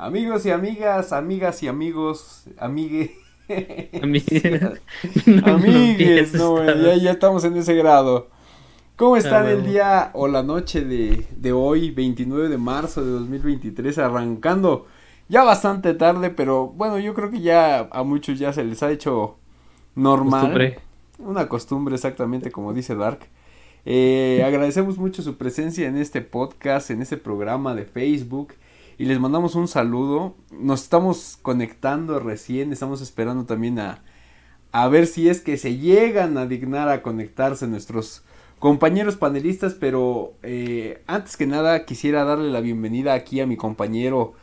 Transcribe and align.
Amigos 0.00 0.46
y 0.46 0.50
amigas, 0.52 1.12
amigas 1.12 1.60
y 1.64 1.66
amigos, 1.66 2.44
amigue. 2.56 3.16
Amigues. 4.00 4.80
Amigues, 5.44 6.34
no, 6.34 6.64
ya, 6.64 6.94
ya 6.94 7.10
estamos 7.10 7.42
en 7.42 7.56
ese 7.56 7.74
grado. 7.74 8.28
¿Cómo 8.94 9.16
están 9.16 9.46
Ah, 9.46 9.50
el 9.50 9.62
huevo. 9.62 9.68
día 9.68 10.10
o 10.14 10.28
la 10.28 10.44
noche 10.44 10.82
de, 10.82 11.26
de 11.36 11.52
hoy, 11.52 11.90
29 11.90 12.48
de 12.48 12.58
marzo 12.58 13.04
de 13.04 13.10
2023, 13.10 13.98
arrancando 13.98 14.86
ya 15.28 15.42
bastante 15.42 15.94
tarde, 15.94 16.30
pero 16.30 16.68
bueno, 16.68 17.00
yo 17.00 17.12
creo 17.12 17.32
que 17.32 17.40
ya 17.40 17.88
a 17.90 18.04
muchos 18.04 18.38
ya 18.38 18.52
se 18.52 18.62
les 18.64 18.84
ha 18.84 18.92
hecho 18.92 19.36
normal. 19.96 20.42
Costumbre. 20.42 20.78
Una 21.18 21.48
costumbre 21.48 21.96
exactamente 21.96 22.52
como 22.52 22.72
dice 22.72 22.94
Dark. 22.94 23.26
Eh, 23.84 24.44
agradecemos 24.46 24.96
mucho 24.96 25.22
su 25.22 25.36
presencia 25.36 25.88
en 25.88 25.96
este 25.96 26.20
podcast, 26.20 26.90
en 26.92 27.02
este 27.02 27.16
programa 27.16 27.74
de 27.74 27.84
Facebook 27.84 28.52
y 28.98 29.04
les 29.04 29.20
mandamos 29.20 29.54
un 29.54 29.68
saludo. 29.68 30.34
Nos 30.50 30.82
estamos 30.82 31.38
conectando 31.40 32.18
recién, 32.18 32.72
estamos 32.72 33.00
esperando 33.00 33.44
también 33.44 33.78
a, 33.78 34.02
a 34.72 34.88
ver 34.88 35.06
si 35.06 35.28
es 35.28 35.40
que 35.40 35.56
se 35.56 35.76
llegan 35.78 36.36
a 36.36 36.46
dignar 36.46 36.88
a 36.88 37.00
conectarse 37.00 37.68
nuestros 37.68 38.24
compañeros 38.58 39.16
panelistas, 39.16 39.74
pero 39.74 40.34
eh, 40.42 41.02
antes 41.06 41.36
que 41.36 41.46
nada 41.46 41.84
quisiera 41.84 42.24
darle 42.24 42.50
la 42.50 42.60
bienvenida 42.60 43.14
aquí 43.14 43.40
a 43.40 43.46
mi 43.46 43.56
compañero 43.56 44.34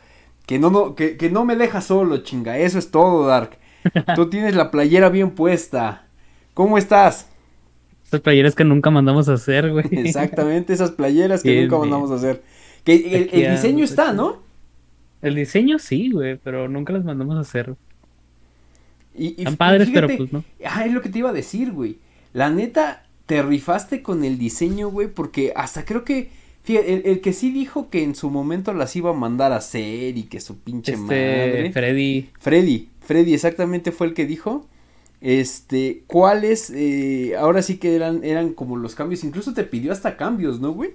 que 0.46 0.58
no, 0.58 0.70
no, 0.70 0.94
que, 0.94 1.16
que 1.16 1.28
no 1.28 1.44
me 1.44 1.56
deja 1.56 1.80
solo, 1.80 2.18
chinga, 2.18 2.56
eso 2.58 2.78
es 2.78 2.90
todo, 2.90 3.26
Dark. 3.26 3.58
Tú 4.14 4.30
tienes 4.30 4.54
la 4.54 4.70
playera 4.70 5.10
bien 5.10 5.32
puesta. 5.32 6.06
¿Cómo 6.54 6.78
estás? 6.78 7.28
Estas 8.04 8.20
playeras 8.20 8.54
que 8.54 8.64
nunca 8.64 8.88
mandamos 8.90 9.28
a 9.28 9.34
hacer, 9.34 9.70
güey. 9.70 9.84
Exactamente, 9.90 10.72
esas 10.72 10.92
playeras 10.92 11.42
que 11.42 11.50
Bien, 11.50 11.64
nunca 11.64 11.76
bien. 11.76 11.90
mandamos 11.90 12.10
a 12.12 12.14
hacer. 12.14 12.42
Que 12.84 13.28
el, 13.32 13.50
diseño 13.50 13.84
está, 13.84 14.12
¿no? 14.12 14.45
El 15.22 15.34
diseño 15.34 15.78
sí, 15.78 16.10
güey, 16.10 16.36
pero 16.42 16.68
nunca 16.68 16.92
las 16.92 17.04
mandamos 17.04 17.36
a 17.36 17.40
hacer. 17.40 17.74
Y, 19.14 19.28
y- 19.42 19.46
Están 19.46 19.54
y 19.54 19.56
padres, 19.56 19.88
fíjate, 19.88 20.06
pero 20.06 20.16
pues 20.18 20.32
no. 20.32 20.44
Ah, 20.64 20.84
es 20.84 20.92
lo 20.92 21.00
que 21.02 21.08
te 21.08 21.18
iba 21.18 21.30
a 21.30 21.32
decir, 21.32 21.72
güey. 21.72 21.98
La 22.32 22.50
neta, 22.50 23.06
te 23.26 23.42
rifaste 23.42 24.02
con 24.02 24.24
el 24.24 24.38
diseño, 24.38 24.90
güey, 24.90 25.08
porque 25.08 25.52
hasta 25.56 25.84
creo 25.84 26.04
que, 26.04 26.30
fíjate, 26.62 26.92
el, 26.94 27.02
el 27.06 27.20
que 27.20 27.32
sí 27.32 27.50
dijo 27.50 27.88
que 27.88 28.02
en 28.02 28.14
su 28.14 28.30
momento 28.30 28.72
las 28.74 28.94
iba 28.94 29.10
a 29.10 29.14
mandar 29.14 29.52
a 29.52 29.56
hacer 29.56 30.16
y 30.18 30.24
que 30.24 30.40
su 30.40 30.58
pinche 30.58 30.92
Este, 30.92 31.02
madre. 31.04 31.72
Freddy. 31.72 32.30
Freddy, 32.38 32.88
Freddy 33.00 33.34
exactamente 33.34 33.90
fue 33.92 34.08
el 34.08 34.14
que 34.14 34.26
dijo. 34.26 34.66
Este, 35.22 36.04
cuáles, 36.06 36.70
eh, 36.70 37.34
ahora 37.38 37.62
sí 37.62 37.78
que 37.78 37.96
eran, 37.96 38.22
eran 38.22 38.52
como 38.52 38.76
los 38.76 38.94
cambios, 38.94 39.24
incluso 39.24 39.54
te 39.54 39.64
pidió 39.64 39.90
hasta 39.92 40.16
cambios, 40.18 40.60
¿no, 40.60 40.72
güey? 40.72 40.90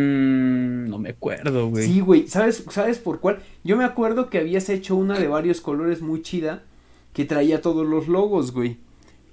Mm, 0.00 0.88
no 0.88 0.98
me 0.98 1.10
acuerdo, 1.10 1.68
güey. 1.70 1.86
Sí, 1.86 2.00
güey, 2.00 2.28
¿sabes, 2.28 2.64
¿sabes 2.70 2.98
por 2.98 3.20
cuál? 3.20 3.38
Yo 3.64 3.76
me 3.76 3.84
acuerdo 3.84 4.28
que 4.30 4.38
habías 4.38 4.68
hecho 4.68 4.94
una 4.96 5.18
de 5.18 5.28
varios 5.28 5.60
colores 5.60 6.02
muy 6.02 6.22
chida 6.22 6.62
que 7.12 7.24
traía 7.24 7.60
todos 7.62 7.86
los 7.86 8.08
logos, 8.08 8.52
güey. 8.52 8.78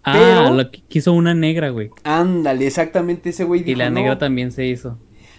ah, 0.03 0.13
pero- 0.13 0.53
lo 0.53 0.71
que 0.71 0.81
quiso 0.81 1.13
una 1.13 1.33
negra, 1.33 1.69
güey. 1.69 1.89
Ándale, 2.03 2.67
exactamente 2.67 3.29
ese 3.29 3.43
güey 3.45 3.63
Y 3.69 3.75
la 3.75 3.89
"No". 3.89 3.95
negra 3.95 4.17
también 4.17 4.51
se 4.51 4.65
hizo. 4.65 4.97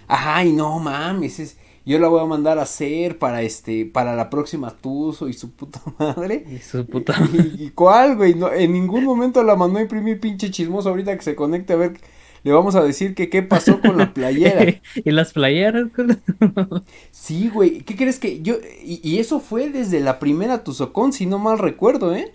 Ajá, 0.08 0.44
y 0.44 0.52
no 0.52 0.78
mames, 0.78 1.38
es- 1.40 1.58
yo 1.86 1.98
la 1.98 2.08
voy 2.08 2.22
a 2.22 2.24
mandar 2.26 2.58
a 2.58 2.62
hacer 2.62 3.18
para 3.18 3.42
este, 3.42 3.84
para 3.84 4.16
la 4.16 4.30
próxima 4.30 4.70
Tuzo 4.70 5.28
y 5.28 5.34
su 5.34 5.50
puta 5.52 5.82
madre. 5.98 6.44
Y 6.50 6.58
su 6.58 6.86
puta. 6.86 7.14
¿Y, 7.58 7.64
y 7.64 7.70
cuál, 7.70 8.16
güey? 8.16 8.34
No, 8.34 8.50
en 8.52 8.72
ningún 8.72 9.04
momento 9.04 9.42
la 9.42 9.54
mandó 9.56 9.78
a 9.78 9.82
imprimir 9.82 10.18
pinche 10.20 10.50
chismoso 10.50 10.88
ahorita 10.90 11.14
que 11.16 11.22
se 11.22 11.34
conecte 11.34 11.74
a 11.74 11.76
ver, 11.76 11.92
le 12.44 12.52
vamos 12.52 12.76
a 12.76 12.84
decir 12.84 13.14
que 13.14 13.30
qué 13.30 13.42
pasó 13.42 13.82
con 13.82 13.98
la 13.98 14.14
playera. 14.14 14.72
y 14.94 15.10
las 15.10 15.32
playeras. 15.32 15.86
Sí, 17.10 17.48
güey, 17.48 17.82
¿qué 17.82 17.96
crees 17.96 18.18
que 18.18 18.42
yo, 18.42 18.56
y, 18.84 19.00
y 19.08 19.18
eso 19.18 19.40
fue 19.40 19.70
desde 19.70 20.00
la 20.00 20.18
primera 20.18 20.64
Tuzocón, 20.64 21.12
si 21.12 21.26
no 21.26 21.38
mal 21.38 21.58
recuerdo, 21.58 22.14
¿eh? 22.14 22.34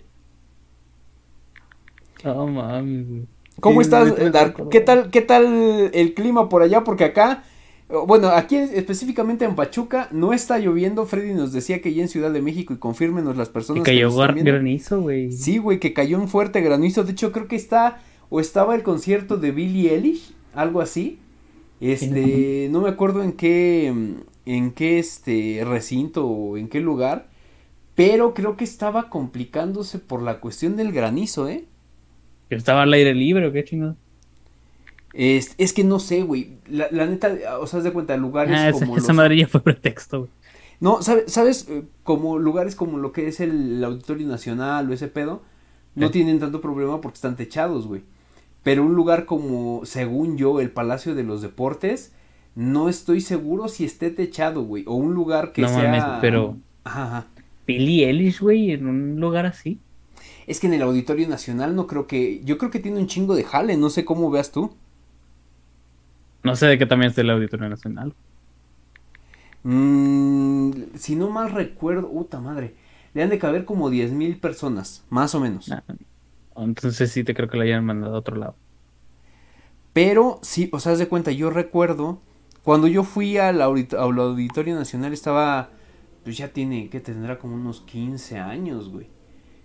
No 2.24 2.46
mames, 2.46 3.08
güey. 3.08 3.28
¿Cómo 3.60 3.80
Sí, 3.80 3.82
estás, 3.82 4.16
me 4.18 4.30
Dark? 4.30 4.68
¿Qué 4.70 4.80
tal, 4.80 5.10
qué 5.10 5.20
tal 5.22 5.90
el 5.92 6.14
clima 6.14 6.48
por 6.48 6.62
allá? 6.62 6.82
Porque 6.84 7.04
acá, 7.04 7.44
eh, 7.88 7.94
bueno, 8.06 8.28
aquí 8.28 8.56
específicamente 8.56 9.44
en 9.44 9.54
Pachuca 9.54 10.08
no 10.12 10.32
está 10.32 10.58
lloviendo. 10.58 11.06
Freddy 11.06 11.34
nos 11.34 11.52
decía 11.52 11.82
que 11.82 11.92
ya 11.94 12.02
en 12.02 12.08
Ciudad 12.08 12.32
de 12.32 12.42
México 12.42 12.72
y 12.72 12.78
confírmenos 12.78 13.36
las 13.36 13.50
personas 13.50 13.90
que 13.90 13.92
cayó 13.92 14.10
viendo. 14.32 14.52
granizo, 14.52 15.00
güey. 15.02 15.30
Sí, 15.30 15.58
güey, 15.58 15.78
que 15.78 15.92
cayó 15.92 16.18
un 16.18 16.28
fuerte 16.28 16.60
granizo. 16.62 17.04
De 17.04 17.12
hecho, 17.12 17.32
creo 17.32 17.48
que 17.48 17.56
está 17.56 18.02
o 18.30 18.40
estaba 18.40 18.74
el 18.74 18.82
concierto 18.82 19.36
de 19.36 19.52
Billie 19.52 19.94
Eilish, 19.94 20.34
algo 20.54 20.80
así. 20.80 21.18
Este, 21.80 22.68
no 22.70 22.80
me 22.82 22.90
acuerdo 22.90 23.22
en 23.22 23.32
qué, 23.32 23.88
en 24.46 24.72
qué 24.72 24.98
este 24.98 25.62
recinto 25.66 26.26
o 26.26 26.56
en 26.58 26.68
qué 26.68 26.80
lugar, 26.80 27.28
pero 27.94 28.34
creo 28.34 28.56
que 28.56 28.64
estaba 28.64 29.10
complicándose 29.10 29.98
por 29.98 30.22
la 30.22 30.40
cuestión 30.40 30.76
del 30.76 30.92
granizo, 30.92 31.48
¿eh? 31.48 31.66
Que 32.50 32.56
Estaba 32.56 32.82
al 32.82 32.92
aire 32.92 33.14
libre, 33.14 33.46
¿o 33.46 33.52
qué 33.52 33.64
chingado? 33.64 33.96
Es, 35.12 35.54
es 35.58 35.72
que 35.72 35.84
no 35.84 35.98
sé, 35.98 36.22
güey. 36.22 36.58
La, 36.68 36.88
la 36.90 37.06
neta, 37.06 37.58
o 37.60 37.66
sea, 37.66 37.80
de 37.80 37.92
cuenta, 37.92 38.16
lugares 38.16 38.56
Ah, 38.56 38.68
esa, 38.68 38.86
como 38.86 38.96
esa 38.96 39.12
los... 39.12 39.12
madre 39.12 39.36
ya 39.38 39.48
fue 39.48 39.62
pretexto, 39.62 40.20
güey. 40.20 40.30
No, 40.80 41.02
¿sabes? 41.02 41.30
¿Sabes? 41.32 41.66
Eh, 41.68 41.84
Como 42.02 42.38
lugares 42.38 42.74
como 42.74 42.98
lo 42.98 43.12
que 43.12 43.28
es 43.28 43.40
el 43.40 43.82
Auditorio 43.84 44.26
Nacional 44.26 44.88
o 44.90 44.94
ese 44.94 45.08
pedo, 45.08 45.42
no 45.94 46.10
tienen 46.10 46.38
tanto 46.40 46.60
problema 46.60 47.00
porque 47.00 47.16
están 47.16 47.36
techados, 47.36 47.86
güey. 47.86 48.02
Pero 48.62 48.84
un 48.84 48.94
lugar 48.94 49.24
como, 49.24 49.82
según 49.84 50.36
yo, 50.36 50.60
el 50.60 50.70
Palacio 50.70 51.14
de 51.14 51.24
los 51.24 51.40
Deportes, 51.42 52.12
no 52.54 52.88
estoy 52.88 53.20
seguro 53.20 53.68
si 53.68 53.84
esté 53.84 54.10
techado, 54.10 54.62
güey. 54.62 54.84
O 54.86 54.94
un 54.94 55.14
lugar 55.14 55.52
que 55.52 55.62
No 55.62 55.68
sea... 55.68 55.84
mames, 55.90 56.04
pero- 56.20 56.56
Ajá, 56.84 57.04
ajá. 57.04 57.26
Billie 57.66 58.06
Eilish, 58.08 58.40
güey, 58.40 58.72
en 58.72 58.86
un 58.86 59.20
lugar 59.20 59.46
así. 59.46 59.78
Es 60.46 60.58
que 60.60 60.66
en 60.66 60.74
el 60.74 60.82
Auditorio 60.82 61.28
Nacional 61.28 61.76
no 61.76 61.86
creo 61.86 62.06
que... 62.06 62.42
Yo 62.44 62.58
creo 62.58 62.70
que 62.70 62.80
tiene 62.80 62.98
un 62.98 63.06
chingo 63.06 63.34
de 63.34 63.44
jale, 63.44 63.76
no 63.76 63.88
sé 63.90 64.04
cómo 64.04 64.30
veas 64.30 64.50
tú. 64.50 64.72
No 66.42 66.56
sé 66.56 66.66
de 66.66 66.78
qué 66.78 66.86
también 66.86 67.12
es 67.12 67.18
el 67.18 67.30
Auditorio 67.30 67.68
Nacional. 67.68 68.14
Mm, 69.62 70.70
si 70.96 71.16
no 71.16 71.30
mal 71.30 71.50
recuerdo, 71.52 72.10
puta 72.10 72.40
madre, 72.40 72.74
le 73.14 73.22
han 73.22 73.28
de 73.30 73.38
caber 73.38 73.64
como 73.64 73.90
10 73.90 74.12
mil 74.12 74.38
personas, 74.38 75.04
más 75.10 75.34
o 75.34 75.40
menos. 75.40 75.70
Entonces 76.56 77.10
sí 77.12 77.24
te 77.24 77.34
creo 77.34 77.48
que 77.48 77.56
la 77.58 77.64
hayan 77.64 77.84
mandado 77.84 78.14
a 78.14 78.18
otro 78.18 78.36
lado. 78.36 78.56
Pero 79.92 80.38
sí, 80.42 80.68
o 80.72 80.78
sea, 80.80 80.92
haz 80.92 80.98
de 80.98 81.08
cuenta, 81.08 81.32
yo 81.32 81.50
recuerdo, 81.50 82.20
cuando 82.62 82.86
yo 82.86 83.02
fui 83.02 83.38
al, 83.38 83.60
audit- 83.60 83.94
al 83.94 84.18
Auditorio 84.18 84.74
Nacional 84.76 85.12
estaba, 85.12 85.70
pues 86.24 86.36
ya 86.36 86.48
tiene, 86.52 86.88
que 86.90 87.00
tendrá 87.00 87.38
como 87.38 87.54
unos 87.56 87.80
15 87.80 88.38
años, 88.38 88.88
güey. 88.90 89.08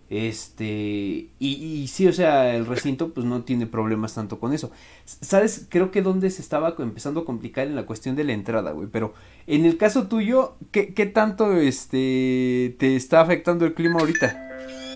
Este, 0.09 0.65
y, 0.67 1.29
y 1.39 1.87
sí, 1.87 2.07
o 2.07 2.13
sea, 2.13 2.55
el 2.55 2.65
recinto 2.67 3.13
pues 3.13 3.25
no 3.25 3.43
tiene 3.43 3.67
problemas 3.67 4.15
tanto 4.15 4.39
con 4.39 4.53
eso. 4.53 4.71
¿Sabes? 5.05 5.67
Creo 5.69 5.91
que 5.91 6.01
donde 6.03 6.29
se 6.31 6.41
estaba 6.41 6.75
empezando 6.79 7.21
a 7.21 7.25
complicar 7.25 7.67
en 7.67 7.75
la 7.75 7.85
cuestión 7.87 8.15
de 8.15 8.23
la 8.23 8.33
entrada, 8.33 8.71
güey. 8.71 8.87
Pero 8.91 9.13
en 9.47 9.65
el 9.65 9.77
caso 9.77 10.07
tuyo, 10.07 10.57
¿qué, 10.71 10.93
qué 10.93 11.05
tanto, 11.07 11.53
este, 11.57 12.75
te 12.79 12.95
está 12.95 13.21
afectando 13.21 13.65
el 13.65 13.73
clima 13.73 13.99
ahorita? 13.99 14.43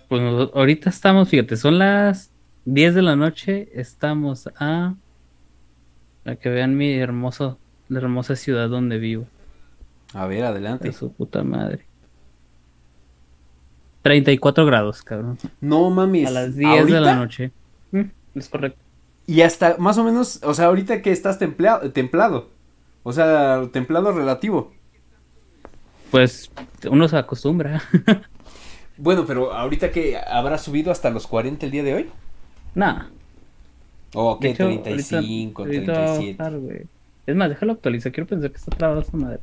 Pues 0.09 0.21
nos- 0.21 0.51
ahorita 0.53 0.89
estamos, 0.89 1.29
fíjate, 1.29 1.55
son 1.55 1.79
las 1.79 2.31
10 2.65 2.95
de 2.95 3.01
la 3.01 3.15
noche, 3.15 3.69
estamos 3.73 4.49
a... 4.59 4.95
A 6.25 6.35
que 6.35 6.49
vean 6.49 6.75
mi 6.75 6.93
hermoso, 6.93 7.57
la 7.87 7.99
hermosa 7.99 8.35
ciudad 8.35 8.67
donde 8.69 8.97
vivo. 8.97 9.25
A 10.13 10.25
ver, 10.27 10.43
adelante. 10.43 10.87
De 10.89 10.93
su 10.93 11.13
puta 11.13 11.43
madre. 11.43 11.85
34 14.01 14.65
grados, 14.65 15.01
cabrón. 15.03 15.37
No 15.61 15.89
mames. 15.89 16.27
A 16.27 16.31
las 16.31 16.55
10 16.55 16.87
de 16.87 16.99
la 17.01 17.15
noche. 17.15 17.51
Mm, 17.91 18.01
es 18.35 18.49
correcto. 18.49 18.79
Y 19.27 19.41
hasta 19.41 19.77
más 19.77 19.97
o 19.97 20.03
menos, 20.03 20.41
o 20.43 20.53
sea, 20.53 20.65
ahorita 20.65 21.01
que 21.01 21.11
estás 21.11 21.37
templado, 21.37 21.91
templado. 21.91 22.49
O 23.03 23.13
sea, 23.13 23.61
templado 23.71 24.11
relativo. 24.11 24.73
Pues 26.11 26.51
uno 26.89 27.07
se 27.07 27.17
acostumbra. 27.17 27.81
Bueno, 28.99 29.25
pero 29.25 29.53
ahorita 29.53 29.91
que 29.91 30.17
habrá 30.17 30.57
subido 30.57 30.91
hasta 30.91 31.09
los 31.09 31.25
40 31.25 31.65
el 31.65 31.71
día 31.71 31.83
de 31.83 31.93
hoy. 31.93 32.05
Nah. 32.75 33.05
O 34.13 34.35
de 34.35 34.39
que 34.39 34.49
hecho, 34.53 34.65
35, 34.81 35.63
ahorita- 35.63 35.91
ahorita 35.91 35.93
va 35.93 35.99
a 36.03 36.05
37. 36.17 36.37
bajar, 36.43 36.59
güey. 36.59 36.81
Es 37.25 37.35
más, 37.35 37.49
déjalo 37.49 37.73
actualizar. 37.73 38.11
Quiero 38.11 38.27
pensar 38.27 38.51
que 38.51 38.57
está 38.57 38.75
trabada 38.75 39.01
esta 39.01 39.17
madre. 39.17 39.39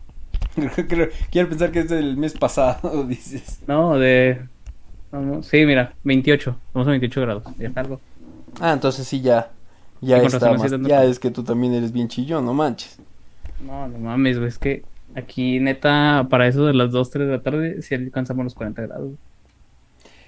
Quiero 1.31 1.49
pensar 1.49 1.71
que 1.71 1.81
es 1.81 1.89
del 1.89 2.17
mes 2.17 2.35
pasado, 2.35 3.05
dices. 3.09 3.61
No, 3.67 3.99
de. 3.99 4.41
vamos, 5.13 5.47
sí, 5.47 5.65
mira, 5.65 5.95
28. 6.05 6.57
Vamos 6.75 6.89
a 6.89 6.91
28 6.91 7.21
grados. 7.21 7.45
Ya 7.59 7.73
salgo. 7.73 8.01
Ah, 8.61 8.73
entonces 8.73 9.07
sí 9.07 9.21
ya. 9.21 9.51
Ya 10.01 10.19
está 10.19 10.53
más. 10.53 10.71
Ya 10.83 11.05
es 11.05 11.19
que 11.19 11.31
tú 11.31 11.43
también 11.43 11.73
eres 11.75 11.93
bien 11.93 12.09
chillón, 12.09 12.45
no 12.45 12.53
manches. 12.53 12.99
No, 13.65 13.89
no 13.89 13.99
mames, 13.99 14.37
güey. 14.39 14.49
Es 14.49 14.59
que 14.59 14.83
aquí, 15.15 15.61
neta, 15.61 16.27
para 16.29 16.47
eso 16.47 16.67
de 16.67 16.75
las 16.75 16.91
2, 16.91 17.11
3 17.11 17.27
de 17.29 17.33
la 17.37 17.43
tarde, 17.43 17.81
sí 17.83 17.95
alcanzamos 17.95 18.45
los 18.45 18.55
40 18.55 18.83
grados. 18.83 19.13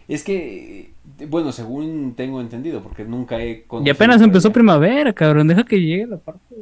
Es 0.09 0.25
que, 0.25 0.95
eh, 1.21 1.27
bueno, 1.29 1.53
según 1.53 2.15
tengo 2.17 2.41
entendido, 2.41 2.83
porque 2.83 3.05
nunca 3.05 3.41
he 3.43 3.67
Y 3.79 3.89
conocido 3.89 3.91
apenas 3.91 4.21
por 4.21 4.23
empezó 4.23 4.53
allá. 4.53 4.53
primavera, 4.53 5.13
cabrón. 5.13 5.49
Deja 5.49 5.65
que 5.65 5.81
llegue 5.81 6.07
la 6.07 6.19
parte 6.19 6.55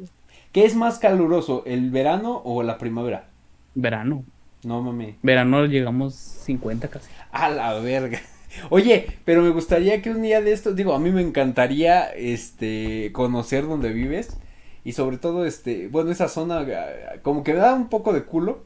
¿Qué 0.50 0.64
es 0.64 0.74
más 0.74 0.98
caluroso, 0.98 1.62
el 1.66 1.90
verano 1.92 2.42
o 2.44 2.64
la 2.64 2.78
primavera? 2.78 3.28
verano. 3.74 4.24
No 4.62 4.82
mami. 4.82 5.18
Verano 5.22 5.66
llegamos 5.66 6.14
50 6.14 6.88
casi. 6.88 7.10
A 7.30 7.50
la 7.50 7.74
verga. 7.80 8.20
Oye, 8.70 9.06
pero 9.24 9.42
me 9.42 9.50
gustaría 9.50 10.00
que 10.02 10.10
un 10.10 10.22
día 10.22 10.40
de 10.40 10.52
estos, 10.52 10.76
digo, 10.76 10.94
a 10.94 10.98
mí 10.98 11.10
me 11.10 11.20
encantaría, 11.22 12.04
este, 12.14 13.10
conocer 13.12 13.66
dónde 13.66 13.92
vives 13.92 14.38
y 14.84 14.92
sobre 14.92 15.18
todo, 15.18 15.44
este, 15.46 15.88
bueno, 15.88 16.10
esa 16.10 16.28
zona 16.28 16.60
ah, 16.60 17.18
como 17.22 17.42
que 17.44 17.52
me 17.52 17.58
da 17.60 17.74
un 17.74 17.88
poco 17.88 18.12
de 18.12 18.24
culo, 18.24 18.64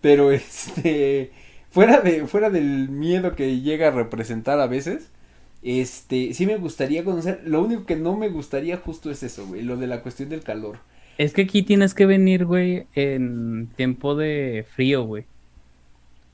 pero 0.00 0.30
este, 0.32 1.32
fuera 1.70 2.00
de, 2.00 2.26
fuera 2.26 2.50
del 2.50 2.88
miedo 2.88 3.34
que 3.34 3.60
llega 3.60 3.88
a 3.88 3.92
representar 3.92 4.60
a 4.60 4.66
veces, 4.66 5.10
este, 5.62 6.34
sí 6.34 6.46
me 6.46 6.56
gustaría 6.56 7.04
conocer, 7.04 7.42
lo 7.44 7.62
único 7.62 7.86
que 7.86 7.96
no 7.96 8.16
me 8.16 8.28
gustaría 8.28 8.76
justo 8.76 9.10
es 9.10 9.22
eso, 9.22 9.46
güey, 9.46 9.62
lo 9.62 9.76
de 9.76 9.86
la 9.86 10.02
cuestión 10.02 10.28
del 10.28 10.42
calor. 10.42 10.78
Es 11.18 11.34
que 11.34 11.42
aquí 11.42 11.62
tienes 11.62 11.94
que 11.94 12.06
venir, 12.06 12.46
güey, 12.46 12.86
en 12.94 13.68
tiempo 13.76 14.14
de 14.14 14.64
frío, 14.74 15.04
güey. 15.04 15.26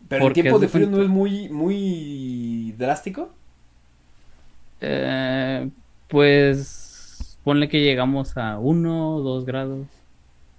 Pero 0.09 0.29
el 0.29 0.33
tiempo 0.33 0.59
de 0.61 0.69
frío 0.69 0.89
no 0.89 1.03
es 1.03 1.09
muy, 1.09 1.49
muy 1.49 2.73
drástico. 2.79 3.31
Eh, 4.81 5.69
pues 6.09 7.39
ponle 7.43 7.69
que 7.69 7.81
llegamos 7.81 8.37
a 8.37 8.59
1 8.59 9.17
o 9.17 9.21
2 9.23 9.45
grados. 9.45 9.87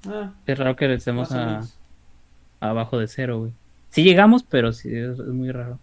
Ah, 0.08 0.34
es 0.46 0.58
raro 0.58 0.76
que 0.76 0.94
estemos 0.94 1.32
a, 1.32 1.62
abajo 2.60 2.98
de 2.98 3.08
cero, 3.08 3.40
güey. 3.40 3.54
Sí 3.98 4.04
llegamos, 4.04 4.44
pero 4.44 4.74
sí 4.74 4.96
es, 4.96 5.18
muy 5.18 5.52
raro. 5.52 5.80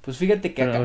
Pues 0.00 0.16
fíjate 0.16 0.54
que 0.54 0.64
acá, 0.64 0.84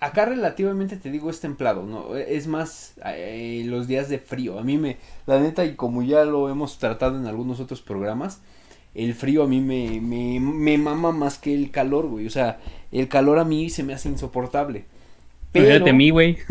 acá, 0.00 0.26
relativamente 0.26 0.98
te 0.98 1.10
digo 1.10 1.30
es 1.30 1.40
templado, 1.40 1.82
¿no? 1.84 2.14
Es 2.14 2.46
más 2.46 2.92
eh, 3.06 3.62
los 3.64 3.88
días 3.88 4.10
de 4.10 4.18
frío. 4.18 4.58
A 4.58 4.62
mí 4.64 4.76
me, 4.76 4.98
la 5.24 5.40
neta, 5.40 5.64
y 5.64 5.74
como 5.74 6.02
ya 6.02 6.26
lo 6.26 6.50
hemos 6.50 6.76
tratado 6.76 7.16
en 7.16 7.26
algunos 7.26 7.58
otros 7.58 7.80
programas, 7.80 8.42
el 8.94 9.14
frío 9.14 9.44
a 9.44 9.48
mí 9.48 9.62
me, 9.62 9.98
me, 10.02 10.40
me 10.40 10.76
mama 10.76 11.10
más 11.10 11.38
que 11.38 11.54
el 11.54 11.70
calor, 11.70 12.06
güey. 12.06 12.26
O 12.26 12.30
sea, 12.30 12.60
el 12.90 13.08
calor 13.08 13.38
a 13.38 13.46
mí 13.46 13.70
se 13.70 13.82
me 13.82 13.94
hace 13.94 14.10
insoportable. 14.10 14.84
Pero... 15.52 15.86
A 15.86 15.92
mí, 15.94 16.10
güey. 16.10 16.36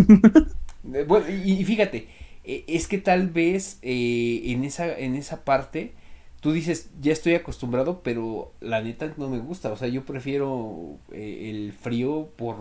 Eh, 0.96 1.06
bueno, 1.08 1.28
y, 1.30 1.64
fíjate, 1.64 2.08
eh, 2.44 2.64
es 2.68 2.88
que 2.88 2.98
tal 2.98 3.30
vez 3.30 3.78
eh, 3.84 4.42
en, 4.46 4.64
esa, 4.64 4.98
en 4.98 5.14
esa 5.14 5.46
parte 5.46 5.94
tú 6.42 6.52
dices, 6.52 6.90
ya 7.02 7.14
estoy 7.14 7.36
acostumbrado, 7.36 8.02
pero 8.04 8.52
la 8.60 8.82
neta 8.82 9.14
no 9.18 9.30
me 9.30 9.40
gusta. 9.40 9.72
O 9.72 9.78
sea, 9.78 9.88
yo 9.88 10.04
prefiero 10.04 10.98
el 11.14 11.74
frío 11.74 12.30
por 12.36 12.58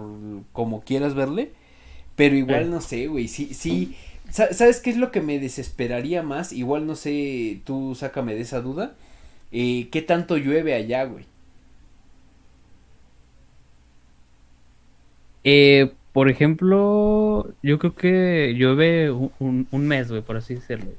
como 0.53 0.83
quieras 0.83 1.15
verle. 1.15 1.51
Pero 2.17 2.37
igual 2.37 2.71
no 2.71 2.81
sé, 2.81 3.07
güey. 3.09 3.29
Sí, 3.29 3.55
sí. 3.55 3.97
¿Sabes 4.31 4.81
qué 4.81 4.91
es 4.91 4.97
lo 4.97 5.11
que 5.11 5.21
me 5.21 5.39
desesperaría 5.41 6.23
más? 6.23 6.53
Igual 6.53 6.87
no 6.87 6.95
sé, 6.95 7.61
tú 7.65 7.95
sácame 7.97 8.35
de 8.35 8.43
esa 8.43 8.61
duda 8.61 8.95
eh, 9.53 9.89
¿Qué 9.91 10.03
tanto 10.03 10.37
llueve 10.37 10.75
allá, 10.75 11.05
güey? 11.05 11.25
Eh, 15.45 15.93
por 16.13 16.29
ejemplo, 16.29 17.53
yo 17.63 17.79
creo 17.79 17.95
que 17.95 18.55
llueve 18.57 19.11
un, 19.11 19.67
mes, 19.73 20.11
güey, 20.11 20.23
por 20.23 20.37
así 20.37 20.55
decirlo. 20.55 20.93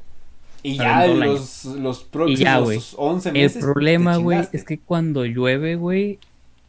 Y 0.63 0.77
ya 0.77 1.07
los, 1.07 1.65
los 1.65 2.03
próximos 2.03 2.95
11 2.97 3.31
meses. 3.31 3.55
El 3.57 3.61
problema, 3.61 4.17
güey, 4.17 4.47
es 4.51 4.63
que 4.63 4.79
cuando 4.79 5.25
llueve, 5.25 5.75
güey, 5.75 6.19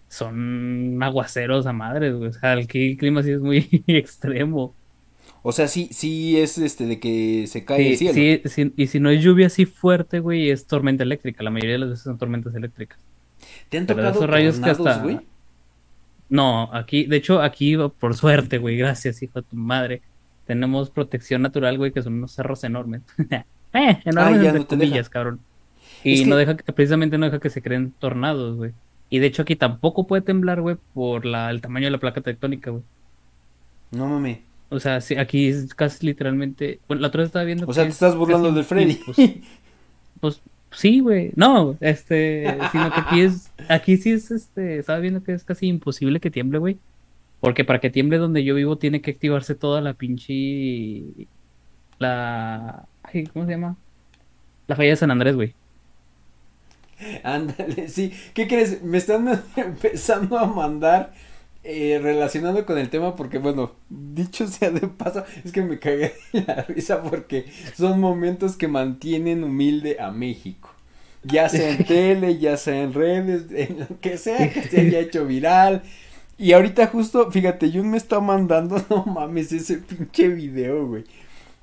son 0.08 1.02
aguaceros 1.02 1.66
a 1.66 1.72
madres, 1.72 2.14
güey. 2.14 2.30
O 2.30 2.32
sea, 2.32 2.54
el 2.54 2.66
clima 2.66 3.22
sí 3.22 3.32
es 3.32 3.40
muy 3.40 3.68
extremo. 3.86 4.74
O 5.42 5.52
sea, 5.52 5.66
sí, 5.66 5.88
sí 5.90 6.38
es 6.38 6.56
este 6.58 6.86
de 6.86 7.00
que 7.00 7.46
se 7.48 7.64
cae 7.64 7.90
el 7.90 7.96
cielo. 7.96 8.14
Sí, 8.14 8.42
sí, 8.44 8.72
y 8.76 8.86
si 8.86 9.00
no 9.00 9.10
es 9.10 9.22
lluvia 9.22 9.48
así 9.48 9.66
fuerte, 9.66 10.20
güey, 10.20 10.50
es 10.50 10.66
tormenta 10.66 11.02
eléctrica. 11.02 11.42
La 11.42 11.50
mayoría 11.50 11.72
de 11.72 11.78
las 11.78 11.88
veces 11.90 12.04
son 12.04 12.18
tormentas 12.18 12.54
eléctricas. 12.54 12.98
¿Te 13.68 13.78
han 13.78 13.86
tocado 13.86 14.10
esos 14.10 14.30
rayos 14.30 14.60
que 14.60 14.70
hasta... 14.70 15.02
güey? 15.02 15.20
No, 16.28 16.72
aquí, 16.72 17.04
de 17.04 17.16
hecho, 17.16 17.42
aquí, 17.42 17.76
por 17.98 18.14
suerte, 18.14 18.58
güey, 18.58 18.76
gracias, 18.78 19.22
hijo 19.22 19.40
de 19.40 19.48
tu 19.48 19.56
madre. 19.56 20.02
Tenemos 20.46 20.90
protección 20.90 21.42
natural, 21.42 21.76
güey, 21.76 21.92
que 21.92 22.02
son 22.02 22.14
unos 22.14 22.32
cerros 22.32 22.64
enormes. 22.64 23.02
eh, 23.74 24.00
enormes 24.04 24.52
de 24.52 24.66
comillas, 24.66 25.08
cabrón. 25.08 25.40
Y 26.04 26.24
no 26.24 26.36
deja 26.36 26.56
que, 26.56 26.72
precisamente 26.72 27.18
no 27.18 27.26
deja 27.26 27.38
que 27.38 27.50
se 27.50 27.62
creen 27.62 27.92
tornados, 27.98 28.56
güey. 28.56 28.72
Y 29.08 29.18
de 29.18 29.26
hecho 29.26 29.42
aquí 29.42 29.56
tampoco 29.56 30.06
puede 30.06 30.22
temblar, 30.22 30.60
güey, 30.60 30.76
por 30.94 31.24
la, 31.24 31.50
el 31.50 31.60
tamaño 31.60 31.86
de 31.86 31.90
la 31.90 31.98
placa 31.98 32.20
tectónica, 32.20 32.70
güey. 32.70 32.82
No 33.90 34.06
mames. 34.08 34.38
O 34.70 34.80
sea, 34.80 35.02
sí, 35.02 35.16
aquí 35.16 35.48
es 35.48 35.74
casi 35.74 36.06
literalmente. 36.06 36.80
Bueno, 36.88 37.02
la 37.02 37.08
otra 37.08 37.20
vez 37.20 37.26
estaba 37.26 37.44
viendo. 37.44 37.66
O 37.66 37.72
sea, 37.74 37.84
te 37.84 37.90
estás 37.90 38.16
burlando 38.16 38.50
del 38.52 38.64
Freddy. 38.64 38.98
Pues, 39.04 39.18
pues, 40.18 40.40
sí, 40.70 41.00
güey. 41.00 41.32
No, 41.36 41.76
este. 41.80 42.56
Sino 42.72 42.90
que 42.90 43.00
aquí 43.00 43.20
es. 43.20 43.52
Aquí 43.68 43.98
sí 43.98 44.12
es 44.12 44.30
este. 44.30 44.78
Estaba 44.78 44.98
viendo 44.98 45.22
que 45.22 45.34
es 45.34 45.44
casi 45.44 45.66
imposible 45.66 46.20
que 46.20 46.30
tiemble, 46.30 46.58
güey. 46.58 46.78
Porque 47.40 47.64
para 47.64 47.80
que 47.80 47.90
tiemble 47.90 48.16
donde 48.16 48.44
yo 48.44 48.54
vivo 48.54 48.78
tiene 48.78 49.02
que 49.02 49.10
activarse 49.10 49.54
toda 49.54 49.82
la 49.82 49.92
pinche. 49.92 51.02
La. 51.98 52.86
¿Cómo 53.32 53.44
se 53.46 53.52
llama? 53.52 53.76
La 54.66 54.76
falla 54.76 54.90
de 54.90 54.96
San 54.96 55.10
Andrés, 55.10 55.34
güey. 55.34 55.54
Ándale, 57.24 57.88
sí. 57.88 58.12
¿Qué 58.32 58.46
crees? 58.46 58.82
Me 58.82 58.98
están 58.98 59.42
empezando 59.56 60.38
a 60.38 60.46
mandar 60.46 61.12
eh, 61.64 62.00
relacionado 62.02 62.64
con 62.64 62.78
el 62.78 62.90
tema, 62.90 63.16
porque 63.16 63.38
bueno, 63.38 63.72
dicho 63.88 64.46
sea 64.46 64.70
de 64.70 64.86
paso, 64.88 65.24
es 65.44 65.52
que 65.52 65.62
me 65.62 65.78
cagué 65.78 66.14
de 66.32 66.42
la 66.42 66.62
risa 66.62 67.02
porque 67.02 67.46
son 67.76 68.00
momentos 68.00 68.56
que 68.56 68.68
mantienen 68.68 69.44
humilde 69.44 69.98
a 70.00 70.10
México. 70.10 70.70
Ya 71.24 71.48
sea 71.48 71.70
en 71.70 71.84
tele, 71.86 72.38
ya 72.38 72.56
sea 72.56 72.82
en 72.82 72.94
redes, 72.94 73.44
en 73.50 73.80
lo 73.80 74.00
que 74.00 74.16
sea 74.16 74.52
que 74.52 74.62
se 74.62 74.80
haya 74.80 74.98
hecho 75.00 75.26
viral. 75.26 75.82
Y 76.38 76.52
ahorita 76.52 76.88
justo, 76.88 77.30
fíjate, 77.30 77.70
Jun 77.70 77.90
me 77.90 77.98
está 77.98 78.18
mandando, 78.20 78.84
no 78.90 79.04
mames, 79.04 79.52
ese 79.52 79.78
pinche 79.78 80.28
video, 80.28 80.86
güey. 80.86 81.04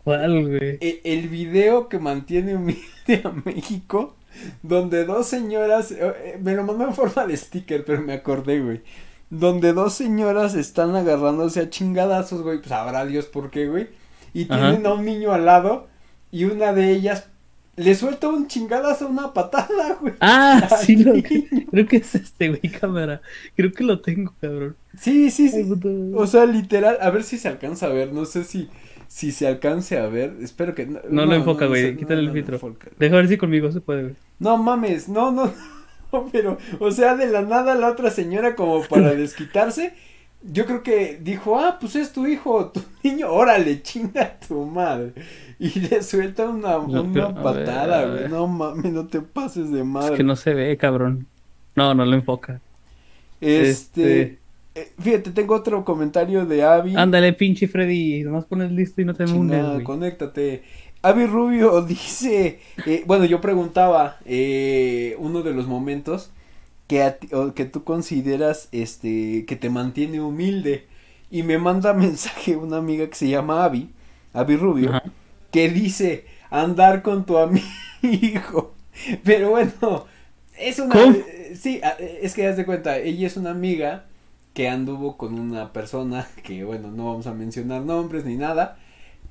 ¿Cuál, 0.03 0.47
güey? 0.47 0.77
E, 0.81 1.01
el, 1.03 1.27
video 1.29 1.89
que 1.89 1.99
mantiene 1.99 2.55
humilde 2.55 3.21
a 3.23 3.31
México, 3.45 4.15
donde 4.63 5.05
dos 5.05 5.27
señoras, 5.27 5.91
eh, 5.91 5.97
eh, 6.01 6.39
me 6.41 6.55
lo 6.55 6.63
mandó 6.63 6.85
en 6.85 6.93
forma 6.93 7.25
de 7.25 7.37
sticker, 7.37 7.83
pero 7.85 8.01
me 8.01 8.13
acordé, 8.13 8.61
güey 8.61 8.81
donde 9.29 9.73
dos 9.73 9.93
señoras 9.93 10.55
están 10.55 10.95
agarrándose 10.95 11.59
a 11.59 11.69
chingadazos, 11.69 12.41
güey, 12.41 12.57
pues 12.57 12.69
sabrá 12.69 13.05
Dios 13.05 13.25
por 13.25 13.51
qué, 13.51 13.67
güey. 13.67 13.89
Y 14.33 14.45
tienen 14.45 14.85
a 14.85 14.93
un 14.93 15.05
niño 15.05 15.33
al 15.33 15.45
lado 15.45 15.87
y 16.31 16.45
una 16.45 16.73
de 16.73 16.91
ellas 16.91 17.27
le 17.75 17.95
suelta 17.95 18.27
un 18.27 18.47
chingadazo, 18.47 19.07
una 19.07 19.33
patada, 19.33 19.97
güey. 20.01 20.13
Ah, 20.19 20.67
sí, 20.81 20.97
lo 20.97 21.13
creo 21.71 21.87
que 21.87 21.97
es 21.97 22.15
este, 22.15 22.49
güey, 22.49 22.61
cámara. 22.61 23.21
Creo 23.55 23.71
que 23.71 23.83
lo 23.83 24.01
tengo, 24.01 24.33
cabrón. 24.41 24.75
Sí, 24.99 25.31
sí, 25.31 25.49
sí. 25.49 25.65
O 26.13 26.27
sea, 26.27 26.45
literal, 26.45 26.97
a 26.99 27.09
ver 27.09 27.23
si 27.23 27.37
se 27.37 27.47
alcanza 27.47 27.85
a 27.85 27.89
ver, 27.89 28.11
no 28.11 28.25
sé 28.25 28.43
si 28.43 28.69
si 29.09 29.31
se 29.31 29.47
alcance 29.47 29.97
a 29.97 30.07
ver, 30.07 30.35
espero 30.39 30.75
que 30.75 30.85
no. 30.85 30.99
No, 31.09 31.25
lo 31.25 31.33
enfoca, 31.33 31.65
güey, 31.65 31.97
quítale 31.97 32.21
el 32.21 32.31
filtro. 32.31 32.59
Deja 32.99 33.15
ver 33.15 33.27
si 33.27 33.37
conmigo 33.37 33.71
se 33.71 33.81
puede, 33.81 34.03
güey. 34.03 34.15
No 34.37 34.57
mames, 34.57 35.09
no, 35.09 35.31
no. 35.31 35.51
pero, 36.31 36.59
o 36.79 36.91
sea, 36.91 37.15
de 37.15 37.25
la 37.25 37.41
nada 37.41 37.73
la 37.73 37.89
otra 37.89 38.11
señora 38.11 38.55
como 38.55 38.83
para 38.83 39.15
desquitarse, 39.15 39.93
yo 40.43 40.67
creo 40.67 40.83
que 40.83 41.19
dijo, 41.21 41.59
ah, 41.59 41.79
pues 41.81 41.95
es 41.95 42.13
tu 42.13 42.27
hijo, 42.27 42.67
tu 42.73 42.81
niño, 43.03 43.31
órale, 43.31 43.81
chinga 43.81 44.39
tu 44.47 44.63
madre. 44.65 45.13
Y 45.57 45.79
le 45.79 46.03
suelta 46.03 46.47
una, 46.47 46.77
una 46.77 47.33
patada, 47.33 48.05
güey. 48.05 48.29
No 48.29 48.45
mames, 48.45 48.93
no 48.93 49.07
te 49.07 49.21
pases 49.21 49.71
de 49.71 49.83
madre. 49.83 50.11
Es 50.11 50.17
que 50.17 50.23
no 50.23 50.35
se 50.35 50.53
ve, 50.53 50.77
cabrón. 50.77 51.25
No, 51.75 51.95
no 51.95 52.05
lo 52.05 52.15
enfoca. 52.15 52.61
Este. 53.41 54.21
este... 54.21 54.38
Eh, 54.79 54.93
fíjate, 54.97 55.31
tengo 55.31 55.55
otro 55.55 55.83
comentario 55.83 56.45
de 56.45 56.63
Abby. 56.63 56.95
Ándale, 56.95 57.33
pinche 57.33 57.67
Freddy. 57.67 58.23
Nomás 58.23 58.45
pones 58.45 58.71
listo 58.71 59.01
y 59.01 59.05
no 59.05 59.13
te 59.13 59.25
unes, 59.25 59.83
Conéctate. 59.83 60.63
Avi 61.01 61.25
Rubio 61.25 61.81
dice, 61.85 62.59
eh, 62.85 63.03
bueno, 63.05 63.25
yo 63.25 63.41
preguntaba 63.41 64.17
eh, 64.25 65.15
uno 65.19 65.41
de 65.41 65.53
los 65.53 65.67
momentos 65.67 66.31
que, 66.87 67.13
que 67.55 67.65
tú 67.65 67.83
consideras 67.83 68.69
este 68.71 69.45
que 69.45 69.55
te 69.55 69.69
mantiene 69.69 70.21
humilde 70.21 70.87
y 71.29 71.43
me 71.43 71.57
manda 71.57 71.93
mensaje 72.05 72.55
una 72.55 72.77
amiga 72.77 73.07
que 73.07 73.15
se 73.15 73.29
llama 73.29 73.63
Avi, 73.65 73.89
Avi 74.33 74.55
Rubio, 74.55 75.01
que 75.51 75.69
dice 75.69 76.25
andar 76.49 77.01
con 77.01 77.25
tu 77.25 77.37
amigo. 78.01 78.73
Pero 79.23 79.51
bueno, 79.51 80.05
es 80.57 80.79
una 80.79 80.95
sí, 81.55 81.81
es 82.21 82.33
que 82.33 82.47
haz 82.47 82.57
de 82.57 82.65
cuenta, 82.65 82.97
ella 82.97 83.27
es 83.27 83.37
una 83.37 83.51
amiga 83.51 84.08
que 84.59 84.67
anduvo 84.67 85.15
con 85.15 85.39
una 85.39 85.71
persona 85.71 86.27
que 86.43 86.65
bueno, 86.65 86.91
no 86.91 87.05
vamos 87.05 87.27
a 87.27 87.33
mencionar 87.33 87.81
nombres 87.81 88.25
ni 88.25 88.35
nada 88.35 88.77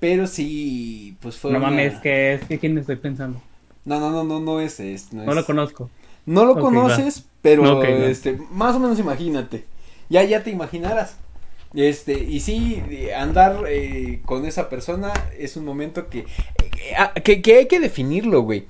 pero 0.01 0.27
sí, 0.27 1.19
pues 1.21 1.37
fue. 1.37 1.53
No 1.53 1.59
mames, 1.61 2.01
que 2.01 2.33
es 2.33 2.45
que 2.45 2.59
quién 2.59 2.79
estoy 2.79 2.97
pensando. 2.97 3.43
No, 3.85 4.01
no, 4.01 4.11
no, 4.11 4.25
no, 4.25 4.41
no 4.41 4.59
es, 4.59 4.81
es 4.81 5.13
no, 5.13 5.35
lo 5.35 5.45
conozco. 5.45 5.91
No 6.25 6.47
lo 6.47 6.59
conoces, 6.59 7.27
pero 7.43 7.83
este, 7.83 8.39
más 8.51 8.75
o 8.77 8.79
menos 8.79 8.99
imagínate. 8.99 9.67
Ya, 10.09 10.25
ya 10.25 10.43
te 10.43 10.49
imaginarás. 10.49 11.17
Este, 11.75 12.15
y 12.15 12.41
sí, 12.41 12.83
andar 13.15 13.65
eh, 13.69 14.23
con 14.25 14.47
esa 14.47 14.71
persona 14.71 15.13
es 15.39 15.59
un 15.59 15.67
momento 15.67 16.09
que, 16.09 16.21
eh, 16.21 16.27
ah, 16.97 17.13
que, 17.13 17.43
que 17.43 17.59
hay 17.59 17.67
que 17.67 17.81
definirlo, 17.81 18.41
güey. 18.41 18.65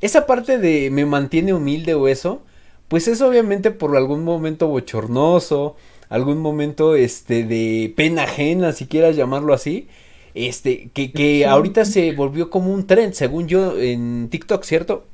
Esa 0.00 0.26
parte 0.26 0.58
de 0.58 0.90
me 0.92 1.06
mantiene 1.06 1.54
humilde 1.54 1.94
o 1.94 2.06
eso, 2.06 2.42
pues 2.86 3.08
es 3.08 3.20
obviamente 3.22 3.72
por 3.72 3.96
algún 3.96 4.22
momento 4.22 4.68
bochornoso, 4.68 5.76
algún 6.14 6.40
momento 6.40 6.94
este 6.94 7.44
de 7.44 7.92
pena 7.96 8.22
ajena, 8.22 8.72
si 8.72 8.86
quieras 8.86 9.16
llamarlo 9.16 9.52
así, 9.52 9.88
este 10.34 10.88
que, 10.94 11.10
que 11.10 11.44
ahorita 11.44 11.84
se 11.84 12.12
volvió 12.12 12.50
como 12.50 12.72
un 12.72 12.86
trend, 12.86 13.14
según 13.14 13.48
yo 13.48 13.78
en 13.78 14.28
TikTok, 14.30 14.62
¿cierto? 14.62 15.06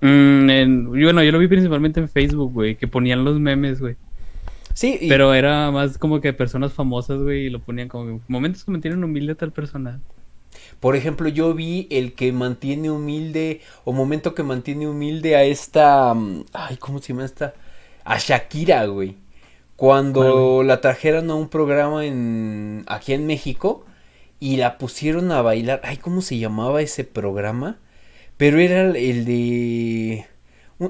Mm, 0.00 0.88
bueno, 0.88 1.22
yo 1.22 1.32
lo 1.32 1.38
vi 1.38 1.46
principalmente 1.46 2.00
en 2.00 2.08
Facebook, 2.08 2.54
güey, 2.54 2.76
que 2.76 2.88
ponían 2.88 3.22
los 3.22 3.38
memes, 3.38 3.80
güey. 3.80 3.96
Sí. 4.72 4.98
Pero 5.08 5.34
era 5.34 5.70
más 5.70 5.98
como 5.98 6.22
que 6.22 6.32
personas 6.32 6.72
famosas, 6.72 7.20
güey, 7.20 7.46
y 7.46 7.50
lo 7.50 7.60
ponían 7.60 7.88
como 7.88 8.20
momentos 8.26 8.64
que 8.64 8.70
mantienen 8.70 9.04
humilde 9.04 9.32
a 9.32 9.34
tal 9.34 9.52
persona. 9.52 10.00
Por 10.80 10.96
ejemplo, 10.96 11.28
yo 11.28 11.52
vi 11.52 11.86
el 11.90 12.14
que 12.14 12.32
mantiene 12.32 12.90
humilde, 12.90 13.60
o 13.84 13.92
momento 13.92 14.34
que 14.34 14.42
mantiene 14.42 14.88
humilde 14.88 15.36
a 15.36 15.44
esta. 15.44 16.14
Mm, 16.14 16.44
ay, 16.54 16.78
¿cómo 16.78 16.98
se 16.98 17.12
llama 17.12 17.26
esta? 17.26 17.52
A 18.04 18.18
Shakira, 18.18 18.86
güey. 18.86 19.16
Cuando 19.80 20.62
la 20.62 20.82
trajeron 20.82 21.30
a 21.30 21.34
un 21.34 21.48
programa 21.48 22.04
en 22.04 22.84
aquí 22.86 23.14
en 23.14 23.26
México 23.26 23.86
y 24.38 24.58
la 24.58 24.76
pusieron 24.76 25.32
a 25.32 25.40
bailar. 25.40 25.80
Ay, 25.84 25.96
¿cómo 25.96 26.20
se 26.20 26.36
llamaba 26.36 26.82
ese 26.82 27.04
programa? 27.04 27.78
Pero 28.36 28.58
era 28.58 28.82
el 28.82 29.24
de 29.24 30.26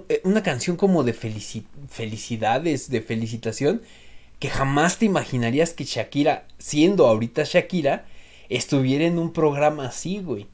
eh, 0.09 0.20
una 0.25 0.42
canción 0.42 0.76
como 0.76 1.04
de 1.04 1.12
felicidades, 1.12 2.90
de 2.90 3.00
felicitación, 3.00 3.80
que 4.40 4.50
jamás 4.50 4.99
te 4.99 5.04
imaginarías 5.04 5.73
que 5.73 5.85
Shakira, 5.85 6.49
siendo 6.59 7.06
ahorita 7.06 7.44
Shakira, 7.44 8.06
estuviera 8.49 9.04
en 9.04 9.20
un 9.20 9.32
programa 9.32 9.87
así, 9.87 10.18
güey. 10.18 10.49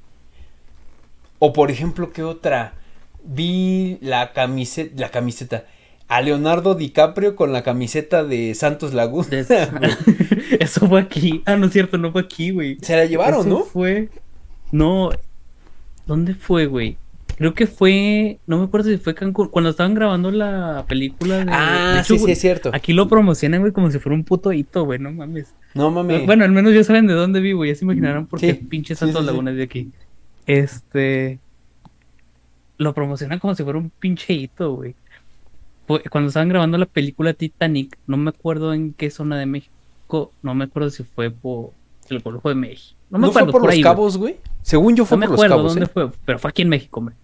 O 1.39 1.55
por 1.55 1.71
ejemplo, 1.71 2.13
¿qué 2.13 2.23
otra? 2.23 2.75
Vi 3.25 3.97
la 4.03 4.35
camiseta, 4.35 4.93
la 5.01 5.11
camiseta, 5.11 5.65
a 6.09 6.21
Leonardo 6.21 6.75
DiCaprio 6.75 7.35
con 7.35 7.53
la 7.53 7.63
camiseta 7.63 8.25
de 8.25 8.55
Santos 8.55 8.95
Laguna. 8.95 9.29
Eso 10.61 10.89
fue 10.89 11.01
aquí. 11.01 11.43
Ah, 11.47 11.57
no 11.57 11.67
es 11.67 11.73
cierto, 11.73 11.99
no 11.99 12.13
fue 12.13 12.23
aquí, 12.23 12.51
güey. 12.51 12.79
Se 12.81 12.97
la 12.97 13.07
llevaron, 13.07 13.49
¿no? 13.49 13.65
Fue. 13.65 14.09
No. 14.71 15.11
¿Dónde 16.07 16.35
fue, 16.35 16.67
güey? 16.67 16.97
Creo 17.37 17.53
que 17.53 17.67
fue, 17.67 18.39
no 18.47 18.59
me 18.59 18.65
acuerdo 18.65 18.89
si 18.89 18.97
fue 18.97 19.15
Cancún, 19.15 19.49
cuando 19.49 19.69
estaban 19.69 19.93
grabando 19.93 20.31
la 20.31 20.87
película 20.89 21.45
de... 21.45 21.51
Ah, 21.51 22.03
sí, 22.03 22.19
sí, 22.19 22.31
es 22.31 22.41
cierto. 22.41 22.71
Aquí 22.73 22.95
lo 22.95 23.09
promocionan, 23.09 23.61
güey, 23.61 23.73
como 23.73 23.91
si 23.91 23.99
fuera 23.99 24.17
un 24.17 24.25
puto 24.25 24.53
hito, 24.55 24.85
güey, 24.85 24.99
no 24.99 25.13
mames. 25.13 25.53
No 25.75 25.91
mames. 25.91 26.25
Bueno, 26.25 26.45
al 26.45 26.53
menos 26.53 26.73
ya 26.73 26.83
saben 26.83 27.07
de 27.07 27.13
dónde 27.13 27.41
vivo, 27.41 27.67
ya 27.67 27.75
se 27.75 27.85
imaginarán 27.85 28.27
por 28.27 28.41
qué 28.41 28.55
pinches 28.55 28.99
Santos 29.01 29.25
Lagunas 29.25 29.55
de 29.55 29.65
aquí. 29.65 29.91
Este... 30.47 31.39
Lo 32.79 32.95
promocionan 32.95 33.39
como 33.39 33.55
si 33.55 33.65
fuera 33.65 33.79
un 33.79 33.91
pinche 33.91 34.33
hito, 34.33 34.75
güey. 34.75 34.95
Cuando 35.87 36.29
estaban 36.29 36.49
grabando 36.49 36.79
la 36.79 36.87
película 36.87 37.33
Titanic, 37.33 37.97
no 38.07 38.17
me 38.17 38.31
acuerdo 38.31 38.75
en 38.75 38.93
qué 38.93 39.11
zona 39.11 39.39
de 39.39 39.47
México, 39.47 40.33
no 40.43 40.55
me 40.55 40.65
acuerdo 40.65 40.91
si 40.91 41.05
fue 41.05 41.31
por 41.31 41.71
el 42.09 42.21
Golfo 42.21 42.49
de 42.49 42.55
México. 42.55 42.97
No 43.11 43.19
me 43.19 43.29
acuerdo. 43.29 43.53
Fue 43.53 43.61
por, 43.61 43.75
los 43.75 43.83
cabos, 43.83 44.17
güey? 44.17 44.37
Según 44.63 44.97
yo 44.97 45.05
fue 45.05 45.17
no 45.17 45.23
por 45.23 45.31
me 45.31 45.35
acuerdo 45.35 45.63
dónde 45.63 45.85
¿eh? 45.85 45.89
fue, 45.93 46.11
pero 46.25 46.39
fue 46.39 46.51
aquí 46.51 46.63
en 46.63 46.69
México, 46.69 47.01
hombre. 47.01 47.17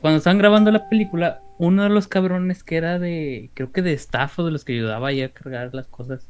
Cuando 0.00 0.18
estaban 0.18 0.38
grabando 0.38 0.70
la 0.70 0.88
película, 0.88 1.42
uno 1.58 1.82
de 1.82 1.90
los 1.90 2.08
cabrones 2.08 2.64
que 2.64 2.76
era 2.76 2.98
de, 2.98 3.50
creo 3.54 3.70
que 3.70 3.82
de 3.82 3.92
staff 3.92 4.38
o 4.38 4.44
de 4.44 4.50
los 4.50 4.64
que 4.64 4.72
ayudaba 4.72 5.08
ahí 5.08 5.22
a 5.22 5.30
cargar 5.30 5.74
las 5.74 5.86
cosas, 5.86 6.26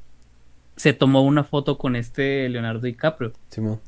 se 0.80 0.92
tomó 0.92 1.22
una 1.22 1.44
foto 1.44 1.78
con 1.78 1.94
este 1.94 2.48
Leonardo 2.48 2.80
DiCaprio. 2.80 3.32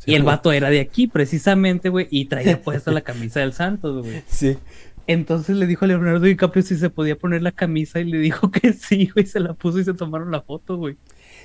y 0.05 0.15
el 0.15 0.25
vato 0.25 0.53
era 0.53 0.69
de 0.69 0.81
aquí, 0.81 1.07
precisamente, 1.07 1.89
güey, 1.89 2.07
y 2.11 2.27
traía 2.27 2.61
puesta 2.61 2.93
la 2.93 3.01
camisa 3.01 3.41
del 3.41 3.55
Santos, 3.55 4.05
güey. 4.05 4.23
Sí. 4.29 4.59
Entonces 5.07 5.57
le 5.57 5.67
dijo 5.67 5.85
a 5.85 5.89
Leonardo 5.89 6.21
DiCaprio 6.21 6.63
si 6.63 6.77
se 6.77 6.91
podía 6.91 7.17
poner 7.17 7.43
la 7.43 7.53
camisa 7.53 8.01
y 8.01 8.05
le 8.05 8.19
dijo 8.19 8.51
que 8.53 8.73
sí, 8.73 9.11
güey, 9.13 9.27
se 9.27 9.41
la 9.41 9.55
puso 9.55 9.79
y 9.79 9.85
se 9.85 9.95
tomaron 9.95 10.31
la 10.31 10.43
foto, 10.43 10.77
güey. 10.77 10.97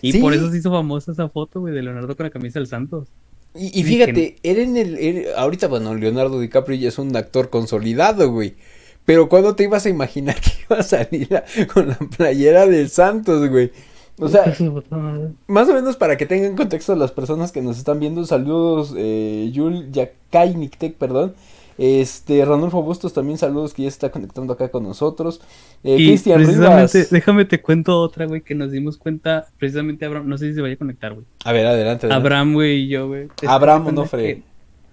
Y 0.02 0.20
por 0.20 0.34
eso 0.34 0.52
se 0.52 0.58
hizo 0.58 0.72
famosa 0.72 1.12
esa 1.12 1.28
foto, 1.30 1.62
güey, 1.62 1.74
de 1.74 1.82
Leonardo 1.82 2.16
con 2.16 2.26
la 2.26 2.30
camisa 2.30 2.60
del 2.60 2.68
Santos. 2.68 3.08
Y, 3.56 3.84
fíjate, 3.84 4.36
era 4.44 4.62
en 4.62 4.78
el, 4.78 5.28
ahorita, 5.36 5.68
bueno, 5.68 5.96
Leonardo 5.96 6.40
DiCaprio 6.40 6.78
ya 6.78 6.90
es 6.90 7.00
un 7.00 7.16
actor 7.16 7.50
consolidado, 7.50 8.32
güey. 8.32 8.56
Pero 9.04 9.30
¿cuándo 9.30 9.56
te 9.56 9.64
ibas 9.64 9.86
a 9.86 9.90
imaginar 9.90 10.36
que 10.42 10.52
iba 10.70 10.80
a 10.80 10.84
salir 10.84 11.30
con 11.74 11.88
la 11.88 11.96
playera 11.96 12.68
del 12.68 12.90
Santos, 12.90 13.50
güey? 13.50 13.72
O 14.20 14.28
sea, 14.28 14.54
más 15.48 15.70
o 15.70 15.74
menos 15.74 15.96
para 15.96 16.18
que 16.18 16.26
tengan 16.26 16.56
contexto 16.56 16.96
las 16.96 17.12
personas 17.12 17.52
que 17.52 17.62
nos 17.62 17.78
están 17.78 18.00
viendo, 18.00 18.26
saludos, 18.26 18.94
eh, 18.98 19.50
Yul 19.54 19.92
Yakai 19.92 20.56
Nictec, 20.56 20.96
perdón. 20.96 21.36
Este, 21.78 22.44
Ranulfo 22.44 22.82
Bustos 22.82 23.14
también 23.14 23.38
saludos 23.38 23.74
que 23.74 23.84
ya 23.84 23.90
se 23.92 23.96
está 23.96 24.12
conectando 24.12 24.54
acá 24.54 24.70
con 24.70 24.84
nosotros. 24.84 25.42
Eh, 25.84 25.96
Cristian 25.96 26.46
Rivas. 26.46 27.10
Déjame 27.12 27.46
te 27.46 27.62
cuento 27.62 28.00
otra, 28.00 28.26
güey, 28.26 28.42
que 28.42 28.56
nos 28.56 28.72
dimos 28.72 28.98
cuenta, 28.98 29.48
precisamente 29.60 30.06
Abraham, 30.06 30.28
no 30.28 30.38
sé 30.38 30.50
si 30.50 30.56
se 30.56 30.62
vaya 30.62 30.74
a 30.74 30.78
conectar, 30.78 31.14
güey. 31.14 31.26
A 31.46 31.52
ver, 31.52 31.68
adelante. 31.68 32.12
Abraham, 32.12 32.54
güey, 32.54 32.84
y 32.84 32.88
yo, 32.88 33.08
güey. 33.08 33.28
Abraham, 33.48 33.94
no 33.94 34.06
Fred. 34.06 34.40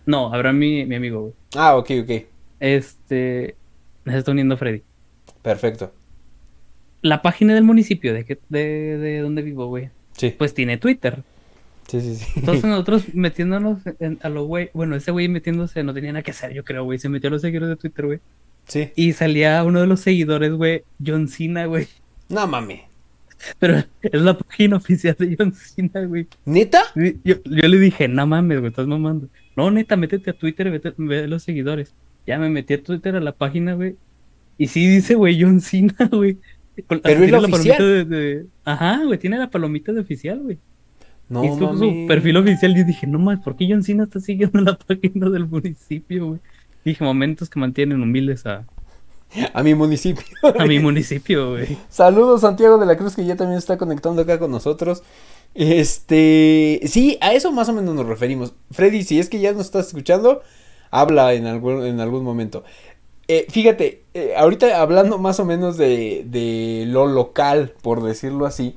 No, 0.07 0.33
Abraham, 0.33 0.59
mi, 0.59 0.85
mi 0.85 0.95
amigo, 0.97 1.21
güey. 1.23 1.33
Ah, 1.57 1.77
ok, 1.77 1.91
ok. 2.03 2.11
Este, 2.61 3.57
se 4.05 4.19
está 4.19 4.31
uniendo 4.31 4.57
Freddy. 4.57 4.83
Perfecto. 5.43 5.93
La 7.01 7.23
página 7.23 7.55
del 7.55 7.65
municipio 7.65 8.13
de, 8.13 8.25
que, 8.25 8.39
de, 8.49 8.99
de 8.99 9.19
donde 9.21 9.43
vivo, 9.43 9.67
güey. 9.67 9.91
Sí. 10.13 10.35
Pues 10.37 10.55
tiene 10.55 10.79
Twitter. 10.79 11.23
Sí, 11.89 12.01
sí, 12.01 12.17
sí. 12.17 12.27
Entonces 12.37 12.65
nosotros 12.65 13.15
metiéndonos 13.15 13.79
a 14.21 14.29
lo 14.29 14.45
güey, 14.45 14.71
bueno, 14.75 14.97
ese 14.97 15.11
güey 15.11 15.29
metiéndose 15.29 15.83
no 15.83 15.95
tenía 15.95 16.13
nada 16.13 16.23
que 16.23 16.31
hacer, 16.31 16.53
yo 16.53 16.65
creo, 16.65 16.85
güey, 16.85 16.99
se 16.99 17.09
metió 17.09 17.29
a 17.29 17.33
los 17.33 17.43
seguidores 17.43 17.69
de 17.69 17.77
Twitter, 17.77 18.07
güey. 18.07 18.21
Sí. 18.67 18.91
Y 18.97 19.13
salía 19.13 19.63
uno 19.65 19.81
de 19.81 19.87
los 19.87 20.01
seguidores, 20.01 20.53
güey, 20.53 20.85
John 21.05 21.29
Cena, 21.29 21.67
güey. 21.67 21.87
No 22.29 22.47
mames. 22.47 22.81
Pero 23.59 23.83
es 24.01 24.23
la 24.23 24.39
página 24.39 24.77
oficial 24.77 25.17
de 25.19 25.37
John 25.39 25.53
Cena, 25.53 26.07
güey. 26.07 26.27
¿Neta? 26.47 26.83
Yo, 26.95 27.37
yo 27.45 27.69
le 27.69 27.79
dije, 27.79 28.09
no 28.09 28.27
mames, 28.27 28.61
güey, 28.61 28.71
estás 28.71 28.87
mamando. 28.87 29.29
No, 29.57 29.71
neta, 29.71 29.97
métete 29.97 30.31
a 30.31 30.39
Twitter 30.39 30.69
y 30.69 30.71
vete, 30.71 30.95
ve 30.97 31.29
los 31.29 31.43
seguidores. 31.43 31.95
Ya 32.27 32.39
me 32.39 32.49
metí 32.49 32.75
a 32.75 32.83
Twitter 32.83 33.17
a 33.17 33.21
la 33.21 33.33
página, 33.33 33.75
güey. 33.75 33.97
Y 34.57 34.69
sí 34.69 34.87
dice, 34.87 35.15
güey, 35.15 35.41
John 35.41 35.61
Cena, 35.61 35.95
güey. 36.11 36.39
Pero 36.89 37.01
es 37.05 37.31
la, 37.31 37.39
oficial. 37.39 38.09
de... 38.09 38.47
Ajá, 38.65 39.05
güey, 39.05 39.19
tiene 39.19 39.39
la 39.39 39.51
palomita 39.51 39.93
de 39.93 40.01
oficial, 40.01 40.41
güey. 40.41 40.59
No, 41.29 41.45
y 41.45 41.49
su, 41.49 42.07
perfil 42.07 42.37
oficial 42.37 42.77
y 42.77 42.85
dije, 42.85 43.07
no 43.07 43.19
mames, 43.19 43.43
¿por 43.43 43.57
qué 43.57 43.67
John 43.69 43.83
Cena 43.83 44.05
está 44.05 44.21
siguiendo 44.21 44.61
la 44.61 44.77
página 44.87 45.31
del 45.31 45.47
municipio, 45.47 46.27
güey? 46.27 46.41
Dije, 46.85 47.03
momentos 47.03 47.49
que 47.49 47.59
mantienen 47.59 48.03
humildes 48.03 48.45
a... 48.47 48.65
A 49.53 49.63
mi 49.63 49.75
municipio. 49.75 50.25
A 50.59 50.65
mi 50.67 50.79
municipio, 50.79 51.53
güey. 51.53 51.77
Saludos, 51.89 52.43
Santiago 52.43 52.79
de 52.79 52.87
la 52.87 52.97
Cruz, 52.97 53.17
que 53.17 53.25
ya 53.25 53.37
también 53.37 53.59
está 53.59 53.77
conectando 53.77 54.23
acá 54.23 54.39
con 54.39 54.51
nosotros. 54.51 55.03
Este, 55.55 56.81
sí, 56.85 57.19
a 57.21 57.33
eso 57.33 57.51
más 57.51 57.69
o 57.69 57.73
menos 57.73 57.95
nos 57.95 58.07
referimos. 58.07 58.55
Freddy, 58.71 59.03
si 59.03 59.19
es 59.19 59.29
que 59.29 59.41
ya 59.41 59.53
nos 59.53 59.67
estás 59.67 59.89
escuchando, 59.89 60.43
habla 60.91 61.33
en 61.33 61.47
algún, 61.47 61.85
en 61.85 61.99
algún 62.01 62.23
momento. 62.23 62.63
Eh, 63.27 63.47
fíjate, 63.49 64.03
eh, 64.15 64.35
ahorita 64.37 64.81
hablando 64.81 65.19
más 65.19 65.41
o 65.41 65.45
menos 65.45 65.77
de, 65.77 66.25
de 66.27 66.85
lo 66.87 67.07
local, 67.07 67.73
por 67.83 68.03
decirlo 68.03 68.47
así. 68.47 68.77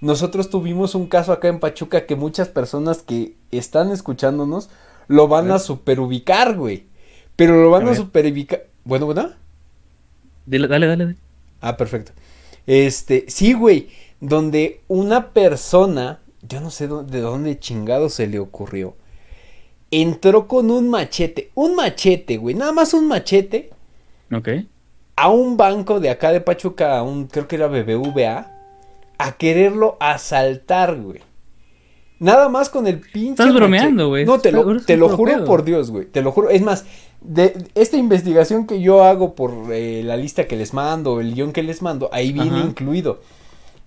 Nosotros 0.00 0.48
tuvimos 0.48 0.94
un 0.94 1.06
caso 1.06 1.32
acá 1.32 1.48
en 1.48 1.60
Pachuca 1.60 2.06
que 2.06 2.16
muchas 2.16 2.48
personas 2.48 3.02
que 3.02 3.34
están 3.50 3.90
escuchándonos 3.90 4.70
lo 5.08 5.28
van 5.28 5.50
a, 5.50 5.58
superubicar, 5.58 6.56
güey. 6.56 6.84
Pero 7.36 7.62
lo 7.62 7.70
van 7.70 7.86
a, 7.88 7.94
superubicar. 7.94 8.64
Bueno, 8.84 9.06
bueno. 9.06 9.30
Dale, 10.46 10.68
dale, 10.68 10.86
dale. 10.86 11.16
Ah, 11.60 11.76
perfecto. 11.76 12.12
Este, 12.66 13.26
sí, 13.28 13.52
güey. 13.52 13.88
Donde 14.20 14.80
una 14.88 15.30
persona, 15.30 16.20
yo 16.42 16.60
no 16.60 16.70
sé 16.70 16.88
de 16.88 17.20
dónde 17.20 17.58
chingado 17.58 18.08
se 18.08 18.26
le 18.26 18.38
ocurrió. 18.38 18.94
Entró 19.90 20.48
con 20.48 20.70
un 20.70 20.88
machete. 20.88 21.50
Un 21.54 21.74
machete, 21.74 22.38
güey. 22.38 22.54
Nada 22.54 22.72
más 22.72 22.94
un 22.94 23.06
machete. 23.06 23.70
Ok. 24.32 24.48
A 25.16 25.28
un 25.28 25.58
banco 25.58 26.00
de 26.00 26.08
acá 26.08 26.32
de 26.32 26.40
Pachuca, 26.40 26.96
a 26.96 27.02
un, 27.02 27.26
creo 27.26 27.48
que 27.48 27.56
era 27.56 27.66
BBVA 27.66 28.59
a 29.20 29.32
querererlo 29.32 29.98
asaltar, 30.00 30.98
güey. 30.98 31.20
Nada 32.18 32.48
más 32.48 32.70
con 32.70 32.86
el 32.86 33.00
pinche. 33.00 33.42
Estás 33.42 33.54
bromeando, 33.54 34.08
güey. 34.08 34.24
No, 34.24 34.38
te 34.38 34.50
lo, 34.50 34.80
te 34.80 34.96
lo 34.96 35.10
juro 35.10 35.44
por 35.44 35.62
Dios, 35.62 35.90
güey. 35.90 36.06
Te 36.06 36.22
lo 36.22 36.32
juro. 36.32 36.48
Es 36.48 36.62
más, 36.62 36.86
de 37.20 37.66
esta 37.74 37.98
investigación 37.98 38.66
que 38.66 38.80
yo 38.80 39.04
hago 39.04 39.34
por 39.34 39.72
eh, 39.72 40.02
la 40.04 40.16
lista 40.16 40.46
que 40.46 40.56
les 40.56 40.72
mando, 40.72 41.20
el 41.20 41.34
guion 41.34 41.52
que 41.52 41.62
les 41.62 41.82
mando, 41.82 42.08
ahí 42.12 42.32
viene 42.32 42.60
incluido. 42.60 43.20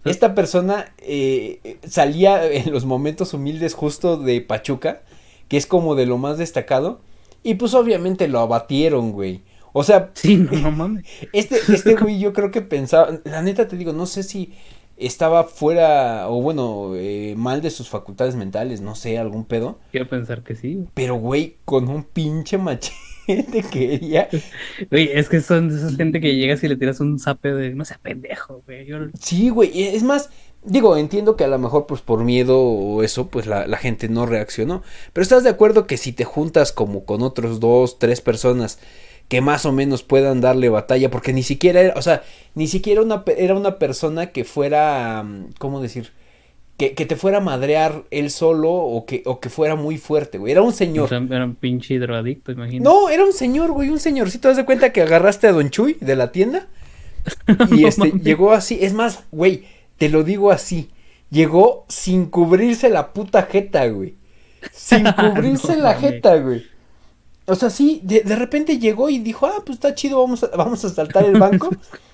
Esta 0.06 0.36
persona 0.36 0.94
eh, 1.00 1.78
salía 1.88 2.46
en 2.46 2.72
los 2.72 2.86
momentos 2.86 3.34
humildes 3.34 3.74
justo 3.74 4.18
de 4.18 4.40
Pachuca, 4.42 5.02
que 5.48 5.58
es 5.58 5.66
como 5.66 5.96
de 5.96 6.06
lo 6.06 6.20
más 6.20 6.38
destacado, 6.38 7.02
y 7.42 7.56
pues 7.56 7.74
obviamente 7.74 8.28
lo 8.28 8.40
abatieron, 8.40 9.13
güey. 9.13 9.42
O 9.72 9.84
sea, 9.84 10.12
sí, 10.13 10.38
no 10.38 10.72
mames. 10.72 11.06
Este, 11.34 11.58
este 11.74 11.96
güey 11.96 12.20
yo 12.20 12.34
creo 12.34 12.52
que 12.52 12.62
pensaba, 12.62 13.20
la 13.24 13.42
neta 13.42 13.68
te 13.68 13.78
digo, 13.78 13.94
no 13.94 14.06
sé 14.06 14.22
si 14.22 14.54
estaba 14.98 15.44
fuera, 15.46 16.30
o 16.30 16.42
bueno, 16.42 16.92
eh, 16.96 17.34
mal 17.38 17.62
de 17.62 17.70
sus 17.70 17.90
facultades 17.90 18.36
mentales, 18.36 18.82
no 18.82 18.96
sé, 18.96 19.18
algún 19.18 19.46
pedo. 19.46 19.80
Quiero 19.92 20.08
pensar 20.08 20.44
que 20.44 20.56
sí. 20.56 20.86
Pero, 20.94 21.16
güey, 21.16 21.58
con 21.66 21.90
un 21.90 22.04
pinche 22.04 22.58
machete. 22.58 23.64
quería. 23.72 24.28
Güey, 24.92 25.10
es 25.14 25.30
que 25.30 25.42
son 25.42 25.70
de 25.70 25.76
esas 25.76 25.96
gente 25.96 26.20
que 26.20 26.36
llegas 26.36 26.64
y 26.64 26.68
le 26.68 26.76
tiras 26.76 27.00
un 27.00 27.20
zape 27.20 27.54
de, 27.54 27.74
no 27.74 27.86
sé, 27.86 27.96
pendejo, 28.02 28.62
güey. 28.66 28.88
Sí, 29.20 29.50
güey, 29.50 29.96
es 29.96 30.04
más, 30.04 30.30
digo, 30.64 30.98
entiendo 30.98 31.36
que 31.36 31.44
a 31.44 31.48
lo 31.48 31.58
mejor, 31.58 31.86
pues 31.86 32.02
por 32.02 32.24
miedo 32.24 32.60
o 32.60 33.04
eso, 33.04 33.28
pues 33.28 33.48
la, 33.48 33.68
la 33.68 33.78
gente 33.78 34.10
no 34.10 34.26
reaccionó. 34.26 34.84
Pero 35.14 35.24
estás 35.24 35.44
de 35.44 35.50
acuerdo 35.50 35.88
que 35.88 35.98
si 35.98 36.12
te 36.12 36.26
juntas 36.26 36.72
como 36.72 37.06
con 37.06 37.22
otros 37.22 37.60
dos, 37.60 37.98
tres 38.00 38.22
personas 38.22 38.80
que 39.34 39.42
más 39.42 39.66
o 39.66 39.72
menos 39.72 40.04
puedan 40.04 40.42
darle 40.42 40.70
batalla, 40.70 41.10
porque 41.10 41.34
ni 41.34 41.42
siquiera 41.42 41.82
era, 41.82 41.94
o 41.96 42.04
sea, 42.04 42.22
ni 42.54 42.68
siquiera 42.68 43.02
una, 43.02 43.24
era 43.36 43.56
una 43.56 43.80
persona 43.80 44.28
que 44.28 44.44
fuera, 44.44 45.24
mm, 45.24 45.54
¿cómo 45.58 45.82
decir? 45.82 46.12
Que, 46.78 46.94
que, 46.94 47.08
te 47.08 47.16
fuera 47.16 47.40
a 47.40 47.42
madrear 47.42 48.04
él 48.12 48.30
solo 48.30 48.72
o 48.72 49.08
que, 49.08 49.24
o 49.25 49.40
que 49.40 49.50
fuera 49.50 49.75
muy 49.75 49.98
fuerte, 49.98 50.38
güey. 50.38 50.52
Era 50.52 50.62
un 50.62 50.72
señor. 50.72 51.12
era 51.12 51.46
un 51.46 51.56
pinche 51.56 51.98
drogadicto, 51.98 52.52
imagino. 52.52 52.84
No, 52.84 53.10
era 53.10 53.25
un 53.25 53.34
señor, 53.34 53.72
güey, 53.72 53.90
un 53.90 53.98
señorcito. 53.98 54.50
¿Te 54.50 54.56
das 54.56 54.66
cuenta 54.66 54.94
que 54.94 55.02
agarraste 55.02 55.48
a 55.48 55.52
Don 55.52 55.72
Chuy 55.72 55.98
de 56.00 56.16
la 56.16 56.32
tienda? 56.32 56.68
Y 57.72 57.86
este, 57.86 58.12
llegó 58.12 58.52
así. 58.52 58.78
Es 58.82 58.94
más, 58.94 59.24
güey, 59.32 59.63
te 59.98 60.10
lo 60.10 60.24
digo 60.24 60.52
así. 60.52 60.92
Llegó 61.32 61.88
sin 61.90 62.28
cubrirse 62.28 62.88
la 62.88 63.13
puta 63.13 63.48
jeta, 63.52 63.88
güey. 63.88 64.13
Sin 64.72 65.12
cubrirse 65.12 65.75
la 65.75 65.96
jeta, 65.96 66.36
güey. 66.36 66.72
O 67.46 67.56
sea, 67.56 67.70
sí, 67.70 68.00
de, 68.04 68.22
de, 68.22 68.36
repente 68.36 68.80
llegó 68.80 69.10
y 69.10 69.20
dijo, 69.20 69.46
ah, 69.48 69.62
pues 69.66 69.78
está 69.78 69.94
chido, 69.96 70.20
vamos 70.22 70.44
a, 70.44 70.48
vamos 70.56 70.84
a 70.86 70.90
saltar 70.90 71.26
el 71.26 71.38
banco. 71.38 71.70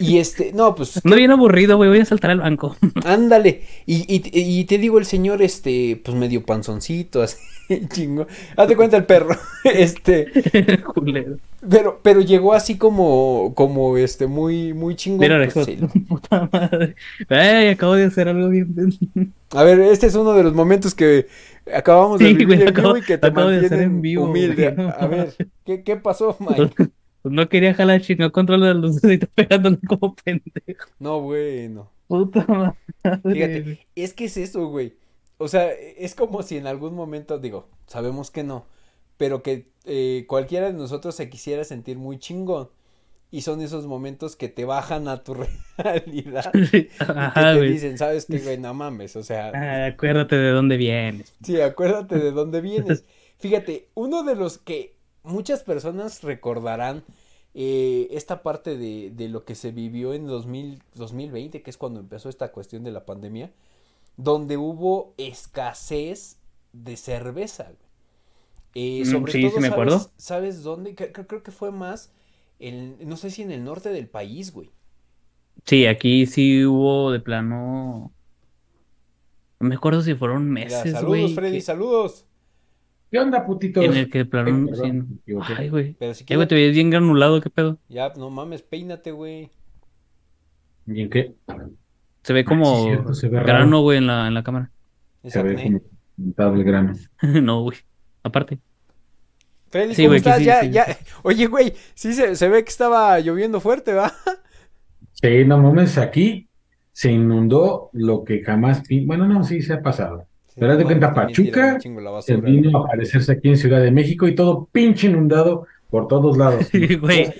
Y 0.00 0.18
este, 0.18 0.52
no, 0.52 0.74
pues. 0.74 1.04
No 1.04 1.16
bien 1.16 1.30
aburrido, 1.30 1.76
güey, 1.76 1.90
voy 1.90 2.00
a 2.00 2.04
saltar 2.04 2.30
el 2.30 2.40
banco. 2.40 2.76
Ándale. 3.04 3.62
Y, 3.86 4.04
y, 4.12 4.22
y, 4.32 4.64
te 4.64 4.78
digo, 4.78 4.98
el 4.98 5.06
señor, 5.06 5.42
este, 5.42 6.00
pues 6.04 6.16
medio 6.16 6.44
panzoncito, 6.44 7.22
así, 7.22 7.38
chingo. 7.92 8.26
Hazte 8.56 8.76
cuenta 8.76 8.96
el 8.96 9.06
perro. 9.06 9.36
Este. 9.64 10.26
pero, 11.68 12.00
pero 12.02 12.20
llegó 12.20 12.52
así 12.52 12.76
como, 12.76 13.52
como, 13.54 13.96
este, 13.96 14.26
muy, 14.26 14.72
muy 14.72 14.94
chingón. 14.94 15.20
Mira, 15.20 15.48
pues, 15.52 15.68
puta 16.08 16.48
madre. 16.52 16.94
Ay, 17.28 17.68
acabo 17.68 17.94
de 17.94 18.04
hacer 18.04 18.28
algo 18.28 18.48
bien. 18.48 18.94
A 19.50 19.64
ver, 19.64 19.80
este 19.80 20.06
es 20.06 20.14
uno 20.14 20.34
de 20.34 20.42
los 20.42 20.54
momentos 20.54 20.94
que 20.94 21.26
acabamos 21.74 22.18
de 22.18 22.32
vivir 22.32 22.62
en 22.62 22.74
vivo 22.74 22.96
y 22.96 23.02
que 23.02 23.18
te 23.18 23.30
mantienen 23.30 23.80
en 23.80 24.00
vivo, 24.00 24.24
humilde. 24.24 24.74
A 24.98 25.06
ver, 25.06 25.34
¿qué, 25.64 25.82
qué 25.82 25.96
pasó, 25.96 26.36
Mike? 26.40 26.90
Pues 27.22 27.34
no 27.34 27.48
quería 27.48 27.74
jalar 27.74 28.00
chino 28.00 28.30
control 28.30 28.60
de 28.60 28.66
las 28.68 28.76
luces 28.76 29.02
y 29.12 29.18
te 29.18 29.26
pegándole 29.26 29.78
como 29.86 30.14
pendejo. 30.14 30.88
No, 30.98 31.20
bueno. 31.20 31.90
Puta 32.06 32.46
madre. 32.46 32.74
Fíjate, 33.02 33.86
es 33.94 34.14
que 34.14 34.26
es 34.26 34.36
eso, 34.36 34.68
güey. 34.68 34.96
O 35.36 35.48
sea, 35.48 35.70
es 35.70 36.14
como 36.14 36.42
si 36.42 36.56
en 36.56 36.66
algún 36.66 36.94
momento, 36.94 37.38
digo, 37.38 37.68
sabemos 37.86 38.30
que 38.30 38.42
no, 38.42 38.66
pero 39.16 39.42
que 39.42 39.70
eh, 39.84 40.24
cualquiera 40.26 40.66
de 40.66 40.72
nosotros 40.72 41.14
se 41.14 41.28
quisiera 41.28 41.64
sentir 41.64 41.98
muy 41.98 42.18
chingón. 42.18 42.70
Y 43.30 43.42
son 43.42 43.60
esos 43.60 43.86
momentos 43.86 44.36
que 44.36 44.48
te 44.48 44.64
bajan 44.64 45.06
a 45.08 45.22
tu 45.22 45.34
realidad. 45.78 46.50
Ajá, 47.00 47.54
y 47.54 47.58
te 47.58 47.64
dicen, 47.66 47.98
¿sabes 47.98 48.26
qué, 48.26 48.38
güey? 48.38 48.58
No 48.58 48.72
mames, 48.74 49.16
o 49.16 49.22
sea. 49.22 49.52
Ah, 49.54 49.86
acuérdate 49.86 50.36
de 50.36 50.50
dónde 50.50 50.76
vienes. 50.76 51.34
Sí, 51.42 51.60
acuérdate 51.60 52.18
de 52.18 52.30
dónde 52.32 52.60
vienes. 52.60 53.04
Fíjate, 53.38 53.88
uno 53.94 54.22
de 54.24 54.34
los 54.34 54.58
que 54.58 54.96
muchas 55.22 55.62
personas 55.62 56.22
recordarán 56.22 57.04
eh, 57.54 58.08
esta 58.12 58.42
parte 58.42 58.76
de, 58.76 59.10
de, 59.14 59.28
lo 59.28 59.44
que 59.44 59.54
se 59.54 59.72
vivió 59.72 60.14
en 60.14 60.26
2000, 60.26 60.82
2020, 60.94 61.62
que 61.62 61.70
es 61.70 61.76
cuando 61.76 62.00
empezó 62.00 62.28
esta 62.28 62.50
cuestión 62.50 62.82
de 62.82 62.92
la 62.92 63.04
pandemia, 63.04 63.52
donde 64.16 64.56
hubo 64.56 65.14
escasez 65.16 66.38
de 66.72 66.96
cerveza. 66.96 67.72
Eh, 68.74 69.02
mm, 69.04 69.10
sobre 69.10 69.32
todo, 69.42 69.60
me 69.60 69.68
sabes, 69.68 70.10
¿sabes 70.16 70.62
dónde? 70.62 70.94
Creo, 70.94 71.42
que 71.42 71.50
fue 71.50 71.72
más, 71.72 72.12
el, 72.58 72.96
no 73.06 73.16
sé 73.16 73.30
si 73.30 73.42
en 73.42 73.50
el 73.50 73.64
norte 73.64 73.90
del 73.90 74.08
país, 74.08 74.52
güey. 74.52 74.70
Sí, 75.64 75.86
aquí 75.86 76.26
sí 76.26 76.64
hubo 76.64 77.10
de 77.12 77.20
plano... 77.20 78.12
No 79.60 79.68
me 79.68 79.74
acuerdo 79.74 80.02
si 80.02 80.14
fueron 80.14 80.48
meses, 80.48 80.92
Saludos, 80.92 81.34
Freddy, 81.34 81.60
saludos. 81.60 82.28
¿Qué 83.10 83.18
onda, 83.18 83.44
putito? 83.44 83.82
En 83.82 83.94
el 83.94 84.10
que 84.10 84.24
plano. 84.24 84.68
Ay, 85.56 85.68
güey. 85.68 85.94
Pero 85.98 86.14
si 86.14 86.24
güey, 86.24 86.46
te 86.46 86.54
ves 86.54 86.74
bien 86.74 86.90
granulado, 86.90 87.40
¿qué 87.40 87.50
pedo? 87.50 87.78
Ya, 87.88 88.12
no 88.16 88.30
mames, 88.30 88.62
peínate, 88.62 89.10
güey. 89.10 89.50
¿Y 90.86 91.02
en 91.02 91.10
qué? 91.10 91.34
Se 92.22 92.32
ve 92.32 92.44
como 92.44 92.86
grano, 93.22 93.80
güey, 93.80 93.98
en 93.98 94.06
la, 94.06 94.28
en 94.28 94.34
la 94.34 94.42
cámara. 94.42 94.70
Se 95.24 95.42
ve 95.42 95.80
como 96.36 96.54
el 96.54 96.64
grano. 96.64 96.92
no, 97.42 97.62
güey. 97.62 97.78
Aparte. 98.22 98.58
Freddy, 99.70 99.94
¿cómo 100.02 100.14
estás? 100.14 100.42
ya, 100.42 100.64
ya. 100.64 100.86
Oye, 101.22 101.46
güey, 101.46 101.74
sí 101.94 102.12
se, 102.12 102.36
se 102.36 102.48
ve 102.48 102.64
que 102.64 102.70
estaba 102.70 103.18
lloviendo 103.20 103.60
fuerte, 103.60 103.92
¿va? 103.92 104.12
Sí, 105.12 105.44
no 105.44 105.58
mames, 105.58 105.98
aquí 105.98 106.48
se 106.92 107.12
inundó 107.12 107.90
lo 107.92 108.24
que 108.24 108.42
jamás. 108.42 108.82
Bueno, 109.04 109.26
no, 109.26 109.44
sí 109.44 109.62
se 109.62 109.74
ha 109.74 109.82
pasado. 109.82 110.26
Pero 110.58 110.76
de 110.76 110.84
cuenta, 110.84 111.14
Pachuca 111.14 111.78
se 112.20 112.36
vino 112.36 112.78
a 112.78 112.84
aparecerse 112.84 113.32
aquí 113.32 113.48
en 113.48 113.56
Ciudad 113.56 113.80
de 113.80 113.90
México 113.90 114.26
y 114.26 114.34
todo 114.34 114.68
pinche 114.72 115.06
inundado 115.06 115.66
por 115.90 116.08
todos 116.08 116.36
lados. 116.36 116.68
Güey. 117.00 117.32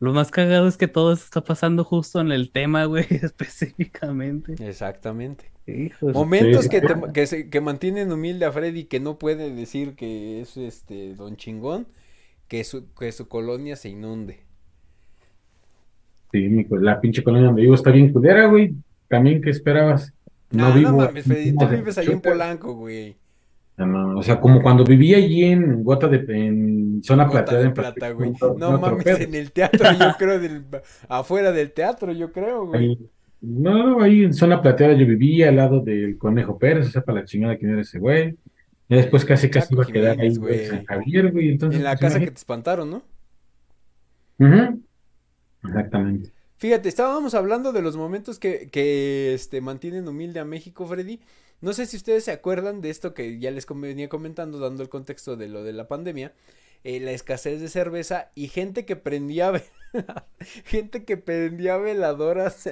Lo, 0.00 0.12
más 0.12 0.30
cagado 0.30 0.66
es 0.66 0.76
que 0.76 0.88
todo 0.88 1.12
está 1.12 1.42
pasando 1.42 1.84
justo 1.84 2.20
en 2.20 2.32
el 2.32 2.50
tema, 2.50 2.84
güey, 2.86 3.06
específicamente. 3.10 4.54
Exactamente. 4.66 5.50
Momentos 6.00 6.68
que, 6.68 6.82
que, 7.14 7.48
que, 7.48 7.60
mantienen 7.60 8.12
humilde 8.12 8.44
a 8.44 8.52
Freddy 8.52 8.84
que 8.84 9.00
no 9.00 9.18
puede 9.18 9.50
decir 9.54 9.94
que 9.94 10.42
es 10.42 10.58
este 10.58 11.14
don 11.14 11.36
chingón, 11.36 11.86
que 12.48 12.64
su, 12.64 12.92
que 12.92 13.12
su 13.12 13.28
colonia 13.28 13.76
se 13.76 13.88
inunde. 13.88 14.40
Sí, 16.32 16.48
mi, 16.48 16.66
la 16.70 17.00
pinche 17.00 17.22
colonia 17.22 17.46
donde 17.46 17.62
vivo 17.62 17.74
está 17.74 17.90
bien 17.90 18.12
culera, 18.12 18.46
güey. 18.46 18.74
También, 19.08 19.40
¿qué 19.40 19.50
esperabas? 19.50 20.12
No, 20.50 20.72
vivo. 20.72 20.90
No 20.90 20.96
mames, 20.98 21.24
Freddy, 21.24 21.56
tú 21.56 21.66
vives 21.66 21.96
ahí 21.96 22.08
en 22.08 22.20
Polanco, 22.20 22.74
güey. 22.74 23.16
No, 23.76 24.18
o 24.18 24.22
sea, 24.22 24.40
como 24.40 24.62
cuando 24.62 24.84
vivía 24.84 25.16
allí 25.16 25.44
en 25.44 25.82
Gota 25.82 26.06
de 26.06 26.24
en 26.28 27.02
zona 27.02 27.28
plateada 27.28 27.64
en 27.64 27.74
plata, 27.74 28.10
güey. 28.10 28.32
No, 28.56 28.78
mames, 28.78 29.06
en 29.06 29.34
el 29.34 29.50
teatro, 29.50 29.90
yo 29.98 30.12
creo, 30.16 30.38
del, 30.38 30.64
afuera 31.08 31.50
del 31.50 31.72
teatro, 31.72 32.12
yo 32.12 32.30
creo, 32.30 32.66
güey. 32.66 32.96
no, 33.40 33.84
no, 33.84 34.00
ahí 34.00 34.22
en 34.22 34.32
zona 34.32 34.62
plateada 34.62 34.92
yo 34.92 35.04
vivía 35.06 35.48
al 35.48 35.56
lado 35.56 35.80
del 35.80 36.16
Conejo 36.18 36.56
Pérez, 36.56 36.86
o 36.86 36.90
sea, 36.90 37.02
para 37.02 37.20
la 37.20 37.24
chingada 37.24 37.56
quién 37.56 37.72
era 37.72 37.80
ese 37.80 37.98
güey. 37.98 38.36
Y 38.88 38.94
después 38.94 39.24
casi 39.24 39.50
casi 39.50 39.74
iba 39.74 39.82
a 39.82 39.86
quedar 39.86 40.20
ahí 40.20 40.36
güey. 40.36 40.66
en 40.66 40.84
Javier, 40.84 41.32
güey. 41.32 41.48
Entonces, 41.48 41.78
en 41.78 41.84
la 41.84 41.96
pues, 41.96 42.00
casa 42.00 42.20
que 42.20 42.30
te 42.30 42.38
espantaron, 42.38 42.90
¿no? 42.90 43.02
Uh 44.38 44.80
Exactamente. 45.64 46.30
Fíjate, 46.58 46.88
estábamos 46.88 47.34
hablando 47.34 47.72
de 47.72 47.82
los 47.82 47.96
momentos 47.96 48.38
que, 48.38 48.68
que 48.70 49.34
este, 49.34 49.60
mantienen 49.60 50.06
humilde 50.06 50.40
a 50.40 50.44
México, 50.44 50.86
Freddy. 50.86 51.20
No 51.60 51.72
sé 51.72 51.86
si 51.86 51.96
ustedes 51.96 52.24
se 52.24 52.32
acuerdan 52.32 52.80
de 52.80 52.90
esto 52.90 53.14
que 53.14 53.38
ya 53.38 53.50
les 53.50 53.66
venía 53.66 54.08
comentando, 54.08 54.58
dando 54.58 54.82
el 54.82 54.88
contexto 54.88 55.36
de 55.36 55.48
lo 55.48 55.64
de 55.64 55.72
la 55.72 55.88
pandemia. 55.88 56.32
Eh, 56.84 57.00
la 57.00 57.12
escasez 57.12 57.60
de 57.62 57.68
cerveza 57.68 58.30
y 58.34 58.48
gente 58.48 58.84
que 58.84 58.94
prendía 58.94 59.52
gente 60.64 61.04
que 61.04 61.16
prendía 61.16 61.78
veladoras 61.78 62.68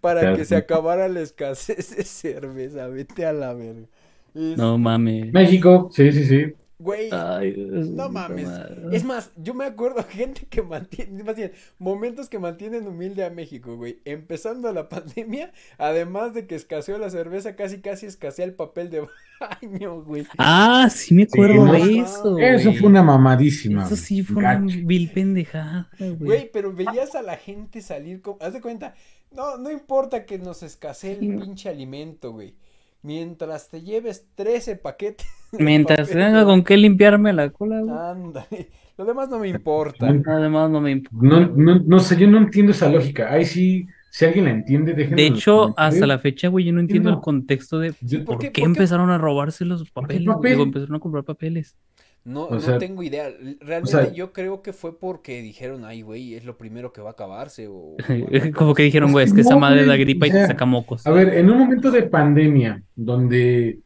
para 0.00 0.36
que 0.36 0.44
se 0.44 0.54
acabara 0.54 1.08
la 1.08 1.20
escasez 1.20 1.96
de 1.96 2.04
cerveza. 2.04 2.86
Vete 2.86 3.26
a 3.26 3.32
la 3.32 3.52
verga. 3.54 3.88
No 4.34 4.78
mames. 4.78 5.32
México, 5.32 5.90
sí, 5.92 6.12
sí, 6.12 6.24
sí. 6.26 6.54
Güey, 6.80 7.10
no 7.10 8.08
mames. 8.08 8.48
Es 8.90 9.04
más, 9.04 9.32
yo 9.36 9.52
me 9.52 9.66
acuerdo 9.66 10.02
gente 10.08 10.46
que 10.48 10.62
mantiene, 10.62 11.22
más 11.22 11.36
bien, 11.36 11.52
momentos 11.78 12.30
que 12.30 12.38
mantienen 12.38 12.86
humilde 12.86 13.22
a 13.22 13.28
México, 13.28 13.76
güey. 13.76 14.00
Empezando 14.06 14.72
la 14.72 14.88
pandemia, 14.88 15.52
además 15.76 16.32
de 16.32 16.46
que 16.46 16.54
escaseó 16.54 16.96
la 16.96 17.10
cerveza, 17.10 17.54
casi 17.54 17.82
casi 17.82 18.06
escasea 18.06 18.46
el 18.46 18.54
papel 18.54 18.88
de 18.88 19.06
baño, 19.62 20.02
güey. 20.02 20.26
Ah, 20.38 20.88
sí 20.90 21.14
me 21.14 21.24
acuerdo 21.24 21.70
de 21.70 21.98
eso. 21.98 22.38
Eso 22.38 22.72
fue 22.72 22.88
una 22.88 23.02
mamadísima. 23.02 23.84
Eso 23.84 23.96
sí 23.96 24.22
fue 24.22 24.38
una 24.38 24.56
vil 24.58 25.10
pendejada, 25.12 25.90
güey. 25.98 26.14
Güey, 26.16 26.50
pero 26.50 26.72
veías 26.72 27.14
a 27.14 27.20
la 27.20 27.36
gente 27.36 27.82
salir, 27.82 28.22
como... 28.22 28.38
haz 28.40 28.54
de 28.54 28.62
cuenta, 28.62 28.94
no, 29.32 29.58
no 29.58 29.70
importa 29.70 30.24
que 30.24 30.38
nos 30.38 30.62
escasee 30.62 31.12
el 31.12 31.36
pinche 31.36 31.68
alimento, 31.68 32.32
güey 32.32 32.54
mientras 33.02 33.68
te 33.68 33.82
lleves 33.82 34.26
13 34.34 34.76
paquetes. 34.76 35.26
Mientras 35.52 36.08
tenga 36.08 36.44
con 36.44 36.62
qué 36.62 36.76
limpiarme 36.76 37.32
la 37.32 37.50
cola. 37.50 38.10
Ándale. 38.10 38.70
Lo 38.96 39.04
demás 39.04 39.28
no 39.28 39.38
me 39.38 39.48
importa. 39.48 40.06
Además 40.08 40.70
no 40.70 40.80
me 40.80 40.90
importa. 40.90 41.18
No, 41.20 41.40
no, 41.40 41.78
no 41.78 42.00
sé, 42.00 42.16
yo 42.16 42.26
no 42.26 42.38
entiendo 42.38 42.72
esa 42.72 42.88
lógica. 42.88 43.32
Ahí 43.32 43.46
sí, 43.46 43.86
si 44.10 44.24
alguien 44.26 44.44
la 44.44 44.50
entiende, 44.50 44.92
déjenme. 44.92 45.22
De 45.22 45.28
hecho, 45.28 45.72
hasta 45.78 46.06
la 46.06 46.18
fecha, 46.18 46.48
güey, 46.48 46.66
yo 46.66 46.72
no 46.72 46.80
entiendo 46.80 47.10
el 47.10 47.20
contexto 47.20 47.78
de 47.78 47.94
por, 48.26 48.38
qué, 48.38 48.52
empezaron 48.62 49.10
a 49.10 49.18
robarse 49.18 49.64
los 49.64 49.90
papeles. 49.90 50.28
Digo, 50.42 50.62
empezaron 50.62 50.96
a 50.96 51.00
comprar 51.00 51.24
papeles. 51.24 51.76
No, 52.24 52.50
no 52.50 52.78
tengo 52.78 53.02
idea. 53.02 53.30
Realmente 53.60 54.14
yo 54.14 54.32
creo 54.32 54.62
que 54.62 54.72
fue 54.72 54.98
porque 54.98 55.40
dijeron, 55.40 55.84
ay, 55.84 56.02
güey, 56.02 56.34
es 56.34 56.44
lo 56.44 56.58
primero 56.58 56.92
que 56.92 57.00
va 57.00 57.10
a 57.10 57.12
acabarse. 57.12 57.66
O, 57.68 57.96
Como 58.54 58.74
que 58.74 58.82
dijeron, 58.82 59.12
güey, 59.12 59.24
es 59.24 59.32
que 59.32 59.40
esa 59.40 59.56
madre 59.56 59.86
da 59.86 59.96
gripa 59.96 60.26
y 60.26 60.30
te 60.30 60.46
saca 60.46 60.66
mocos. 60.66 61.06
A 61.06 61.10
ver, 61.10 61.34
en 61.34 61.50
un 61.50 61.58
momento 61.58 61.90
de 61.90 62.02
pandemia, 62.02 62.82
donde 62.94 63.80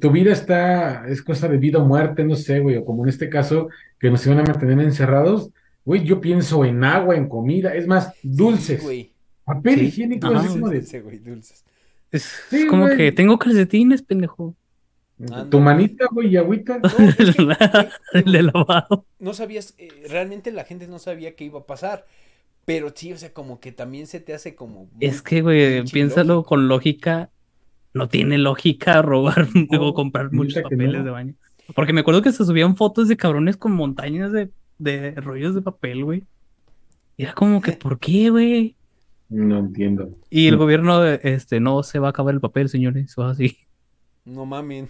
tu 0.00 0.10
vida 0.10 0.32
está, 0.32 1.08
es 1.08 1.22
cosa 1.22 1.48
de 1.48 1.56
vida 1.56 1.78
o 1.78 1.86
muerte, 1.86 2.22
no 2.24 2.36
sé, 2.36 2.60
güey, 2.60 2.76
o 2.76 2.84
como 2.84 3.04
en 3.04 3.08
este 3.08 3.28
caso, 3.28 3.68
que 3.98 4.10
nos 4.10 4.24
iban 4.26 4.38
a 4.38 4.44
mantener 4.44 4.78
encerrados, 4.80 5.50
güey, 5.84 6.04
yo 6.04 6.20
pienso 6.20 6.64
en 6.64 6.84
agua, 6.84 7.16
en 7.16 7.28
comida, 7.28 7.74
es 7.74 7.86
más, 7.86 8.12
dulces. 8.22 8.82
güey. 8.82 9.12
Papel 9.44 9.82
higiénico 9.82 10.32
es 10.32 10.46
como 10.46 10.68
de... 10.68 11.00
güey, 11.00 11.18
dulces. 11.18 11.64
Es, 12.12 12.42
como 12.68 12.88
que 12.88 13.12
tengo 13.12 13.38
calcetines, 13.38 14.02
pendejo. 14.02 14.54
Tu 15.50 15.60
manita, 15.60 16.06
güey, 16.10 16.28
y 16.28 16.36
agüita. 16.36 16.78
No, 16.78 16.88
el 18.14 18.32
de 18.32 18.42
lavado. 18.42 19.04
No 19.18 19.34
sabías, 19.34 19.74
eh, 19.78 19.88
realmente 20.08 20.50
la 20.50 20.64
gente 20.64 20.86
no 20.86 20.98
sabía 20.98 21.34
qué 21.34 21.44
iba 21.44 21.60
a 21.60 21.66
pasar. 21.66 22.06
Pero 22.64 22.92
sí, 22.94 23.12
o 23.12 23.18
sea, 23.18 23.32
como 23.32 23.60
que 23.60 23.72
también 23.72 24.06
se 24.06 24.20
te 24.20 24.32
hace 24.32 24.54
como. 24.54 24.88
Es 25.00 25.22
que, 25.22 25.42
güey, 25.42 25.84
piénsalo 25.84 26.44
con 26.44 26.68
lógica. 26.68 27.30
No 27.92 28.08
tiene 28.08 28.38
lógica 28.38 29.02
robar 29.02 29.48
o 29.78 29.94
comprar 29.94 30.32
muchos 30.32 30.62
papeles 30.62 31.04
de 31.04 31.10
baño. 31.10 31.34
Porque 31.74 31.92
me 31.92 32.00
acuerdo 32.00 32.22
que 32.22 32.32
se 32.32 32.44
subían 32.44 32.76
fotos 32.76 33.08
de 33.08 33.16
cabrones 33.16 33.56
con 33.56 33.72
montañas 33.72 34.32
de, 34.32 34.50
de 34.78 35.12
rollos 35.12 35.54
de 35.54 35.62
papel, 35.62 36.04
güey. 36.04 36.24
Y 37.16 37.24
era 37.24 37.34
como 37.34 37.60
que, 37.60 37.72
¿por 37.72 37.98
qué, 37.98 38.30
güey? 38.30 38.76
No 39.28 39.58
entiendo. 39.58 40.10
Y 40.30 40.48
el 40.48 40.56
gobierno, 40.56 41.04
este, 41.04 41.60
no 41.60 41.82
se 41.82 41.98
va 41.98 42.08
a 42.08 42.10
acabar 42.10 42.34
el 42.34 42.40
papel, 42.40 42.68
señores, 42.68 43.16
o 43.18 43.24
así. 43.24 43.58
No 44.24 44.46
mamen. 44.46 44.88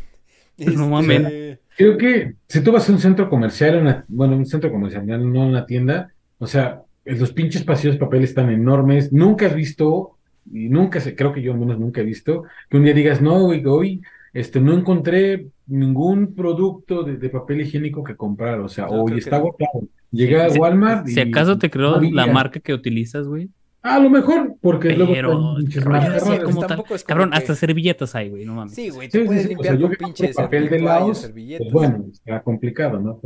No. 0.61 1.01
Este, 1.01 1.61
Creo 1.77 1.97
que 1.97 2.35
si 2.47 2.63
tú 2.63 2.73
vas 2.73 2.89
a 2.89 2.93
un 2.93 2.99
centro 2.99 3.29
comercial, 3.31 4.05
bueno, 4.09 4.37
un 4.37 4.47
centro 4.47 4.71
comercial, 4.71 5.07
no 5.07 5.47
una 5.47 5.65
tienda, 5.65 6.13
o 6.39 6.47
sea, 6.47 6.83
los 7.05 7.33
pinches 7.33 7.65
pasillos 7.65 7.95
de 7.95 8.01
papel 8.01 8.23
están 8.23 8.51
enormes. 8.51 9.13
Nunca 9.13 9.47
has 9.47 9.55
visto, 9.55 10.17
y 10.53 10.69
nunca 10.69 11.01
sé, 11.01 11.17
creo 11.17 11.33
que 11.33 11.43
yo 11.43 11.53
al 11.53 11.59
menos 11.59 11.79
nunca 11.79 12.01
he 12.01 12.05
visto, 12.05 12.45
que 12.69 12.77
un 12.77 12.85
día 12.85 12.93
digas, 12.93 13.23
no, 13.23 13.45
güey, 13.45 13.65
hoy 13.65 14.03
este, 14.33 14.61
no 14.61 14.75
encontré 14.75 15.49
ningún 15.67 16.35
producto 16.35 17.03
de, 17.03 17.29
papel 17.31 17.63
higiénico 17.63 18.05
que 18.05 18.17
comprar, 18.17 18.61
o 18.61 18.69
sea, 18.69 18.89
hoy 18.89 19.19
está 19.19 19.37
agotado. 19.37 19.89
Llegué 20.11 20.43
a 20.43 20.49
Walmart 20.49 21.09
y... 21.09 21.13
Si 21.13 21.21
acaso 21.21 21.59
te 21.59 21.71
creo 21.71 22.01
la 22.01 22.27
marca 22.27 22.61
que 22.61 22.75
utilizas, 22.75 23.27
güey. 23.27 23.49
A 23.83 23.99
lo 23.99 24.11
mejor, 24.11 24.57
porque 24.61 24.95
luego 24.95 25.15
cabrón, 27.07 27.33
hasta 27.33 27.55
servilletas 27.55 28.15
hay, 28.15 28.29
güey, 28.29 28.45
no 28.45 28.55
mames. 28.55 28.75
Sí, 28.75 28.91
güey, 28.91 29.09
te 29.09 29.25
puedes 29.25 29.49
limpiar 29.49 29.81
con 29.81 29.91
pinches 29.93 30.37
papel 30.37 30.69
de 30.69 30.81
laos, 30.81 31.31
pues 31.33 31.73
bueno, 31.73 32.05
está 32.13 32.43
complicado, 32.43 33.01
¿no? 33.01 33.21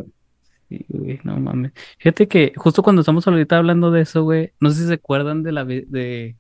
Sí, 0.69 0.87
güey, 0.89 1.19
no 1.25 1.39
mames. 1.41 1.73
Fíjate 1.99 2.29
que 2.29 2.53
justo 2.57 2.85
cuando 2.85 3.01
estamos 3.01 3.27
ahorita 3.27 3.59
hablando 3.59 3.91
de 3.91 4.03
eso, 4.03 4.23
güey, 4.23 4.53
no 4.61 4.71
sé 4.71 4.83
si 4.83 4.87
se 4.87 4.95
acuerdan 4.95 5.43
de 5.43 5.53
la 5.53 5.65
de 5.65 6.37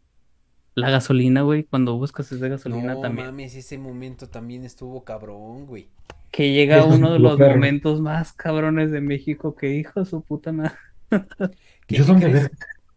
la 0.77 0.90
gasolina, 0.90 1.42
güey, 1.42 1.64
cuando 1.64 1.96
buscas 1.96 2.31
esa 2.31 2.46
gasolina 2.48 3.00
también. 3.00 3.27
No 3.27 3.33
mames, 3.33 3.57
ese 3.57 3.79
momento 3.79 4.29
también 4.29 4.64
estuvo 4.64 5.03
cabrón, 5.03 5.66
güey. 5.66 5.88
Que 6.31 6.53
llega 6.53 6.85
uno 6.85 7.12
de 7.12 7.18
los 7.18 7.38
momentos 7.38 8.00
más 8.00 8.33
cabrones 8.33 8.90
de 8.90 9.00
México 9.00 9.55
que 9.55 9.74
hijo 9.74 10.05
su 10.05 10.22
puta 10.22 10.53
madre. 10.53 10.74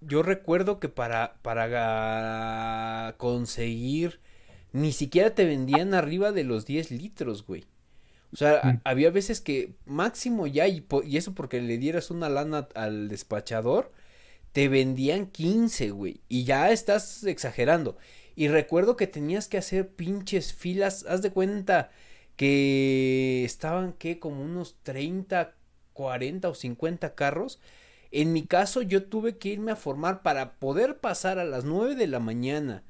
Yo 0.08 0.24
recuerdo 0.24 0.80
que 0.80 0.90
para, 0.90 1.36
para 1.42 3.16
conseguir 3.18 4.20
ni 4.72 4.92
siquiera 4.92 5.36
te 5.36 5.46
vendían 5.46 5.94
arriba 5.94 6.32
de 6.32 6.44
los 6.44 6.66
10 6.66 6.92
litros, 6.92 7.46
güey. 7.46 7.66
O 8.34 8.36
sea, 8.36 8.82
había 8.84 9.10
veces 9.10 9.42
que 9.42 9.74
máximo 9.86 10.48
ya, 10.48 10.68
y, 10.68 10.86
y, 11.06 11.18
eso 11.18 11.34
porque 11.34 11.62
le 11.62 11.78
dieras 11.78 12.12
una 12.12 12.30
lana 12.30 12.68
al 12.76 13.08
despachador, 13.08 13.92
te 14.52 14.68
vendían 14.70 15.28
15, 15.28 15.92
güey. 15.92 16.22
Y 16.28 16.44
ya 16.44 16.72
estás 16.72 17.24
exagerando. 17.24 17.98
Y 18.36 18.50
recuerdo 18.50 18.98
que 18.98 19.08
tenías 19.08 19.48
que 19.48 19.58
hacer 19.58 19.90
pinches 19.90 20.54
filas, 20.54 21.06
haz 21.08 21.22
de 21.22 21.32
cuenta 21.32 21.90
que 22.36 23.44
estaban, 23.46 23.94
que 23.94 24.20
Como 24.20 24.44
unos 24.44 24.78
30, 24.84 25.56
40 25.94 26.50
o 26.50 26.54
50 26.56 27.16
carros. 27.16 27.60
En 28.12 28.34
mi 28.34 28.46
caso, 28.46 28.82
yo 28.82 29.04
tuve 29.04 29.38
que 29.38 29.50
irme 29.50 29.72
a 29.72 29.76
formar 29.76 30.22
para 30.22 30.54
poder 30.54 30.98
pasar 31.00 31.40
a 31.40 31.46
las 31.46 31.66
9 31.66 31.96
de 31.96 32.08
la 32.08 32.20
mañana 32.20 32.84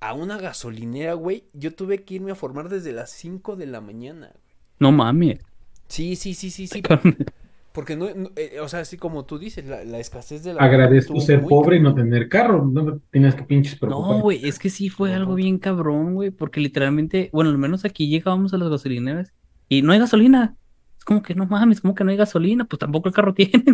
a 0.00 0.14
una 0.14 0.38
gasolinera, 0.38 1.14
güey. 1.14 1.44
Yo 1.52 1.74
tuve 1.74 2.02
que 2.02 2.14
irme 2.14 2.32
a 2.32 2.34
formar 2.34 2.68
desde 2.68 2.92
las 2.92 3.10
5 3.10 3.56
de 3.56 3.66
la 3.66 3.80
mañana. 3.80 4.32
No 4.78 4.92
mames. 4.92 5.40
Sí, 5.88 6.16
sí, 6.16 6.34
sí, 6.34 6.50
sí, 6.50 6.66
sí. 6.66 6.82
Porque 7.74 7.96
no, 7.96 8.06
eh, 8.06 8.60
o 8.62 8.68
sea, 8.68 8.80
así 8.80 8.96
como 8.96 9.24
tú 9.24 9.36
dices, 9.36 9.66
la, 9.66 9.98
escasez 9.98 10.44
de 10.44 10.54
la. 10.54 10.62
Agradezco 10.62 11.20
ser 11.20 11.42
pobre 11.42 11.78
y 11.78 11.80
no 11.80 11.92
tener 11.92 12.28
carro, 12.28 12.64
no 12.64 13.00
tienes 13.10 13.34
que 13.34 13.42
pinches 13.42 13.74
preocupar. 13.74 14.12
No, 14.12 14.20
güey, 14.20 14.46
es 14.46 14.60
que 14.60 14.70
sí 14.70 14.88
fue 14.90 15.12
algo 15.12 15.34
bien 15.34 15.58
cabrón, 15.58 16.14
güey, 16.14 16.30
porque 16.30 16.60
literalmente, 16.60 17.30
bueno, 17.32 17.50
al 17.50 17.58
menos 17.58 17.84
aquí 17.84 18.06
llegábamos 18.06 18.54
a 18.54 18.58
las 18.58 18.68
gasolineras 18.68 19.32
y 19.68 19.82
no 19.82 19.92
hay 19.92 19.98
gasolina. 19.98 20.56
Es 20.96 21.04
como 21.04 21.20
que 21.20 21.34
no 21.34 21.46
mames, 21.46 21.80
como 21.80 21.96
que 21.96 22.04
no 22.04 22.12
hay 22.12 22.16
gasolina, 22.16 22.64
pues 22.64 22.78
tampoco 22.78 23.08
el 23.08 23.14
carro 23.14 23.34
tiene. 23.34 23.64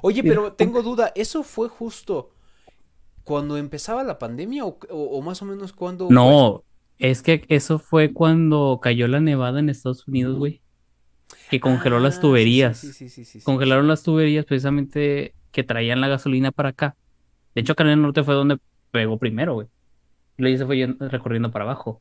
Oye, 0.00 0.22
pero 0.22 0.52
tengo 0.52 0.82
duda, 0.82 1.12
¿eso 1.14 1.42
fue 1.42 1.68
justo 1.68 2.30
cuando 3.24 3.56
empezaba 3.56 4.02
la 4.02 4.18
pandemia 4.18 4.64
o, 4.64 5.22
más 5.22 5.42
o 5.42 5.44
menos 5.44 5.72
cuando. 5.72 6.08
No, 6.10 6.64
es 6.98 7.22
que 7.22 7.44
eso 7.48 7.78
fue 7.78 8.12
cuando 8.12 8.80
cayó 8.82 9.08
la 9.08 9.20
nevada 9.20 9.60
en 9.60 9.68
Estados 9.68 10.06
Unidos, 10.08 10.38
güey. 10.38 10.60
Que 11.50 11.60
congeló 11.60 11.98
las 11.98 12.18
ah, 12.18 12.20
tuberías. 12.20 12.78
Sí, 12.78 13.08
sí, 13.08 13.24
sí, 13.24 13.40
Congelaron 13.42 13.88
las 13.88 14.02
tuberías 14.02 14.44
precisamente 14.44 15.34
que 15.50 15.62
traían 15.62 16.00
la 16.00 16.08
gasolina 16.08 16.50
para 16.50 16.70
acá. 16.70 16.96
De 17.54 17.60
hecho, 17.60 17.72
acá 17.72 17.84
en 17.84 17.90
el 17.90 18.02
norte 18.02 18.22
fue 18.22 18.34
donde 18.34 18.58
pegó 18.90 19.18
primero, 19.18 19.54
güey. 19.54 19.68
Luego 20.36 20.58
se 20.58 20.66
fue 20.66 20.96
recorriendo 21.08 21.50
para 21.50 21.64
abajo. 21.64 22.00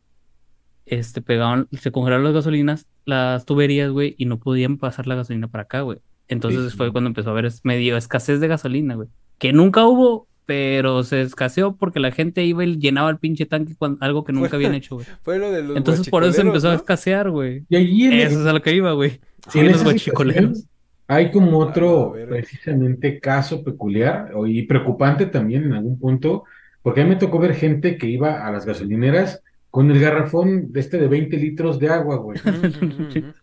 Este, 0.86 1.22
pegaban, 1.22 1.68
se 1.72 1.92
congelaron 1.92 2.24
las 2.24 2.34
gasolinas, 2.34 2.88
las 3.06 3.46
tuberías, 3.46 3.92
güey, 3.92 4.16
y 4.18 4.26
no 4.26 4.40
podían 4.40 4.78
pasar 4.78 5.08
la 5.08 5.16
gasolina 5.16 5.48
para 5.48 5.64
acá, 5.64 5.82
güey. 5.82 6.00
Entonces 6.32 6.76
fue 6.76 6.92
cuando 6.92 7.10
empezó 7.10 7.30
a 7.30 7.34
haber 7.34 7.52
medio 7.64 7.98
escasez 7.98 8.40
de 8.40 8.48
gasolina, 8.48 8.96
güey. 8.96 9.10
Que 9.38 9.54
nunca 9.54 9.86
hubo 9.86 10.28
pero 10.46 11.04
se 11.04 11.22
escaseó 11.22 11.78
porque 11.78 12.02
la 12.02 12.12
gente 12.12 12.44
iba 12.44 12.66
y 12.66 12.78
llenaba 12.78 13.10
el 13.10 13.18
pinche 13.18 13.46
tanque 13.46 13.74
con 13.78 13.98
algo 14.02 14.26
que 14.26 14.34
nunca 14.34 14.58
habían 14.58 14.74
hecho, 14.74 14.96
güey. 14.96 15.08
Fue 15.24 15.40
lo 15.40 15.50
de 15.50 15.64
los 15.64 15.78
Entonces 15.78 16.10
por 16.10 16.26
eso 16.26 16.42
empezó 16.42 16.70
a 16.70 16.76
escasear, 16.76 17.30
güey. 17.30 17.64
Y 17.70 17.76
allí 17.78 18.22
Eso 18.22 18.42
es 18.42 18.46
a 18.46 18.52
lo 18.52 18.62
que 18.62 18.74
iba, 18.74 18.92
güey. 18.92 19.22
Sí, 19.50 19.62
los 19.62 19.82
guachicoleros. 19.82 20.66
Hay 21.08 21.32
como 21.32 21.58
otro, 21.60 22.16
precisamente, 22.30 23.20
caso 23.20 23.64
peculiar 23.64 24.32
y 24.46 24.64
preocupante 24.64 25.26
también 25.26 25.64
en 25.64 25.74
algún 25.74 26.00
punto, 26.00 26.44
porque 26.82 27.02
a 27.02 27.04
mí 27.04 27.12
me 27.12 27.16
tocó 27.18 27.40
ver 27.40 27.54
gente 27.54 27.98
que 27.98 28.08
iba 28.08 28.46
a 28.46 28.52
las 28.52 28.66
gasolineras 28.66 29.42
con 29.72 29.90
el 29.90 30.02
garrafón 30.02 30.74
de 30.74 30.82
este 30.82 30.98
de 30.98 31.08
20 31.08 31.38
litros 31.38 31.80
de 31.80 31.88
agua, 31.88 32.18
güey. 32.18 32.38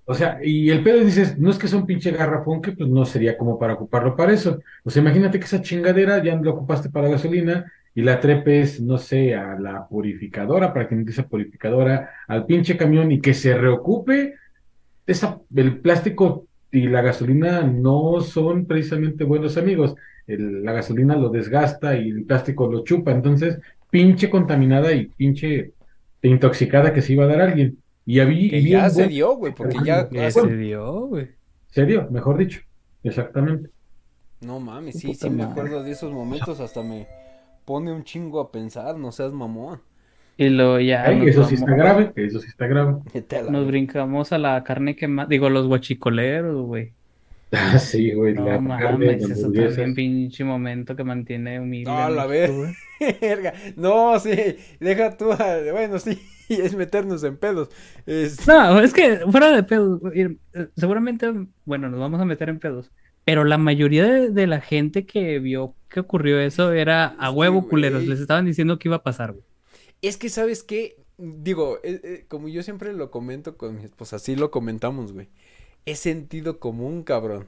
o 0.05 0.15
sea, 0.15 0.39
y 0.45 0.69
el 0.69 0.83
pedo 0.83 1.03
dices, 1.03 1.39
no 1.39 1.51
es 1.51 1.57
que 1.57 1.69
sea 1.69 1.79
un 1.79 1.87
pinche 1.87 2.11
garrafón 2.11 2.61
que 2.61 2.73
pues 2.73 2.89
no 2.89 3.07
sería 3.07 3.39
como 3.39 3.59
para 3.59 3.73
ocuparlo 3.73 4.15
para 4.15 4.35
eso. 4.35 4.61
O 4.85 4.91
sea, 4.91 5.01
imagínate 5.01 5.39
que 5.39 5.47
esa 5.47 5.63
chingadera 5.63 6.23
ya 6.23 6.37
lo 6.37 6.53
ocupaste 6.53 6.91
para 6.91 7.09
gasolina 7.09 7.73
y 7.95 8.03
la 8.03 8.21
trepes, 8.21 8.79
no 8.83 8.99
sé, 8.99 9.35
a 9.35 9.59
la 9.59 9.89
purificadora, 9.89 10.73
para 10.75 10.87
que 10.87 10.97
no 10.97 11.09
esa 11.09 11.27
purificadora, 11.27 12.11
al 12.29 12.45
pinche 12.45 12.77
camión 12.77 13.11
y 13.11 13.21
que 13.23 13.33
se 13.33 13.57
reocupe. 13.57 14.35
Esa, 15.07 15.41
el 15.57 15.79
plástico 15.79 16.47
y 16.71 16.89
la 16.89 17.01
gasolina 17.01 17.63
no 17.63 18.21
son 18.21 18.67
precisamente 18.67 19.25
buenos 19.25 19.57
amigos. 19.57 19.97
la 20.27 20.73
gasolina 20.73 21.17
lo 21.17 21.31
desgasta 21.31 21.97
y 21.97 22.11
el 22.11 22.25
plástico 22.25 22.71
lo 22.71 22.85
chupa. 22.85 23.13
Entonces, 23.13 23.59
pinche 23.91 24.29
contaminada 24.29 24.93
y 24.93 25.07
pinche 25.07 25.73
intoxicada 26.23 26.93
que 26.93 27.03
se 27.03 27.13
iba 27.13 27.25
a 27.25 27.29
dar 27.29 27.41
alguien. 27.41 27.79
Y 28.05 28.21
había. 28.21 28.51
Que 28.51 28.63
ya 28.63 28.91
se 28.91 29.07
dio, 29.07 29.37
güey, 29.37 29.55
porque 29.55 29.79
ya. 29.85 30.09
se 30.31 30.57
dio, 30.57 31.07
güey. 31.07 31.29
Se 31.69 31.85
dio, 31.85 32.09
mejor 32.11 32.39
dicho. 32.39 32.61
Exactamente. 33.03 33.71
No 34.41 34.61
mames, 34.61 34.99
sí, 34.99 35.15
sí 35.15 35.31
me 35.31 35.43
acuerdo 35.43 35.83
de 35.83 35.91
esos 35.91 36.13
momentos, 36.13 36.61
hasta 36.61 36.83
me 36.83 37.09
pone 37.65 37.93
un 37.93 38.05
chingo 38.05 38.41
a 38.41 38.53
pensar, 38.53 38.97
no 38.97 39.11
seas 39.11 39.33
mamón. 39.33 39.81
Y 40.37 40.51
lo 40.51 40.79
ya. 40.79 41.07
eso 41.07 41.45
sí 41.45 41.57
está 41.57 41.75
grave, 41.75 42.13
eso 42.15 42.39
sí 42.39 42.47
está 42.47 42.69
grave. 42.69 43.01
Nos 43.51 43.67
brincamos 43.67 44.33
a 44.33 44.39
la 44.39 44.63
carne 44.63 44.95
que 44.95 45.09
más. 45.09 45.29
Digo, 45.29 45.51
los 45.51 45.67
guachicoleros, 45.67 46.65
güey. 46.65 46.93
Ah, 47.53 47.79
sí, 47.79 48.13
güey. 48.13 48.35
No 48.35 48.45
la 48.45 48.61
mames, 48.61 49.23
eso 49.23 49.51
también 49.51 49.95
pinche 49.95 50.45
momento 50.45 50.95
que 50.95 51.05
mantiene 51.05 51.61
humilde. 51.61 51.91
No, 51.91 52.11
la 52.11 52.27
verga. 52.27 53.55
no, 53.77 54.19
sí, 54.19 54.33
deja 54.81 55.17
tú, 55.17 55.27
bueno, 55.73 55.99
sí, 55.99 56.21
es 56.49 56.75
meternos 56.75 57.23
en 57.25 57.37
pedos. 57.37 57.71
No, 58.47 58.81
es 58.81 58.93
que 58.93 59.19
fuera 59.31 59.53
de 59.53 59.63
pedos, 59.63 60.01
seguramente, 60.77 61.33
bueno, 61.65 61.89
nos 61.89 62.01
vamos 62.01 62.21
a 62.21 62.25
meter 62.25 62.49
en 62.49 62.59
pedos. 62.59 62.91
Pero 63.25 63.45
la 63.45 63.59
mayoría 63.59 64.07
de, 64.07 64.47
la 64.47 64.63
gente 64.63 65.05
que 65.05 65.39
vio 65.39 65.75
que 65.91 66.01
ocurrió 66.01 66.41
eso 66.41 66.73
era 66.73 67.09
a 67.19 67.31
huevo 67.31 67.69
culeros. 67.69 68.07
Les 68.07 68.21
estaban 68.21 68.47
diciendo 68.47 68.79
que 68.79 68.89
iba 68.89 68.97
a 68.97 69.03
pasar, 69.03 69.33
güey. 69.33 69.45
Es 70.01 70.17
que, 70.17 70.31
¿sabes 70.31 70.63
qué? 70.63 70.97
Digo, 71.19 71.79
eh, 71.83 72.01
eh, 72.03 72.25
como 72.29 72.49
yo 72.49 72.63
siempre 72.63 72.95
lo 72.95 73.11
comento 73.11 73.59
con 73.59 73.77
mi 73.77 73.85
esposa, 73.85 74.17
así 74.17 74.35
lo 74.35 74.51
comentamos, 74.51 75.13
güey 75.13 75.29
es 75.87 75.99
sentido 76.01 76.59
común, 76.59 77.03
cabrón. 77.03 77.47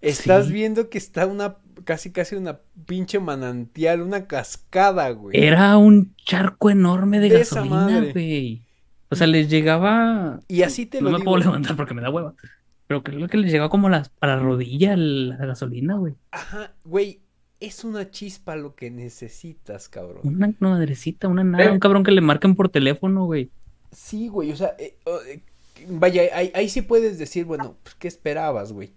Estás 0.00 0.50
viendo 0.50 0.88
que 0.88 0.98
está 0.98 1.26
una, 1.26 1.56
casi 1.84 2.10
casi 2.10 2.34
una 2.34 2.60
pinche 2.86 3.18
manantial, 3.18 4.00
una 4.00 4.26
cascada, 4.26 5.10
güey. 5.10 5.38
Era 5.38 5.76
un 5.76 6.14
charco 6.24 6.70
enorme 6.70 7.20
de, 7.20 7.28
gasolina, 7.28 8.10
güey. 8.12 8.62
O 9.10 9.16
sea, 9.16 9.26
les 9.26 9.50
llegaba. 9.50 10.40
Y 10.48 10.62
así 10.62 10.86
te 10.86 11.00
lo 11.00 11.10
No 11.10 11.18
me 11.18 11.24
puedo 11.24 11.38
levantar 11.38 11.76
porque 11.76 11.94
me 11.94 12.00
da 12.00 12.10
hueva. 12.10 12.34
Pero 12.86 13.02
creo 13.02 13.28
que 13.28 13.36
les 13.36 13.52
llegaba 13.52 13.68
como 13.68 13.88
las, 13.88 14.08
para 14.08 14.36
la 14.36 14.42
rodilla 14.42 14.96
la 14.96 15.36
gasolina, 15.36 15.96
güey. 15.96 16.14
Ajá, 16.30 16.72
güey. 16.84 17.20
Es 17.60 17.84
una 17.84 18.10
chispa 18.10 18.56
lo 18.56 18.74
que 18.74 18.90
necesitas, 18.90 19.90
cabrón. 19.90 20.22
Una, 20.24 20.50
madrecita, 20.60 21.28
una 21.28 21.44
nada. 21.44 21.70
Un 21.70 21.78
cabrón 21.78 22.04
que 22.04 22.10
le 22.10 22.22
marquen 22.22 22.54
por 22.54 22.70
teléfono, 22.70 23.26
güey. 23.26 23.50
Sí, 23.92 24.28
güey. 24.28 24.50
O 24.50 24.56
sea, 24.56 24.74
eh, 24.78 24.96
eh, 25.28 25.42
vaya, 25.88 26.22
ahí, 26.34 26.68
sí 26.68 26.82
puedes 26.82 27.18
decir, 27.18 27.44
bueno, 27.44 27.76
pues, 27.82 27.94
¿qué 27.94 28.08
esperabas, 28.08 28.72
güey? 28.72 28.92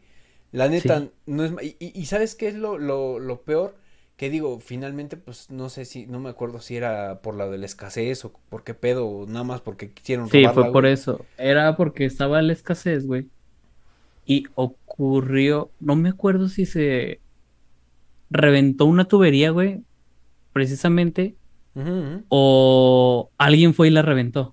La 0.52 0.68
neta, 0.68 1.08
no 1.26 1.46
es. 1.46 1.54
Y, 1.80 2.00
y, 2.00 2.06
¿sabes 2.06 2.36
qué 2.36 2.48
es 2.48 2.56
lo, 2.56 2.78
lo, 2.78 3.20
lo 3.20 3.42
peor? 3.42 3.76
que 4.18 4.30
digo, 4.30 4.60
finalmente, 4.60 5.18
pues 5.18 5.50
no 5.50 5.70
sé 5.70 5.86
si, 5.86 6.06
no 6.06 6.20
me 6.20 6.30
acuerdo 6.30 6.62
si 6.62 6.76
era 6.76 7.22
por 7.22 7.36
la 7.36 7.48
de 7.50 7.58
la 7.58 7.66
escasez 7.66 8.24
o 8.26 8.34
por 8.50 8.64
qué 8.64 8.74
pedo, 8.74 9.08
o 9.08 9.26
nada 9.26 9.44
más 9.44 9.62
porque 9.62 9.92
quisieron 9.92 10.30
Sí, 10.30 10.46
fue 10.54 10.72
por 10.72 10.86
eso. 10.86 11.26
Era 11.38 11.76
porque 11.76 12.06
estaba 12.06 12.42
la 12.42 12.54
escasez, 12.54 13.08
güey. 13.08 13.28
Y 14.26 14.46
ocurrió, 14.56 15.72
no 15.80 15.96
me 15.96 16.10
acuerdo 16.10 16.48
si 16.48 16.66
se 16.66 17.20
reventó 18.30 18.86
una 18.86 19.06
tubería, 19.06 19.50
güey, 19.50 19.82
precisamente, 20.54 21.36
o 22.30 23.32
alguien 23.38 23.74
fue 23.74 23.88
y 23.88 23.92
la 23.92 24.04
reventó. 24.04 24.53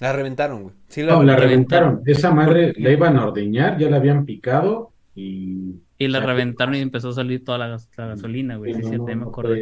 La 0.00 0.12
reventaron, 0.12 0.62
güey. 0.62 0.74
Sí, 0.88 1.02
la, 1.02 1.14
no, 1.14 1.22
la 1.22 1.36
reventaron. 1.36 2.02
Esa 2.06 2.30
madre 2.30 2.72
la 2.76 2.90
iban 2.90 3.16
a 3.16 3.26
ordeñar, 3.26 3.78
ya 3.78 3.90
la 3.90 3.96
habían 3.96 4.24
picado 4.24 4.92
y 5.14 5.80
y 6.00 6.06
la 6.06 6.20
reventaron 6.20 6.76
y 6.76 6.80
empezó 6.80 7.08
a 7.08 7.12
salir 7.12 7.44
toda 7.44 7.58
la, 7.58 7.78
gasolina, 7.96 8.56
güey. 8.56 8.72
Sí, 8.74 8.82
cierto, 8.84 9.04
me 9.04 9.24
acuerdo. 9.24 9.54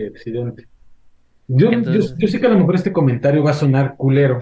Yo, 1.49 1.71
yo, 1.71 2.29
sé 2.29 2.41
que 2.41 2.47
a 2.47 2.51
lo 2.51 2.59
mejor 2.59 2.75
este 2.75 2.93
comentario 2.93 3.43
va 3.43 3.53
a 3.53 3.55
sonar 3.55 3.95
culero 3.97 4.41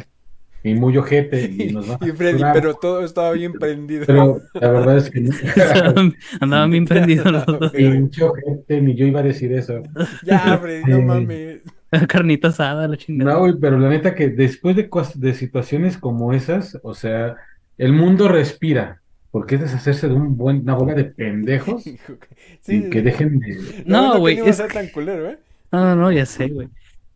y 0.64 0.74
muy 0.74 0.96
ojete 0.96 1.42
y 1.42 1.70
nos 1.72 1.88
va 1.88 1.98
y 2.04 2.11
Freddy, 2.11 2.42
pero 2.52 2.74
todo 2.74 3.04
estaba 3.04 3.30
bien 3.33 3.52
prendido. 3.52 4.07
Pero 4.07 4.40
la 4.54 4.70
verdad 4.70 4.96
es 4.96 5.11
que 5.11 5.20
no. 5.20 5.30
Andaban 6.40 6.70
bien 6.70 6.85
prendidos 6.87 7.30
los 7.30 7.46
dos. 7.46 7.70
Pinche 7.70 8.24
ojete, 8.24 8.80
ni 8.80 8.94
yo 8.96 9.07
iba 9.07 9.20
a 9.20 9.24
decir 9.24 9.52
eso. 9.52 9.83
Ya, 10.24 10.59
Freddy, 10.59 10.90
no 10.90 11.02
mames. 11.02 11.61
Carnita 12.09 12.48
asada, 12.48 12.88
la 12.88 12.96
chingada. 12.96 13.33
No, 13.33 13.40
güey, 13.40 13.54
pero 13.61 13.78
la 13.78 13.88
neta 13.88 14.14
que 14.14 14.28
después 14.28 14.76
de, 14.76 14.88
de 15.14 15.35
situaciones 15.35 15.98
como 15.98 16.33
esas, 16.33 16.78
o 16.83 16.94
sea, 16.94 17.37
el 17.78 17.92
mundo 17.92 18.28
respira. 18.28 19.00
¿Por 19.30 19.46
qué 19.46 19.59
deshacerse 19.59 20.07
de 20.07 20.14
un 20.14 20.37
buen, 20.37 20.61
una 20.61 20.74
bola 20.74 20.94
de 20.94 21.04
pendejos? 21.04 21.85
y 22.68 22.88
que 22.90 23.02
dejen 23.02 23.40
de. 23.40 23.83
No, 23.85 24.18
güey. 24.20 24.37
No, 24.37 24.44
es 24.44 24.62
tan 24.72 24.88
culero, 24.88 25.28
¿eh? 25.28 25.38
No, 25.72 25.85
no, 25.85 25.96
no, 25.96 26.12
ya 26.12 26.24
sé, 26.24 26.48
güey. 26.48 26.68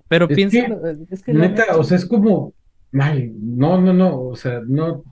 Pero 0.09 0.27
piensa. 0.27 0.59
es 1.11 1.23
que 1.23 1.33
neta, 1.33 1.77
o 1.77 1.85
sea, 1.85 1.97
es 1.97 2.07
como. 2.07 2.53
Ay, 2.99 3.33
no, 3.41 3.81
no, 3.81 3.93
no. 3.93 4.21
O 4.21 4.35
sea, 4.35 4.61
no. 4.67 5.05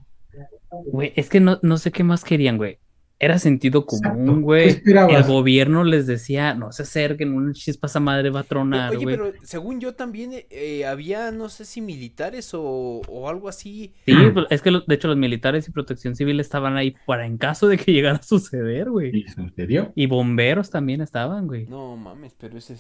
Güey, 0.86 1.12
es 1.14 1.28
que 1.28 1.38
no, 1.38 1.60
no 1.62 1.78
sé 1.78 1.92
qué 1.92 2.02
más 2.02 2.24
querían, 2.24 2.56
güey 2.56 2.78
era 3.18 3.38
sentido 3.38 3.86
común, 3.86 4.42
güey. 4.42 4.82
El 4.84 5.22
gobierno 5.24 5.84
les 5.84 6.06
decía, 6.06 6.54
no 6.54 6.70
se 6.72 6.82
acerquen, 6.82 7.32
una 7.32 7.52
chispa 7.54 7.86
esa 7.86 8.00
madre 8.00 8.28
va 8.28 8.40
a 8.40 8.44
tronar, 8.44 8.94
Oye, 8.94 9.06
pero 9.06 9.32
según 9.42 9.80
yo 9.80 9.94
también 9.94 10.32
eh, 10.50 10.84
había, 10.84 11.30
no 11.30 11.48
sé 11.48 11.64
si 11.64 11.80
militares 11.80 12.52
o, 12.52 13.00
o 13.08 13.28
algo 13.28 13.48
así. 13.48 13.94
Sí, 14.04 14.14
pues, 14.34 14.46
es 14.50 14.60
que 14.60 14.70
de 14.70 14.94
hecho 14.94 15.08
los 15.08 15.16
militares 15.16 15.66
y 15.66 15.72
protección 15.72 16.14
civil 16.14 16.40
estaban 16.40 16.76
ahí 16.76 16.94
para 17.06 17.24
en 17.26 17.38
caso 17.38 17.68
de 17.68 17.78
que 17.78 17.92
llegara 17.92 18.18
a 18.18 18.22
suceder, 18.22 18.90
güey. 18.90 19.16
¿Y 19.16 19.28
sucedió? 19.28 19.92
Y 19.94 20.06
bomberos 20.06 20.68
también 20.70 21.00
estaban, 21.00 21.46
güey. 21.46 21.66
No 21.66 21.96
mames, 21.96 22.34
pero 22.38 22.58
ese 22.58 22.76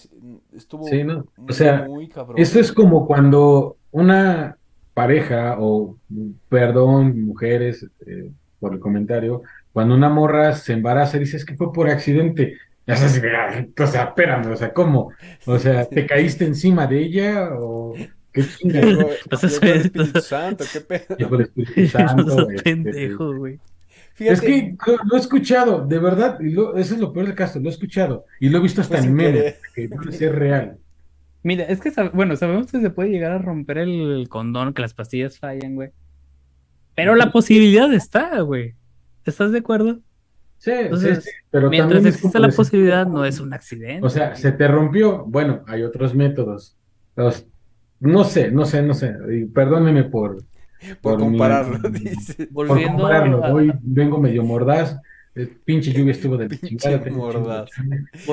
estuvo 0.54 0.86
sí, 0.86 1.02
no. 1.02 1.26
o 1.48 1.52
sea, 1.52 1.86
muy 1.86 2.08
cabrón. 2.08 2.38
Eso 2.38 2.60
es 2.60 2.72
como 2.72 3.06
cuando 3.06 3.78
una 3.90 4.58
pareja 4.92 5.56
o, 5.58 5.96
perdón, 6.48 7.22
mujeres, 7.22 7.86
eh, 8.06 8.30
por 8.58 8.74
el 8.74 8.80
comentario, 8.80 9.42
cuando 9.76 9.94
una 9.94 10.08
morra 10.08 10.54
se 10.54 10.72
embaraza, 10.72 11.18
dices 11.18 11.44
que 11.44 11.54
fue 11.54 11.70
por 11.70 11.90
accidente. 11.90 12.56
Ya 12.86 12.96
sabes, 12.96 13.22
o 13.78 13.86
sea, 13.86 14.04
espérame, 14.04 14.50
o 14.50 14.56
sea, 14.56 14.72
¿cómo? 14.72 15.12
O 15.44 15.58
sea, 15.58 15.84
¿te 15.84 16.06
caíste 16.06 16.46
encima 16.46 16.86
de 16.86 16.98
ella 17.02 17.50
o 17.60 17.92
qué 18.32 18.42
chingada? 18.42 19.04
Pues 19.28 19.44
es 19.44 19.62
el 19.62 19.68
Espíritu 19.68 20.20
Santo, 20.22 20.64
qué 20.72 20.80
pedo. 20.80 21.14
el 21.18 21.40
Espíritu 21.42 21.88
Santo. 21.98 22.48
Este, 22.48 22.62
pendejo, 22.62 23.36
güey. 23.36 23.60
Es 24.18 24.40
que 24.40 24.74
lo, 24.86 25.14
he 25.14 25.20
escuchado, 25.20 25.86
de 25.86 25.98
verdad, 25.98 26.40
y 26.40 26.52
lo, 26.52 26.78
eso 26.78 26.94
es 26.94 27.00
lo 27.02 27.12
peor 27.12 27.26
del 27.26 27.34
caso, 27.34 27.60
lo 27.60 27.68
he 27.68 27.72
escuchado 27.72 28.24
y 28.40 28.48
lo 28.48 28.56
he 28.56 28.62
visto 28.62 28.80
hasta 28.80 28.96
pues 28.96 29.04
en 29.04 29.12
memes, 29.12 29.56
que 29.74 29.90
puede 29.90 30.12
ser 30.12 30.36
real. 30.36 30.78
Mira, 31.42 31.64
es 31.64 31.82
que, 31.82 31.92
bueno, 32.14 32.34
sabemos 32.36 32.72
que 32.72 32.80
se 32.80 32.88
puede 32.88 33.10
llegar 33.10 33.32
a 33.32 33.38
romper 33.38 33.76
el 33.76 34.26
condón, 34.30 34.72
que 34.72 34.80
las 34.80 34.94
pastillas 34.94 35.38
fallan, 35.38 35.74
güey. 35.74 35.90
Pero 36.94 37.14
la 37.14 37.30
posibilidad 37.30 37.92
está, 37.92 38.40
güey. 38.40 38.74
¿Estás 39.26 39.52
de 39.52 39.58
acuerdo? 39.58 40.00
Sí, 40.58 40.72
sí, 40.98 41.30
pero 41.50 41.68
mientras 41.68 42.04
existe 42.04 42.38
la 42.38 42.48
posibilidad, 42.48 43.06
no 43.06 43.24
es 43.24 43.40
un 43.40 43.52
accidente. 43.52 44.06
O 44.06 44.08
sea, 44.08 44.34
se 44.34 44.52
te 44.52 44.66
rompió. 44.66 45.24
Bueno, 45.26 45.62
hay 45.66 45.82
otros 45.82 46.14
métodos. 46.14 46.76
no 48.00 48.24
sé, 48.24 48.50
no 48.50 48.64
sé, 48.64 48.82
no 48.82 48.94
sé. 48.94 49.14
perdóneme 49.52 50.04
por. 50.04 50.38
Por, 51.00 51.18
compararlo, 51.18 51.78
dice. 51.90 52.46
Por 52.46 52.68
compararlo. 52.68 53.40
Hoy 53.52 53.72
vengo 53.82 54.20
medio 54.20 54.44
mordaz. 54.44 54.96
El 55.34 55.48
pinche 55.48 55.92
lluvia 55.92 56.12
estuvo 56.12 56.36
de 56.38 56.48
chingada. 56.60 57.10
mordaz. 57.10 57.70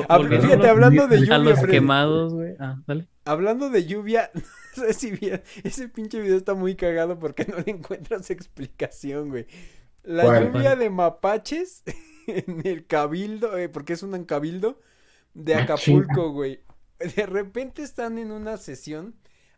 Ah, 0.08 0.18
fíjate, 0.20 0.68
hablando 0.68 1.06
de 1.06 1.20
lluvia. 1.20 1.34
A 1.34 1.38
los 1.38 1.60
quemados, 1.60 2.32
güey. 2.32 2.54
Ah, 2.58 2.80
dale. 2.86 3.06
Hablando 3.26 3.68
de 3.68 3.84
lluvia, 3.84 4.30
no 4.76 4.84
sé 4.84 4.92
si 4.94 5.10
bien, 5.10 5.42
ese 5.62 5.88
pinche 5.88 6.20
video 6.20 6.36
está 6.36 6.54
muy 6.54 6.74
cagado 6.76 7.18
porque 7.18 7.44
no 7.44 7.56
le 7.64 7.72
encuentras 7.72 8.30
explicación, 8.30 9.28
güey. 9.28 9.46
La 10.04 10.40
lluvia 10.40 10.76
de 10.76 10.90
mapaches 10.90 11.82
en 12.26 12.62
el 12.64 12.86
cabildo, 12.86 13.56
eh, 13.58 13.68
porque 13.68 13.94
es 13.94 14.02
un 14.02 14.24
cabildo 14.24 14.80
de 15.34 15.54
ah, 15.54 15.62
Acapulco, 15.62 16.30
güey. 16.30 16.60
De 17.16 17.26
repente 17.26 17.82
están 17.82 18.18
en 18.18 18.30
una 18.30 18.56
sesión 18.56 19.14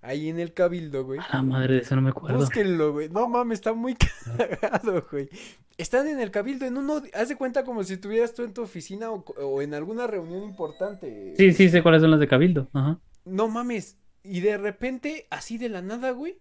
ahí 0.07 0.29
en 0.29 0.39
el 0.39 0.53
cabildo, 0.53 1.05
güey. 1.05 1.21
A 1.21 1.37
la 1.37 1.43
madre 1.43 1.75
de 1.75 1.81
eso 1.81 1.97
no 1.97 2.03
me 2.03 2.11
acuerdo. 2.11 2.39
Búsquenlo, 2.39 2.93
güey. 2.93 3.09
No 3.09 3.29
mames, 3.29 3.59
está 3.59 3.73
muy 3.73 3.95
cagado, 4.39 5.07
güey. 5.11 5.29
Están 5.77 6.07
en 6.07 6.21
el 6.21 6.31
cabildo, 6.31 6.65
en 6.65 6.77
uno, 6.79 7.03
haz 7.13 7.29
de 7.29 7.37
cuenta 7.37 7.65
como 7.65 7.85
si 7.85 7.95
estuvieras 7.95 8.33
tú 8.33 8.45
en 8.45 8.55
tu 8.55 8.63
oficina 8.63 9.11
o, 9.11 9.61
en 9.61 9.75
alguna 9.75 10.07
reunión 10.07 10.43
importante. 10.45 11.35
Sí, 11.37 11.53
sí, 11.53 11.69
sé 11.69 11.83
cuáles 11.83 12.01
son 12.01 12.13
las 12.13 12.21
de 12.21 12.29
cabildo. 12.29 12.69
Ajá. 12.73 12.99
No 13.25 13.49
mames. 13.49 13.99
Y 14.23 14.41
de 14.41 14.57
repente, 14.57 15.27
así 15.31 15.59
de 15.59 15.69
la 15.69 15.83
nada, 15.83 16.13
güey, 16.13 16.39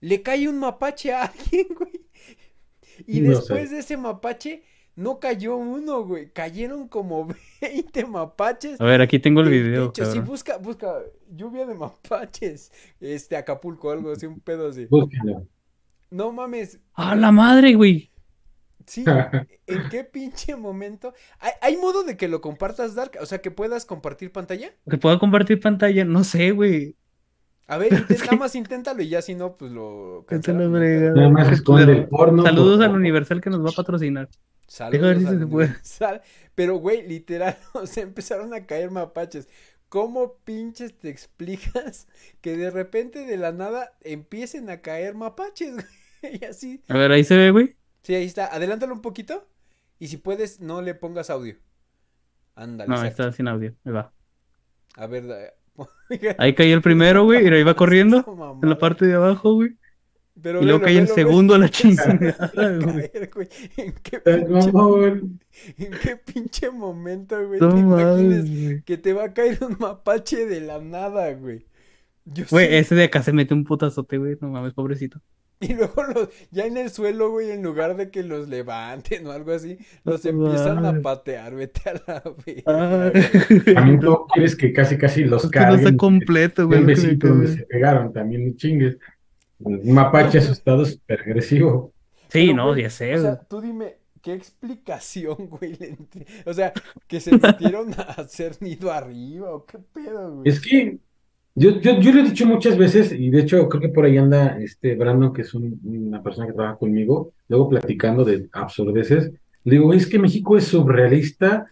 le 0.00 0.22
cae 0.22 0.48
un 0.48 0.58
mapache 0.58 1.14
a 1.14 1.24
alguien, 1.24 1.68
güey. 1.78 2.05
Y 3.06 3.20
después 3.20 3.70
de 3.70 3.78
ese 3.78 3.96
mapache, 3.96 4.62
no 4.96 5.20
cayó 5.20 5.56
uno, 5.56 6.04
güey. 6.04 6.30
Cayeron 6.32 6.88
como 6.88 7.28
20 7.60 8.06
mapaches. 8.06 8.80
A 8.80 8.84
ver, 8.84 9.02
aquí 9.02 9.18
tengo 9.18 9.42
el 9.42 9.50
video. 9.50 9.92
Si 9.94 10.18
busca, 10.20 10.56
busca 10.56 11.00
lluvia 11.30 11.66
de 11.66 11.74
mapaches. 11.74 12.72
Este, 13.00 13.36
Acapulco, 13.36 13.90
algo 13.90 14.12
así, 14.12 14.26
un 14.26 14.40
pedo 14.40 14.68
así. 14.68 14.88
No 16.10 16.32
mames. 16.32 16.80
¡A 16.94 17.14
la 17.14 17.30
madre, 17.30 17.74
güey! 17.74 18.10
Sí, 18.86 19.04
¿en 19.66 19.88
qué 19.90 20.04
pinche 20.04 20.54
momento? 20.54 21.12
¿Hay, 21.40 21.52
¿Hay, 21.60 21.76
modo 21.76 22.04
de 22.04 22.16
que 22.16 22.28
lo 22.28 22.40
compartas, 22.40 22.94
Dark? 22.94 23.18
O 23.20 23.26
sea, 23.26 23.42
que 23.42 23.50
puedas 23.50 23.84
compartir 23.84 24.30
pantalla. 24.30 24.72
Que 24.88 24.96
pueda 24.96 25.18
compartir 25.18 25.58
pantalla, 25.60 26.04
no 26.04 26.22
sé, 26.22 26.52
güey. 26.52 26.96
A 27.68 27.78
ver, 27.78 27.90
nada 28.26 28.36
más 28.36 28.54
inténtalo 28.54 29.02
y 29.02 29.08
ya 29.08 29.22
si 29.22 29.34
no, 29.34 29.56
pues 29.56 29.72
lo. 29.72 30.24
Nada 30.30 31.28
más 31.30 31.52
esconde 31.52 31.92
el 31.92 32.08
porno. 32.08 32.44
Saludos 32.44 32.80
al 32.80 32.94
Universal 32.94 33.40
que 33.40 33.50
nos 33.50 33.64
va 33.64 33.70
a 33.70 33.72
patrocinar. 33.72 34.28
Saludos. 34.66 36.00
Al 36.00 36.22
Pero, 36.54 36.76
güey, 36.76 37.06
literal, 37.06 37.56
o 37.74 37.86
sea, 37.86 38.02
empezaron 38.02 38.54
a 38.54 38.66
caer 38.66 38.90
mapaches. 38.90 39.48
¿Cómo 39.88 40.38
pinches 40.44 40.98
te 40.98 41.08
explicas 41.08 42.08
que 42.40 42.56
de 42.56 42.70
repente 42.70 43.24
de 43.24 43.36
la 43.36 43.52
nada 43.52 43.96
empiecen 44.00 44.68
a 44.68 44.80
caer 44.80 45.14
mapaches, 45.14 45.74
güey? 46.22 46.40
Y 46.40 46.44
así. 46.44 46.82
A 46.88 46.96
ver, 46.96 47.12
ahí 47.12 47.24
se 47.24 47.36
ve, 47.36 47.50
güey. 47.50 47.76
Sí, 48.02 48.14
ahí 48.14 48.24
está. 48.24 48.46
Adelántalo 48.46 48.94
un 48.94 49.02
poquito. 49.02 49.46
Y 49.98 50.08
si 50.08 50.16
puedes, 50.16 50.60
no 50.60 50.82
le 50.82 50.94
pongas 50.94 51.30
audio. 51.30 51.56
Ándale. 52.54 52.88
No, 52.88 53.02
está 53.04 53.30
sin 53.32 53.48
audio. 53.48 53.74
Ahí 53.84 53.92
va. 53.92 54.12
A 54.96 55.06
ver, 55.06 55.55
Ahí 56.38 56.54
caí 56.54 56.70
el 56.70 56.82
primero, 56.82 57.24
güey, 57.24 57.44
y 57.44 57.48
ahí 57.48 57.62
va 57.62 57.74
corriendo 57.74 58.24
en 58.62 58.68
la 58.68 58.78
parte 58.78 59.06
de 59.06 59.14
abajo, 59.14 59.54
güey. 59.54 59.70
y 60.36 60.64
luego 60.64 60.80
caí 60.80 60.96
el 60.96 61.08
segundo 61.08 61.54
a 61.54 61.58
la 61.58 61.68
chingada, 61.70 62.12
¿En 63.76 63.94
qué, 64.02 64.20
pinche, 64.20 64.72
¿En 65.78 65.90
qué 66.02 66.16
pinche 66.16 66.70
momento, 66.70 67.46
güey? 67.46 67.58
¿Te 67.58 67.78
imaginas 67.78 68.82
que 68.84 68.96
te 68.98 69.12
va 69.12 69.24
a 69.24 69.34
caer 69.34 69.58
un 69.62 69.76
mapache 69.78 70.46
de 70.46 70.60
la 70.60 70.78
nada, 70.78 71.32
güey? 71.32 71.66
Güey, 72.50 72.76
ese 72.76 72.94
de 72.94 73.04
acá 73.04 73.22
se 73.22 73.32
mete 73.32 73.54
un 73.54 73.64
putazote, 73.64 74.18
güey. 74.18 74.36
No 74.40 74.48
mames, 74.48 74.74
pobrecito. 74.74 75.20
Y 75.60 75.72
luego 75.72 76.02
los, 76.02 76.28
ya 76.50 76.66
en 76.66 76.76
el 76.76 76.90
suelo, 76.90 77.30
güey, 77.30 77.50
en 77.50 77.62
lugar 77.62 77.96
de 77.96 78.10
que 78.10 78.22
los 78.22 78.46
levanten 78.48 79.26
o 79.26 79.32
algo 79.32 79.52
así, 79.52 79.78
los 80.04 80.24
empiezan 80.26 80.84
a 80.84 81.00
patear, 81.00 81.54
vete 81.54 81.80
a 81.88 81.94
la 82.06 82.22
vez. 82.44 82.62
También 83.74 83.98
tú 83.98 84.26
quieres 84.34 84.54
que 84.54 84.72
casi 84.72 84.98
casi 84.98 85.24
los 85.24 85.48
carguen. 85.48 85.80
No 85.80 85.88
está 85.88 85.96
completo, 85.96 86.66
güey. 86.66 86.80
Un 86.80 86.86
besito 86.86 87.28
donde 87.28 87.48
se 87.48 87.62
pegaron, 87.62 88.12
también 88.12 88.54
chingues. 88.56 88.98
Un 89.58 89.92
mapache 89.94 90.38
asustado 90.38 90.84
súper 90.84 91.22
agresivo. 91.22 91.94
Sí, 92.28 92.52
no, 92.52 92.76
ya 92.76 92.90
sé. 92.90 93.14
O 93.14 93.22
sea, 93.22 93.38
tú 93.38 93.62
dime, 93.62 93.94
¿qué 94.20 94.34
explicación, 94.34 95.36
güey? 95.48 95.78
O 96.44 96.52
sea, 96.52 96.72
que 97.06 97.20
se 97.20 97.32
metieron 97.32 97.94
a 97.94 98.02
hacer 98.02 98.56
nido 98.60 98.92
arriba 98.92 99.54
o 99.54 99.64
qué 99.64 99.78
pedo, 99.78 100.34
güey. 100.34 100.48
Es 100.50 100.60
que 100.60 100.98
yo, 101.58 101.80
yo, 101.80 101.98
yo 102.00 102.12
lo 102.12 102.20
he 102.20 102.24
dicho 102.24 102.44
muchas 102.44 102.76
veces, 102.76 103.12
y 103.12 103.30
de 103.30 103.40
hecho 103.40 103.66
creo 103.70 103.80
que 103.80 103.88
por 103.88 104.04
ahí 104.04 104.18
anda 104.18 104.58
este 104.60 104.94
Brandon, 104.94 105.32
que 105.32 105.40
es 105.40 105.54
una 105.54 106.22
persona 106.22 106.46
que 106.46 106.52
trabaja 106.52 106.76
conmigo, 106.76 107.32
luego 107.48 107.70
platicando 107.70 108.26
de 108.26 108.46
absurdeces. 108.52 109.32
Le 109.64 109.76
digo, 109.76 109.94
es 109.94 110.06
que 110.06 110.18
México 110.18 110.58
es 110.58 110.64
surrealista 110.64 111.66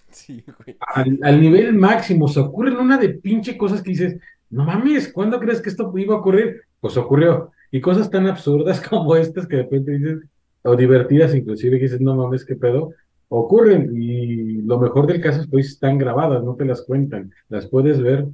Al, 0.94 1.40
nivel 1.40 1.74
máximo. 1.74 2.28
Se 2.28 2.40
ocurren 2.40 2.78
una 2.78 2.96
de 2.96 3.10
pinche 3.10 3.58
cosas 3.58 3.82
que 3.82 3.90
dices, 3.90 4.16
no 4.48 4.64
mames, 4.64 5.12
¿cuándo 5.12 5.38
crees 5.38 5.60
que 5.60 5.68
esto 5.68 5.92
iba 5.98 6.14
a 6.14 6.18
ocurrir? 6.18 6.62
Pues 6.80 6.96
ocurrió. 6.96 7.50
Y 7.70 7.82
cosas 7.82 8.10
tan 8.10 8.26
absurdas 8.26 8.80
como 8.88 9.14
estas 9.16 9.46
que 9.46 9.56
de 9.56 9.62
repente 9.64 9.92
dices, 9.92 10.18
o 10.62 10.74
divertidas 10.76 11.34
inclusive, 11.34 11.76
que 11.76 11.84
dices, 11.84 12.00
no 12.00 12.16
mames, 12.16 12.46
qué 12.46 12.56
pedo, 12.56 12.94
ocurren. 13.28 13.90
Y 13.94 14.62
lo 14.62 14.80
mejor 14.80 15.06
del 15.06 15.20
caso 15.20 15.40
es 15.40 15.44
que 15.44 15.52
pues, 15.52 15.66
están 15.66 15.98
grabadas, 15.98 16.42
no 16.42 16.54
te 16.54 16.64
las 16.64 16.80
cuentan. 16.82 17.32
Las 17.50 17.66
puedes 17.66 18.00
ver 18.00 18.26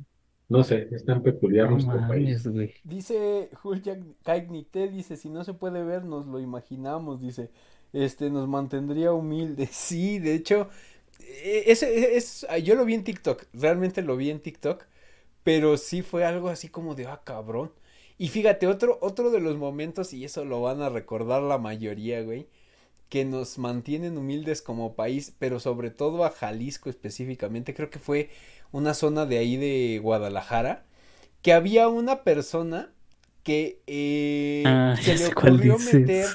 no 0.50 0.64
sé, 0.64 0.88
es 0.90 1.04
tan 1.04 1.22
peculiar 1.22 1.70
nuestro 1.70 2.06
país. 2.08 2.46
Dice 2.84 3.50
Julián 3.62 4.16
Caignite, 4.24 4.88
dice, 4.88 5.16
si 5.16 5.30
no 5.30 5.44
se 5.44 5.54
puede 5.54 5.84
ver, 5.84 6.04
nos 6.04 6.26
lo 6.26 6.40
imaginamos, 6.40 7.20
dice, 7.20 7.50
este, 7.92 8.30
nos 8.30 8.48
mantendría 8.48 9.12
humilde. 9.12 9.66
Sí, 9.72 10.18
de 10.18 10.34
hecho, 10.34 10.68
e, 11.20 11.64
ese 11.68 12.16
es, 12.16 12.46
yo 12.64 12.74
lo 12.74 12.84
vi 12.84 12.94
en 12.94 13.04
TikTok, 13.04 13.44
realmente 13.52 14.02
lo 14.02 14.16
vi 14.16 14.30
en 14.30 14.40
TikTok, 14.40 14.84
pero 15.44 15.76
sí 15.76 16.02
fue 16.02 16.24
algo 16.24 16.48
así 16.48 16.68
como 16.68 16.96
de, 16.96 17.06
ah, 17.06 17.22
cabrón. 17.24 17.70
Y 18.18 18.28
fíjate, 18.28 18.66
otro, 18.66 18.98
otro 19.02 19.30
de 19.30 19.40
los 19.40 19.56
momentos, 19.56 20.12
y 20.12 20.24
eso 20.24 20.44
lo 20.44 20.60
van 20.62 20.82
a 20.82 20.88
recordar 20.90 21.42
la 21.42 21.58
mayoría, 21.58 22.22
güey, 22.22 22.48
que 23.08 23.24
nos 23.24 23.58
mantienen 23.58 24.18
humildes 24.18 24.62
como 24.62 24.94
país, 24.94 25.34
pero 25.38 25.60
sobre 25.60 25.90
todo 25.90 26.24
a 26.24 26.30
Jalisco 26.30 26.90
específicamente, 26.90 27.74
creo 27.74 27.90
que 27.90 27.98
fue 27.98 28.30
una 28.72 28.94
zona 28.94 29.26
de 29.26 29.38
ahí 29.38 29.56
de 29.56 29.98
Guadalajara, 30.02 30.84
que 31.42 31.52
había 31.52 31.88
una 31.88 32.22
persona 32.22 32.92
que 33.42 33.82
eh, 33.86 34.62
ah, 34.66 34.94
se 35.00 35.16
le 35.16 35.26
ocurrió 35.28 35.78
meter 35.78 36.26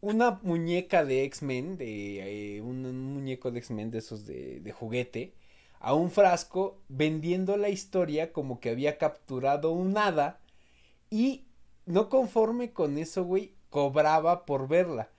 una 0.00 0.40
muñeca 0.42 1.04
de 1.04 1.24
X-Men, 1.24 1.76
de 1.76 2.56
eh, 2.56 2.62
un, 2.62 2.82
muñeco 3.14 3.50
de 3.50 3.58
X-Men 3.58 3.90
de 3.90 3.98
esos 3.98 4.26
de, 4.26 4.60
de, 4.60 4.72
juguete, 4.72 5.34
a 5.78 5.94
un 5.94 6.10
frasco 6.10 6.80
vendiendo 6.88 7.56
la 7.56 7.68
historia 7.68 8.32
como 8.32 8.60
que 8.60 8.70
había 8.70 8.98
capturado 8.98 9.72
un 9.72 9.96
hada 9.96 10.40
y 11.10 11.44
no 11.86 12.08
conforme 12.08 12.72
con 12.72 12.98
eso, 12.98 13.24
güey, 13.24 13.54
cobraba 13.68 14.46
por 14.46 14.68
verla. 14.68 15.10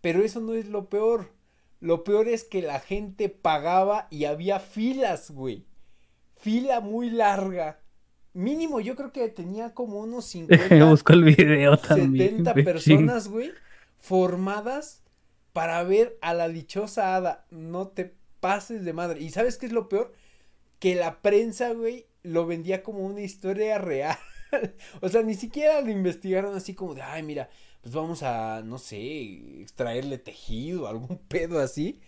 Pero 0.00 0.24
eso 0.24 0.40
no 0.40 0.54
es 0.54 0.66
lo 0.66 0.88
peor. 0.88 1.32
Lo 1.80 2.04
peor 2.04 2.28
es 2.28 2.44
que 2.44 2.62
la 2.62 2.80
gente 2.80 3.28
pagaba 3.28 4.06
y 4.10 4.24
había 4.24 4.60
filas, 4.60 5.30
güey 5.30 5.66
fila 6.40 6.80
muy 6.80 7.10
larga. 7.10 7.80
Mínimo, 8.32 8.80
yo 8.80 8.96
creo 8.96 9.12
que 9.12 9.28
tenía 9.28 9.74
como 9.74 10.00
unos 10.00 10.24
50. 10.26 10.84
Busco 10.84 11.12
el 11.12 11.24
video 11.24 11.76
también. 11.76 12.44
70 12.44 12.54
personas, 12.54 13.28
güey, 13.28 13.52
formadas 13.98 15.02
para 15.52 15.82
ver 15.82 16.18
a 16.22 16.34
la 16.34 16.48
dichosa 16.48 17.16
hada. 17.16 17.46
No 17.50 17.88
te 17.88 18.14
pases 18.40 18.84
de 18.84 18.92
madre. 18.92 19.20
¿Y 19.20 19.30
sabes 19.30 19.56
qué 19.58 19.66
es 19.66 19.72
lo 19.72 19.88
peor? 19.88 20.12
Que 20.78 20.94
la 20.94 21.20
prensa, 21.20 21.72
güey, 21.72 22.06
lo 22.22 22.46
vendía 22.46 22.82
como 22.82 23.00
una 23.00 23.20
historia 23.20 23.78
real. 23.78 24.16
o 25.00 25.08
sea, 25.08 25.22
ni 25.22 25.34
siquiera 25.34 25.80
lo 25.80 25.90
investigaron 25.90 26.54
así 26.54 26.74
como 26.74 26.94
de, 26.94 27.02
ay, 27.02 27.22
mira, 27.22 27.50
pues 27.82 27.94
vamos 27.94 28.22
a, 28.22 28.62
no 28.62 28.78
sé, 28.78 29.60
extraerle 29.60 30.18
tejido, 30.18 30.88
algún 30.88 31.18
pedo 31.28 31.60
así. 31.60 32.00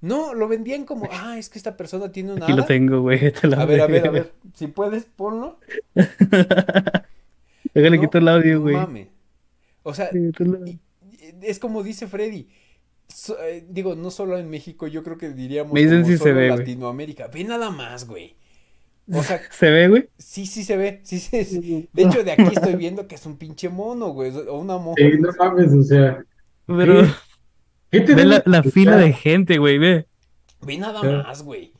No, 0.00 0.34
lo 0.34 0.46
vendían 0.48 0.84
como, 0.84 1.08
ah, 1.10 1.38
es 1.38 1.48
que 1.48 1.58
esta 1.58 1.76
persona 1.76 2.12
tiene 2.12 2.34
una. 2.34 2.44
Aquí 2.44 2.52
lo 2.52 2.64
tengo, 2.64 3.00
güey. 3.00 3.32
a 3.42 3.64
ver, 3.64 3.80
a 3.80 3.86
ver, 3.86 4.06
a 4.06 4.10
ver. 4.12 4.32
Si 4.54 4.66
puedes, 4.66 5.04
ponlo. 5.04 5.58
Déjale 7.74 8.00
quitar 8.00 8.22
el 8.22 8.28
audio, 8.28 8.60
güey. 8.60 8.74
Mame. 8.74 9.08
O 9.82 9.94
sea, 9.94 10.10
es 11.42 11.58
como 11.58 11.82
dice 11.82 12.06
Freddy. 12.06 12.48
Eh, 13.40 13.64
digo, 13.68 13.94
no 13.94 14.10
solo 14.10 14.36
en 14.36 14.50
México, 14.50 14.88
yo 14.88 15.04
creo 15.04 15.16
que 15.16 15.30
diríamos 15.30 15.72
Me 15.72 15.82
dicen 15.82 16.04
si 16.04 16.18
se 16.18 16.32
ve, 16.32 16.48
Latinoamérica. 16.48 17.28
Ve 17.28 17.44
nada 17.44 17.70
más, 17.70 18.06
güey. 18.06 18.34
O 19.12 19.22
sea, 19.22 19.40
¿se 19.50 19.70
ve, 19.70 19.88
güey? 19.88 20.08
Sí, 20.18 20.46
sí 20.46 20.64
se 20.64 20.76
ve. 20.76 21.00
Sí, 21.04 21.20
sí, 21.20 21.88
De 21.92 22.02
hecho, 22.02 22.24
de 22.24 22.32
aquí 22.32 22.48
estoy 22.52 22.74
viendo 22.74 23.06
que 23.06 23.14
es 23.14 23.24
un 23.26 23.36
pinche 23.36 23.68
mono, 23.68 24.08
güey. 24.08 24.30
O 24.48 24.58
una 24.58 24.76
mono. 24.76 24.94
Sí, 24.96 25.10
no 25.18 25.30
mames, 25.38 25.72
o 25.72 25.82
sea. 25.82 26.24
Pero. 26.66 27.02
Ve 27.90 28.42
la, 28.44 28.62
fila 28.62 28.96
de 28.96 29.12
gente, 29.12 29.58
güey, 29.58 29.78
ve. 29.78 30.06
Ve 30.60 30.78
nada 30.78 31.02
más, 31.02 31.42
güey. 31.42 31.72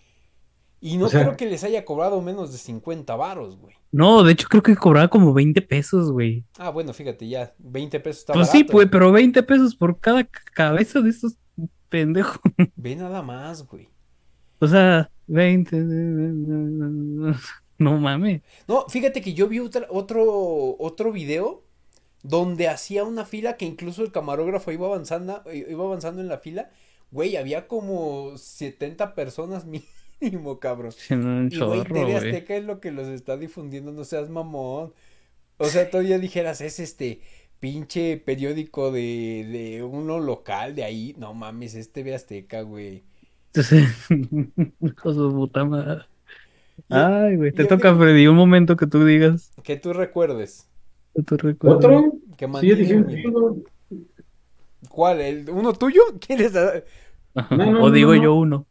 Y 0.81 0.99
no 0.99 1.09
creo 1.09 1.37
que 1.37 1.47
les 1.47 1.65
haya 1.65 1.85
cobrado 1.85 2.21
menos 2.21 2.53
de 2.53 2.59
50 2.59 3.17
varos, 3.17 3.59
güey. 3.59 3.75
No, 3.91 4.23
de 4.23 4.33
hecho 4.33 4.47
creo 4.49 4.63
que 4.63 4.77
cobraba 4.77 5.09
como 5.09 5.33
20 5.33 5.63
pesos, 5.63 6.13
güey. 6.13 6.45
Ah, 6.59 6.71
bueno, 6.71 6.93
fíjate, 6.93 7.27
ya, 7.29 7.55
20 7.59 8.01
pesos 8.01 8.21
está 8.21 8.33
Pues 8.35 8.51
sí, 8.51 8.63
pues, 8.65 8.89
pero 8.91 9.11
20 9.11 9.43
pesos 9.43 9.75
por 9.75 9.99
cada 9.99 10.25
cabeza 10.25 11.01
de 11.01 11.11
estos 11.11 11.37
pendejos. 11.89 12.39
Ve 12.77 12.95
nada 12.95 13.23
más, 13.23 13.67
güey. 13.67 13.89
O 14.59 14.67
sea, 14.67 15.11
20. 15.27 15.77
No 17.79 17.99
mames. 17.99 18.41
No, 18.67 18.87
fíjate 18.89 19.21
que 19.21 19.35
yo 19.35 19.49
vi 19.49 19.59
otro, 19.59 19.87
otro 19.91 21.13
video 21.13 21.66
donde 22.29 22.69
hacía 22.69 23.05
una 23.05 23.25
fila 23.25 23.57
que 23.57 23.65
incluso 23.67 24.03
el 24.03 24.11
camarógrafo 24.11 24.73
iba 24.73 24.87
avanzando, 24.87 25.43
iba 25.53 25.85
avanzando 25.85 26.21
en 26.21 26.29
la 26.29 26.39
fila. 26.39 26.71
Güey, 27.13 27.37
había 27.37 27.69
como 27.69 28.37
70 28.37 29.15
personas 29.15 29.65
mínimo, 30.21 30.59
cabrón. 30.59 30.93
y 31.51 31.59
güey, 31.59 31.85
TV 31.85 32.17
Azteca 32.17 32.57
es 32.57 32.65
lo 32.65 32.81
que 32.81 32.91
los 32.91 33.07
está 33.09 33.37
difundiendo, 33.37 33.93
no 33.93 34.05
seas 34.05 34.29
mamón. 34.29 34.93
O 35.59 35.67
sea, 35.67 35.89
todavía 35.89 36.19
dijeras, 36.19 36.61
es 36.61 36.81
este 36.81 37.21
pinche 37.61 38.17
periódico 38.19 38.91
de, 38.91 39.47
de 39.51 39.83
uno 39.85 40.19
local 40.19 40.75
de 40.75 40.85
ahí. 40.85 41.15
No 41.19 41.33
mames, 41.33 41.75
es 41.75 41.93
TV 41.93 42.15
Azteca, 42.15 42.63
güey. 42.63 43.05
Con 43.55 45.15
su 45.15 45.33
puta 45.35 45.65
madre. 45.65 46.03
Ay, 46.91 47.37
güey, 47.37 47.53
te 47.53 47.65
toca, 47.65 47.95
Freddy, 47.97 48.27
un 48.27 48.37
momento 48.37 48.77
que 48.77 48.87
tú 48.87 49.05
digas. 49.05 49.53
Que 49.63 49.77
tú 49.77 49.93
recuerdes. 49.93 50.69
¿Otro? 51.17 52.13
Que 52.37 52.49
¿Cuál? 54.89 55.21
¿El, 55.21 55.51
¿Uno 55.51 55.73
tuyo? 55.73 56.03
¿Quieres? 56.21 56.53
o 57.35 57.91
digo 57.91 58.15
yo 58.15 58.35
uno. 58.35 58.67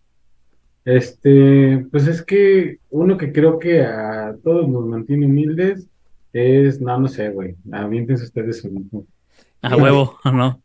Este, 0.83 1.85
pues 1.91 2.07
es 2.07 2.21
que 2.23 2.79
uno 2.91 3.17
que 3.17 3.31
creo 3.31 3.57
que 3.57 3.81
a 3.81 4.35
todos 4.43 4.67
nos 4.67 4.85
mantiene 4.85 5.25
humildes 5.25 5.89
es, 6.31 6.79
no, 6.79 6.99
no 6.99 7.07
sé, 7.07 7.29
güey. 7.29 7.55
Aviéntense 7.71 8.25
ustedes 8.25 8.63
un 8.63 9.07
A 9.61 9.75
huevo, 9.75 10.19
no. 10.25 10.61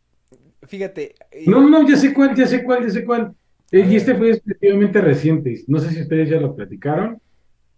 Fíjate. 0.67 1.15
No, 1.47 1.69
no, 1.69 1.89
ya 1.89 1.97
sé 1.97 2.13
cuál, 2.13 2.35
ya 2.35 2.47
sé 2.47 2.63
cuál, 2.63 2.85
ya 2.85 2.91
sé 2.91 3.05
cuál. 3.05 3.35
Eh, 3.73 3.87
y 3.89 3.97
este 3.97 4.15
fue 4.15 4.31
efectivamente 4.31 5.01
reciente. 5.01 5.65
No 5.69 5.79
sé 5.79 5.91
si 5.91 6.03
ustedes 6.03 6.29
ya 6.29 6.41
lo 6.41 6.55
platicaron. 6.55 7.21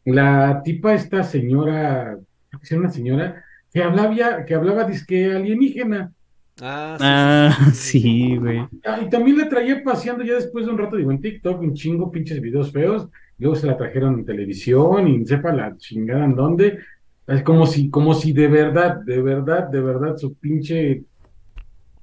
La 0.05 0.63
tipa, 0.65 0.95
esta 0.95 1.23
señora, 1.23 2.19
creo 2.49 2.61
que 2.61 2.65
es 2.65 2.73
una 2.73 2.91
señora, 2.91 3.45
que 3.73 3.83
hablaba, 3.83 4.45
que 4.45 4.55
hablaba 4.55 4.85
disque 4.85 5.33
alienígena. 5.33 6.13
Ah, 6.61 7.71
sí, 7.73 8.35
ah, 8.35 8.41
güey. 8.41 8.59
Ah, 8.85 9.01
y 9.03 9.09
también 9.09 9.39
la 9.39 9.49
traía 9.49 9.83
paseando 9.83 10.23
ya 10.23 10.35
después 10.35 10.67
de 10.67 10.73
un 10.73 10.79
rato, 10.79 10.97
digo, 10.97 11.11
en 11.11 11.21
TikTok, 11.21 11.61
un 11.61 11.75
chingo, 11.75 12.13
pinches 12.13 12.41
videos 12.41 12.71
feos. 12.71 13.09
Luego 13.39 13.57
se 13.57 13.67
la 13.67 13.77
trajeron 13.77 14.21
en 14.21 14.25
televisión 14.25 15.09
y 15.09 15.27
sepa 15.27 15.53
la 15.53 15.77
chingada 15.77 16.25
en 16.25 16.37
dónde. 16.37 16.79
Es 17.27 17.43
como 17.43 17.67
si, 17.67 17.91
como 17.91 18.15
si 18.15 18.33
de 18.33 18.49
verdad, 18.49 18.97
de 18.97 19.23
verdad, 19.23 19.69
de 19.69 19.81
verdad 19.81 20.17
su 20.17 20.35
pinche 20.35 21.05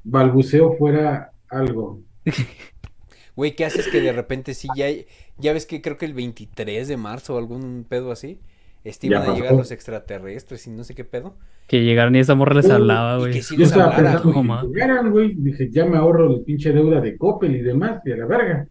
balbuceo 0.04 0.74
fuera 0.78 1.32
algo. 1.50 2.02
Güey, 3.36 3.56
¿qué 3.56 3.64
haces 3.64 3.88
que 3.88 4.02
de 4.02 4.12
repente 4.12 4.54
sí 4.54 4.68
ya, 4.76 4.88
ya 5.38 5.54
ves 5.54 5.66
que 5.66 5.82
creo 5.82 5.98
que 5.98 6.06
el 6.06 6.14
23 6.14 6.90
de 6.90 6.98
marzo 6.98 7.36
o 7.36 7.38
algún 7.38 7.86
pedo 7.88 8.12
así? 8.12 8.42
Estiman 8.84 9.30
a 9.30 9.34
llegar 9.34 9.54
los 9.54 9.72
extraterrestres 9.72 10.68
y 10.68 10.72
no 10.72 10.84
sé 10.84 10.96
qué 10.96 11.04
pedo. 11.04 11.36
Que 11.68 11.84
llegaron 11.84 12.16
y 12.16 12.20
esa 12.20 12.36
morra 12.36 12.56
les 12.56 12.70
hablaba, 12.70 13.18
güey. 13.18 13.34
Que 13.34 13.42
sí 13.42 13.56
Yo 13.58 13.66
que 13.66 14.68
llegaran, 14.68 15.12
güey. 15.12 15.36
Dije, 15.36 15.70
ya 15.70 15.86
me 15.86 15.98
ahorro 15.98 16.30
la 16.30 16.44
pinche 16.44 16.72
deuda 16.72 17.02
de 17.02 17.18
Coppel 17.18 17.56
y 17.56 17.62
demás, 17.62 18.02
y 18.06 18.12
a 18.12 18.18
la 18.18 18.26
verga. 18.26 18.68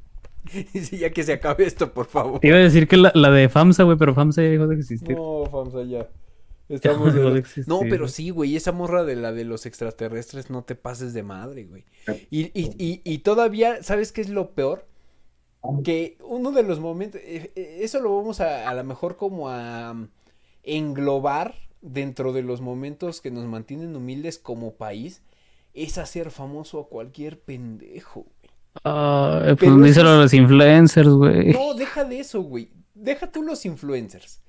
sí, 0.73 0.99
ya 0.99 1.11
que 1.11 1.23
se 1.23 1.35
acabe 1.35 1.65
esto, 1.65 1.93
por 1.93 2.07
favor. 2.07 2.41
Te 2.41 2.49
iba 2.49 2.57
a 2.57 2.61
decir 2.61 2.89
que 2.89 2.97
la, 2.97 3.13
la 3.15 3.31
de 3.31 3.49
FAMSA, 3.49 3.85
güey, 3.85 3.99
pero 3.99 4.15
FAMSA 4.15 4.43
ya 4.43 4.49
dejó 4.49 4.67
de 4.67 4.77
existir. 4.77 5.17
No, 5.17 5.45
FAMSA 5.47 5.85
ya. 5.85 6.09
Estamos 6.69 7.15
de... 7.15 7.45
No, 7.67 7.81
pero 7.89 8.09
sí, 8.09 8.29
güey, 8.31 8.55
esa 8.55 8.73
morra 8.73 9.05
de 9.05 9.17
la 9.17 9.33
de 9.33 9.45
los 9.45 9.65
extraterrestres, 9.65 10.51
no 10.51 10.65
te 10.65 10.75
pases 10.75 11.15
de 11.15 11.23
madre, 11.23 11.65
güey. 11.65 11.85
Y, 12.31 12.47
y, 12.59 12.71
y, 12.79 13.01
y 13.05 13.19
todavía, 13.19 13.83
¿sabes 13.83 14.13
qué 14.13 14.21
es 14.21 14.29
lo 14.29 14.51
peor? 14.51 14.87
Que 15.85 16.19
uno 16.23 16.53
de 16.53 16.63
los 16.63 16.81
momentos, 16.81 17.21
eh, 17.25 17.53
eh, 17.55 17.79
eso 17.81 18.01
lo 18.01 18.17
vamos 18.17 18.41
a 18.41 18.69
a 18.69 18.75
lo 18.75 18.85
mejor 18.85 19.17
como 19.17 19.49
a 19.49 19.93
mm, 19.93 20.09
englobar 20.63 21.55
dentro 21.81 22.33
de 22.33 22.43
los 22.43 22.61
momentos 22.61 23.21
que 23.21 23.31
nos 23.31 23.45
mantienen 23.47 23.95
humildes 23.97 24.39
como 24.39 24.75
país, 24.75 25.23
es 25.75 25.99
hacer 25.99 26.31
famoso 26.31 26.81
a 26.81 26.89
cualquier 26.89 27.41
pendejo. 27.41 28.27
Ah, 28.85 29.55
pues 29.59 29.83
díselo 29.83 30.11
a 30.11 30.17
los 30.19 30.35
influencers, 30.35 31.09
güey. 31.09 31.53
No, 31.53 31.75
deja 31.75 32.05
de 32.05 32.21
eso, 32.21 32.43
güey. 32.43 32.71
Deja 32.95 33.31
tú 33.31 33.43
los 33.43 33.65
influencers. 33.65 34.43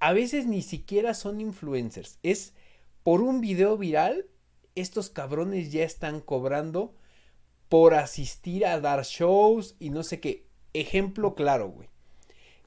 A 0.00 0.12
veces 0.12 0.46
ni 0.46 0.62
siquiera 0.62 1.14
son 1.14 1.40
influencers. 1.40 2.18
Es 2.22 2.54
por 3.02 3.22
un 3.22 3.40
video 3.40 3.76
viral, 3.76 4.26
estos 4.74 5.10
cabrones 5.10 5.72
ya 5.72 5.84
están 5.84 6.20
cobrando 6.20 6.94
por 7.74 7.94
asistir 7.94 8.64
a 8.66 8.78
dar 8.78 9.02
shows 9.02 9.74
y 9.80 9.90
no 9.90 10.04
sé 10.04 10.20
qué. 10.20 10.46
Ejemplo 10.74 11.34
claro, 11.34 11.70
güey. 11.70 11.88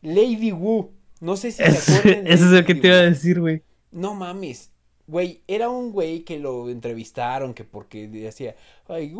Lady 0.02 0.52
Wu. 0.52 0.92
No 1.22 1.38
sé 1.38 1.52
si 1.52 1.64
se 1.64 1.96
acuerdan. 1.96 2.28
Eso 2.28 2.44
es 2.44 2.52
lo 2.52 2.66
que 2.66 2.76
te 2.76 2.88
iba 2.88 2.98
a 2.98 3.04
decir, 3.04 3.40
güey. 3.40 3.64
No 3.90 4.16
mames. 4.16 4.70
Güey, 5.08 5.44
era 5.48 5.70
un 5.70 5.94
güey 5.94 6.26
que 6.26 6.40
lo 6.40 6.70
entrevistaron, 6.70 7.54
que 7.54 7.64
porque 7.64 8.10
decía, 8.10 8.58
ay, 8.90 9.16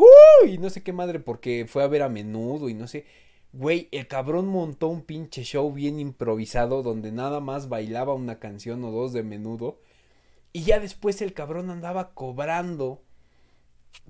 y 0.46 0.58
no 0.58 0.70
sé 0.70 0.84
qué 0.84 0.92
madre, 0.92 1.22
porque 1.22 1.66
fue 1.70 1.84
a 1.84 1.88
ver 1.88 2.02
a 2.02 2.10
menudo 2.10 2.68
y 2.68 2.74
no 2.74 2.86
sé. 2.86 3.06
Güey, 3.54 3.88
el 3.94 4.08
cabrón 4.08 4.50
montó 4.50 4.90
un 4.90 5.04
pinche 5.04 5.46
show 5.46 5.72
bien 5.72 6.02
improvisado 6.02 6.84
donde 6.84 7.14
nada 7.14 7.40
más 7.40 7.70
bailaba 7.70 8.14
una 8.14 8.40
canción 8.40 8.84
o 8.84 8.92
dos 8.92 9.14
de 9.14 9.24
menudo. 9.24 9.80
Y 10.52 10.64
ya 10.64 10.82
después 10.82 11.22
el 11.22 11.32
cabrón 11.32 11.70
andaba 11.70 12.14
cobrando 12.14 13.04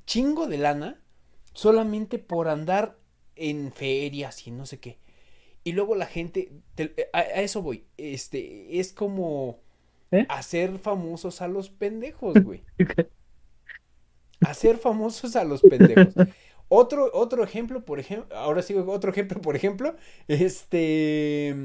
chingo 0.08 0.48
de 0.48 0.58
lana 0.58 1.04
solamente 1.58 2.20
por 2.20 2.50
andar 2.50 3.00
en 3.36 3.72
ferias 3.72 4.46
y 4.46 4.52
no 4.52 4.68
sé 4.68 4.80
qué. 4.80 5.00
Y 5.64 5.72
luego 5.72 5.96
la 5.96 6.06
gente, 6.06 6.52
a, 7.14 7.22
eso 7.22 7.64
voy, 7.64 7.84
este, 7.98 8.80
es 8.80 8.94
como 8.94 9.60
¿Eh? 10.12 10.28
hacer 10.30 10.78
famosos 10.78 11.42
a 11.42 11.48
los 11.48 11.72
pendejos, 11.72 12.36
güey. 12.44 12.64
hacer 14.42 14.78
famosos 14.78 15.36
a 15.36 15.44
los 15.46 15.64
pendejos. 15.64 16.14
Otro, 16.70 17.10
otro 17.14 17.46
ejemplo, 17.46 17.86
por 17.86 17.98
ejemplo, 17.98 18.36
ahora 18.36 18.62
sí, 18.62 18.76
otro 18.76 19.10
ejemplo, 19.10 19.40
por 19.40 19.56
ejemplo, 19.56 19.96
este, 20.28 21.56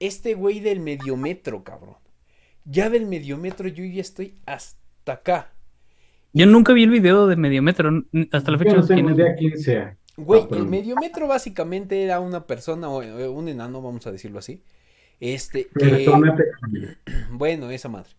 este 0.00 0.32
güey 0.32 0.58
del 0.60 0.80
mediometro, 0.80 1.62
cabrón. 1.64 1.96
Ya 2.64 2.88
del 2.88 3.04
mediometro 3.04 3.68
yo 3.68 3.84
ya 3.84 4.00
estoy 4.00 4.40
hasta 4.46 5.12
acá. 5.12 5.52
Yo 6.32 6.46
nunca 6.46 6.72
vi 6.72 6.84
el 6.84 6.90
video 6.90 7.26
de 7.26 7.36
mediometro, 7.36 8.04
hasta 8.32 8.50
la 8.50 8.58
fecha. 8.58 8.76
no 8.76 8.86
tengo 8.86 9.10
idea 9.10 9.34
quién 9.36 9.58
sea. 9.58 9.96
Güey, 10.16 10.46
el 10.52 10.66
mediometro 10.66 11.26
básicamente 11.26 12.02
era 12.02 12.20
una 12.20 12.46
persona, 12.46 12.88
eh, 13.02 13.28
un 13.28 13.48
enano, 13.48 13.80
vamos 13.80 14.06
a 14.06 14.12
decirlo 14.12 14.38
así. 14.38 14.62
Este, 15.20 15.68
que, 15.78 16.06
bueno, 17.30 17.70
esa 17.70 17.88
madre. 17.88 18.10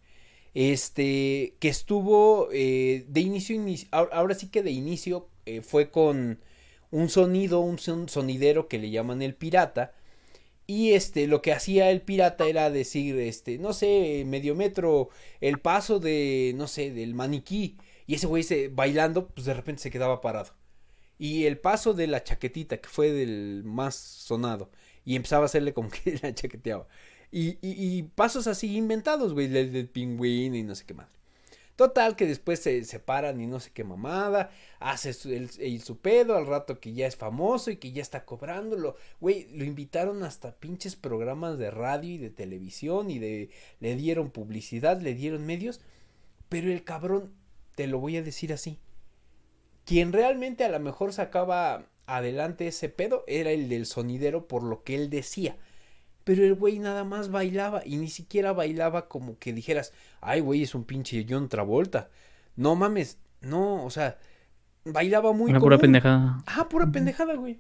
Este, 0.54 1.56
que 1.60 1.70
estuvo 1.70 2.50
eh, 2.52 3.06
de 3.08 3.22
inicio, 3.22 3.60
ahora 3.92 4.36
sí 4.36 4.50
que 4.50 4.62
de 4.62 4.72
inicio 4.72 5.28
eh, 5.46 5.62
fue 5.62 5.90
con 5.90 6.40
un 6.92 7.10
sonido, 7.10 7.60
un 7.60 7.80
sonidero 7.80 8.68
que 8.68 8.78
le 8.78 8.92
llaman 8.92 9.22
el 9.22 9.34
pirata. 9.34 9.94
Y 10.66 10.94
este, 10.94 11.28
lo 11.28 11.42
que 11.42 11.52
hacía 11.52 11.92
el 11.92 12.02
pirata 12.02 12.46
era 12.46 12.70
decir, 12.70 13.20
este, 13.20 13.58
no 13.58 13.74
sé, 13.74 14.24
medio 14.26 14.56
metro, 14.56 15.10
el 15.42 15.60
paso 15.60 16.00
de, 16.00 16.54
no 16.56 16.68
sé, 16.68 16.92
del 16.92 17.16
maniquí. 17.16 17.78
Y 18.08 18.16
ese 18.16 18.28
güey 18.28 18.44
se, 18.44 18.70
bailando, 18.70 19.28
pues 19.28 19.46
de 19.46 19.54
repente 19.54 19.82
se 19.82 19.92
quedaba 19.92 20.22
parado. 20.22 20.54
Y 21.18 21.46
el 21.46 21.58
paso 21.60 21.94
de 21.94 22.08
la 22.08 22.24
chaquetita, 22.24 22.78
que 22.78 22.90
fue 22.90 23.12
del 23.12 23.64
más 23.66 23.96
sonado. 23.96 24.70
Y 25.06 25.16
empezaba 25.16 25.44
a 25.44 25.46
hacerle 25.46 25.74
como 25.74 25.90
que 25.90 26.20
la 26.24 26.34
chaqueteaba. 26.34 26.88
Y, 27.32 27.58
y, 27.62 28.04
pasos 28.04 28.46
así 28.46 28.76
inventados, 28.78 29.34
güey, 29.34 29.48
del, 29.48 29.88
pingüino 29.90 30.56
y 30.56 30.62
no 30.64 30.76
sé 30.76 30.86
qué 30.86 30.94
más. 30.94 31.08
Total, 31.76 32.16
que 32.16 32.28
después 32.28 32.60
se 32.60 32.84
separan 32.86 33.42
y 33.42 33.48
no 33.48 33.60
sé 33.60 33.72
qué 33.74 33.84
mamada. 33.84 34.52
Hace 34.80 35.14
su, 35.14 35.32
el, 35.32 35.50
su 35.82 35.98
pedo 35.98 36.38
al 36.38 36.46
rato 36.46 36.80
que 36.80 36.94
ya 36.94 37.08
es 37.08 37.16
famoso 37.16 37.72
y 37.72 37.78
que 37.78 37.92
ya 37.92 38.04
está 38.04 38.26
cobrándolo. 38.26 38.96
Güey, 39.20 39.48
lo 39.58 39.64
invitaron 39.64 40.24
hasta 40.24 40.52
pinches 40.56 40.96
programas 40.96 41.58
de 41.58 41.72
radio 41.72 42.12
y 42.12 42.18
de 42.20 42.30
televisión 42.30 43.10
y 43.10 43.18
de, 43.18 43.50
le 43.80 43.96
dieron 43.96 44.30
publicidad, 44.30 45.02
le 45.02 45.16
dieron 45.16 45.44
medios. 45.44 45.82
Pero 46.50 46.72
el 46.72 46.84
cabrón, 46.84 47.34
te 47.76 47.88
lo 47.88 48.00
voy 48.00 48.18
a 48.18 48.24
decir 48.24 48.54
así. 48.54 48.80
Quien 49.86 50.14
realmente 50.14 50.64
a 50.64 50.70
lo 50.70 50.80
mejor 50.80 51.14
sacaba 51.14 51.86
adelante 52.06 52.68
ese 52.68 52.90
pedo 52.90 53.24
era 53.28 53.52
el 53.52 53.70
del 53.70 53.86
sonidero 53.86 54.48
por 54.48 54.64
lo 54.64 54.84
que 54.84 54.96
él 54.96 55.10
decía. 55.10 55.58
Pero 56.24 56.44
el 56.44 56.56
güey 56.56 56.80
nada 56.80 57.04
más 57.04 57.32
bailaba 57.32 57.82
y 57.86 57.98
ni 57.98 58.08
siquiera 58.08 58.54
bailaba 58.54 59.10
como 59.10 59.38
que 59.40 59.52
dijeras, 59.52 59.94
ay 60.22 60.40
güey, 60.40 60.64
es 60.64 60.74
un 60.74 60.86
pinche 60.86 61.26
John 61.28 61.50
Travolta. 61.50 62.10
No 62.56 62.76
mames, 62.76 63.18
no, 63.42 63.84
o 63.84 63.90
sea, 63.90 64.18
bailaba 64.86 65.34
muy... 65.34 65.52
Una 65.52 65.60
pura 65.60 65.78
pendejada. 65.78 66.44
Ah, 66.46 66.70
pura 66.70 66.90
pendejada, 66.92 67.36
güey. 67.36 67.60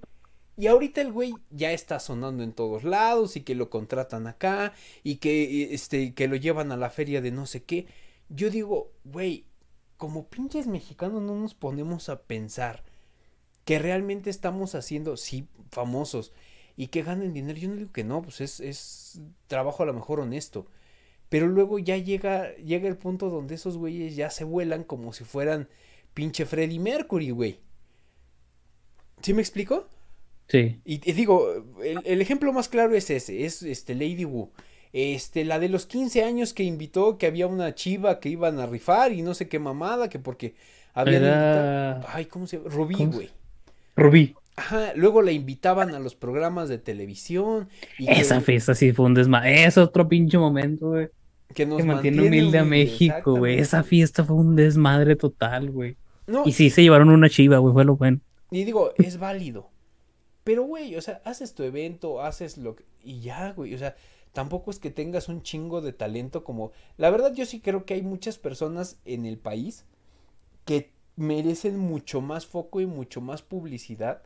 Y 0.55 0.67
ahorita 0.67 1.01
el 1.01 1.11
güey 1.11 1.33
ya 1.49 1.71
está 1.71 1.99
sonando 1.99 2.43
en 2.43 2.53
todos 2.53 2.83
lados 2.83 3.35
y 3.35 3.41
que 3.41 3.55
lo 3.55 3.69
contratan 3.69 4.27
acá 4.27 4.73
y 5.03 5.15
que, 5.15 5.73
este, 5.73 6.13
que 6.13 6.27
lo 6.27 6.35
llevan 6.35 6.71
a 6.71 6.77
la 6.77 6.89
feria 6.89 7.21
de 7.21 7.31
no 7.31 7.45
sé 7.47 7.63
qué. 7.63 7.87
Yo 8.29 8.49
digo, 8.49 8.91
güey, 9.03 9.47
como 10.03 10.27
pinches 10.27 10.67
mexicanos 10.67 11.21
no 11.21 11.33
nos 11.33 11.53
ponemos 11.53 12.09
a 12.09 12.23
pensar 12.23 12.83
que 13.63 13.79
realmente 13.79 14.29
estamos 14.29 14.75
haciendo, 14.75 15.15
sí, 15.15 15.47
famosos 15.71 16.33
y 16.75 16.87
que 16.87 17.03
ganen 17.03 17.31
dinero. 17.31 17.57
Yo 17.57 17.69
no 17.69 17.77
digo 17.77 17.93
que 17.93 18.03
no, 18.03 18.21
pues 18.21 18.41
es, 18.41 18.59
es 18.59 19.21
trabajo 19.47 19.81
a 19.81 19.85
lo 19.85 19.93
mejor 19.93 20.19
honesto. 20.19 20.67
Pero 21.29 21.47
luego 21.47 21.79
ya 21.79 21.95
llega, 21.95 22.53
llega 22.55 22.89
el 22.89 22.97
punto 22.97 23.29
donde 23.29 23.55
esos 23.55 23.77
güeyes 23.77 24.17
ya 24.17 24.29
se 24.29 24.43
vuelan 24.43 24.83
como 24.83 25.13
si 25.13 25.23
fueran 25.23 25.69
pinche 26.13 26.45
Freddy 26.45 26.79
Mercury, 26.79 27.29
güey. 27.29 27.61
¿Sí 29.21 29.33
me 29.33 29.41
explico? 29.41 29.87
Sí. 30.49 30.81
Y, 30.83 30.97
digo, 31.13 31.63
el, 31.81 32.01
el, 32.03 32.21
ejemplo 32.21 32.51
más 32.51 32.67
claro 32.67 32.93
es 32.93 33.09
ese, 33.09 33.45
es 33.45 33.63
este 33.63 33.95
Lady 33.95 34.25
Wu. 34.25 34.51
Este, 34.93 35.43
la 35.43 35.57
de 35.57 35.69
los 35.69 35.87
15 35.87 36.23
años 36.23 36.53
que 36.53 36.63
invitó 36.63 37.17
que 37.17 37.25
había 37.25 37.47
una 37.47 37.73
chiva 37.73 38.19
que 38.19 38.29
iban 38.29 38.59
a 38.59 38.67
rifar 38.67 39.11
y 39.11 39.23
no 39.23 39.33
sé 39.33 39.49
qué 39.49 39.57
mamada, 39.57 40.07
que 40.07 40.19
porque 40.19 40.53
había 40.93 41.99
Ay, 42.13 42.25
¿cómo 42.25 42.45
se 42.45 42.57
llama? 42.57 42.69
Rubí, 42.69 43.05
güey. 43.05 43.29
Rubí. 43.95 44.35
Ajá, 44.55 44.93
luego 44.95 45.23
la 45.23 45.31
invitaban 45.31 45.95
a 45.95 45.99
los 45.99 46.13
programas 46.13 46.69
de 46.69 46.77
televisión. 46.77 47.69
Y 47.97 48.11
Esa 48.11 48.39
fiesta 48.39 48.75
sí 48.75 48.93
fue 48.93 49.05
un 49.05 49.15
desmadre. 49.15 49.65
Es 49.65 49.79
otro 49.79 50.07
pinche 50.07 50.37
momento, 50.37 50.89
güey. 50.89 51.09
Que 51.55 51.65
nos 51.65 51.83
mantiene, 51.83 52.21
humilde 52.21 52.59
a 52.59 52.63
México, 52.63 53.37
güey. 53.37 53.57
Esa 53.59 53.83
fiesta 53.83 54.23
fue 54.23 54.35
un 54.35 54.55
desmadre 54.55 55.15
total, 55.15 55.71
güey. 55.71 55.97
y 56.45 56.51
sí, 56.51 56.69
se 56.69 56.83
llevaron 56.83 57.09
una 57.09 57.29
chiva, 57.29 57.57
güey, 57.57 57.73
fue 57.73 57.83
lo 57.83 57.95
bueno. 57.95 58.19
Y 58.51 58.63
digo, 58.63 58.93
es 58.97 59.17
válido. 59.17 59.71
Pero, 60.43 60.63
güey, 60.63 60.95
o 60.95 61.01
sea, 61.01 61.21
haces 61.25 61.55
tu 61.55 61.63
evento, 61.63 62.21
haces 62.21 62.57
lo 62.57 62.75
que... 62.75 62.83
Y 63.03 63.21
ya, 63.21 63.53
güey, 63.53 63.73
o 63.73 63.77
sea, 63.77 63.95
tampoco 64.33 64.71
es 64.71 64.79
que 64.79 64.91
tengas 64.91 65.29
un 65.29 65.41
chingo 65.41 65.81
de 65.81 65.93
talento 65.93 66.43
como... 66.43 66.71
La 66.97 67.09
verdad, 67.09 67.33
yo 67.33 67.45
sí 67.45 67.61
creo 67.61 67.85
que 67.85 67.93
hay 67.93 68.01
muchas 68.01 68.37
personas 68.37 68.99
en 69.05 69.25
el 69.25 69.37
país 69.37 69.85
que 70.65 70.91
merecen 71.15 71.77
mucho 71.77 72.21
más 72.21 72.45
foco 72.45 72.81
y 72.81 72.85
mucho 72.85 73.21
más 73.21 73.41
publicidad 73.41 74.23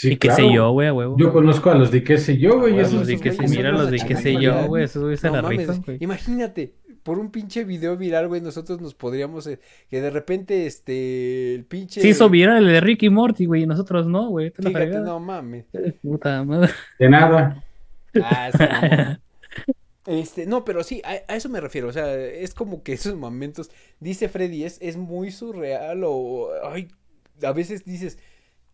Sí, 0.00 0.12
y 0.12 0.16
qué 0.16 0.30
sé 0.30 0.50
yo, 0.50 0.70
güey, 0.70 0.88
a 0.88 0.94
huevo. 0.94 1.16
Yo 1.18 1.30
conozco 1.30 1.70
a 1.70 1.74
los 1.74 1.90
de 1.90 2.02
qué 2.02 2.16
sé 2.16 2.38
yo, 2.38 2.58
güey. 2.58 2.74
Los 2.74 3.06
de 3.06 3.18
qué 3.18 3.32
sé, 3.32 3.46
mira 3.48 3.70
los 3.70 3.90
de 3.90 3.98
qué 3.98 4.16
sé 4.16 4.40
yo, 4.40 4.66
güey. 4.66 4.84
Eso 4.84 5.10
es 5.10 5.22
la 5.22 5.42
risa, 5.42 5.78
güey. 5.84 5.98
Imagínate, 6.00 6.72
por 7.02 7.18
un 7.18 7.30
pinche 7.30 7.64
video 7.64 7.98
viral, 7.98 8.28
güey, 8.28 8.40
nosotros 8.40 8.80
nos 8.80 8.94
podríamos, 8.94 9.46
eh, 9.46 9.58
que 9.90 10.00
de 10.00 10.08
repente, 10.08 10.66
este, 10.66 11.54
el 11.54 11.64
pinche. 11.64 12.00
Sí, 12.00 12.08
hizo 12.08 12.30
viral 12.30 12.66
el 12.66 12.72
de 12.72 12.80
Ricky 12.80 13.10
Morty, 13.10 13.44
güey, 13.44 13.64
y 13.64 13.66
nosotros 13.66 14.06
no, 14.06 14.28
güey. 14.28 14.50
Fíjate, 14.50 15.00
no 15.00 15.20
mames. 15.20 15.66
Puta 16.02 16.44
madre. 16.44 16.70
De 16.98 17.08
nada. 17.10 17.62
Ah, 18.22 19.18
Este, 20.10 20.44
no, 20.44 20.64
pero 20.64 20.82
sí, 20.82 21.00
a, 21.04 21.22
a, 21.32 21.36
eso 21.36 21.48
me 21.48 21.60
refiero, 21.60 21.86
o 21.86 21.92
sea, 21.92 22.16
es 22.16 22.52
como 22.52 22.82
que 22.82 22.92
esos 22.92 23.14
momentos, 23.14 23.70
dice 24.00 24.28
Freddy, 24.28 24.64
es, 24.64 24.78
es 24.80 24.96
muy 24.96 25.30
surreal 25.30 26.02
o, 26.04 26.50
ay, 26.64 26.88
a 27.44 27.52
veces 27.52 27.84
dices, 27.84 28.18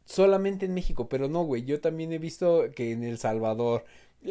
solamente 0.07 0.65
en 0.65 0.73
México, 0.73 1.11
pero 1.11 1.29
no, 1.29 1.43
güey, 1.43 1.65
yo 1.65 1.79
también 1.79 2.11
he 2.15 2.19
visto 2.19 2.65
que 2.75 2.93
en 2.93 3.05
El 3.05 3.19
Salvador, 3.19 3.85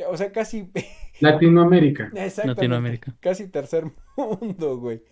o 0.07 0.17
sea, 0.17 0.31
casi... 0.31 0.71
Latinoamérica. 1.19 2.11
Latinoamérica. 2.43 3.15
Casi 3.19 3.49
tercer 3.49 3.85
mundo, 4.17 4.79
güey. 4.79 5.03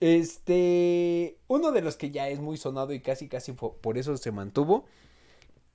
Este, 0.00 1.36
uno 1.48 1.70
de 1.70 1.82
los 1.82 1.98
que 1.98 2.12
ya 2.12 2.30
es 2.30 2.40
muy 2.40 2.56
sonado 2.56 2.94
y 2.94 3.00
casi, 3.00 3.28
casi 3.28 3.52
por 3.52 3.98
eso 3.98 4.16
se 4.16 4.32
mantuvo, 4.32 4.86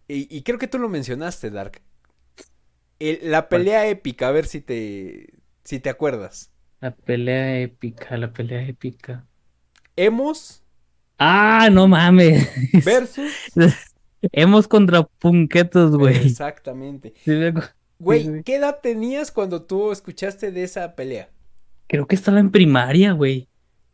y, 0.08 0.42
creo 0.42 0.58
que 0.58 0.68
tú 0.68 0.80
lo 0.80 0.90
mencionaste, 0.90 1.52
Dark. 1.52 1.82
la 3.00 3.48
pelea 3.48 3.88
épica, 3.88 4.28
a 4.28 4.32
ver 4.32 4.46
si 4.46 4.60
te, 4.60 5.41
si 5.64 5.80
te 5.80 5.90
acuerdas. 5.90 6.52
La 6.80 6.92
pelea 6.92 7.60
épica, 7.60 8.18
la 8.18 8.34
pelea 8.34 8.68
épica. 8.68 9.26
Hemos. 9.96 10.64
Ah, 11.18 11.70
no 11.72 11.88
mames. 11.88 12.50
Versus. 12.84 13.32
Hemos 14.32 14.68
contra 14.68 15.04
punquetos, 15.04 15.96
güey. 15.96 16.16
Exactamente. 16.28 17.14
Güey, 18.00 18.44
¿qué 18.44 18.56
edad 18.56 18.80
tenías 18.82 19.32
cuando 19.32 19.64
tú 19.64 19.92
escuchaste 19.92 20.52
de 20.52 20.64
esa 20.64 20.96
pelea? 20.96 21.30
Creo 21.88 22.08
que 22.08 22.16
estaba 22.16 22.40
en 22.40 22.52
primaria, 22.52 23.12
güey. 23.14 23.48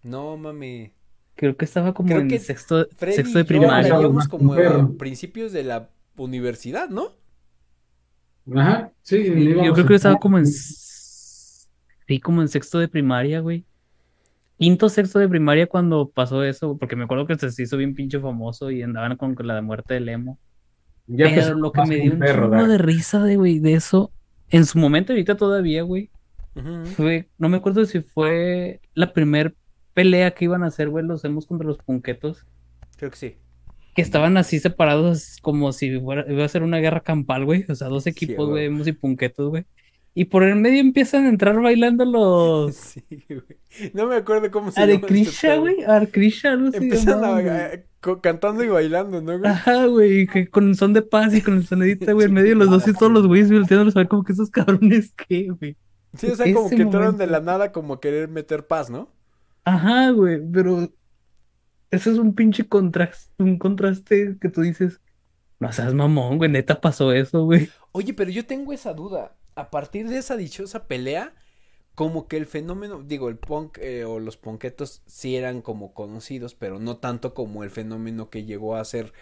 No, 0.03 0.37
mami. 0.37 0.91
Creo 1.35 1.55
que 1.55 1.65
estaba 1.65 1.93
como 1.93 2.15
en 2.15 2.39
sexto, 2.39 2.87
sexto 2.97 3.37
de 3.37 3.45
primaria. 3.45 3.93
como 4.29 4.53
a 4.53 4.97
principios 4.97 5.51
de 5.51 5.63
la 5.63 5.89
universidad, 6.15 6.89
¿no? 6.89 7.11
Ajá, 8.55 8.91
sí. 9.01 9.53
Yo 9.63 9.73
creo 9.73 9.85
que 9.85 9.95
estaba 9.95 10.17
como 10.17 10.37
en... 10.37 10.45
Sí, 12.07 12.19
como 12.19 12.41
en 12.41 12.47
sexto 12.47 12.79
de 12.79 12.87
primaria, 12.87 13.41
güey. 13.41 13.65
Quinto, 14.57 14.89
sexto 14.89 15.19
de 15.19 15.29
primaria 15.29 15.67
cuando 15.67 16.09
pasó 16.09 16.43
eso, 16.43 16.77
porque 16.77 16.95
me 16.95 17.03
acuerdo 17.03 17.27
que 17.27 17.37
se 17.37 17.61
hizo 17.61 17.77
bien 17.77 17.93
pinche 17.93 18.19
famoso 18.19 18.71
y 18.71 18.81
andaban 18.81 19.17
con 19.17 19.35
la 19.39 19.61
muerte 19.61 19.95
de 19.95 19.99
Lemo. 19.99 20.39
Ya 21.05 21.25
Pero 21.33 21.55
lo 21.55 21.71
que 21.71 21.81
me 21.85 21.95
dio 21.97 22.13
un 22.13 22.19
perro, 22.19 22.67
de 22.67 22.77
risa 22.77 23.23
de, 23.23 23.37
güey, 23.37 23.59
de 23.59 23.73
eso, 23.73 24.11
en 24.49 24.65
su 24.65 24.79
momento, 24.79 25.13
ahorita 25.13 25.37
todavía, 25.37 25.83
güey, 25.83 26.09
fue, 26.95 27.29
no 27.37 27.49
me 27.49 27.57
acuerdo 27.57 27.85
si 27.85 28.01
fue 28.01 28.81
la 28.95 29.13
primer 29.13 29.55
pelea 29.93 30.31
que 30.31 30.45
iban 30.45 30.63
a 30.63 30.67
hacer, 30.67 30.89
güey, 30.89 31.05
los 31.05 31.23
hemos 31.23 31.45
contra 31.45 31.67
los 31.67 31.77
punquetos. 31.77 32.45
Creo 32.97 33.11
que 33.11 33.17
sí. 33.17 33.35
Que 33.93 34.01
estaban 34.01 34.37
así 34.37 34.59
separados 34.59 35.37
como 35.41 35.71
si 35.71 35.87
iba 35.87 36.45
a 36.45 36.47
ser 36.47 36.63
una 36.63 36.79
guerra 36.79 37.01
campal, 37.01 37.45
güey. 37.45 37.65
O 37.69 37.75
sea, 37.75 37.87
dos 37.87 38.07
equipos, 38.07 38.49
güey, 38.49 38.65
hemos 38.65 38.87
y 38.87 38.91
punquetos, 38.91 39.49
güey. 39.49 39.65
Y 40.19 40.25
por 40.25 40.41
el 40.41 40.55
medio 40.55 40.79
empiezan 40.79 41.25
a 41.25 41.29
entrar 41.29 41.61
bailando 41.61 42.03
los. 42.03 42.75
Sí, 42.75 43.05
güey. 43.29 43.91
No 43.93 44.07
me 44.07 44.15
acuerdo 44.15 44.49
cómo 44.49 44.71
se 44.71 44.81
llama. 44.81 44.93
Arecrisha, 44.93 45.57
güey. 45.57 45.83
Arecrisha, 45.83 46.55
no 46.55 46.71
sé. 46.71 46.77
Empiezan 46.77 47.21
cantando 48.23 48.63
y 48.63 48.67
bailando, 48.67 49.21
¿no, 49.21 49.37
güey? 49.37 49.51
Ajá, 49.51 49.85
güey. 49.85 50.25
Que 50.25 50.49
con 50.49 50.69
el 50.69 50.75
son 50.75 50.93
de 50.93 51.03
paz 51.03 51.35
y 51.35 51.43
con 51.43 51.57
el 51.57 51.67
sonidita, 51.67 52.13
güey. 52.13 52.25
En 52.25 52.33
medio 52.33 52.49
de 52.49 52.55
los 52.55 52.71
dos 52.71 52.87
y 52.87 52.93
todos 52.93 53.11
los 53.11 53.27
güeyes 53.27 53.51
volteándolos 53.51 53.95
a 53.95 53.99
ver 53.99 54.07
como 54.07 54.23
que 54.23 54.33
esos 54.33 54.49
cabrones, 54.49 55.13
¿qué, 55.27 55.49
güey? 55.49 55.77
Sí, 56.15 56.25
o 56.31 56.35
sea, 56.35 56.51
como 56.51 56.67
que 56.67 56.81
entraron 56.81 57.17
de 57.17 57.27
la 57.27 57.39
nada 57.39 57.71
como 57.71 57.93
a 57.93 58.01
querer 58.01 58.27
meter 58.27 58.65
paz, 58.65 58.89
¿no? 58.89 59.13
Ajá, 59.65 60.09
güey, 60.09 60.41
pero 60.51 60.91
eso 61.91 62.11
es 62.11 62.17
un 62.17 62.33
pinche 62.33 62.67
contraste, 62.67 63.31
un 63.37 63.59
contraste 63.59 64.35
que 64.41 64.49
tú 64.49 64.61
dices, 64.61 64.99
no 65.59 65.71
seas 65.71 65.93
mamón, 65.93 66.39
güey, 66.39 66.49
neta 66.49 66.81
pasó 66.81 67.11
eso, 67.11 67.45
güey. 67.45 67.69
Oye, 67.91 68.15
pero 68.15 68.31
yo 68.31 68.47
tengo 68.47 68.73
esa 68.73 68.95
duda. 68.95 69.35
A 69.57 69.69
partir 69.69 70.07
de 70.07 70.17
esa 70.17 70.37
dichosa 70.37 70.87
pelea, 70.87 71.33
como 71.95 72.27
que 72.27 72.37
el 72.37 72.45
fenómeno, 72.45 73.03
digo, 73.03 73.27
el 73.27 73.37
punk 73.37 73.79
eh, 73.79 74.05
o 74.05 74.19
los 74.19 74.37
ponquetos 74.37 75.01
sí 75.05 75.35
eran 75.35 75.61
como 75.61 75.93
conocidos, 75.93 76.55
pero 76.55 76.79
no 76.79 76.97
tanto 76.97 77.33
como 77.33 77.63
el 77.63 77.71
fenómeno 77.71 78.29
que 78.29 78.45
llegó 78.45 78.75
a 78.75 78.85
ser 78.85 79.13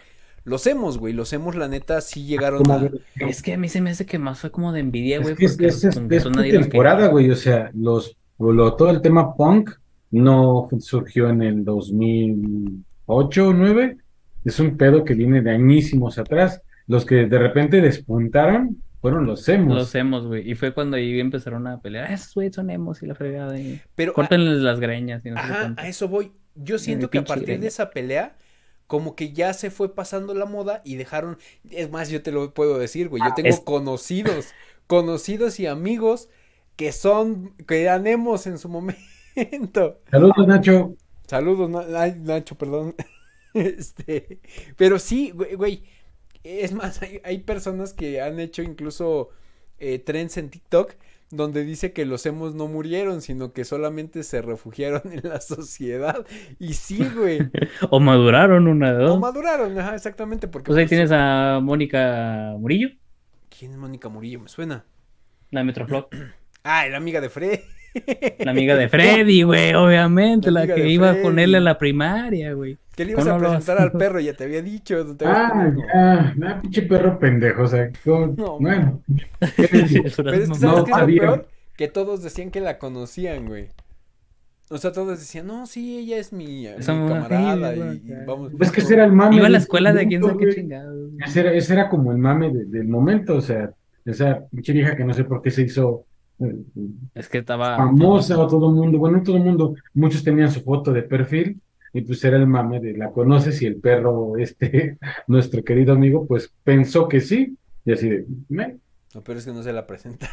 los 0.46 0.64
hemos, 0.68 0.98
güey, 0.98 1.12
los 1.12 1.32
hemos, 1.32 1.56
la 1.56 1.66
neta, 1.66 2.00
sí 2.00 2.24
llegaron 2.24 2.70
a... 2.70 2.88
Es 3.16 3.42
que 3.42 3.54
a 3.54 3.58
mí 3.58 3.68
se 3.68 3.80
me 3.80 3.90
hace 3.90 4.06
que 4.06 4.16
más 4.20 4.38
fue 4.38 4.52
como 4.52 4.72
de 4.72 4.78
envidia, 4.78 5.18
güey. 5.18 5.34
Es 5.36 5.56
que 5.56 5.66
es, 5.66 5.82
es, 5.82 5.94
temporada, 5.96 7.08
güey, 7.08 7.28
o 7.30 7.34
sea, 7.34 7.72
los, 7.74 8.16
todo 8.38 8.90
el 8.90 9.02
tema 9.02 9.34
punk 9.34 9.70
no 10.12 10.68
surgió 10.78 11.30
en 11.30 11.42
el 11.42 11.64
2008 11.64 13.48
o 13.48 13.52
9, 13.52 13.96
es 14.44 14.60
un 14.60 14.76
pedo 14.76 15.04
que 15.04 15.14
viene 15.14 15.42
de 15.42 15.50
añísimos 15.50 16.16
atrás. 16.16 16.62
Los 16.86 17.04
que 17.04 17.26
de 17.26 17.38
repente 17.38 17.80
despuntaron 17.80 18.80
fueron 19.06 19.26
los 19.26 19.48
emos. 19.48 19.76
Los 19.76 19.94
emos, 19.94 20.26
güey. 20.26 20.50
Y 20.50 20.56
fue 20.56 20.74
cuando 20.74 20.96
ahí 20.96 21.20
empezaron 21.20 21.68
a 21.68 21.80
pelear. 21.80 22.10
Esos 22.10 22.34
güey 22.34 22.52
son 22.52 22.70
emos 22.70 23.04
y 23.04 23.06
la 23.06 23.14
fregada. 23.14 23.56
Y... 23.56 23.80
Pero, 23.94 24.12
Córtenles 24.12 24.58
las 24.58 24.80
greñas. 24.80 25.24
Y 25.24 25.30
no 25.30 25.38
ajá, 25.38 25.74
a 25.76 25.86
eso 25.86 26.08
voy. 26.08 26.32
Yo 26.56 26.78
siento 26.80 27.08
que 27.08 27.18
a 27.18 27.24
partir 27.24 27.60
de 27.60 27.68
esa 27.68 27.90
pelea, 27.90 28.36
como 28.88 29.14
que 29.14 29.32
ya 29.32 29.52
se 29.52 29.70
fue 29.70 29.94
pasando 29.94 30.34
la 30.34 30.44
moda 30.44 30.82
y 30.84 30.96
dejaron. 30.96 31.38
Es 31.70 31.88
más, 31.88 32.10
yo 32.10 32.20
te 32.22 32.32
lo 32.32 32.52
puedo 32.52 32.78
decir, 32.78 33.08
güey. 33.08 33.22
Yo 33.22 33.28
ah, 33.30 33.34
tengo 33.36 33.64
conocidos, 33.64 34.48
conocidos 34.88 35.60
y 35.60 35.66
amigos 35.66 36.28
que 36.74 36.90
son, 36.90 37.54
que 37.68 37.82
eran 37.82 38.08
emos 38.08 38.48
en 38.48 38.58
su 38.58 38.68
momento. 38.68 40.00
Saludos, 40.10 40.46
Nacho. 40.48 40.96
Saludos, 41.28 41.70
Nacho, 41.70 42.56
perdón. 42.56 42.96
Este, 43.54 44.40
pero 44.76 44.98
sí, 44.98 45.30
güey, 45.30 45.82
Es 46.46 46.72
más, 46.72 47.00
hay, 47.02 47.38
personas 47.38 47.92
que 47.92 48.20
han 48.20 48.38
hecho 48.38 48.62
incluso 48.62 49.30
eh, 49.78 49.98
trends 49.98 50.36
en 50.36 50.50
TikTok 50.50 50.94
donde 51.30 51.64
dice 51.64 51.92
que 51.92 52.06
los 52.06 52.24
hemos 52.26 52.54
no 52.54 52.68
murieron, 52.68 53.20
sino 53.20 53.52
que 53.52 53.64
solamente 53.64 54.22
se 54.22 54.42
refugiaron 54.42 55.02
en 55.12 55.28
la 55.28 55.40
sociedad. 55.40 56.24
Y 56.58 56.74
sí, 56.74 57.04
güey. 57.16 57.40
o 57.90 58.00
maduraron 58.00 58.68
una 58.68 58.92
de 58.92 59.04
dos. 59.04 59.16
O 59.16 59.18
maduraron, 59.18 59.76
ajá, 59.78 59.94
exactamente. 59.94 60.48
Porque, 60.48 60.68
pues 60.68 60.78
ahí 60.78 60.86
tienes 60.86 61.10
a 61.12 61.58
Mónica 61.60 62.54
Murillo. 62.58 62.90
¿Quién 63.48 63.72
es 63.72 63.76
Mónica 63.76 64.08
Murillo? 64.08 64.40
Me 64.40 64.48
suena. 64.48 64.84
La 65.50 65.60
de 65.60 65.64
Metroflop. 65.64 66.14
ah, 66.64 66.86
la 66.88 66.96
amiga 66.96 67.20
de 67.20 67.28
Fred. 67.28 67.60
La 68.38 68.50
amiga 68.52 68.76
de 68.76 68.88
Freddy, 68.90 69.42
güey, 69.42 69.74
obviamente, 69.74 70.50
la, 70.50 70.66
que 70.66 70.88
iba 70.88 71.10
a 71.10 71.22
ponerle 71.22 71.58
a 71.58 71.60
la 71.60 71.78
primaria, 71.78 72.52
güey. 72.52 72.78
Que 72.96 73.04
le 73.04 73.12
ibas 73.12 73.26
a 73.26 73.36
presentar 73.36 73.78
al 73.78 73.92
perro, 73.92 74.20
ya 74.20 74.32
te 74.32 74.44
había 74.44 74.62
dicho. 74.62 74.96
ah, 75.26 75.70
ya, 75.76 76.34
ah, 76.42 76.60
pinche 76.62 76.82
perro 76.82 77.18
pendejo, 77.18 77.64
o 77.64 77.68
sea, 77.68 77.90
no, 78.06 78.58
bueno. 78.58 79.02
Pero 79.56 79.78
es 79.78 79.92
que, 79.92 80.10
¿sabes 80.10 80.48
no, 80.60 80.84
qué 80.84 80.92
es 80.92 80.98
lo 80.98 81.06
peor? 81.06 81.48
Que 81.76 81.88
todos 81.88 82.22
decían 82.22 82.50
que 82.50 82.60
la 82.60 82.78
conocían, 82.78 83.46
güey. 83.46 83.68
O 84.70 84.78
sea, 84.78 84.92
todos 84.92 85.20
decían, 85.20 85.46
no, 85.46 85.66
sí, 85.66 85.98
ella 85.98 86.16
es 86.16 86.32
mi, 86.32 86.66
mi 86.66 86.84
camarada 86.84 87.76
y, 87.76 88.02
vamos. 88.26 88.52
Es 88.58 88.72
que 88.72 88.80
ese 88.80 88.94
era 88.94 89.04
el 89.04 89.12
mame. 89.12 89.36
Iba 89.36 89.46
a 89.46 89.50
la 89.50 89.58
escuela 89.58 89.92
de 89.92 90.08
quién 90.08 90.22
sabe 90.22 90.46
qué 90.46 90.54
chingado. 90.54 91.10
Ese 91.24 91.40
era, 91.40 91.52
ese 91.52 91.74
era 91.74 91.90
como 91.90 92.12
el 92.12 92.18
mame 92.18 92.50
del 92.50 92.88
momento, 92.88 93.36
o 93.36 93.40
sea, 93.42 93.70
esa 94.06 94.46
pinche 94.50 94.72
vieja 94.72 94.96
que 94.96 95.04
no 95.04 95.12
sé 95.12 95.24
por 95.24 95.42
qué 95.42 95.50
se 95.50 95.62
hizo 95.62 96.06
es 97.14 97.28
que 97.28 97.38
estaba 97.38 97.76
famosa 97.76 98.34
todo 98.34 98.68
el 98.68 98.74
mundo, 98.74 98.98
bueno, 98.98 99.22
todo 99.22 99.36
el 99.36 99.42
mundo, 99.42 99.74
muchos 99.94 100.22
tenían 100.22 100.50
su 100.50 100.62
foto 100.62 100.92
de 100.92 101.02
perfil 101.02 101.60
y 101.96 102.02
pues 102.02 102.22
era 102.24 102.36
el 102.36 102.46
mame 102.46 102.78
de 102.78 102.92
la 102.92 103.10
conoces 103.10 103.62
y 103.62 103.66
el 103.66 103.76
perro, 103.76 104.36
este, 104.36 104.98
nuestro 105.28 105.64
querido 105.64 105.94
amigo, 105.94 106.26
pues 106.26 106.52
pensó 106.62 107.08
que 107.08 107.22
sí 107.22 107.56
y 107.86 107.92
así 107.92 108.10
de, 108.10 108.26
¿me? 108.50 108.76
No, 109.14 109.22
pero 109.22 109.38
es 109.38 109.46
que 109.46 109.52
no 109.52 109.62
se 109.62 109.72
la 109.72 109.86
presenta. 109.86 110.28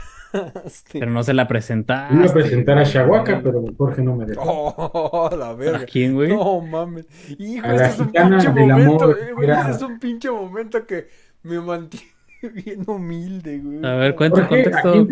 Pero 0.91 1.09
no 1.09 1.23
se 1.23 1.33
la 1.33 1.47
presenta. 1.47 2.09
Iba 2.11 2.25
a 2.25 2.33
presentar 2.33 2.77
a 2.79 2.83
Shahuaca, 2.83 3.39
pero 3.41 3.63
Jorge 3.77 4.01
no 4.01 4.15
me 4.15 4.25
dejó. 4.25 4.41
Oh, 4.45 5.29
la 5.37 5.53
verga. 5.53 5.79
¿A 5.79 5.85
quién, 5.85 6.15
güey? 6.15 6.29
No 6.29 6.59
mames. 6.59 7.07
Hijo, 7.37 7.65
este 7.67 7.85
es 7.85 7.99
un 7.99 8.11
pinche 8.11 8.49
momento, 8.49 9.11
eh, 9.15 9.69
es 9.69 9.81
un 9.81 9.99
pinche 9.99 10.31
momento 10.31 10.85
que 10.85 11.07
me 11.43 11.61
mantiene 11.61 12.07
bien 12.53 12.83
humilde, 12.85 13.59
güey. 13.59 13.85
A 13.85 13.95
ver, 13.95 14.15
cuenta 14.15 14.47
contexto. 14.49 15.07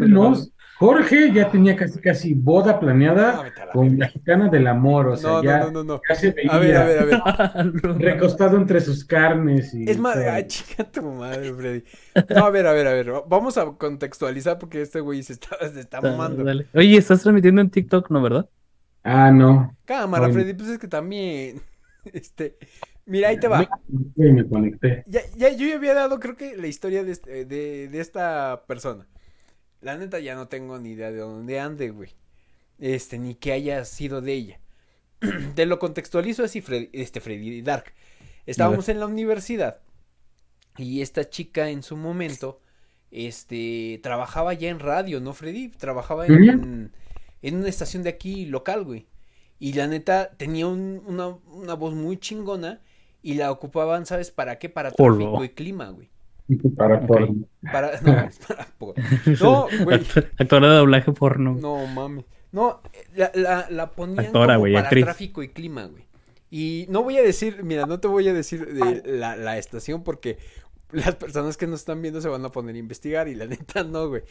Jorge 0.81 1.31
ya 1.31 1.51
tenía 1.51 1.75
casi 1.75 1.99
casi 1.99 2.33
boda 2.33 2.79
planeada 2.79 3.53
con 3.71 3.99
la 3.99 4.07
gitana 4.07 4.49
del 4.49 4.65
amor, 4.65 5.09
o 5.09 5.15
sea, 5.15 5.39
ya, 5.43 5.69
no, 5.69 5.83
no, 5.83 6.01
a 6.49 6.57
ver, 6.57 6.75
a 6.75 6.83
ver, 6.85 6.97
a 6.97 7.05
ver. 7.05 7.21
recostado 7.99 8.57
entre 8.57 8.81
sus 8.81 9.05
carnes. 9.05 9.75
Y, 9.75 9.87
es 9.87 9.99
más, 9.99 10.17
ay, 10.17 10.47
chica 10.47 10.83
tu 10.85 11.03
madre, 11.03 11.53
Freddy. 11.53 11.83
No, 12.35 12.45
a 12.45 12.49
ver, 12.49 12.65
a 12.65 12.73
ver, 12.73 12.87
a 12.87 12.93
ver, 12.93 13.13
vamos 13.27 13.59
a 13.59 13.65
contextualizar 13.77 14.57
porque 14.57 14.81
este 14.81 15.01
güey 15.01 15.21
se 15.21 15.33
está, 15.33 15.55
se 15.71 15.81
está 15.81 16.01
mamando. 16.01 16.43
Oye, 16.73 16.97
estás 16.97 17.21
transmitiendo 17.21 17.61
en 17.61 17.69
TikTok, 17.69 18.09
¿no, 18.09 18.19
verdad? 18.19 18.49
Ah, 19.03 19.29
no. 19.29 19.77
Cámara, 19.85 20.31
Freddy, 20.31 20.55
pues 20.55 20.67
es 20.67 20.79
que 20.79 20.87
también, 20.87 21.61
este, 22.05 22.57
mira, 23.05 23.29
ahí 23.29 23.39
te 23.39 23.47
va. 23.47 23.69
Me, 24.15 24.47
conecté. 24.47 25.03
Ya, 25.05 25.21
ya, 25.37 25.55
yo 25.55 25.67
ya 25.67 25.75
había 25.75 25.93
dado, 25.93 26.19
creo 26.19 26.35
que, 26.35 26.57
la 26.57 26.65
historia 26.65 27.03
de, 27.03 27.11
este, 27.11 27.45
de, 27.45 27.87
de 27.87 27.99
esta 27.99 28.63
persona. 28.65 29.05
La 29.81 29.97
neta 29.97 30.19
ya 30.19 30.35
no 30.35 30.47
tengo 30.47 30.79
ni 30.79 30.91
idea 30.91 31.11
de 31.11 31.19
dónde 31.19 31.59
ande, 31.59 31.89
güey. 31.89 32.11
Este, 32.79 33.19
ni 33.19 33.35
que 33.35 33.51
haya 33.51 33.83
sido 33.85 34.21
de 34.21 34.33
ella. 34.33 34.59
Te 35.55 35.65
lo 35.65 35.79
contextualizo 35.79 36.43
así, 36.43 36.63
este 36.93 37.19
Freddy 37.19 37.61
Dark. 37.61 37.93
Estábamos 38.45 38.89
en 38.89 38.99
la 38.99 39.05
universidad 39.05 39.81
y 40.77 41.01
esta 41.01 41.29
chica 41.29 41.69
en 41.69 41.83
su 41.83 41.97
momento, 41.97 42.59
este, 43.11 43.99
trabajaba 44.01 44.53
ya 44.53 44.69
en 44.69 44.79
radio, 44.79 45.19
¿no, 45.19 45.33
Freddy? 45.33 45.69
Trabajaba 45.69 46.25
en, 46.25 46.91
en, 47.41 47.55
una 47.55 47.69
estación 47.69 48.03
de 48.03 48.09
aquí 48.09 48.45
local, 48.45 48.83
güey. 48.83 49.07
Y 49.59 49.73
la 49.73 49.87
neta 49.87 50.31
tenía 50.37 50.67
una, 50.67 51.27
una, 51.27 51.73
voz 51.75 51.93
muy 51.93 52.17
chingona 52.17 52.81
y 53.21 53.35
la 53.35 53.51
ocupaban, 53.51 54.05
¿sabes 54.05 54.31
para 54.31 54.57
qué? 54.57 54.69
Para 54.69 54.91
tráfico 54.91 55.43
y 55.43 55.49
clima, 55.49 55.89
güey. 55.89 56.09
Para 56.75 57.05
porno. 57.05 57.45
Para, 57.71 58.01
no, 58.01 58.29
para 58.47 58.67
porno. 58.77 59.03
No, 59.41 59.67
güey. 59.83 60.01
Actora 60.37 60.69
de 60.69 60.77
doblaje 60.77 61.11
porno. 61.11 61.55
No, 61.55 61.85
mami. 61.87 62.25
No, 62.51 62.81
la, 63.15 63.31
la, 63.33 63.67
la 63.69 63.91
ponían 63.91 64.31
para 64.31 64.89
tráfico 64.89 65.41
y 65.41 65.49
clima, 65.49 65.85
güey. 65.85 66.03
Y 66.49 66.85
no 66.89 67.01
voy 67.03 67.17
a 67.17 67.21
decir, 67.21 67.63
mira, 67.63 67.85
no 67.85 68.01
te 68.01 68.09
voy 68.09 68.27
a 68.27 68.33
decir 68.33 68.73
de 68.73 69.03
la, 69.05 69.37
la 69.37 69.57
estación 69.57 70.03
porque 70.03 70.37
las 70.91 71.15
personas 71.15 71.55
que 71.55 71.67
nos 71.67 71.79
están 71.79 72.01
viendo 72.01 72.19
se 72.19 72.27
van 72.27 72.43
a 72.43 72.51
poner 72.51 72.75
a 72.75 72.79
investigar 72.79 73.27
y 73.29 73.35
la 73.35 73.45
neta 73.47 73.83
no, 73.83 74.09
güey. 74.09 74.23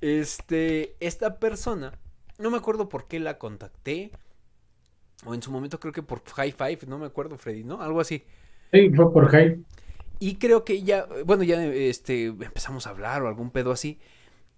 Este, 0.00 0.96
esta 1.00 1.38
persona, 1.38 1.98
no 2.38 2.50
me 2.50 2.58
acuerdo 2.58 2.88
por 2.88 3.08
qué 3.08 3.18
la 3.20 3.38
contacté. 3.38 4.10
O 5.24 5.32
en 5.32 5.40
su 5.40 5.50
momento 5.50 5.80
creo 5.80 5.92
que 5.92 6.02
por 6.02 6.22
High 6.22 6.52
Five, 6.52 6.80
no 6.86 6.98
me 6.98 7.06
acuerdo, 7.06 7.38
Freddy, 7.38 7.64
¿no? 7.64 7.80
Algo 7.80 8.00
así. 8.00 8.24
Sí, 8.70 8.90
fue 8.90 9.10
por 9.10 9.28
High. 9.28 9.64
Y 10.18 10.36
creo 10.36 10.64
que 10.64 10.82
ya, 10.82 11.06
bueno, 11.26 11.42
ya 11.44 11.64
este, 11.64 12.26
empezamos 12.26 12.86
a 12.86 12.90
hablar 12.90 13.22
o 13.22 13.28
algún 13.28 13.50
pedo 13.50 13.72
así. 13.72 13.98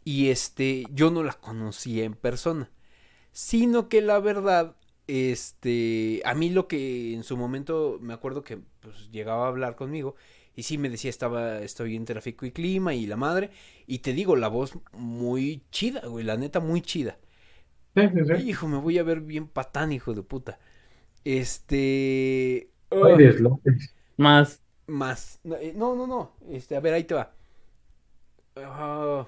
Y 0.05 0.31
este, 0.31 0.85
yo 0.93 1.11
no 1.11 1.23
la 1.25 1.35
conocía 1.35 2.05
en 2.05 2.15
persona. 2.15 2.71
sino 3.33 3.89
que 3.89 4.03
la 4.03 4.21
verdad, 4.21 4.77
este, 5.09 6.23
a 6.25 6.35
mí 6.35 6.51
lo 6.51 6.69
que 6.69 7.15
en 7.15 7.25
su 7.25 7.37
momento 7.37 7.99
me 8.03 8.15
acuerdo 8.15 8.45
que 8.45 8.59
pues, 8.81 9.11
llegaba 9.13 9.47
a 9.47 9.49
hablar 9.49 9.77
conmigo 9.77 10.17
y 10.55 10.65
sí 10.65 10.79
me 10.79 10.91
decía 10.91 11.11
estaba 11.11 11.61
estoy 11.63 11.97
en 11.97 12.05
tráfico 12.07 12.47
y 12.47 12.53
clima 12.53 12.95
y 12.95 13.07
la 13.07 13.17
madre 13.17 13.51
y 13.87 14.01
te 14.01 14.13
digo 14.15 14.37
la 14.37 14.49
voz 14.49 14.75
muy 14.93 15.65
chida, 15.71 16.03
güey, 16.09 16.25
la 16.25 16.37
neta 16.37 16.61
muy 16.61 16.83
chida. 16.83 17.19
Hijo, 18.37 18.69
me 18.69 18.79
voy 18.79 18.99
a 18.99 19.03
ver 19.03 19.21
bien 19.21 19.49
patán, 19.49 19.93
hijo 19.93 20.15
de 20.15 20.23
puta. 20.23 20.59
Este. 21.25 22.71
Más. 24.17 24.63
Más. 24.87 25.41
Eh, 25.45 25.72
no, 25.74 25.95
no, 25.95 26.07
no. 26.07 26.32
Este, 26.51 26.76
a 26.76 26.80
ver, 26.80 26.95
ahí 26.95 27.05
te 27.05 27.14
va. 27.14 27.32
Ah, 28.57 29.26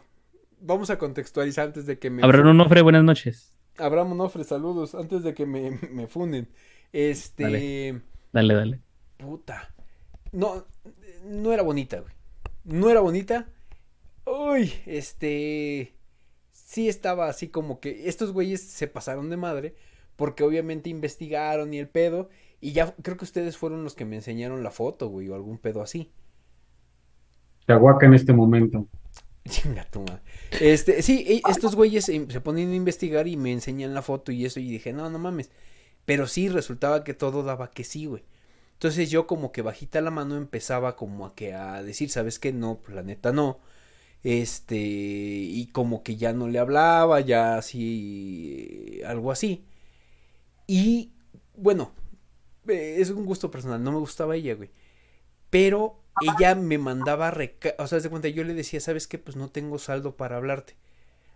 vamos 0.61 0.91
a 0.91 0.99
contextualizar 0.99 1.67
antes 1.67 1.87
de 1.87 1.99
que 1.99 2.11
me. 2.11 2.23
Abraham 2.23 2.49
Onofre, 2.49 2.83
buenas 2.83 3.05
noches. 3.05 3.57
Abraham 3.77 4.13
Onofre, 4.13 4.45
saludos. 4.45 4.95
Antes 4.95 5.23
de 5.23 5.35
que 5.35 5.47
me, 5.47 5.71
me 5.91 6.07
funden. 6.07 6.49
Este. 6.93 7.43
Dale. 7.43 8.03
dale, 8.33 8.55
dale. 8.55 8.81
Puta. 9.17 9.75
No, 10.33 10.65
no 11.25 11.53
era 11.53 11.63
bonita, 11.63 12.01
güey. 12.01 12.13
No 12.65 12.91
era 12.91 13.01
bonita. 13.01 13.49
Uy, 14.25 14.73
este. 14.87 15.95
Sí 16.53 16.89
estaba 16.89 17.29
así 17.29 17.49
como 17.49 17.81
que. 17.81 18.09
Estos 18.09 18.33
güeyes 18.33 18.63
se 18.63 18.87
pasaron 18.87 19.31
de 19.31 19.37
madre 19.37 19.75
porque 20.19 20.43
obviamente 20.43 20.91
investigaron 20.91 21.73
y 21.73 21.79
el 21.79 21.89
pedo, 21.89 22.29
y 22.61 22.73
ya 22.73 22.95
creo 23.03 23.17
que 23.17 23.25
ustedes 23.25 23.57
fueron 23.57 23.85
los 23.85 23.95
que 23.95 24.05
me 24.05 24.17
enseñaron 24.17 24.63
la 24.63 24.71
foto, 24.71 25.09
güey, 25.09 25.29
o 25.29 25.35
algún 25.35 25.59
pedo 25.59 25.83
así. 25.83 26.11
Chahuaca 27.67 28.07
en 28.07 28.15
este 28.15 28.33
momento. 28.33 28.87
Chinga 29.49 29.85
tu 29.85 30.01
madre. 30.01 30.21
Este, 30.61 31.03
sí, 31.03 31.25
e, 31.27 31.51
estos 31.51 31.75
güeyes 31.75 32.07
se 32.07 32.41
ponen 32.41 32.71
a 32.71 32.75
investigar 32.75 33.29
y 33.29 33.37
me 33.37 33.53
enseñan 33.53 33.95
la 33.95 34.03
foto 34.03 34.33
y 34.33 34.45
eso, 34.45 34.61
y 34.61 34.69
dije, 34.69 34.93
no, 34.93 35.09
no 35.11 35.19
mames. 35.19 35.51
Pero 36.05 36.27
sí, 36.27 36.49
resultaba 36.49 37.05
que 37.05 37.15
todo 37.15 37.43
daba 37.43 37.71
que 37.71 37.85
sí, 37.85 38.07
güey. 38.07 38.25
Entonces 38.75 39.11
yo 39.11 39.27
como 39.27 39.53
que 39.53 39.63
bajita 39.63 40.01
la 40.01 40.11
mano 40.11 40.37
empezaba 40.37 40.97
como 40.97 41.27
a 41.27 41.35
que 41.35 41.53
a 41.53 41.83
decir, 41.83 42.11
¿sabes 42.11 42.39
qué? 42.39 42.53
No, 42.53 42.79
pues 42.79 42.95
la 42.95 43.03
neta 43.03 43.33
no. 43.33 43.59
Este, 44.23 44.77
y 44.77 45.69
como 45.73 46.03
que 46.03 46.17
ya 46.17 46.33
no 46.33 46.49
le 46.49 46.59
hablaba, 46.59 47.21
ya 47.21 47.59
así, 47.59 49.01
algo 49.07 49.33
así. 49.33 49.65
Y 50.67 51.13
bueno, 51.57 51.93
eh, 51.99 52.08
es 52.69 53.11
un 53.11 53.25
gusto 53.25 53.51
personal, 53.51 53.83
no 53.83 53.93
me 53.93 53.99
gustaba 53.99 54.37
ella, 54.37 54.55
güey. 54.55 54.71
Pero 55.51 56.01
ella 56.21 56.55
me 56.55 56.79
mandaba 56.79 57.31
reca 57.31 57.75
o 57.79 57.87
sea, 57.87 58.01
de 58.01 58.11
cuenta, 58.11 58.29
yo 58.29 58.45
le 58.45 58.55
decía, 58.55 58.81
¿sabes 58.81 59.07
qué? 59.07 59.19
Pues 59.19 59.37
no 59.37 59.49
tengo 59.49 59.79
saldo 59.79 60.17
para 60.17 60.37
hablarte. 60.37 60.77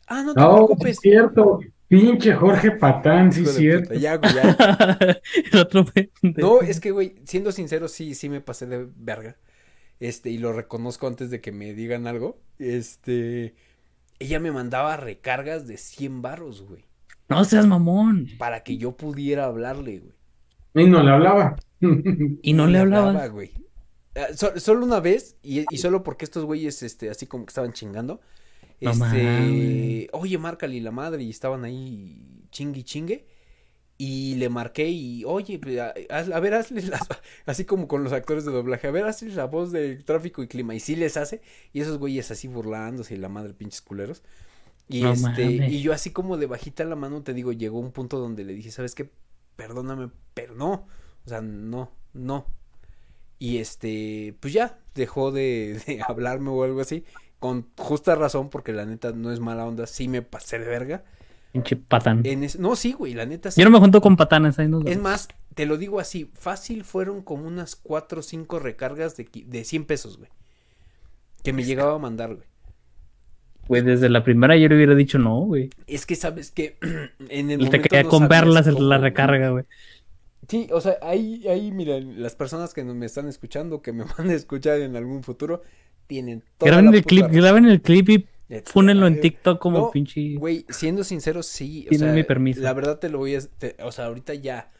Ah, 0.06 0.22
no 0.22 0.34
te 0.34 0.40
no, 0.40 0.54
preocupes. 0.54 0.96
Es 0.96 1.00
cierto, 1.00 1.60
pinche 1.88 2.34
Jorge 2.34 2.72
Patán, 2.72 3.32
sí, 3.32 3.42
es 3.44 3.54
cierto. 3.54 3.94
Ya, 3.94 4.16
güey, 4.16 4.34
ya. 4.34 5.20
no, 6.36 6.60
es 6.60 6.80
que, 6.80 6.90
güey, 6.90 7.14
siendo 7.24 7.52
sincero, 7.52 7.88
sí, 7.88 8.14
sí 8.14 8.28
me 8.28 8.40
pasé 8.40 8.66
de 8.66 8.88
verga. 8.96 9.36
Este, 10.00 10.30
y 10.30 10.38
lo 10.38 10.52
reconozco 10.52 11.06
antes 11.06 11.30
de 11.30 11.40
que 11.40 11.52
me 11.52 11.74
digan 11.74 12.08
algo. 12.08 12.40
Este, 12.58 13.54
ella 14.18 14.40
me 14.40 14.50
mandaba 14.50 14.96
recargas 14.96 15.68
de 15.68 15.76
100 15.76 16.22
barros, 16.22 16.62
güey. 16.62 16.84
No 17.28 17.44
seas 17.44 17.66
mamón. 17.66 18.28
Para 18.36 18.64
que 18.64 18.76
yo 18.76 18.96
pudiera 18.96 19.44
hablarle, 19.44 20.00
güey. 20.00 20.14
Y 20.74 20.84
no 20.84 21.02
le 21.02 21.10
hablaba. 21.10 21.56
y 22.42 22.52
no 22.52 22.66
le 22.66 22.78
hablaba. 22.78 23.26
güey. 23.28 23.52
Ah, 24.14 24.28
solo 24.34 24.84
una 24.84 25.00
vez, 25.00 25.36
y, 25.42 25.64
solo 25.78 26.02
porque 26.02 26.24
estos 26.24 26.44
güeyes, 26.44 26.82
este, 26.82 27.08
así 27.10 27.26
como 27.26 27.46
que 27.46 27.50
estaban 27.50 27.72
chingando. 27.72 28.20
este, 28.80 30.08
oye, 30.12 30.38
márcale 30.38 30.80
la 30.80 30.90
madre, 30.90 31.22
y 31.22 31.30
estaban 31.30 31.64
ahí 31.64 32.46
chingui 32.50 32.84
chingue. 32.84 33.26
Y 33.98 34.34
le 34.34 34.48
marqué 34.48 34.88
y, 34.88 35.22
oye, 35.24 35.60
pues, 35.60 35.78
a, 35.78 36.40
ver, 36.40 36.54
hazle 36.54 36.82
las, 36.82 37.02
así 37.46 37.64
como 37.64 37.86
con 37.86 38.02
los 38.02 38.12
actores 38.12 38.44
de 38.44 38.50
doblaje, 38.50 38.88
a 38.88 38.90
ver, 38.90 39.04
hazle 39.04 39.30
la 39.30 39.44
voz 39.44 39.70
de 39.70 39.96
tráfico 39.96 40.42
y 40.42 40.48
clima. 40.48 40.74
Y 40.74 40.80
sí 40.80 40.96
les 40.96 41.16
hace, 41.16 41.40
y 41.72 41.80
esos 41.80 41.98
güeyes 41.98 42.30
así 42.30 42.48
burlándose 42.48 43.14
y 43.14 43.18
la 43.18 43.28
madre 43.28 43.54
pinches 43.54 43.80
culeros. 43.80 44.22
Y 44.88 45.06
este, 45.06 45.44
y 45.44 45.80
yo 45.82 45.92
así 45.92 46.10
como 46.10 46.36
de 46.36 46.46
bajita 46.46 46.84
la 46.84 46.96
mano 46.96 47.22
te 47.22 47.32
digo, 47.32 47.52
llegó 47.52 47.78
un 47.78 47.92
punto 47.92 48.18
donde 48.18 48.44
le 48.44 48.52
dije, 48.52 48.70
¿sabes 48.70 48.94
qué? 48.94 49.10
Perdóname, 49.57 50.11
pero 50.34 50.55
no. 50.55 50.86
O 51.24 51.28
sea, 51.28 51.40
no, 51.40 51.92
no. 52.12 52.46
Y 53.38 53.59
este, 53.59 54.36
pues 54.40 54.53
ya, 54.53 54.78
dejó 54.94 55.32
de, 55.32 55.82
de 55.86 56.03
hablarme 56.07 56.50
o 56.50 56.62
algo 56.64 56.80
así. 56.80 57.05
Con 57.38 57.68
justa 57.76 58.14
razón, 58.14 58.50
porque 58.50 58.72
la 58.72 58.86
neta 58.86 59.12
no 59.12 59.32
es 59.32 59.40
mala 59.40 59.66
onda, 59.66 59.86
sí 59.86 60.09
me 60.09 60.22
pasé 60.22 60.59
de 60.59 60.66
verga. 60.66 61.05
Pinche 61.53 61.76
patán. 61.76 62.22
no, 62.59 62.76
sí, 62.76 62.92
güey, 62.92 63.14
la 63.14 63.26
neta 63.26 63.50
sí. 63.50 63.61
Yo 63.61 63.64
no 63.66 63.72
me 63.72 63.78
junto 63.78 64.00
con 64.00 64.16
patanes 64.16 64.59
ahí 64.59 64.70
Es 64.86 64.98
más, 64.98 65.28
te 65.55 65.66
lo 65.66 65.76
digo 65.76 66.00
así, 66.00 66.30
fácil 66.34 66.84
fueron 66.84 67.20
como 67.20 67.46
unas 67.46 67.76
cuatro 67.76 68.20
o 68.20 68.22
cinco 68.22 68.59
recargas 68.59 69.16
de, 69.16 69.28
de 69.44 69.64
100 69.64 69.84
pesos, 69.84 70.16
güey. 70.16 70.30
Que 71.42 71.53
me 71.53 71.64
llegaba 71.64 71.96
a 71.96 71.98
mandar, 71.98 72.34
güey. 72.36 72.46
Güey, 73.68 73.82
desde 73.82 74.08
la 74.08 74.24
primera 74.24 74.56
yo 74.56 74.68
le 74.68 74.76
hubiera 74.76 74.94
dicho 74.94 75.18
no, 75.18 75.40
güey. 75.40 75.70
Es 75.86 76.06
que 76.06 76.16
sabes 76.16 76.50
que 76.50 76.76
en 77.28 77.50
el 77.50 77.70
Te 77.70 77.80
quería 77.80 78.04
comprarlas 78.04 78.66
la 78.66 78.98
recarga, 78.98 79.50
güey. 79.50 79.64
Sí, 80.48 80.68
o 80.72 80.80
sea, 80.80 80.96
ahí, 81.02 81.46
ahí, 81.48 81.70
miren, 81.70 82.20
las 82.20 82.34
personas 82.34 82.74
que 82.74 82.82
me 82.84 83.06
están 83.06 83.28
escuchando, 83.28 83.80
que 83.80 83.92
me 83.92 84.04
van 84.18 84.30
a 84.30 84.34
escuchar 84.34 84.80
en 84.80 84.96
algún 84.96 85.22
futuro, 85.22 85.62
tienen 86.06 86.42
toda 86.58 86.70
graben 86.70 86.92
el 86.92 87.04
clip, 87.04 87.26
graben 87.30 87.66
el 87.66 87.80
clip 87.80 88.08
y 88.10 88.26
Pónenlo 88.74 89.06
en 89.06 89.20
TikTok 89.20 89.58
como 89.58 89.90
pinche. 89.90 90.34
Güey, 90.34 90.66
siendo 90.68 91.04
sincero, 91.04 91.42
sí. 91.42 91.86
O 91.90 91.94
sea, 91.94 92.12
mi 92.12 92.22
permiso. 92.22 92.60
La 92.60 92.74
verdad 92.74 92.98
te 92.98 93.08
lo 93.08 93.18
voy 93.18 93.36
a. 93.36 93.40
o 93.82 93.92
sea, 93.92 94.06
ahorita 94.06 94.34
ya, 94.34 94.70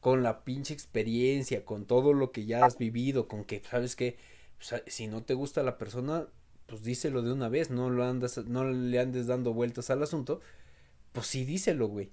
con 0.00 0.22
la 0.22 0.42
pinche 0.42 0.74
experiencia, 0.74 1.64
con 1.64 1.84
todo 1.84 2.12
lo 2.12 2.32
que 2.32 2.46
ya 2.46 2.64
has 2.64 2.76
vivido, 2.76 3.28
con 3.28 3.44
que, 3.44 3.62
¿sabes 3.68 3.94
qué? 3.94 4.16
O 4.58 4.62
sea, 4.62 4.82
si 4.86 5.06
no 5.06 5.22
te 5.22 5.34
gusta 5.34 5.62
la 5.62 5.78
persona, 5.78 6.26
pues 6.70 6.84
díselo 6.84 7.22
de 7.22 7.32
una 7.32 7.48
vez, 7.48 7.70
no 7.70 7.90
lo 7.90 8.04
andas, 8.04 8.38
no 8.46 8.64
le 8.64 8.98
andes 9.00 9.26
dando 9.26 9.52
vueltas 9.52 9.90
al 9.90 10.02
asunto, 10.02 10.40
pues 11.12 11.26
sí 11.26 11.44
díselo, 11.44 11.88
güey. 11.88 12.10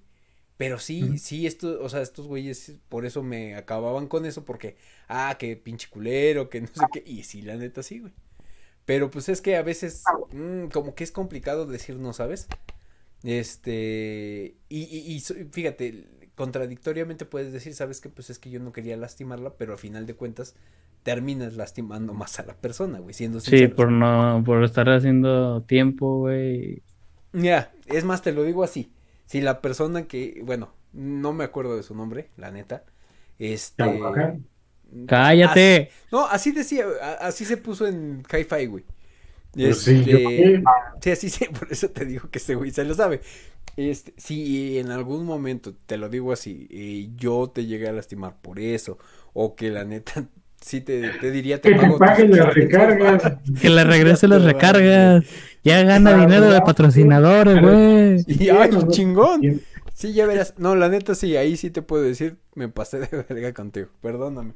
Pero 0.57 0.79
sí, 0.79 1.19
sí, 1.19 1.47
esto, 1.47 1.79
o 1.83 1.89
sea, 1.89 2.01
estos 2.01 2.27
güeyes 2.27 2.73
por 2.89 3.05
eso 3.05 3.23
me 3.23 3.55
acababan 3.55 4.07
con 4.07 4.25
eso, 4.25 4.43
porque, 4.45 4.77
ah, 5.07 5.37
que 5.39 5.55
pinche 5.55 5.87
culero, 5.89 6.49
que 6.49 6.61
no 6.61 6.67
sé 6.67 6.85
qué, 6.91 7.03
y 7.05 7.23
sí, 7.23 7.43
la 7.43 7.55
neta 7.55 7.83
sí, 7.83 7.99
güey. 7.99 8.13
Pero 8.85 9.11
pues 9.11 9.29
es 9.29 9.41
que 9.41 9.55
a 9.57 9.61
veces, 9.63 10.03
mmm, 10.31 10.67
como 10.69 10.95
que 10.95 11.03
es 11.03 11.11
complicado 11.11 11.65
decir 11.67 11.97
no, 11.97 12.13
¿sabes? 12.13 12.47
Este, 13.23 14.55
y, 14.69 14.83
y, 14.83 15.15
y 15.17 15.19
fíjate, 15.21 16.07
contradictoriamente 16.35 17.25
puedes 17.25 17.51
decir, 17.53 17.73
¿sabes 17.75 18.01
qué? 18.01 18.09
Pues 18.09 18.29
es 18.29 18.39
que 18.39 18.49
yo 18.49 18.59
no 18.59 18.71
quería 18.71 18.97
lastimarla, 18.97 19.57
pero 19.57 19.73
a 19.73 19.77
final 19.77 20.05
de 20.05 20.15
cuentas, 20.15 20.55
terminas 21.07 21.53
lastimando 21.53 22.13
más 22.13 22.37
a 22.37 22.43
la 22.43 22.53
persona, 22.53 22.99
güey, 22.99 23.13
siendo 23.13 23.39
Sí, 23.39 23.69
por 23.69 23.89
no, 23.89 24.43
por 24.45 24.61
estar 24.65 24.89
haciendo 24.89 25.61
tiempo, 25.61 26.17
güey. 26.17 26.83
Ya, 27.31 27.71
es 27.85 28.03
más, 28.03 28.21
te 28.21 28.33
lo 28.33 28.43
digo 28.43 28.61
así. 28.61 28.91
Si 29.25 29.39
la 29.39 29.61
persona 29.61 30.05
que, 30.05 30.41
bueno, 30.43 30.73
no 30.91 31.31
me 31.31 31.45
acuerdo 31.45 31.77
de 31.77 31.83
su 31.83 31.95
nombre, 31.95 32.27
la 32.35 32.51
neta, 32.51 32.83
este... 33.39 33.85
Cállate. 35.07 35.91
no, 36.11 36.27
así 36.27 36.51
decía, 36.51 36.83
así 37.21 37.45
se 37.45 37.55
puso 37.55 37.87
en 37.87 38.21
Hi-Fi, 38.29 38.65
güey. 38.65 38.83
Pues 39.53 39.79
sí, 39.79 40.03
este, 40.05 40.61
sí, 40.99 41.09
así 41.11 41.29
sí, 41.29 41.45
por 41.57 41.71
eso 41.71 41.89
te 41.89 42.03
digo 42.03 42.29
que 42.29 42.39
ese 42.39 42.55
güey 42.55 42.71
se 42.71 42.83
lo 42.83 42.93
sabe. 42.93 43.21
Este, 43.77 44.13
si 44.17 44.77
en 44.77 44.91
algún 44.91 45.23
momento, 45.23 45.73
te 45.85 45.95
lo 45.95 46.09
digo 46.09 46.33
así, 46.33 46.67
eh, 46.69 47.11
yo 47.15 47.49
te 47.49 47.65
llegué 47.65 47.87
a 47.87 47.93
lastimar 47.93 48.41
por 48.41 48.59
eso, 48.59 48.97
o 49.31 49.55
que 49.55 49.69
la 49.69 49.85
neta 49.85 50.27
sí 50.61 50.81
te, 50.81 51.09
te 51.19 51.31
diría 51.31 51.61
te 51.61 51.71
que 51.71 51.75
pago 51.75 51.97
te 52.15 52.27
las 52.27 52.53
recargas. 52.53 53.37
Que 53.61 53.69
le 53.69 53.83
regrese 53.83 54.27
las 54.27 54.43
recargas. 54.43 55.25
Ya 55.63 55.83
gana 55.83 56.17
dinero 56.17 56.49
de 56.49 56.61
patrocinadores, 56.61 57.61
güey. 57.61 58.23
Y 58.27 58.49
ay, 58.49 58.69
chingón. 58.89 59.61
Sí, 59.93 60.13
ya 60.13 60.27
verás. 60.27 60.53
No, 60.57 60.75
la 60.75 60.89
neta 60.89 61.15
sí, 61.15 61.35
ahí 61.35 61.57
sí 61.57 61.71
te 61.71 61.81
puedo 61.81 62.03
decir, 62.03 62.37
me 62.53 62.69
pasé 62.69 62.99
de 62.99 63.07
verga 63.29 63.53
contigo. 63.53 63.87
Perdóname. 64.01 64.53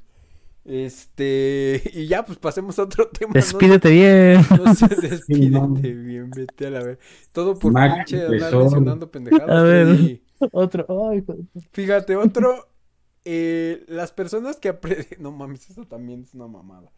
Este, 0.64 1.82
y 1.94 2.06
ya, 2.06 2.24
pues 2.24 2.38
pasemos 2.38 2.78
a 2.78 2.84
otro 2.84 3.10
tema. 3.10 3.32
Despídete 3.34 3.90
bien. 3.90 4.46
No 4.64 4.76
sé, 4.76 4.88
despídete 4.88 5.94
bien, 5.94 6.30
vete 6.30 6.68
a 6.68 6.70
la 6.70 6.84
ver. 6.84 7.00
Todo 7.32 7.58
por 7.58 7.74
pinche 7.74 8.24
andar 8.24 8.56
mencionando 8.56 9.10
pendejadas. 9.10 9.50
A 9.50 9.64
ver, 9.64 10.22
otro. 10.52 11.12
Ay, 11.12 11.24
Fíjate, 11.72 12.16
otro 12.16 12.68
eh, 13.26 13.84
las 13.88 14.12
personas 14.12 14.58
que 14.58 14.78
no 15.20 15.32
mames, 15.32 15.70
eso 15.70 15.86
también 15.86 16.24
es 16.24 16.34
una 16.34 16.48
mamada. 16.48 16.92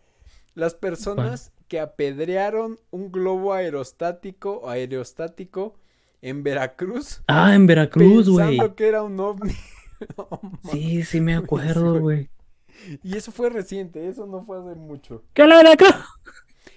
Las 0.55 0.75
personas 0.75 1.51
que 1.67 1.79
apedrearon 1.79 2.79
un 2.91 3.11
globo 3.11 3.53
aerostático 3.53 4.69
aerostático 4.69 5.75
en 6.21 6.43
Veracruz. 6.43 7.23
Ah, 7.27 7.55
en 7.55 7.65
Veracruz, 7.65 8.29
güey. 8.29 8.49
Pensando 8.49 8.75
que 8.75 8.87
era 8.87 9.01
un 9.01 9.19
ovni. 9.19 9.55
sí, 10.71 11.03
sí 11.03 11.21
me 11.21 11.35
acuerdo, 11.35 11.99
güey. 11.99 12.29
Y 13.01 13.17
eso 13.17 13.31
fue 13.31 13.49
reciente, 13.49 14.07
eso 14.07 14.27
no 14.27 14.45
fue 14.45 14.59
hace 14.59 14.75
mucho. 14.75 15.23
¿Qué 15.33 15.47
la 15.47 15.57
Veracruz? 15.57 15.95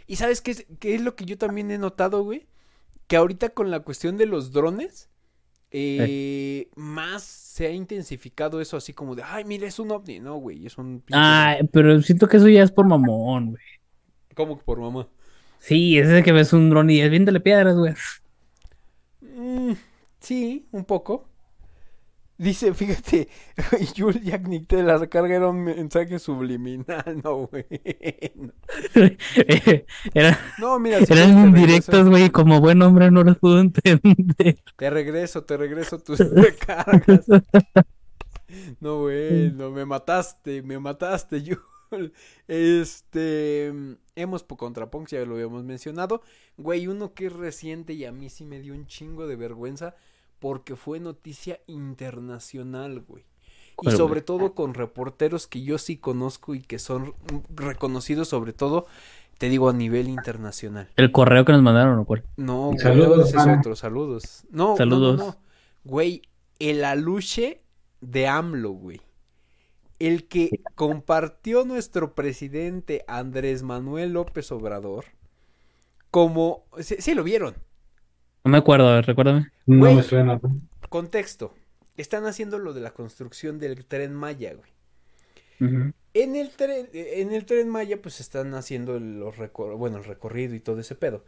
¿Y 0.06 0.16
sabes 0.16 0.40
qué 0.40 0.52
es, 0.52 0.66
qué 0.78 0.94
es 0.94 1.00
lo 1.02 1.14
que 1.16 1.24
yo 1.24 1.36
también 1.36 1.70
he 1.70 1.78
notado, 1.78 2.22
güey? 2.22 2.46
Que 3.06 3.16
ahorita 3.16 3.50
con 3.50 3.70
la 3.70 3.80
cuestión 3.80 4.16
de 4.16 4.26
los 4.26 4.52
drones, 4.52 5.10
eh, 5.70 6.68
más 6.76 7.22
se 7.22 7.66
ha 7.66 7.70
intensificado 7.70 8.60
eso 8.60 8.76
así 8.76 8.92
como 8.92 9.14
de, 9.14 9.22
ay, 9.22 9.44
mira, 9.44 9.66
es 9.66 9.78
un 9.78 9.90
ovni. 9.90 10.20
No, 10.20 10.36
güey, 10.36 10.66
es 10.66 10.78
un... 10.78 11.02
Ah, 11.12 11.56
pero 11.72 12.00
siento 12.02 12.28
que 12.28 12.36
eso 12.36 12.48
ya 12.48 12.62
es 12.62 12.70
por 12.70 12.86
mamón, 12.86 13.50
güey. 13.50 13.62
¿Cómo 14.34 14.58
que 14.58 14.64
por 14.64 14.78
mamá? 14.78 15.08
Sí, 15.58 15.98
es 15.98 16.08
de 16.08 16.22
que 16.22 16.32
ves 16.32 16.52
un 16.52 16.70
dron 16.70 16.90
y 16.90 17.00
es 17.00 17.10
viéndole 17.10 17.40
piedras, 17.40 17.76
güey. 17.76 17.94
Mm, 19.20 19.72
sí, 20.20 20.66
un 20.72 20.84
poco. 20.84 21.28
Dice, 22.38 22.74
fíjate, 22.74 23.28
Jules 23.96 24.22
Jack 24.22 24.46
te 24.66 24.82
la 24.82 25.06
carga 25.06 25.36
era 25.36 25.48
un 25.48 25.64
mensaje 25.64 26.18
subliminal, 26.18 27.20
no, 27.24 27.46
güey. 27.46 27.64
no, 30.58 30.78
mira, 30.78 30.98
eran 30.98 31.46
indirectos, 31.46 32.08
güey, 32.10 32.28
como 32.28 32.60
buen 32.60 32.82
hombre 32.82 33.10
no 33.10 33.24
los 33.24 33.38
pudo 33.38 33.60
entender. 33.60 34.58
Te 34.76 34.90
regreso, 34.90 35.44
te 35.44 35.56
regreso 35.56 35.98
tus 35.98 36.18
recargas. 36.18 37.24
No, 38.80 39.00
güey, 39.00 39.50
no, 39.52 39.70
me 39.70 39.86
mataste, 39.86 40.60
me 40.60 40.78
mataste, 40.78 41.40
Jules. 41.40 42.12
Este, 42.48 43.72
hemos 44.14 44.42
por 44.42 44.58
Contrapunks, 44.58 45.12
ya 45.12 45.24
lo 45.24 45.36
habíamos 45.36 45.64
mencionado. 45.64 46.20
Güey, 46.58 46.86
uno 46.86 47.14
que 47.14 47.26
es 47.26 47.32
reciente 47.32 47.94
y 47.94 48.04
a 48.04 48.12
mí 48.12 48.28
sí 48.28 48.44
me 48.44 48.60
dio 48.60 48.74
un 48.74 48.86
chingo 48.86 49.26
de 49.26 49.36
vergüenza 49.36 49.94
porque 50.38 50.76
fue 50.76 51.00
noticia 51.00 51.60
internacional, 51.66 53.00
güey. 53.00 53.24
Y 53.82 53.90
sobre 53.90 54.22
todo 54.22 54.54
con 54.54 54.72
reporteros 54.72 55.46
que 55.46 55.62
yo 55.62 55.76
sí 55.76 55.98
conozco 55.98 56.54
y 56.54 56.62
que 56.62 56.78
son 56.78 57.14
reconocidos 57.54 58.28
sobre 58.28 58.54
todo, 58.54 58.86
te 59.36 59.50
digo, 59.50 59.68
a 59.68 59.74
nivel 59.74 60.08
internacional. 60.08 60.88
¿El 60.96 61.12
correo 61.12 61.44
que 61.44 61.52
nos 61.52 61.62
mandaron 61.62 61.98
o 61.98 62.04
cuál? 62.06 62.24
No, 62.36 62.72
saludos, 62.78 63.34
es 63.34 63.46
otro, 63.58 63.76
saludos. 63.76 64.44
No, 64.50 64.76
saludos. 64.76 65.18
No, 65.18 65.26
no, 65.26 65.36
Güey, 65.84 66.22
el 66.58 66.84
aluche 66.84 67.62
de 68.00 68.26
AMLO, 68.26 68.70
güey. 68.70 69.02
El 69.98 70.26
que 70.26 70.62
compartió 70.74 71.64
nuestro 71.64 72.14
presidente 72.14 73.04
Andrés 73.08 73.62
Manuel 73.62 74.12
López 74.12 74.50
Obrador 74.52 75.04
como... 76.10 76.64
sí 76.78 77.14
lo 77.14 77.24
vieron. 77.24 77.56
No 78.46 78.52
me 78.52 78.58
acuerdo, 78.58 79.02
recuérdame. 79.02 79.50
No 79.66 79.92
me 79.92 80.04
suena. 80.04 80.40
Contexto. 80.88 81.52
Están 81.96 82.26
haciendo 82.26 82.60
lo 82.60 82.74
de 82.74 82.80
la 82.80 82.92
construcción 82.92 83.58
del 83.58 83.84
tren 83.84 84.14
Maya, 84.14 84.54
güey. 84.54 85.90
En 86.14 86.36
el 86.36 86.50
tren, 86.50 86.88
en 86.92 87.32
el 87.32 87.44
tren 87.44 87.68
Maya, 87.68 88.00
pues 88.00 88.20
están 88.20 88.54
haciendo 88.54 89.00
los 89.00 89.34
bueno, 89.76 89.96
el 89.96 90.04
recorrido 90.04 90.54
y 90.54 90.60
todo 90.60 90.78
ese 90.78 90.94
pedo. 90.94 91.24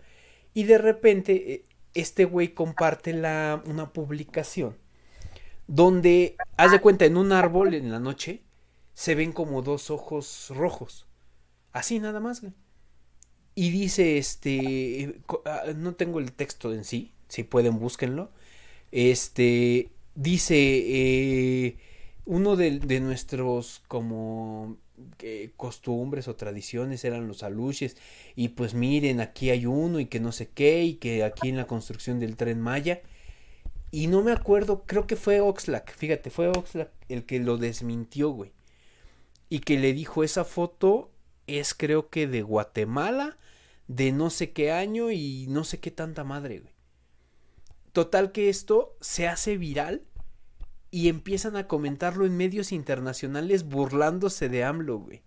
Y 0.54 0.62
de 0.62 0.78
repente, 0.78 1.54
eh, 1.54 1.64
este 1.92 2.24
güey 2.24 2.54
comparte 2.54 3.12
la, 3.12 3.64
una 3.66 3.92
publicación 3.92 4.76
donde, 5.66 6.36
haz 6.56 6.70
de 6.70 6.80
cuenta, 6.80 7.04
en 7.04 7.16
un 7.16 7.32
árbol 7.32 7.74
en 7.74 7.90
la 7.90 7.98
noche, 7.98 8.44
se 8.94 9.16
ven 9.16 9.32
como 9.32 9.62
dos 9.62 9.90
ojos 9.90 10.52
rojos. 10.54 11.08
Así 11.72 11.98
nada 11.98 12.20
más, 12.20 12.42
güey. 12.42 12.54
Y 13.60 13.70
dice, 13.70 14.18
este, 14.18 15.16
ah, 15.44 15.64
no 15.74 15.96
tengo 15.96 16.20
el 16.20 16.30
texto 16.30 16.72
en 16.72 16.84
sí, 16.84 17.10
si 17.26 17.42
pueden 17.42 17.80
búsquenlo. 17.80 18.30
Este, 18.92 19.90
dice, 20.14 20.54
eh, 20.54 21.76
uno 22.24 22.54
de, 22.54 23.00
nuestros 23.00 23.82
como 23.88 24.76
costumbres 25.56 26.28
o 26.28 26.36
tradiciones 26.36 27.04
eran 27.04 27.26
los 27.26 27.42
aluches 27.42 27.96
y 28.36 28.50
pues 28.50 28.74
miren 28.74 29.20
aquí 29.20 29.50
hay 29.50 29.66
uno 29.66 29.98
y 29.98 30.06
que 30.06 30.20
no 30.20 30.30
sé 30.30 30.48
qué 30.48 30.84
y 30.84 30.94
que 30.94 31.24
aquí 31.24 31.48
en 31.48 31.56
la 31.56 31.66
construcción 31.66 32.20
del 32.20 32.36
tren 32.36 32.60
Maya 32.60 33.00
y 33.90 34.06
no 34.06 34.22
me 34.22 34.30
acuerdo 34.30 34.84
creo 34.86 35.06
que 35.06 35.16
fue 35.16 35.40
Oxlack 35.40 35.92
fíjate 35.96 36.30
fue 36.30 36.48
Oxlack 36.48 36.90
el 37.08 37.24
que 37.24 37.38
lo 37.38 37.58
desmintió 37.58 38.30
güey 38.30 38.52
y 39.48 39.60
que 39.60 39.78
le 39.78 39.92
dijo 39.92 40.24
esa 40.24 40.44
foto 40.44 41.10
es 41.46 41.74
creo 41.74 42.08
que 42.08 42.26
de 42.26 42.42
Guatemala 42.42 43.36
de 43.88 44.12
no 44.12 44.30
sé 44.30 44.52
qué 44.52 44.70
año 44.70 45.10
y 45.10 45.46
no 45.48 45.64
sé 45.64 45.80
qué 45.80 45.90
tanta 45.90 46.22
madre, 46.22 46.60
güey. 46.60 46.74
Total 47.92 48.30
que 48.32 48.48
esto 48.48 48.96
se 49.00 49.26
hace 49.26 49.56
viral 49.56 50.04
y 50.90 51.08
empiezan 51.08 51.56
a 51.56 51.66
comentarlo 51.66 52.26
en 52.26 52.36
medios 52.36 52.70
internacionales 52.70 53.64
burlándose 53.64 54.48
de 54.48 54.62
AMLO, 54.64 54.98
güey. 54.98 55.22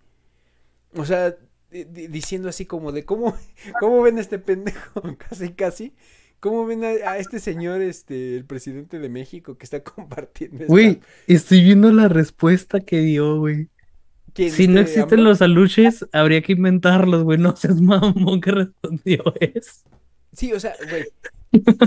O 0.96 1.06
sea, 1.06 1.36
diciendo 1.72 2.50
así 2.50 2.66
como 2.66 2.92
de 2.92 3.04
cómo, 3.06 3.36
cómo 3.80 4.02
ven 4.02 4.18
a 4.18 4.22
este 4.22 4.40
pendejo, 4.40 5.02
casi 5.18 5.50
casi. 5.54 5.94
¿Cómo 6.40 6.66
ven 6.66 6.84
a, 6.84 7.18
este 7.18 7.40
señor, 7.40 7.82
este, 7.82 8.36
el 8.36 8.46
presidente 8.46 8.98
de 8.98 9.10
México 9.10 9.58
que 9.58 9.64
está 9.64 9.84
compartiendo? 9.84 10.66
Güey, 10.66 11.00
estoy 11.28 11.64
viendo 11.64 11.92
la 11.92 12.08
respuesta 12.08 12.80
que 12.80 13.00
dio, 13.00 13.38
güey. 13.38 13.70
Si 14.36 14.68
no 14.68 14.80
existen 14.80 15.24
los 15.24 15.42
aluches, 15.42 16.08
habría 16.12 16.42
que 16.42 16.54
inventarlos, 16.54 17.24
güey. 17.24 17.38
No 17.42 17.56
seas 17.56 17.82
mamón 17.82 18.42
que 18.42 18.52
respondió 18.52 19.24
eso. 19.40 19.82
Sí, 20.34 20.54
o 20.54 20.60
sea, 20.60 20.74
güey. 20.90 21.06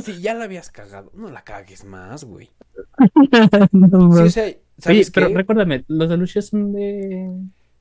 si 0.03 0.21
ya 0.21 0.35
la 0.35 0.45
habías 0.45 0.71
cagado, 0.71 1.11
no 1.15 1.31
la 1.31 1.43
cagues 1.43 1.85
más, 1.85 2.25
güey. 2.25 2.51
no, 3.73 4.13
sí, 4.13 4.23
o 4.23 4.31
sea, 4.31 4.55
¿sabes 4.79 5.09
Oye, 5.09 5.11
pero 5.13 5.29
recuérdame, 5.29 5.85
los 5.89 6.11
aluches 6.11 6.47
son 6.47 6.73
de. 6.73 7.31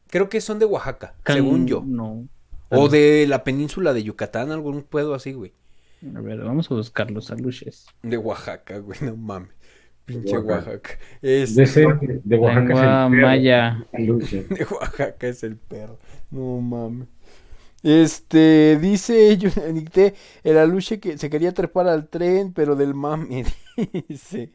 Creo 0.10 0.30
que 0.30 0.42
son 0.42 0.60
de 0.60 0.66
Oaxaca, 0.66 1.16
según 1.26 1.68
yo. 1.68 1.84
No. 1.86 2.28
O 2.70 2.90
de 2.90 3.26
la 3.28 3.44
península 3.44 3.94
de 3.94 4.04
Yucatán, 4.04 4.52
algún 4.52 4.84
puedo 4.84 5.14
así, 5.14 5.34
güey. 5.34 5.54
A 6.16 6.22
ver, 6.22 6.40
vamos 6.40 6.70
a 6.70 6.76
buscar 6.76 7.12
los 7.12 7.32
aluches. 7.32 7.88
De 8.02 8.18
Oaxaca, 8.18 8.78
güey, 8.80 9.00
no 9.02 9.16
mames. 9.16 9.52
Pinche 10.06 10.38
Oaxaca. 10.38 11.00
Es... 11.22 11.56
De, 11.56 11.66
de, 12.24 12.38
Oaxaca 12.38 12.74
es 12.74 13.14
el 13.14 13.22
Maya. 13.22 13.86
De 13.94 14.68
Oaxaca 14.70 15.28
es 15.28 15.44
el 15.44 15.56
perro. 15.58 15.98
No 16.32 16.60
mames. 16.60 17.08
Este, 17.84 18.80
dice 18.80 19.38
el 20.44 20.58
aluche 20.58 21.02
que 21.02 21.18
se 21.18 21.30
quería 21.30 21.54
trepar 21.54 21.90
al 21.90 22.08
tren, 22.08 22.54
pero 22.54 22.78
del 22.78 22.94
mami, 22.94 23.44
dice. 24.08 24.52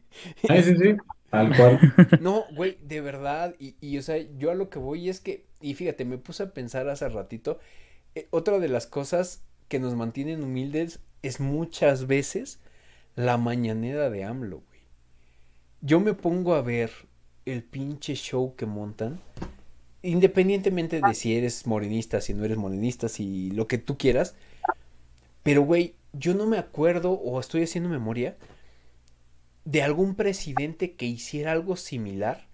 Ah, 0.49 0.59
sí, 0.63 0.75
sí, 0.75 0.97
tal 1.29 1.55
cual. 1.55 1.79
No, 2.21 2.45
güey, 2.55 2.79
de 2.81 3.01
verdad, 3.01 3.55
y, 3.59 3.75
y, 3.81 3.99
o 3.99 4.01
sea, 4.01 4.17
yo 4.39 4.49
a 4.49 4.55
lo 4.55 4.71
que 4.71 4.79
voy 4.79 5.09
es 5.09 5.19
que, 5.19 5.45
y 5.61 5.75
fíjate, 5.75 6.05
me 6.05 6.17
puse 6.17 6.41
a 6.41 6.53
pensar 6.55 6.89
hace 6.89 7.07
ratito, 7.07 7.59
eh, 8.15 8.27
otra 8.31 8.57
de 8.57 8.67
las 8.67 8.87
cosas 8.87 9.43
que 9.67 9.79
nos 9.79 9.93
mantienen 9.95 10.43
humildes 10.43 10.99
es 11.21 11.39
muchas 11.39 12.07
veces 12.07 12.59
la 13.15 13.37
mañanera 13.37 14.09
de 14.09 14.23
AMLO, 14.23 14.63
yo 15.81 15.99
me 15.99 16.13
pongo 16.13 16.55
a 16.55 16.61
ver 16.61 16.91
el 17.45 17.63
pinche 17.63 18.15
show 18.15 18.55
que 18.55 18.65
montan, 18.65 19.19
independientemente 20.01 21.01
de 21.01 21.13
si 21.13 21.35
eres 21.35 21.65
morenista, 21.67 22.21
si 22.21 22.33
no 22.33 22.45
eres 22.45 22.57
morenista, 22.57 23.09
si 23.09 23.51
lo 23.51 23.67
que 23.67 23.77
tú 23.77 23.97
quieras, 23.97 24.35
pero 25.43 25.63
güey, 25.63 25.95
yo 26.13 26.33
no 26.33 26.47
me 26.47 26.57
acuerdo 26.57 27.11
o 27.11 27.39
estoy 27.39 27.63
haciendo 27.63 27.89
memoria 27.89 28.37
de 29.65 29.83
algún 29.83 30.15
presidente 30.15 30.93
que 30.93 31.05
hiciera 31.05 31.51
algo 31.51 31.75
similar, 31.75 32.47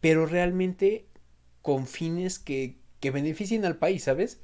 pero 0.00 0.26
realmente 0.26 1.06
con 1.60 1.86
fines 1.86 2.38
que, 2.38 2.76
que 3.00 3.10
beneficien 3.10 3.64
al 3.64 3.76
país, 3.76 4.04
¿sabes? 4.04 4.40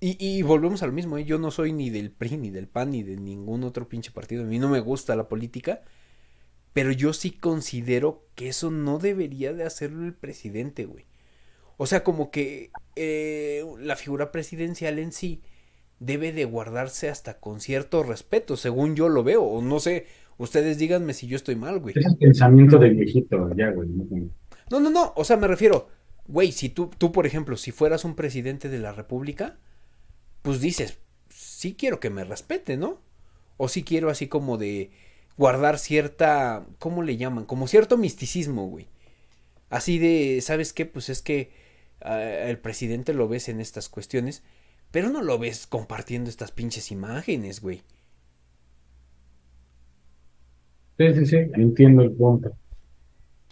Y, 0.00 0.16
y, 0.18 0.42
volvemos 0.42 0.82
a 0.82 0.86
lo 0.86 0.92
mismo, 0.92 1.16
¿eh? 1.16 1.24
yo 1.24 1.38
no 1.38 1.52
soy 1.52 1.72
ni 1.72 1.88
del 1.88 2.10
PRI, 2.10 2.36
ni 2.36 2.50
del 2.50 2.66
PAN, 2.66 2.90
ni 2.90 3.04
de 3.04 3.16
ningún 3.16 3.62
otro 3.62 3.88
pinche 3.88 4.10
partido. 4.10 4.42
A 4.42 4.46
mí 4.46 4.58
no 4.58 4.68
me 4.68 4.80
gusta 4.80 5.14
la 5.14 5.28
política. 5.28 5.82
Pero 6.72 6.92
yo 6.92 7.12
sí 7.12 7.30
considero 7.30 8.24
que 8.34 8.48
eso 8.48 8.70
no 8.70 8.98
debería 8.98 9.52
de 9.52 9.64
hacerlo 9.64 10.04
el 10.04 10.14
presidente, 10.14 10.86
güey. 10.86 11.04
O 11.76 11.86
sea, 11.86 12.04
como 12.04 12.30
que 12.30 12.70
eh, 12.96 13.64
la 13.80 13.96
figura 13.96 14.32
presidencial 14.32 14.98
en 14.98 15.12
sí 15.12 15.42
debe 15.98 16.32
de 16.32 16.44
guardarse 16.44 17.08
hasta 17.08 17.38
con 17.38 17.60
cierto 17.60 18.02
respeto, 18.02 18.56
según 18.56 18.96
yo 18.96 19.08
lo 19.08 19.22
veo. 19.24 19.42
O 19.42 19.62
no 19.62 19.80
sé, 19.80 20.06
ustedes 20.38 20.78
díganme 20.78 21.14
si 21.14 21.26
yo 21.26 21.36
estoy 21.36 21.56
mal, 21.56 21.78
güey. 21.78 21.94
Es 21.98 22.06
el 22.06 22.16
pensamiento 22.16 22.78
del 22.78 22.94
viejito, 22.94 23.50
ya, 23.56 23.70
güey. 23.70 23.88
No, 24.70 24.80
no, 24.80 24.90
no. 24.90 25.12
O 25.16 25.24
sea, 25.24 25.36
me 25.36 25.48
refiero, 25.48 25.88
güey, 26.26 26.52
si 26.52 26.68
tú, 26.68 26.90
tú, 26.98 27.12
por 27.12 27.26
ejemplo, 27.26 27.56
si 27.56 27.72
fueras 27.72 28.04
un 28.04 28.14
presidente 28.14 28.68
de 28.68 28.78
la 28.78 28.92
República, 28.92 29.58
pues 30.42 30.60
dices, 30.60 30.98
sí 31.28 31.74
quiero 31.74 32.00
que 32.00 32.10
me 32.10 32.24
respete, 32.24 32.76
¿no? 32.76 33.00
O 33.56 33.68
sí 33.68 33.82
quiero 33.84 34.10
así 34.10 34.26
como 34.26 34.58
de 34.58 34.90
guardar 35.36 35.78
cierta, 35.78 36.66
¿cómo 36.78 37.02
le 37.02 37.16
llaman? 37.16 37.44
Como 37.44 37.66
cierto 37.66 37.96
misticismo, 37.96 38.66
güey. 38.68 38.88
Así 39.70 39.98
de, 39.98 40.40
¿sabes 40.40 40.72
qué? 40.72 40.86
Pues 40.86 41.08
es 41.08 41.22
que 41.22 41.50
ah, 42.00 42.20
el 42.22 42.58
presidente 42.58 43.14
lo 43.14 43.28
ves 43.28 43.48
en 43.48 43.60
estas 43.60 43.88
cuestiones, 43.88 44.42
pero 44.90 45.08
no 45.08 45.22
lo 45.22 45.38
ves 45.38 45.66
compartiendo 45.66 46.28
estas 46.28 46.52
pinches 46.52 46.90
imágenes, 46.90 47.60
güey. 47.60 47.82
Sí, 50.98 51.14
sí, 51.14 51.26
sí, 51.26 51.36
entiendo 51.54 52.02
el 52.02 52.12
punto. 52.12 52.52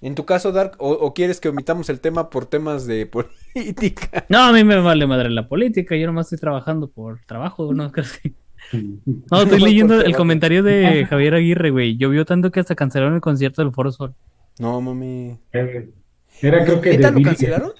En 0.03 0.15
tu 0.15 0.25
caso, 0.25 0.51
Dark, 0.53 0.77
o, 0.79 1.13
quieres 1.13 1.41
que 1.41 1.51
omitamos 1.51 1.91
el 1.91 2.01
tema 2.01 2.31
por 2.31 2.47
temas 2.47 2.87
de 2.87 3.07
política? 3.07 4.25
No, 4.31 4.39
a 4.39 4.53
mí 4.53 4.65
me 4.65 4.81
vale 4.81 5.07
madre 5.07 5.29
la 5.29 5.47
política, 5.47 5.95
yo 5.97 6.07
nomás 6.07 6.27
estoy 6.27 6.39
trabajando 6.39 6.89
por 6.89 7.21
trabajo, 7.27 7.75
¿no? 7.75 7.93
No, 8.73 9.43
estoy 9.43 9.61
leyendo 9.61 10.01
el 10.01 10.17
comentario 10.17 10.63
de 10.63 11.07
Javier 11.09 11.35
Aguirre, 11.35 11.71
güey. 11.71 11.97
Llovió 11.97 12.25
tanto 12.25 12.51
que 12.51 12.61
hasta 12.61 12.75
cancelaron 12.75 13.15
el 13.15 13.21
concierto 13.21 13.63
del 13.63 13.73
Foro 13.73 13.93
Sol. 13.93 14.15
No, 14.59 14.81
mami. 14.81 15.39
Era 15.53 16.65
creo 16.65 16.81
que... 16.81 16.91
¿Neta 16.91 17.11
lo 17.11 17.23
cancelaron? 17.23 17.73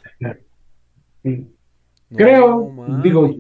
creo, 2.17 2.75
digo, 3.03 3.37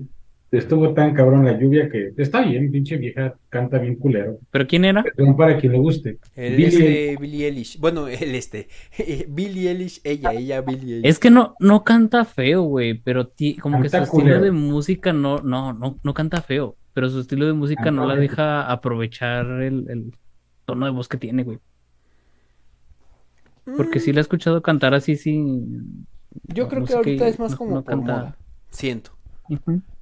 estuvo 0.51 0.92
tan 0.92 1.14
cabrón 1.14 1.44
la 1.44 1.59
lluvia 1.59 1.88
que 1.88 2.12
está 2.16 2.42
bien, 2.42 2.70
pinche 2.70 2.96
vieja, 2.96 3.34
canta 3.48 3.78
bien 3.78 3.96
culero. 3.96 4.38
¿Pero 4.51 4.66
quién 4.66 4.84
era? 4.84 5.03
Perdón 5.03 5.36
para 5.36 5.57
quien 5.59 5.72
le 5.72 5.78
guste. 5.78 6.18
El 6.34 6.57
Billy... 6.57 6.66
este, 6.66 7.16
Billie 7.20 7.46
Eilish. 7.46 7.78
Bueno, 7.78 8.09
el 8.09 8.34
este. 8.34 8.68
Billie 9.28 9.70
Eilish, 9.70 10.01
ella, 10.05 10.32
ella, 10.32 10.61
Billie 10.61 10.96
Eilish. 10.96 11.07
Es 11.07 11.18
que 11.18 11.30
no, 11.30 11.55
no 11.61 11.84
canta 11.84 12.24
feo, 12.24 12.62
güey, 12.62 12.94
pero 12.94 13.30
como 13.61 13.80
que 13.82 13.88
su 13.88 13.96
estilo 13.96 14.40
de 14.40 14.51
música 14.51 15.12
no, 15.12 15.38
no, 15.38 15.72
no, 15.72 15.98
no 16.03 16.14
canta 16.14 16.42
feo, 16.42 16.76
pero 16.93 17.09
su 17.09 17.20
estilo 17.20 17.47
de 17.47 17.53
música 17.53 17.91
no 17.91 18.07
la 18.07 18.16
deja 18.16 18.70
aprovechar 18.70 19.47
el, 19.62 19.86
el 19.88 20.14
tono 20.64 20.86
de 20.86 20.93
voz 20.93 21.09
que 21.09 21.18
tiene, 21.18 21.45
güey. 21.45 21.59
Porque 23.76 24.01
sí 24.01 24.12
la 24.12 24.20
he 24.20 24.22
escuchado 24.22 24.62
cantar 24.62 24.95
así, 24.95 25.16
sí. 25.16 25.43
Yo 26.45 26.68
creo 26.68 26.84
que 26.84 26.95
ahorita 26.95 27.28
es 27.28 27.38
más 27.38 27.55
como 27.55 27.82
por 27.84 28.34
Siento. 28.70 29.12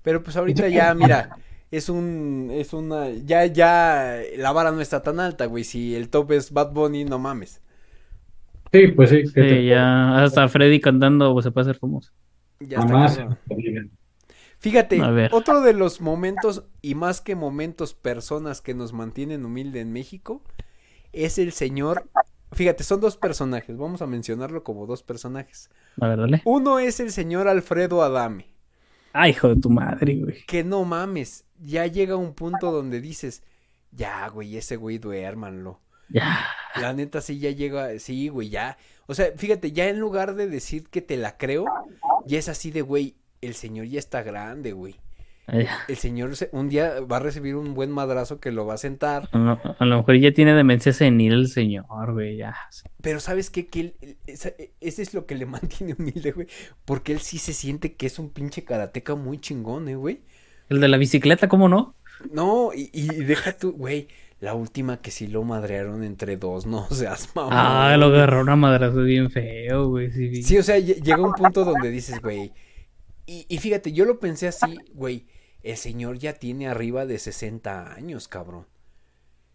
Pero 0.02 0.22
pues 0.22 0.36
ahorita 0.36 0.68
ya, 0.68 0.94
mira, 0.94 1.36
es 1.70 1.88
un, 1.88 2.48
es 2.52 2.72
una, 2.72 3.10
ya, 3.10 3.46
ya, 3.46 4.20
la 4.36 4.52
vara 4.52 4.70
no 4.70 4.80
está 4.80 5.02
tan 5.02 5.20
alta, 5.20 5.46
güey. 5.46 5.64
Si 5.64 5.94
el 5.94 6.08
top 6.08 6.32
es 6.32 6.52
Bad 6.52 6.72
Bunny, 6.72 7.04
no 7.04 7.18
mames. 7.18 7.62
Sí, 8.72 8.88
pues 8.88 9.10
sí. 9.10 9.26
sí 9.26 9.66
ya 9.66 10.22
hasta 10.22 10.46
Freddy 10.48 10.80
cantando 10.80 11.40
se 11.40 11.50
puede 11.50 11.70
hacer 11.70 11.78
famoso. 11.78 12.12
Ya 12.60 12.80
más. 12.80 13.18
Fíjate, 14.58 15.00
otro 15.30 15.60
de 15.60 15.72
los 15.72 16.00
momentos, 16.00 16.64
y 16.82 16.94
más 16.94 17.20
que 17.20 17.36
momentos, 17.36 17.94
personas 17.94 18.60
que 18.60 18.74
nos 18.74 18.92
mantienen 18.92 19.44
humilde 19.44 19.80
en 19.80 19.92
México, 19.92 20.42
es 21.12 21.38
el 21.38 21.52
señor. 21.52 22.08
Fíjate, 22.52 22.82
son 22.82 23.00
dos 23.00 23.16
personajes, 23.16 23.76
vamos 23.76 24.02
a 24.02 24.06
mencionarlo 24.06 24.64
como 24.64 24.86
dos 24.86 25.02
personajes. 25.02 25.70
A 26.00 26.08
ver, 26.08 26.18
dale. 26.18 26.42
Uno 26.44 26.78
es 26.78 26.98
el 26.98 27.12
señor 27.12 27.46
Alfredo 27.46 28.02
Adame. 28.02 28.46
Ay, 29.12 29.30
hijo 29.30 29.48
de 29.48 29.60
tu 29.60 29.70
madre, 29.70 30.16
güey. 30.16 30.44
Que 30.46 30.64
no 30.64 30.84
mames, 30.84 31.44
ya 31.58 31.86
llega 31.86 32.16
un 32.16 32.34
punto 32.34 32.72
donde 32.72 33.00
dices, 33.00 33.42
ya, 33.92 34.28
güey, 34.28 34.56
ese 34.56 34.76
güey 34.76 34.98
duérmanlo. 34.98 35.80
Ya. 36.08 36.46
La 36.80 36.92
neta 36.92 37.20
sí 37.20 37.38
ya 37.38 37.50
llega, 37.50 37.98
sí, 37.98 38.28
güey, 38.28 38.48
ya. 38.48 38.76
O 39.06 39.14
sea, 39.14 39.32
fíjate, 39.36 39.72
ya 39.72 39.88
en 39.88 40.00
lugar 40.00 40.34
de 40.34 40.48
decir 40.48 40.88
que 40.88 41.02
te 41.02 41.16
la 41.16 41.36
creo, 41.36 41.66
ya 42.26 42.38
es 42.38 42.48
así 42.48 42.70
de, 42.70 42.82
güey, 42.82 43.16
el 43.40 43.54
señor 43.54 43.86
ya 43.86 43.98
está 43.98 44.22
grande, 44.22 44.72
güey. 44.72 44.96
El 45.48 45.96
señor 45.96 46.32
un 46.52 46.68
día 46.68 47.00
va 47.00 47.16
a 47.16 47.20
recibir 47.20 47.56
un 47.56 47.72
buen 47.72 47.90
madrazo 47.90 48.38
que 48.38 48.52
lo 48.52 48.66
va 48.66 48.74
a 48.74 48.78
sentar. 48.78 49.30
A 49.32 49.84
lo, 49.84 49.96
mejor 49.96 50.16
ya 50.16 50.32
tiene 50.32 50.52
demencia 50.52 50.92
senil 50.92 51.32
el 51.32 51.48
señor, 51.48 52.12
güey, 52.12 52.36
ya. 52.36 52.54
Pero 53.00 53.18
¿sabes 53.18 53.48
qué? 53.48 53.66
Que 53.66 53.94
ese 54.26 54.68
es 54.80 55.14
lo 55.14 55.24
que 55.24 55.34
le 55.36 55.46
mantiene 55.46 55.94
humilde, 55.98 56.32
güey. 56.32 56.48
Porque 56.84 57.12
él 57.12 57.20
sí 57.20 57.38
se 57.38 57.54
siente 57.54 57.94
que 57.94 58.06
es 58.06 58.18
un 58.18 58.28
pinche 58.28 58.64
karateca 58.64 59.14
muy 59.14 59.38
chingón, 59.38 59.88
eh, 59.88 59.96
güey. 59.96 60.20
El 60.68 60.80
de 60.80 60.88
la 60.88 60.98
bicicleta, 60.98 61.48
¿cómo 61.48 61.68
no? 61.68 61.94
No, 62.30 62.72
y, 62.74 62.90
y 62.92 63.06
deja 63.24 63.56
tú, 63.56 63.72
güey. 63.72 64.08
La 64.40 64.54
última 64.54 64.98
que 64.98 65.10
sí 65.10 65.26
lo 65.26 65.42
madrearon 65.42 66.04
entre 66.04 66.36
dos, 66.36 66.66
no 66.66 66.86
seas 66.90 67.30
mamón. 67.34 67.54
Ah, 67.54 67.96
lo 67.98 68.06
agarró 68.06 68.42
una 68.42 68.54
madrazo 68.54 69.02
bien 69.02 69.30
feo, 69.30 69.88
güey. 69.88 70.12
Sí, 70.12 70.42
sí, 70.42 70.58
o 70.58 70.62
sea, 70.62 70.78
llega 70.78 71.22
un 71.22 71.32
punto 71.32 71.64
donde 71.64 71.90
dices, 71.90 72.20
güey. 72.20 72.52
Y, 73.28 73.46
y 73.48 73.58
fíjate, 73.58 73.92
yo 73.92 74.04
lo 74.04 74.18
pensé 74.18 74.48
así, 74.48 74.78
güey 74.94 75.26
el 75.62 75.76
señor 75.76 76.18
ya 76.18 76.34
tiene 76.34 76.68
arriba 76.68 77.06
de 77.06 77.18
60 77.18 77.92
años, 77.92 78.28
cabrón. 78.28 78.66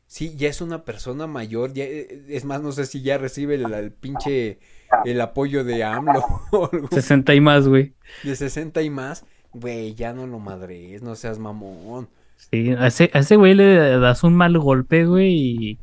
Sí, 0.07 0.36
ya 0.36 0.47
es 0.47 0.61
una 0.61 0.84
persona 0.86 1.26
mayor, 1.26 1.74
ya, 1.74 1.86
eh, 1.86 2.26
es 2.30 2.45
más, 2.45 2.61
no 2.61 2.71
sé 2.71 2.86
si 2.86 3.01
ya 3.01 3.17
recibe 3.17 3.55
el, 3.55 3.91
pinche, 3.91 4.59
el 5.05 5.19
apoyo 5.21 5.63
de 5.63 5.84
AMLO. 5.84 6.24
60 6.91 7.34
y 7.34 7.41
más, 7.41 7.67
güey. 7.67 7.93
De 8.24 8.36
60 8.36 8.82
y 8.84 8.89
más, 8.91 9.26
güey, 9.53 9.95
ya 9.95 10.13
no 10.13 10.28
lo 10.28 10.39
madres, 10.39 11.01
no 11.01 11.15
seas 11.15 11.39
mamón. 11.39 12.09
Sí, 12.51 12.71
a 12.78 12.88
ese, 12.88 13.09
ese 13.13 13.38
güey 13.38 13.55
le 13.55 13.97
das 13.97 14.24
un 14.24 14.36
mal 14.36 14.57
golpe, 14.59 15.05
güey, 15.05 15.32
y, 15.34 15.80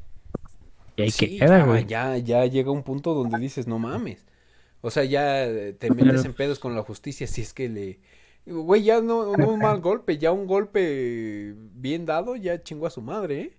y 0.96 1.02
ahí 1.02 1.10
queda, 1.10 1.64
güey. 1.64 1.86
Ya, 1.86 2.16
ya 2.18 2.46
llega 2.46 2.70
un 2.70 2.84
punto 2.84 3.14
donde 3.14 3.38
dices, 3.38 3.66
no 3.66 3.80
mames. 3.80 4.24
O 4.80 4.90
sea, 4.90 5.04
ya 5.04 5.46
te 5.78 5.90
metes 5.90 6.24
en 6.24 6.32
pedos 6.32 6.58
con 6.58 6.74
la 6.74 6.82
justicia 6.82 7.26
si 7.26 7.42
es 7.42 7.52
que 7.52 7.68
le, 7.68 8.00
Güey, 8.46 8.82
ya 8.82 9.00
no, 9.00 9.36
no 9.36 9.52
un 9.52 9.60
mal 9.60 9.80
golpe, 9.80 10.18
ya 10.18 10.32
un 10.32 10.46
golpe 10.46 11.54
bien 11.74 12.06
dado, 12.06 12.36
ya 12.36 12.62
chingó 12.62 12.86
a 12.86 12.90
su 12.90 13.02
madre, 13.02 13.40
¿eh? 13.40 13.52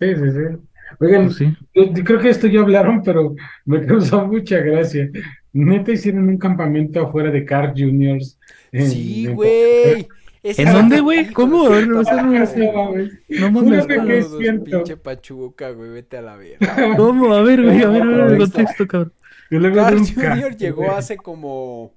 Sí, 0.00 0.14
sí, 0.16 0.30
sí. 0.32 0.58
Oigan, 0.98 1.26
pues 1.26 1.36
sí. 1.36 1.54
Yo, 1.74 2.04
creo 2.04 2.18
que 2.18 2.30
esto 2.30 2.46
ya 2.48 2.60
hablaron, 2.60 3.02
pero 3.02 3.34
me 3.64 3.84
causó 3.86 4.26
mucha 4.26 4.58
gracia. 4.58 5.08
Neta 5.52 5.92
hicieron 5.92 6.28
un 6.28 6.38
campamento 6.38 7.02
afuera 7.02 7.30
de 7.30 7.44
Carl 7.44 7.72
Juniors. 7.76 8.38
sí, 8.72 9.26
güey. 9.28 10.08
¿En 10.42 10.72
dónde, 10.72 11.00
güey? 11.00 11.32
¿Cómo? 11.32 11.68
No, 11.68 12.02
no 12.02 13.52
mames. 13.52 13.86
que 13.86 14.52
Pinche 14.64 14.96
pachuca, 14.96 15.70
güey, 15.70 15.90
vete 15.90 16.16
a 16.16 16.22
la 16.22 16.36
verga. 16.36 16.96
¿Cómo? 16.96 17.32
A 17.32 17.42
ver, 17.42 17.62
güey, 17.62 17.80
a 17.80 17.88
ver, 17.88 18.02
a 18.02 18.06
ver, 18.06 18.32
el 18.32 18.38
contexto, 18.38 18.88
cabrón. 18.88 19.12
Carl 19.60 20.06
Junior 20.06 20.56
llegó 20.56 20.90
hace 20.92 21.16
como 21.16 21.92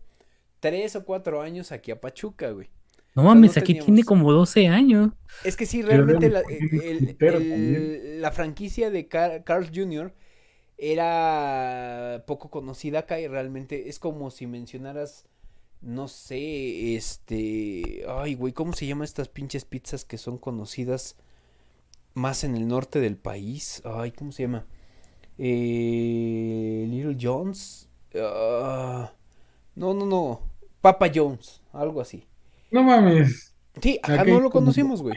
tres 0.60 0.96
o 0.96 1.06
cuatro 1.06 1.42
años 1.42 1.72
aquí 1.72 1.92
a 1.92 2.02
Pachuca, 2.02 2.52
güey. 2.52 2.70
No 3.16 3.24
mames, 3.24 3.56
aquí 3.56 3.80
tiene 3.80 4.04
como 4.04 4.34
12 4.34 4.68
años. 4.68 5.12
Es 5.46 5.56
que 5.56 5.66
sí, 5.66 5.82
realmente 5.82 6.30
la, 8.20 8.32
franquicia 8.32 8.90
de 8.90 9.08
Carl 9.08 9.72
Jr. 9.74 10.14
era 10.78 12.26
poco 12.28 12.50
conocida 12.50 13.00
acá 13.00 13.22
y 13.22 13.28
realmente 13.28 13.88
es 13.88 14.00
como 14.00 14.32
si 14.32 14.48
mencionaras, 14.48 15.26
no 15.80 16.10
sé, 16.10 16.96
este, 16.96 18.04
ay, 18.10 18.36
güey, 18.36 18.52
¿cómo 18.52 18.74
se 18.74 18.86
llaman 18.86 19.06
estas 19.06 19.30
pinches 19.30 19.64
pizzas 19.64 20.04
que 20.04 20.18
son 20.18 20.38
conocidas 20.38 21.16
más 22.16 22.44
en 22.44 22.58
el 22.58 22.68
norte 22.68 23.00
del 23.00 23.16
país? 23.16 23.82
Ay, 23.86 24.12
¿cómo 24.12 24.34
se 24.34 24.44
llama? 24.44 24.66
Eh, 25.38 26.88
Little 26.90 27.18
Jones. 27.20 27.90
Ah, 28.16 29.12
no, 29.76 29.94
no, 29.94 30.06
no. 30.06 30.42
Papa 30.82 31.08
Jones, 31.14 31.62
algo 31.74 32.02
así. 32.02 32.26
No 32.72 32.84
mames. 32.84 33.56
Sí, 33.82 34.00
acá 34.02 34.24
no 34.24 34.40
lo 34.40 34.50
conocimos, 34.50 35.02
güey. 35.02 35.16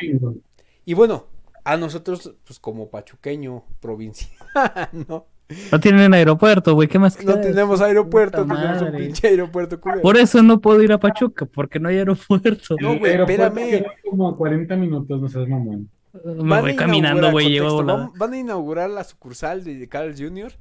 Y 0.85 0.95
bueno, 0.95 1.27
a 1.65 1.77
nosotros, 1.77 2.35
pues 2.45 2.59
como 2.59 2.89
pachuqueño 2.89 3.65
provincial, 3.81 4.31
¿no? 5.09 5.27
No 5.73 5.81
tienen 5.81 6.13
aeropuerto, 6.13 6.75
güey, 6.75 6.89
¿qué 6.89 6.99
más? 6.99 7.23
No 7.25 7.41
tenemos 7.41 7.81
aeropuerto, 7.81 8.47
tenemos 8.47 8.83
un 8.83 8.93
pinche 8.93 9.29
aeropuerto 9.29 9.81
Por 9.81 10.19
eso 10.19 10.43
no 10.43 10.61
puedo 10.61 10.83
ir 10.83 10.93
a 10.93 10.99
Pachuca, 10.99 11.47
porque 11.47 11.81
no 11.81 11.89
hay 11.89 11.97
aeropuerto. 11.97 12.77
No, 12.81 12.99
güey, 12.99 13.15
espérame. 13.15 13.85
Como 14.11 14.37
40 14.37 14.77
minutos, 14.77 15.21
no 15.21 15.29
seas 15.29 15.49
mamón. 15.49 15.89
Me 16.13 16.61
voy 16.61 16.77
caminando, 16.77 17.31
güey, 17.31 17.51
llevo 17.51 17.85
van, 17.85 18.13
van, 18.15 18.33
a 18.33 18.39
inaugurar 18.39 18.91
la 18.91 19.05
sucursal 19.05 19.65
de 19.65 19.89
Carl 19.89 20.15
Jr. 20.17 20.53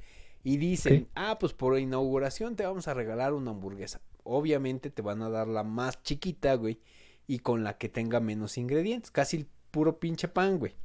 y 0.44 0.58
dicen, 0.58 1.08
ah, 1.16 1.38
pues 1.40 1.54
por 1.54 1.78
inauguración 1.80 2.56
te 2.56 2.66
vamos 2.66 2.88
a 2.88 2.94
regalar 2.94 3.34
una 3.34 3.52
hamburguesa 3.52 4.02
obviamente 4.28 4.90
te 4.90 5.02
van 5.02 5.22
a 5.22 5.30
dar 5.30 5.48
la 5.48 5.64
más 5.64 6.04
chiquita, 6.04 6.54
güey, 6.56 6.80
y 7.26 7.40
con 7.40 7.64
la 7.64 7.78
que 7.78 7.90
tenga 7.90 8.20
menos 8.20 8.58
ingredientes, 8.58 9.12
casi 9.12 9.38
el 9.38 9.48
puro 9.72 10.00
pinche 10.00 10.28
pan, 10.28 10.60
güey. 10.60 10.76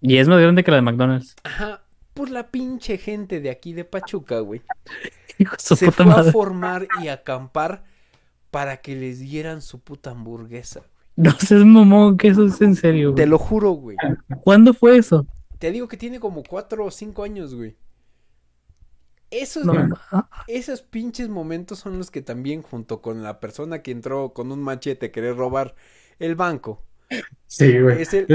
Y 0.00 0.16
es 0.16 0.28
más 0.28 0.40
grande 0.40 0.64
que 0.64 0.70
la 0.70 0.78
de 0.78 0.82
McDonald's. 0.82 1.36
Ajá, 1.44 1.82
por 2.14 2.30
la 2.30 2.50
pinche 2.50 2.98
gente 2.98 3.40
de 3.40 3.50
aquí 3.50 3.72
de 3.72 3.84
Pachuca, 3.84 4.40
güey. 4.40 4.62
se 5.58 5.90
fue 5.90 6.12
a 6.12 6.24
formar 6.24 6.88
y 7.02 7.08
acampar 7.08 7.84
para 8.50 8.78
que 8.78 8.96
les 8.96 9.20
dieran 9.20 9.62
su 9.62 9.80
puta 9.80 10.10
hamburguesa. 10.10 10.82
No 11.16 11.30
seas 11.32 11.64
mamón, 11.64 12.16
que 12.16 12.28
eso 12.28 12.46
es 12.46 12.60
en 12.60 12.74
serio, 12.74 13.12
güey. 13.12 13.24
Te 13.24 13.26
lo 13.26 13.38
juro, 13.38 13.72
güey. 13.72 13.96
¿Cuándo 14.42 14.72
fue 14.72 14.96
eso? 14.96 15.26
Te 15.58 15.70
digo 15.70 15.88
que 15.88 15.96
tiene 15.96 16.18
como 16.18 16.42
cuatro 16.42 16.86
o 16.86 16.90
cinco 16.90 17.22
años, 17.22 17.54
güey. 17.54 17.76
Esos, 19.30 19.66
esos 20.46 20.82
pinches 20.82 21.28
momentos 21.28 21.78
son 21.78 21.96
los 21.96 22.10
que 22.10 22.20
también, 22.20 22.60
junto 22.60 23.00
con 23.00 23.22
la 23.22 23.40
persona 23.40 23.80
que 23.80 23.90
entró 23.90 24.34
con 24.34 24.52
un 24.52 24.62
machete 24.62 25.06
a 25.06 25.12
querer 25.12 25.36
robar 25.36 25.74
el 26.18 26.34
banco. 26.34 26.84
Sí, 27.46 27.78
güey. 27.80 28.02
Es, 28.02 28.10
que... 28.10 28.26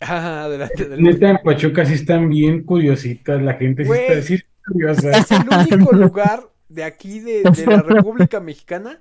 adelante, 0.00 0.88
Neta, 0.98 1.30
en 1.30 1.38
Pachuca 1.44 1.84
sí 1.84 1.94
están 1.94 2.28
bien 2.28 2.64
curiositas, 2.64 3.40
la 3.40 3.54
gente 3.54 3.84
sí 3.84 3.92
está 3.92 4.14
decir 4.14 4.46
curiosa. 4.66 5.10
Es 5.10 5.30
el 5.30 5.44
único 5.76 5.94
lugar 5.94 6.50
de 6.68 6.84
aquí 6.84 7.20
de, 7.20 7.42
de 7.42 7.66
la 7.66 7.82
República 7.82 8.40
Mexicana 8.40 9.00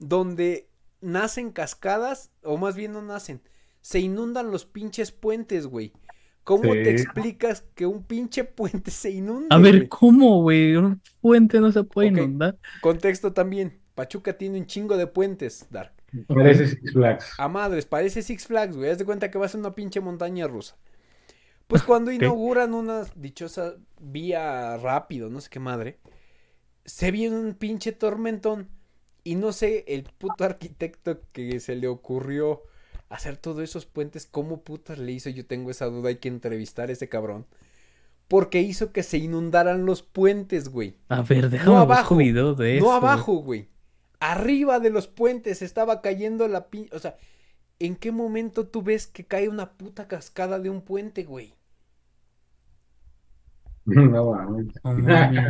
donde 0.00 0.69
nacen 1.00 1.50
cascadas, 1.50 2.32
o 2.42 2.56
más 2.56 2.76
bien 2.76 2.92
no 2.92 3.02
nacen, 3.02 3.42
se 3.80 4.00
inundan 4.00 4.50
los 4.50 4.66
pinches 4.66 5.12
puentes, 5.12 5.66
güey. 5.66 5.92
¿Cómo 6.44 6.72
te 6.72 6.90
explicas 6.90 7.64
que 7.74 7.86
un 7.86 8.02
pinche 8.02 8.44
puente 8.44 8.90
se 8.90 9.10
inunda? 9.10 9.54
A 9.54 9.58
ver, 9.58 9.88
¿cómo, 9.88 10.42
güey? 10.42 10.74
Un 10.76 11.00
puente 11.20 11.60
no 11.60 11.70
se 11.70 11.84
puede 11.84 12.08
inundar. 12.08 12.58
Contexto 12.80 13.32
también. 13.32 13.78
Pachuca 13.94 14.36
tiene 14.36 14.58
un 14.58 14.66
chingo 14.66 14.96
de 14.96 15.06
puentes, 15.06 15.66
Dark. 15.70 15.92
Parece 16.26 16.66
Six 16.66 16.92
Flags. 16.92 17.34
A 17.38 17.48
madres, 17.48 17.86
parece 17.86 18.22
Six 18.22 18.46
Flags, 18.46 18.76
güey. 18.76 18.90
Haz 18.90 18.98
de 18.98 19.04
cuenta 19.04 19.30
que 19.30 19.38
va 19.38 19.46
a 19.46 19.48
ser 19.48 19.60
una 19.60 19.74
pinche 19.74 20.00
montaña 20.00 20.48
rusa. 20.48 20.76
Pues 21.66 21.84
cuando 21.84 22.10
inauguran 22.10 22.74
una 22.74 23.04
dichosa 23.14 23.76
vía 24.00 24.76
rápido, 24.78 25.30
no 25.30 25.40
sé 25.40 25.50
qué 25.50 25.60
madre, 25.60 26.00
se 26.84 27.12
viene 27.12 27.38
un 27.38 27.54
pinche 27.54 27.92
tormentón. 27.92 28.68
Y 29.24 29.34
no 29.34 29.52
sé, 29.52 29.84
el 29.88 30.04
puto 30.04 30.44
arquitecto 30.44 31.20
que 31.32 31.60
se 31.60 31.76
le 31.76 31.88
ocurrió 31.88 32.62
hacer 33.10 33.36
todos 33.36 33.62
esos 33.62 33.86
puentes, 33.86 34.26
¿cómo 34.26 34.62
putas 34.62 34.98
le 34.98 35.12
hizo? 35.12 35.28
Yo 35.30 35.44
tengo 35.44 35.70
esa 35.70 35.86
duda, 35.86 36.08
hay 36.08 36.16
que 36.16 36.28
entrevistar 36.28 36.88
a 36.88 36.92
ese 36.92 37.08
cabrón. 37.08 37.46
Porque 38.28 38.60
hizo 38.60 38.92
que 38.92 39.02
se 39.02 39.18
inundaran 39.18 39.84
los 39.84 40.02
puentes, 40.02 40.68
güey. 40.68 40.96
A 41.08 41.22
ver, 41.22 41.50
déjame 41.50 41.72
no 41.72 41.78
abajo, 41.78 42.16
video 42.16 42.54
de 42.54 42.80
No 42.80 42.92
abajo, 42.92 43.34
güey. 43.34 43.68
Arriba 44.20 44.78
de 44.78 44.90
los 44.90 45.08
puentes 45.08 45.62
estaba 45.62 46.00
cayendo 46.00 46.46
la 46.46 46.68
pinche. 46.68 46.94
O 46.94 47.00
sea, 47.00 47.16
¿en 47.80 47.96
qué 47.96 48.12
momento 48.12 48.68
tú 48.68 48.82
ves 48.82 49.08
que 49.08 49.24
cae 49.24 49.48
una 49.48 49.72
puta 49.72 50.06
cascada 50.06 50.60
de 50.60 50.70
un 50.70 50.82
puente, 50.82 51.24
güey? 51.24 51.54
No, 53.86 54.36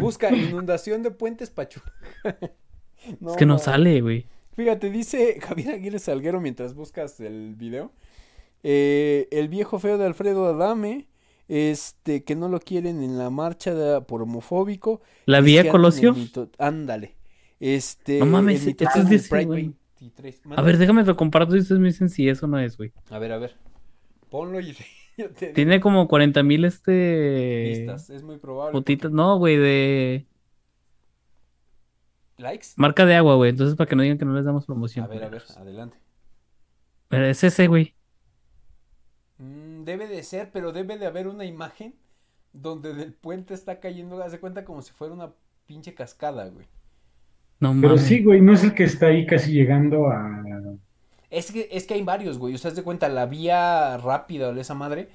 Busca 0.01 0.35
inundación 0.35 1.03
de 1.03 1.11
puentes 1.11 1.51
Pachuca. 1.51 1.93
es 3.28 3.36
que 3.36 3.46
no 3.46 3.59
sale, 3.59 4.01
güey. 4.01 4.26
Fíjate, 4.57 4.90
dice 4.90 5.40
Javier 5.42 5.74
Aguirre 5.74 5.98
Salguero 5.98 6.40
mientras 6.40 6.74
buscas 6.74 7.20
el 7.20 7.55
video. 7.55 7.92
Eh, 8.62 9.28
el 9.30 9.48
viejo 9.48 9.78
feo 9.78 9.96
de 9.96 10.05
Alfredo 10.05 10.46
Adame 10.46 11.07
este, 11.51 12.22
que 12.22 12.36
no 12.36 12.48
lo 12.48 12.61
quieren 12.61 13.03
en 13.03 13.18
la 13.18 13.28
marcha 13.28 13.74
de, 13.74 14.01
por 14.03 14.22
homofóbico. 14.22 15.01
¿La 15.26 15.40
vía 15.40 15.68
Colosio? 15.68 16.14
Ándale. 16.59 17.16
Este, 17.59 18.20
no 18.20 18.26
mames, 18.26 18.66
es 18.66 18.76
A 20.57 20.62
ver, 20.62 20.78
déjame 20.78 21.05
lo 21.05 21.16
comparto 21.16 21.57
y 21.57 21.59
ustedes 21.59 21.80
me 21.80 21.88
dicen 21.88 22.09
si 22.09 22.28
eso 22.28 22.46
no 22.46 22.59
es, 22.61 22.76
güey. 22.76 22.92
A 23.11 23.18
ver, 23.18 23.32
a 23.32 23.38
ver. 23.38 23.57
Ponlo 24.30 24.61
y 24.61 24.76
Tiene 25.55 25.80
como 25.80 26.07
40 26.07 26.42
mil 26.44 26.64
este... 26.64 27.74
Vistas, 27.78 28.11
es 28.11 28.22
muy 28.22 28.38
probable. 28.38 28.72
Fotitas, 28.72 29.11
no, 29.11 29.36
güey, 29.36 29.57
de... 29.57 30.26
¿Likes? 32.41 32.68
Marca 32.76 33.07
de 33.07 33.14
agua, 33.14 33.36
güey. 33.36 33.51
Entonces, 33.51 33.76
para 33.76 33.88
que 33.88 33.97
no 33.97 34.03
digan 34.03 34.18
que 34.18 34.24
no 34.24 34.34
les 34.34 34.45
damos 34.45 34.66
promoción. 34.66 35.05
A 35.05 35.09
ver, 35.09 35.24
a 35.24 35.28
ver, 35.28 35.45
adelante. 35.57 35.97
Pero 37.09 37.26
es 37.26 37.45
ese, 37.45 37.66
güey. 37.66 37.95
Mm, 39.38 39.84
debe 39.84 40.07
de 40.07 40.22
ser, 40.22 40.51
pero 40.53 40.72
debe 40.72 40.99
de 40.99 41.07
haber 41.07 41.28
una 41.28 41.45
imagen 41.45 41.95
donde 42.53 42.95
del 42.95 43.12
puente 43.12 43.55
está 43.55 43.80
cayendo, 43.80 44.22
hace 44.22 44.41
cuenta 44.41 44.64
como 44.64 44.82
si 44.82 44.93
fuera 44.93 45.14
una 45.14 45.32
pinche 45.66 45.95
cascada, 45.95 46.49
güey. 46.49 46.66
No 47.61 47.76
Pero 47.80 47.99
sí, 47.99 48.22
güey, 48.22 48.41
no 48.41 48.55
es 48.55 48.64
el 48.64 48.74
que 48.74 48.84
está 48.84 49.07
ahí 49.09 49.26
casi 49.26 49.53
llegando 49.53 50.09
a. 50.09 50.43
Es 51.28 51.53
que, 51.53 51.68
es 51.70 51.86
que 51.86 51.95
hay 51.95 52.03
varios, 52.03 52.38
güey. 52.38 52.55
O 52.55 52.59
sea, 52.59 52.70
de 52.70 52.82
cuenta, 52.82 53.09
la 53.09 53.26
vía 53.26 53.99
rápida 53.99 54.53
de 54.53 54.62
esa 54.62 54.74
madre 54.74 55.11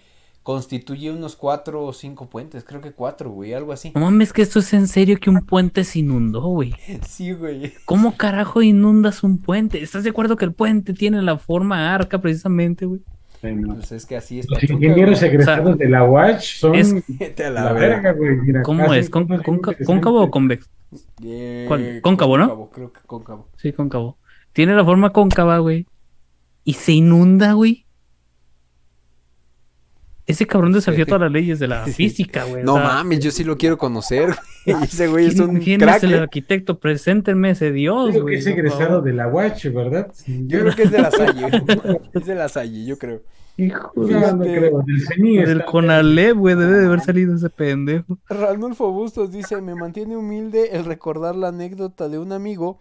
constituye 0.46 1.12
unos 1.12 1.36
cuatro 1.36 1.84
o 1.84 1.92
cinco 1.92 2.30
puentes. 2.30 2.64
Creo 2.64 2.80
que 2.80 2.92
cuatro, 2.92 3.32
güey, 3.32 3.56
algo 3.56 3.74
así. 3.74 3.92
No 3.96 4.02
mames, 4.02 4.32
que 4.32 4.44
esto 4.44 4.60
es 4.60 4.74
en 4.74 4.88
serio 4.88 5.18
que 5.20 5.32
un 5.32 5.44
puente 5.44 5.84
se 5.84 6.00
inundó, 6.00 6.42
güey. 6.42 6.76
Sí, 7.08 7.32
güey. 7.32 7.74
¿Cómo 7.86 8.16
carajo 8.16 8.62
inundas 8.62 9.24
un 9.24 9.40
puente? 9.40 9.82
¿Estás 9.82 10.04
de 10.04 10.12
acuerdo 10.12 10.36
que 10.36 10.46
el 10.46 10.54
puente 10.54 10.94
tiene 10.94 11.24
la 11.24 11.40
forma 11.40 11.96
arca 11.96 12.22
precisamente, 12.22 12.86
güey? 12.86 13.02
Pues 13.42 13.92
es 13.92 14.06
que 14.06 14.18
así 14.18 14.38
es. 14.38 14.48
Los 14.48 14.62
ingenieros 14.64 15.24
egresados 15.24 15.80
de 15.80 15.90
la 15.90 16.04
Watch 16.04 16.60
son 16.60 16.74
la, 17.52 17.74
verga, 17.74 18.12
güey. 18.14 18.38
¿Cómo 18.64 18.94
es? 18.94 19.10
¿Cóncavo 19.10 20.22
o 20.22 20.30
convexo? 20.30 20.70
¿Cuál? 21.68 22.02
Cóncavo, 22.04 22.38
¿no? 22.38 22.70
Creo 22.70 22.94
que 22.94 23.00
cóncavo. 23.08 23.50
Sí, 23.58 23.74
cóncavo. 23.74 24.20
Tiene 24.54 24.76
la 24.76 24.86
forma 24.86 25.12
cóncava, 25.12 25.58
güey. 25.58 25.88
Y 26.64 26.74
se 26.74 26.92
inunda, 26.92 27.54
güey. 27.54 27.85
Ese 30.28 30.48
cabrón 30.48 30.72
desafió 30.72 31.06
todas 31.06 31.22
las 31.22 31.32
leyes 31.32 31.60
de 31.60 31.68
la 31.68 31.86
física, 31.86 32.46
güey. 32.46 32.64
No 32.64 32.78
mames, 32.78 33.20
yo 33.20 33.30
sí 33.30 33.44
lo 33.44 33.58
quiero 33.58 33.78
conocer. 33.78 34.36
ese 34.66 35.08
güey 35.08 35.28
es 35.28 35.40
un 35.40 35.60
¿Quién 35.60 35.88
es 35.88 36.04
el 36.04 36.16
arquitecto? 36.16 36.80
Preséntenme 36.80 37.52
ese 37.52 37.72
dios, 37.72 38.10
creo 38.12 38.26
que 38.26 38.36
es 38.36 38.48
egresado 38.48 39.02
de 39.02 39.14
la 39.14 39.28
Watch, 39.28 39.68
¿verdad? 39.68 40.12
Yo 40.26 40.62
creo 40.62 40.76
que 40.76 40.84
es 40.84 40.92
de 40.92 41.02
la 41.02 41.12
Salle. 41.12 41.48
es 42.14 42.26
de 42.26 42.36
la 42.36 42.50
Salle, 42.50 42.86
yo 42.86 42.98
creo. 42.98 43.22
Hijo 43.58 43.92
de 43.96 44.14
no, 44.14 44.20
este, 44.20 44.58
creo. 44.58 44.84
Del, 44.84 45.46
del 45.46 45.66
Conalep, 45.66 46.36
güey, 46.36 46.56
debe 46.56 46.80
de 46.80 46.86
haber 46.88 47.02
salido 47.02 47.36
ese 47.36 47.50
pendejo. 47.50 48.18
Ranulfo 48.28 48.92
Bustos 48.92 49.32
dice, 49.32 49.62
me 49.62 49.76
mantiene 49.76 50.18
humilde 50.18 50.72
el 50.74 50.86
recordar 50.86 51.36
la 51.36 51.50
anécdota 51.50 52.10
de 52.10 52.20
un 52.20 52.32
amigo 52.32 52.80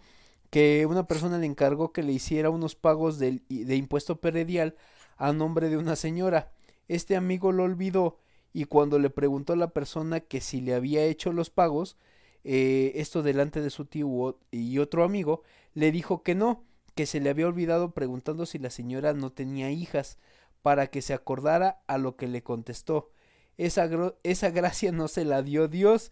que 0.49 0.85
una 0.89 1.07
persona 1.07 1.37
le 1.37 1.45
encargó 1.45 1.91
que 1.91 2.03
le 2.03 2.11
hiciera 2.11 2.49
unos 2.49 2.75
pagos 2.75 3.19
de, 3.19 3.41
de 3.49 3.75
impuesto 3.75 4.17
peredial 4.17 4.75
a 5.17 5.31
nombre 5.31 5.69
de 5.69 5.77
una 5.77 5.95
señora. 5.95 6.49
Este 6.87 7.15
amigo 7.15 7.51
lo 7.51 7.63
olvidó 7.63 8.19
y 8.53 8.65
cuando 8.65 8.99
le 8.99 9.09
preguntó 9.09 9.53
a 9.53 9.57
la 9.57 9.71
persona 9.71 10.19
que 10.21 10.41
si 10.41 10.61
le 10.61 10.73
había 10.73 11.03
hecho 11.03 11.33
los 11.33 11.49
pagos, 11.49 11.97
eh, 12.43 12.93
esto 12.95 13.23
delante 13.23 13.61
de 13.61 13.69
su 13.69 13.85
tío 13.85 14.39
y 14.51 14.77
otro 14.77 15.03
amigo, 15.03 15.43
le 15.73 15.91
dijo 15.91 16.23
que 16.23 16.35
no, 16.35 16.63
que 16.93 17.05
se 17.05 17.19
le 17.19 17.29
había 17.29 17.47
olvidado 17.47 17.91
preguntando 17.91 18.45
si 18.45 18.59
la 18.59 18.69
señora 18.69 19.13
no 19.13 19.31
tenía 19.31 19.71
hijas, 19.71 20.17
para 20.61 20.87
que 20.87 21.01
se 21.01 21.13
acordara 21.13 21.81
a 21.87 21.97
lo 21.97 22.15
que 22.15 22.27
le 22.27 22.43
contestó. 22.43 23.11
Esa, 23.57 23.89
esa 24.23 24.49
gracia 24.49 24.91
no 24.91 25.07
se 25.07 25.25
la 25.25 25.41
dio 25.41 25.67
Dios 25.67 26.11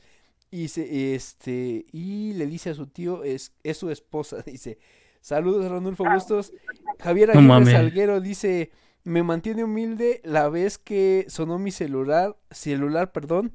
y, 0.51 0.67
se, 0.67 1.15
este, 1.15 1.85
y 1.91 2.33
le 2.33 2.45
dice 2.45 2.69
a 2.69 2.73
su 2.75 2.87
tío, 2.87 3.23
es, 3.23 3.53
es 3.63 3.77
su 3.77 3.89
esposa, 3.89 4.41
dice, 4.45 4.77
saludos 5.21 5.71
Ranulfo 5.71 6.03
Bustos. 6.03 6.53
Javier 6.99 7.31
Aguirre 7.31 7.71
Salguero 7.71 8.21
dice, 8.21 8.71
me 9.03 9.23
mantiene 9.23 9.63
humilde 9.63 10.21
la 10.23 10.49
vez 10.49 10.77
que 10.77 11.25
sonó 11.27 11.59
mi 11.59 11.71
celular, 11.71 12.37
celular, 12.51 13.11
perdón, 13.11 13.53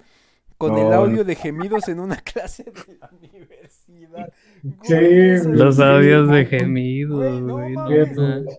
con 0.59 0.76
el 0.76 0.92
audio 0.92 1.24
de 1.24 1.36
gemidos 1.36 1.88
en 1.88 2.01
una 2.01 2.16
clase 2.22 2.64
de 2.64 2.99
la 2.99 3.11
universidad. 3.12 4.32
Sí, 4.82 5.49
los 5.49 5.78
audios 5.78 6.28
de 6.30 6.46
gemidos, 6.46 7.40
güey. 7.42 7.74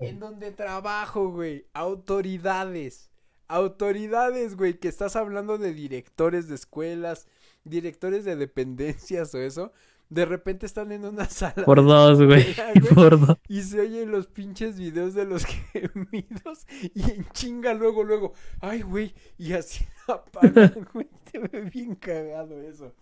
en 0.02 0.20
donde 0.20 0.52
trabajo, 0.52 1.30
güey. 1.30 1.66
Autoridades. 1.74 3.12
Autoridades, 3.50 4.56
güey, 4.56 4.80
que 4.80 4.88
estás 4.88 5.16
hablando 5.16 5.58
de 5.58 5.74
directores 5.74 6.48
de 6.48 6.56
escuelas, 6.56 7.28
directores 7.64 8.24
de 8.24 8.36
dependencias 8.36 9.36
o 9.36 9.40
eso 9.40 9.74
de 10.10 10.26
repente 10.26 10.66
están 10.66 10.92
en 10.92 11.06
una 11.06 11.26
sala. 11.30 11.64
Por 11.66 11.84
dos, 11.84 12.22
güey. 12.22 12.46
Por 12.96 13.20
dos. 13.20 13.38
Y 13.48 13.62
se 13.62 13.82
oyen 13.82 14.12
los 14.12 14.28
pinches 14.28 14.78
videos 14.78 15.14
de 15.14 15.26
los 15.26 15.46
gemidos 15.74 16.66
y 16.94 17.12
en 17.12 17.26
chinga 17.32 17.74
luego, 17.74 18.04
luego. 18.04 18.34
Ay, 18.60 18.82
güey. 18.82 19.14
Y 19.38 19.54
así 19.54 19.86
apagan, 20.08 20.88
güey. 20.94 21.08
Te 21.32 21.40
ve 21.40 21.70
bien 21.74 21.96
cagado 21.96 22.62
eso. 22.62 22.94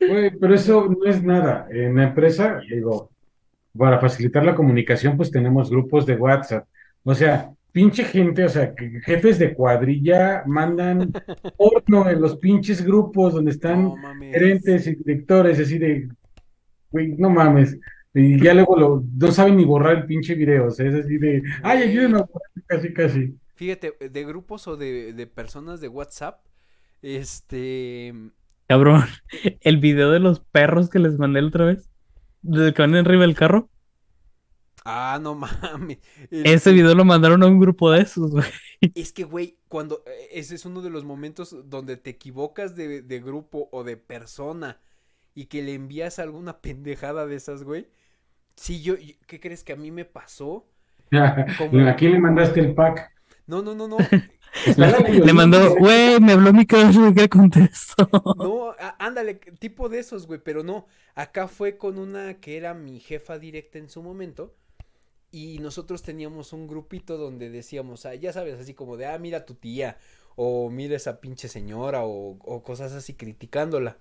Güey, 0.00 0.36
pero 0.38 0.54
eso 0.54 0.88
no 0.88 1.08
es 1.08 1.22
nada. 1.22 1.68
En 1.70 1.96
la 1.96 2.04
empresa, 2.04 2.60
digo, 2.68 3.10
para 3.76 3.98
facilitar 3.98 4.44
la 4.44 4.54
comunicación, 4.54 5.16
pues 5.16 5.30
tenemos 5.30 5.70
grupos 5.70 6.04
de 6.04 6.16
WhatsApp. 6.16 6.66
O 7.02 7.14
sea, 7.14 7.50
pinche 7.72 8.04
gente, 8.04 8.44
o 8.44 8.48
sea, 8.48 8.74
jefes 9.04 9.38
de 9.38 9.54
cuadrilla 9.54 10.42
mandan 10.46 11.12
porno 11.56 12.10
en 12.10 12.20
los 12.20 12.36
pinches 12.36 12.84
grupos 12.84 13.34
donde 13.34 13.52
están 13.52 13.94
gerentes 14.18 14.86
y 14.86 14.96
directores, 14.96 15.60
así 15.60 15.78
de 15.78 16.08
güey, 16.96 17.14
no 17.18 17.28
mames. 17.28 17.78
Y 18.14 18.42
ya 18.42 18.54
luego 18.54 18.78
lo, 18.78 19.04
no 19.14 19.30
saben 19.30 19.56
ni 19.56 19.64
borrar 19.66 19.98
el 19.98 20.06
pinche 20.06 20.34
video, 20.34 20.68
o 20.68 20.70
sea, 20.70 20.86
es 20.86 21.04
así 21.04 21.18
de, 21.18 21.42
ay, 21.62 21.82
ayúdenme 21.82 22.24
casi, 22.66 22.92
casi. 22.94 23.38
Fíjate, 23.56 23.94
de 24.00 24.24
grupos 24.24 24.66
o 24.68 24.78
de, 24.78 25.12
de 25.12 25.26
personas 25.26 25.82
de 25.82 25.88
WhatsApp, 25.88 26.40
este... 27.02 28.14
Cabrón, 28.68 29.04
el 29.60 29.76
video 29.76 30.10
de 30.10 30.20
los 30.20 30.40
perros 30.40 30.88
que 30.88 30.98
les 30.98 31.18
mandé 31.18 31.42
la 31.42 31.48
otra 31.48 31.66
vez, 31.66 31.90
desde 32.40 32.72
que 32.72 32.80
van 32.80 32.94
arriba 32.94 33.22
del 33.22 33.36
carro. 33.36 33.68
Ah, 34.86 35.18
no 35.20 35.34
mames. 35.34 35.98
Ese 36.30 36.72
video 36.72 36.94
lo 36.94 37.04
mandaron 37.04 37.42
a 37.42 37.46
un 37.46 37.58
grupo 37.58 37.90
de 37.90 38.00
esos, 38.00 38.30
güey. 38.30 38.46
Es 38.94 39.12
que, 39.12 39.24
güey, 39.24 39.58
cuando 39.68 40.02
eh, 40.06 40.28
ese 40.32 40.54
es 40.54 40.64
uno 40.64 40.80
de 40.80 40.90
los 40.90 41.04
momentos 41.04 41.56
donde 41.64 41.96
te 41.96 42.10
equivocas 42.10 42.76
de, 42.76 43.02
de 43.02 43.20
grupo 43.20 43.68
o 43.72 43.84
de 43.84 43.96
persona 43.96 44.80
y 45.36 45.46
que 45.46 45.62
le 45.62 45.74
envías 45.74 46.18
alguna 46.18 46.58
pendejada 46.60 47.26
de 47.26 47.36
esas, 47.36 47.62
güey. 47.62 47.86
Sí, 48.56 48.82
yo, 48.82 48.94
¿qué 49.26 49.38
crees 49.38 49.62
que 49.62 49.74
a 49.74 49.76
mí 49.76 49.92
me 49.92 50.04
pasó? 50.04 50.66
¿A 51.12 51.94
quién 51.96 52.12
le 52.12 52.18
mandaste 52.18 52.58
el 52.58 52.74
pack? 52.74 53.12
No, 53.46 53.62
no, 53.62 53.76
no, 53.76 53.86
no. 53.86 53.98
le 54.76 55.32
mandó, 55.32 55.76
güey, 55.76 56.18
me 56.18 56.32
habló 56.32 56.52
mi 56.52 56.66
cabeza 56.66 57.12
que 57.14 57.28
contestó. 57.28 58.08
No, 58.38 58.74
ándale, 58.98 59.34
tipo 59.34 59.88
de 59.88 60.00
esos, 60.00 60.26
güey, 60.26 60.40
pero 60.42 60.64
no. 60.64 60.86
Acá 61.14 61.46
fue 61.46 61.76
con 61.76 61.98
una 61.98 62.40
que 62.40 62.56
era 62.56 62.74
mi 62.74 62.98
jefa 62.98 63.38
directa 63.38 63.78
en 63.78 63.88
su 63.88 64.02
momento. 64.02 64.54
Y 65.30 65.58
nosotros 65.58 66.02
teníamos 66.02 66.52
un 66.54 66.66
grupito 66.66 67.18
donde 67.18 67.50
decíamos, 67.50 68.06
ah, 68.06 68.14
ya 68.14 68.32
sabes, 68.32 68.58
así 68.58 68.72
como 68.72 68.96
de, 68.96 69.06
ah, 69.06 69.18
mira 69.18 69.44
tu 69.44 69.54
tía, 69.54 69.98
o 70.34 70.70
mira 70.70 70.96
esa 70.96 71.20
pinche 71.20 71.48
señora, 71.48 72.04
o, 72.04 72.38
o 72.42 72.62
cosas 72.62 72.94
así 72.94 73.14
criticándola. 73.14 73.98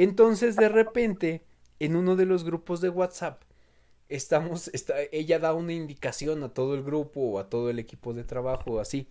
Entonces, 0.00 0.54
de 0.54 0.68
repente, 0.68 1.42
en 1.80 1.96
uno 1.96 2.14
de 2.14 2.24
los 2.24 2.44
grupos 2.44 2.80
de 2.80 2.88
WhatsApp, 2.88 3.42
estamos, 4.08 4.68
está, 4.68 4.94
ella 5.10 5.40
da 5.40 5.54
una 5.54 5.72
indicación 5.72 6.44
a 6.44 6.50
todo 6.50 6.76
el 6.76 6.84
grupo 6.84 7.20
o 7.20 7.40
a 7.40 7.48
todo 7.48 7.68
el 7.68 7.80
equipo 7.80 8.14
de 8.14 8.22
trabajo, 8.22 8.78
así. 8.78 9.08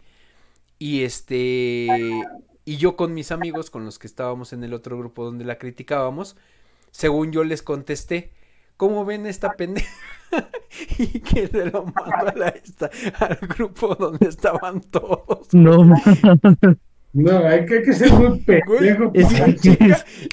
Y 0.80 1.04
este, 1.04 1.90
y 2.64 2.78
yo 2.78 2.96
con 2.96 3.14
mis 3.14 3.34
amigos, 3.34 3.70
con 3.70 3.84
los 3.84 4.00
que 4.00 4.08
estábamos 4.08 4.54
en 4.54 4.64
el 4.64 4.74
otro 4.74 4.98
grupo 4.98 5.26
donde 5.26 5.44
la 5.44 5.58
criticábamos, 5.58 6.38
según 6.92 7.34
yo 7.34 7.44
les 7.44 7.62
contesté, 7.62 8.32
¿cómo 8.78 9.04
ven 9.04 9.26
esta 9.26 9.58
pendeja? 9.58 9.92
y 11.00 11.20
que 11.20 11.50
se 11.50 11.66
lo 11.66 11.84
mandó 11.84 12.46
a 12.46 12.48
esta, 12.48 12.90
al 13.20 13.36
grupo 13.42 13.94
donde 13.94 14.30
estaban 14.30 14.80
todos. 14.80 15.54
No, 15.54 15.80
no, 17.14 17.48
hay 17.48 17.66
que, 17.66 17.94
ser 17.94 18.12
muy 18.14 18.40
pendejo. 18.46 19.12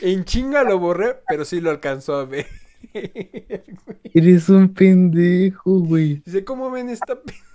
en, 0.02 0.24
chinga, 0.24 0.64
lo 0.64 0.78
borré, 0.78 1.16
pero 1.28 1.44
sí 1.44 1.60
lo 1.60 1.70
alcanzó 1.70 2.16
a 2.16 2.24
ver. 2.24 2.46
Eres 4.14 4.48
un 4.48 4.72
pendejo, 4.72 5.80
güey. 5.80 6.22
Dice, 6.24 6.44
¿cómo 6.44 6.70
ven 6.70 6.88
esta 6.90 7.14
pendeja? 7.16 7.44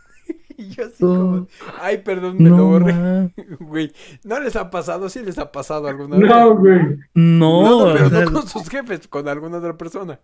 Y 0.58 0.72
yo 0.72 0.84
así 0.88 1.02
como, 1.02 1.48
ay, 1.80 2.00
perdón, 2.00 2.36
me 2.38 2.50
lo 2.50 2.66
borré. 2.66 3.32
Güey, 3.62 3.94
¿no 4.26 4.42
les 4.42 4.58
ha 4.58 4.70
pasado? 4.70 5.08
Sí 5.08 5.22
les 5.24 5.38
ha 5.38 5.54
pasado 5.54 5.88
alguna 5.88 6.18
vez. 6.18 6.30
No, 6.30 6.58
güey. 6.58 6.98
No, 7.14 7.86
no, 7.86 7.94
pero 7.94 8.10
no 8.26 8.34
con 8.34 8.46
sus 8.46 8.68
jefes, 8.68 9.08
con 9.08 9.30
alguna 9.30 9.60
otra 9.60 9.78
persona. 9.78 10.20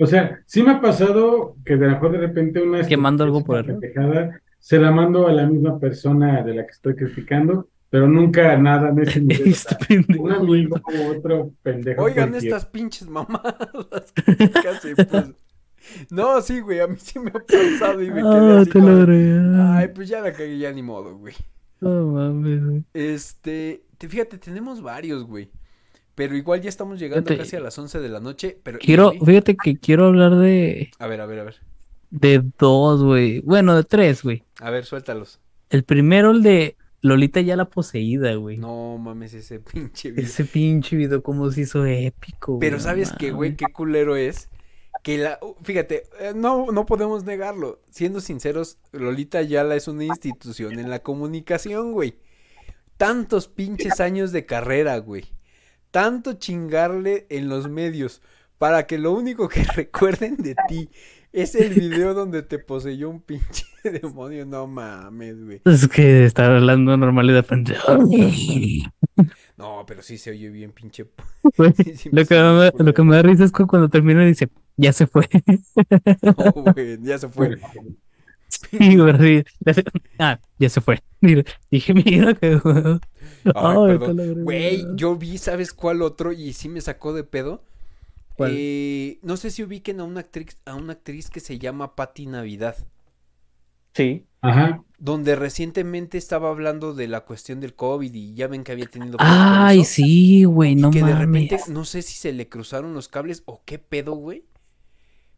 O 0.00 0.04
sea, 0.04 0.42
sí 0.46 0.64
me 0.64 0.72
ha 0.72 0.80
pasado 0.80 1.54
que 1.64 1.76
de, 1.76 1.88
de 1.88 2.18
repente 2.18 2.60
una... 2.60 2.84
Que 2.84 2.96
mando 2.96 3.22
algo 3.22 3.44
por 3.44 3.64
Se 4.58 4.80
la 4.80 4.90
mando 4.90 5.28
a 5.28 5.32
la 5.32 5.46
misma 5.46 5.78
persona 5.78 6.42
de 6.42 6.54
la 6.54 6.64
que 6.64 6.72
estoy 6.72 6.96
criticando 6.96 7.68
pero 7.90 8.08
nunca 8.08 8.56
nada 8.56 8.90
en 8.90 8.98
ese 9.00 9.20
nivel. 9.20 9.48
Este 9.48 10.04
un 10.18 10.32
amigo 10.32 10.80
como 10.82 11.08
otro 11.08 11.52
pendejo. 11.62 12.02
Oigan 12.02 12.34
estas 12.34 12.66
pinches 12.66 13.08
mamadas. 13.08 14.12
Casi, 14.62 14.94
pues. 14.94 15.30
No, 16.10 16.40
sí, 16.42 16.60
güey, 16.60 16.80
a 16.80 16.86
mí 16.86 16.96
sí 16.98 17.18
me 17.18 17.30
ha 17.30 17.32
pasado 17.32 18.02
y 18.02 18.10
me 18.10 18.20
quedé 18.22 18.58
así. 18.58 18.70
Te 18.70 18.78
lo 18.80 19.72
Ay, 19.72 19.88
pues 19.88 20.08
ya 20.08 20.20
la 20.20 20.32
cagué, 20.32 20.58
ya 20.58 20.72
ni 20.72 20.82
modo, 20.82 21.16
güey. 21.16 21.34
No 21.80 22.06
mames, 22.08 22.64
güey. 22.64 22.84
Este, 22.92 23.84
te, 23.96 24.08
fíjate, 24.08 24.38
tenemos 24.38 24.82
varios, 24.82 25.24
güey. 25.24 25.50
Pero 26.14 26.36
igual 26.36 26.60
ya 26.60 26.68
estamos 26.68 26.98
llegando 26.98 27.36
casi 27.36 27.54
a 27.54 27.60
las 27.60 27.78
11 27.78 28.00
de 28.00 28.08
la 28.08 28.18
noche. 28.18 28.58
Pero 28.62 28.80
quiero, 28.80 29.12
fíjate 29.12 29.56
que 29.56 29.78
quiero 29.78 30.06
hablar 30.06 30.34
de. 30.34 30.90
A 30.98 31.06
ver, 31.06 31.20
a 31.20 31.26
ver, 31.26 31.38
a 31.38 31.44
ver. 31.44 31.56
De 32.10 32.42
dos, 32.58 33.04
güey. 33.04 33.40
Bueno, 33.40 33.76
de 33.76 33.84
tres, 33.84 34.24
güey. 34.24 34.42
A 34.60 34.70
ver, 34.70 34.84
suéltalos. 34.84 35.40
El 35.70 35.84
primero, 35.84 36.32
el 36.32 36.42
de 36.42 36.76
Lolita 37.00 37.40
ya 37.40 37.56
la 37.56 37.66
poseída, 37.66 38.34
güey. 38.34 38.58
No 38.58 38.98
mames, 38.98 39.34
ese 39.34 39.60
pinche 39.60 40.10
video. 40.10 40.24
Ese 40.24 40.44
pinche 40.44 40.96
video 40.96 41.22
como 41.22 41.50
se 41.50 41.62
hizo 41.62 41.84
épico, 41.86 42.58
Pero 42.58 42.80
¿sabes 42.80 43.12
qué, 43.12 43.30
güey? 43.30 43.56
Qué 43.56 43.66
culero 43.72 44.16
es. 44.16 44.48
Que 45.04 45.16
la, 45.16 45.38
fíjate, 45.62 46.04
eh, 46.18 46.32
no, 46.34 46.72
no 46.72 46.84
podemos 46.86 47.24
negarlo. 47.24 47.80
Siendo 47.88 48.20
sinceros, 48.20 48.78
Lolita 48.90 49.42
Yala 49.42 49.76
es 49.76 49.86
una 49.86 50.04
institución 50.04 50.80
en 50.80 50.90
la 50.90 50.98
comunicación, 50.98 51.92
güey. 51.92 52.18
Tantos 52.96 53.46
pinches 53.46 54.00
años 54.00 54.32
de 54.32 54.44
carrera, 54.44 54.98
güey. 54.98 55.26
Tanto 55.92 56.32
chingarle 56.32 57.26
en 57.30 57.48
los 57.48 57.68
medios 57.68 58.22
para 58.58 58.88
que 58.88 58.98
lo 58.98 59.12
único 59.12 59.48
que 59.48 59.62
recuerden 59.76 60.36
de 60.36 60.56
ti 60.68 60.90
es 61.32 61.54
el 61.54 61.74
video 61.74 62.14
donde 62.14 62.42
te 62.42 62.58
poseyó 62.58 63.10
un 63.10 63.20
pinche 63.20 63.64
demonio, 63.84 64.46
no 64.46 64.66
mames, 64.66 65.44
güey. 65.44 65.60
Es 65.64 65.88
que 65.88 66.24
está 66.24 66.46
hablando 66.46 66.96
normal 66.96 67.30
y 67.30 67.32
de 67.32 67.40
repente. 67.40 67.76
No, 69.56 69.84
pero 69.86 70.02
sí 70.02 70.18
se 70.18 70.30
oye 70.30 70.48
bien 70.50 70.72
pinche. 70.72 71.06
lo, 72.12 72.24
que 72.24 72.34
me, 72.34 72.84
lo, 72.84 72.94
que 72.94 73.02
me, 73.02 73.16
da 73.16 73.22
risa 73.22 73.44
es 73.44 73.52
cuando 73.52 73.88
termina 73.88 74.24
y 74.24 74.28
dice, 74.28 74.48
ya 74.76 74.92
se 74.92 75.06
fue. 75.06 75.28
No, 76.22 76.62
güey, 76.72 76.98
ya 77.02 77.18
se 77.18 77.28
fue. 77.28 77.58
Sí, 78.48 78.96
güey, 78.96 79.44
Ah, 80.18 80.38
ya 80.58 80.68
se 80.68 80.80
fue. 80.80 81.02
Dije, 81.70 81.94
mira 81.94 82.34
que. 82.34 82.60
Ay, 83.54 83.96
Güey, 84.36 84.86
yo 84.94 85.16
vi, 85.16 85.38
¿sabes 85.38 85.72
cuál 85.72 86.02
otro? 86.02 86.32
Y 86.32 86.52
sí 86.52 86.68
me 86.68 86.80
sacó 86.80 87.12
de 87.12 87.24
pedo. 87.24 87.62
Eh, 88.46 89.18
no 89.22 89.36
sé 89.36 89.50
si 89.50 89.62
ubiquen 89.62 90.00
a 90.00 90.04
una 90.04 90.20
actriz, 90.20 90.58
a 90.64 90.74
una 90.74 90.92
actriz 90.94 91.30
que 91.30 91.40
se 91.40 91.58
llama 91.58 91.96
Patti 91.96 92.26
Navidad. 92.26 92.76
Sí. 93.94 94.26
Ajá. 94.40 94.84
Donde 94.98 95.34
recientemente 95.34 96.18
estaba 96.18 96.50
hablando 96.50 96.94
de 96.94 97.08
la 97.08 97.22
cuestión 97.22 97.58
del 97.60 97.74
COVID 97.74 98.14
y 98.14 98.34
ya 98.34 98.46
ven 98.46 98.62
que 98.62 98.72
había 98.72 98.86
tenido. 98.86 99.16
Ay, 99.18 99.84
sí, 99.84 100.44
güey, 100.44 100.76
no 100.76 100.90
que 100.90 101.02
de 101.02 101.14
repente, 101.14 101.58
no 101.68 101.84
sé 101.84 102.02
si 102.02 102.14
se 102.14 102.32
le 102.32 102.48
cruzaron 102.48 102.94
los 102.94 103.08
cables 103.08 103.42
o 103.46 103.62
qué 103.64 103.78
pedo, 103.78 104.14
güey. 104.14 104.44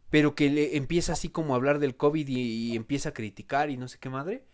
Pero 0.09 0.35
que 0.35 0.49
le 0.49 0.77
empieza 0.77 1.13
así 1.13 1.29
como 1.29 1.53
a 1.53 1.57
hablar 1.57 1.79
del 1.79 1.95
COVID 1.95 2.27
y, 2.27 2.75
empieza 2.75 3.09
a 3.09 3.13
criticar 3.13 3.69
y 3.69 3.77
no 3.77 3.87
sé 3.87 3.97
qué 3.99 4.09
madre. 4.09 4.45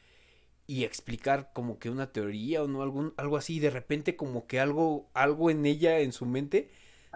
Y 0.67 0.83
explicar 0.83 1.51
como 1.53 1.79
que 1.79 1.89
una 1.89 2.11
teoría 2.11 2.63
o 2.63 2.67
no, 2.67 2.81
algún, 2.81 3.13
algo 3.17 3.37
así. 3.37 3.55
Y 3.55 3.59
de 3.59 3.71
repente 3.71 4.15
como 4.15 4.45
que 4.47 4.59
algo, 4.59 5.09
algo 5.13 5.49
en 5.49 5.65
ella, 5.65 5.99
en 5.99 6.11
su 6.11 6.25
mente, 6.25 6.69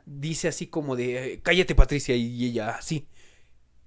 dice 0.06 0.48
así 0.48 0.68
como 0.68 0.96
de, 0.96 1.40
cállate 1.44 1.76
Patricia, 1.76 2.16
y 2.16 2.46
ella 2.46 2.70
así. 2.70 3.08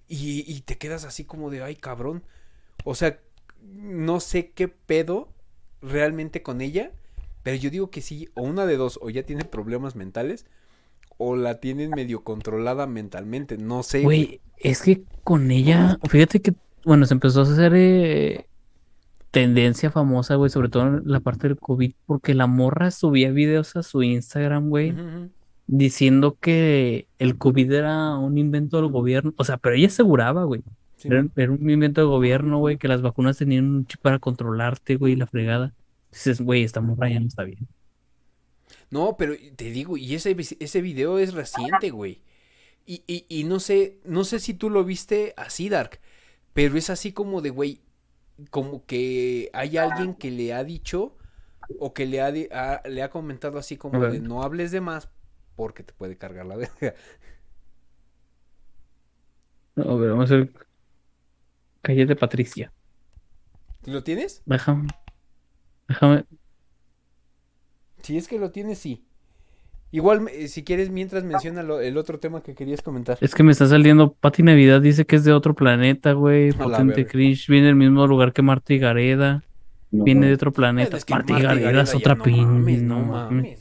Y, 0.08 0.44
y 0.46 0.60
te 0.60 0.78
quedas 0.78 1.04
así 1.04 1.24
como 1.24 1.50
de, 1.50 1.62
ay 1.62 1.76
cabrón. 1.76 2.22
O 2.84 2.94
sea, 2.94 3.20
no 3.62 4.20
sé 4.20 4.50
qué 4.50 4.68
pedo 4.68 5.28
realmente 5.80 6.42
con 6.42 6.60
ella, 6.60 6.92
pero 7.42 7.56
yo 7.56 7.70
digo 7.70 7.90
que 7.90 8.00
sí, 8.00 8.28
o 8.34 8.42
una 8.42 8.66
de 8.66 8.76
dos, 8.76 8.98
o 9.02 9.10
ya 9.10 9.22
tiene 9.24 9.44
problemas 9.44 9.96
mentales, 9.96 10.46
o 11.16 11.36
la 11.36 11.60
tienen 11.60 11.90
medio 11.90 12.24
controlada 12.24 12.86
mentalmente, 12.86 13.56
no 13.56 13.82
sé. 13.82 14.02
Güey, 14.02 14.40
es 14.58 14.82
que 14.82 15.02
con 15.22 15.50
ella, 15.50 15.98
fíjate 16.08 16.40
que, 16.40 16.54
bueno, 16.84 17.06
se 17.06 17.14
empezó 17.14 17.40
a 17.40 17.44
hacer 17.44 17.72
eh, 17.74 18.46
tendencia 19.30 19.90
famosa, 19.90 20.34
güey, 20.34 20.50
sobre 20.50 20.68
todo 20.68 20.86
en 20.86 21.02
la 21.04 21.20
parte 21.20 21.48
del 21.48 21.58
COVID, 21.58 21.92
porque 22.06 22.34
la 22.34 22.46
morra 22.46 22.90
subía 22.90 23.30
videos 23.30 23.76
a 23.76 23.82
su 23.82 24.02
Instagram, 24.02 24.68
güey 24.68 24.94
diciendo 25.66 26.38
que 26.40 27.08
el 27.18 27.38
COVID 27.38 27.72
era 27.72 28.16
un 28.16 28.38
invento 28.38 28.80
del 28.80 28.90
gobierno. 28.90 29.32
O 29.36 29.44
sea, 29.44 29.56
pero 29.56 29.74
ella 29.74 29.88
aseguraba, 29.88 30.44
güey. 30.44 30.62
era, 31.04 31.50
un 31.50 31.70
invento 31.70 32.00
del 32.00 32.10
gobierno, 32.10 32.58
güey, 32.58 32.76
que 32.76 32.88
las 32.88 33.02
vacunas 33.02 33.38
tenían 33.38 33.64
un 33.64 33.86
chip 33.86 34.00
para 34.00 34.18
controlarte, 34.18 34.96
güey, 34.96 35.16
la 35.16 35.26
fregada. 35.26 35.74
Dices, 36.10 36.40
güey, 36.40 36.62
esta 36.62 36.80
morra 36.80 37.08
ya 37.08 37.20
no 37.20 37.26
está 37.26 37.44
bien. 37.44 37.66
No, 38.90 39.16
pero 39.16 39.34
te 39.56 39.70
digo, 39.70 39.96
y 39.96 40.14
ese, 40.14 40.36
ese 40.60 40.80
video 40.80 41.18
es 41.18 41.34
reciente, 41.34 41.90
güey. 41.90 42.22
Y, 42.86 43.02
y, 43.06 43.24
y 43.28 43.44
no 43.44 43.60
sé, 43.60 43.98
no 44.04 44.24
sé 44.24 44.38
si 44.38 44.54
tú 44.54 44.68
lo 44.68 44.84
viste 44.84 45.32
así, 45.36 45.68
Dark, 45.68 46.00
pero 46.52 46.76
es 46.76 46.90
así 46.90 47.12
como 47.12 47.40
de, 47.40 47.50
güey, 47.50 47.80
como 48.50 48.84
que 48.84 49.50
hay 49.52 49.78
alguien 49.78 50.14
que 50.14 50.30
le 50.30 50.52
ha 50.52 50.64
dicho 50.64 51.16
o 51.78 51.94
que 51.94 52.04
le 52.04 52.20
ha, 52.20 52.30
le 52.30 53.02
ha 53.02 53.10
comentado 53.10 53.58
así 53.58 53.76
como 53.76 54.00
de 54.00 54.20
no 54.20 54.42
hables 54.42 54.70
de 54.70 54.80
más 54.80 55.08
porque 55.56 55.82
te 55.82 55.92
puede 55.92 56.16
cargar 56.16 56.46
la 56.46 56.56
verga. 56.56 56.94
No, 59.76 59.98
ver, 59.98 60.10
vamos 60.10 60.30
a 60.30 60.34
hacer 60.34 60.52
calle 61.82 62.06
de 62.06 62.16
Patricia. 62.16 62.72
¿Lo 63.86 64.02
tienes? 64.02 64.42
Déjame. 64.46 64.88
Déjame. 65.88 66.24
Si 68.02 68.16
es 68.16 68.28
que 68.28 68.38
lo 68.38 68.50
tienes, 68.50 68.78
sí. 68.78 69.04
Igual, 69.90 70.28
si 70.48 70.64
quieres, 70.64 70.90
mientras 70.90 71.22
menciona 71.22 71.60
el 71.60 71.96
otro 71.96 72.18
tema 72.18 72.42
que 72.42 72.54
querías 72.54 72.82
comentar. 72.82 73.16
Es 73.20 73.34
que 73.34 73.44
me 73.44 73.52
está 73.52 73.66
saliendo. 73.66 74.12
Pati 74.12 74.42
Navidad 74.42 74.80
dice 74.80 75.04
que 75.04 75.14
es 75.14 75.24
de 75.24 75.32
otro 75.32 75.54
planeta, 75.54 76.12
güey. 76.12 76.52
Potente 76.52 77.06
Cringe. 77.06 77.46
Viene 77.48 77.68
del 77.68 77.76
mismo 77.76 78.04
lugar 78.06 78.32
que 78.32 78.42
Marta 78.42 78.74
y 78.74 78.78
Gareda. 78.78 79.44
Viene 79.92 80.26
de 80.26 80.34
otro 80.34 80.52
planeta. 80.52 80.96
Es 80.96 81.08
Marta, 81.08 81.38
y 81.38 81.42
Gareda 81.42 81.82
es 81.82 81.94
otra 81.94 82.16
pin. 82.16 82.88
no 82.88 83.00
mames. 83.00 83.60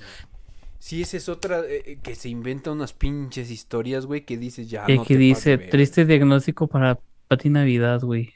Sí, 0.83 1.01
esa 1.01 1.15
es 1.15 1.29
otra 1.29 1.61
eh, 1.61 1.81
eh, 1.85 1.99
que 2.03 2.13
se 2.13 2.27
inventa 2.27 2.69
unas 2.69 2.91
pinches 2.91 3.49
historias, 3.49 4.05
güey, 4.05 4.25
que 4.25 4.37
dices 4.37 4.69
ya. 4.69 4.85
no 4.85 5.05
que 5.05 5.15
dice, 5.15 5.57
triste 5.57 6.03
diagnóstico 6.03 6.67
para 6.67 6.99
Pati 7.29 7.49
Navidad, 7.49 8.01
güey. 8.01 8.33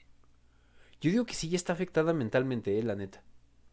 Yo 1.02 1.12
digo 1.12 1.26
que 1.26 1.34
sí 1.34 1.50
ya 1.50 1.58
está 1.58 1.74
afectada 1.74 2.14
mentalmente, 2.14 2.80
eh, 2.80 2.84
la 2.84 2.96
neta. 2.96 3.22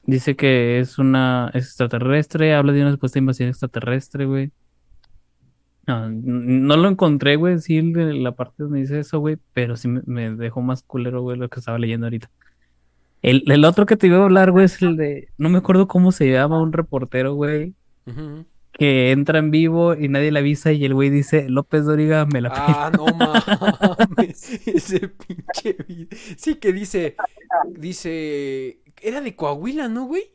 Dice 0.03 0.35
que 0.35 0.81
es 0.81 0.99
una 0.99 1.53
extraterrestre, 1.55 2.53
habla 2.53 2.73
de 2.73 2.81
una 2.81 2.91
supuesta 2.91 3.21
invasión 3.21 3.49
extraterrestre, 3.49 4.27
güey. 4.27 4.51
No, 5.87 6.09
no 6.09 6.77
lo 6.77 6.89
encontré, 6.89 7.37
güey, 7.37 7.61
sí, 7.61 7.81
la 7.81 8.33
parte 8.33 8.65
donde 8.65 8.81
dice 8.81 8.99
eso, 8.99 9.21
güey, 9.21 9.37
pero 9.53 9.77
sí 9.77 9.87
me, 9.87 10.35
dejó 10.35 10.63
más 10.63 10.83
culero, 10.83 11.23
güey, 11.23 11.39
lo 11.39 11.49
que 11.49 11.61
estaba 11.61 11.79
leyendo 11.79 12.07
ahorita. 12.07 12.29
El, 13.23 13.45
el, 13.47 13.65
otro 13.67 13.87
que 13.87 13.97
te 13.97 14.09
iba 14.09 14.19
a 14.19 14.25
hablar, 14.25 14.51
güey, 14.51 14.65
es 14.65 14.83
el 14.83 14.97
de, 14.97 15.29
no 15.39 15.49
me 15.49 15.59
acuerdo 15.59 15.87
cómo 15.87 16.11
se 16.11 16.29
llama, 16.29 16.61
un 16.61 16.73
reportero, 16.73 17.35
güey, 17.35 17.73
que 18.79 19.13
entra 19.13 19.39
en 19.39 19.51
vivo 19.51 19.95
y 19.95 20.09
nadie 20.09 20.33
le 20.33 20.41
avisa 20.41 20.73
y 20.73 20.85
el 20.85 20.95
güey 20.95 21.11
dice, 21.11 21.49
López 21.49 21.85
Doriga 21.85 22.27
me 22.27 22.41
la 22.41 22.51
Ah, 22.53 22.91
no 22.95 23.07
mames, 24.17 24.67
ese 24.67 25.09
pinche. 25.09 25.77
Sí 26.37 26.57
que 26.57 26.73
dice, 26.73 27.17
dice, 27.77 28.81
era 29.01 29.21
de 29.21 29.37
Coahuila, 29.37 29.89
¿no, 29.89 30.07
güey? 30.07 30.35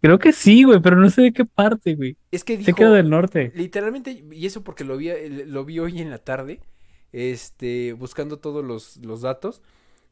Creo 0.00 0.18
que 0.18 0.32
sí, 0.32 0.62
güey, 0.64 0.80
pero 0.80 0.96
no 0.96 1.08
sé 1.10 1.22
de 1.22 1.32
qué 1.32 1.44
parte, 1.44 1.94
güey. 1.94 2.16
Es 2.30 2.44
que 2.44 2.56
dijo, 2.56 2.66
Se 2.66 2.74
quedó 2.74 2.92
del 2.92 3.08
norte. 3.08 3.52
Literalmente, 3.54 4.24
y 4.30 4.46
eso 4.46 4.62
porque 4.62 4.84
lo 4.84 4.96
vi, 4.96 5.10
lo 5.46 5.64
vi 5.64 5.78
hoy 5.78 6.00
en 6.00 6.10
la 6.10 6.18
tarde, 6.18 6.60
este, 7.12 7.92
buscando 7.92 8.38
todos 8.38 8.64
los, 8.64 8.98
los 8.98 9.22
datos, 9.22 9.62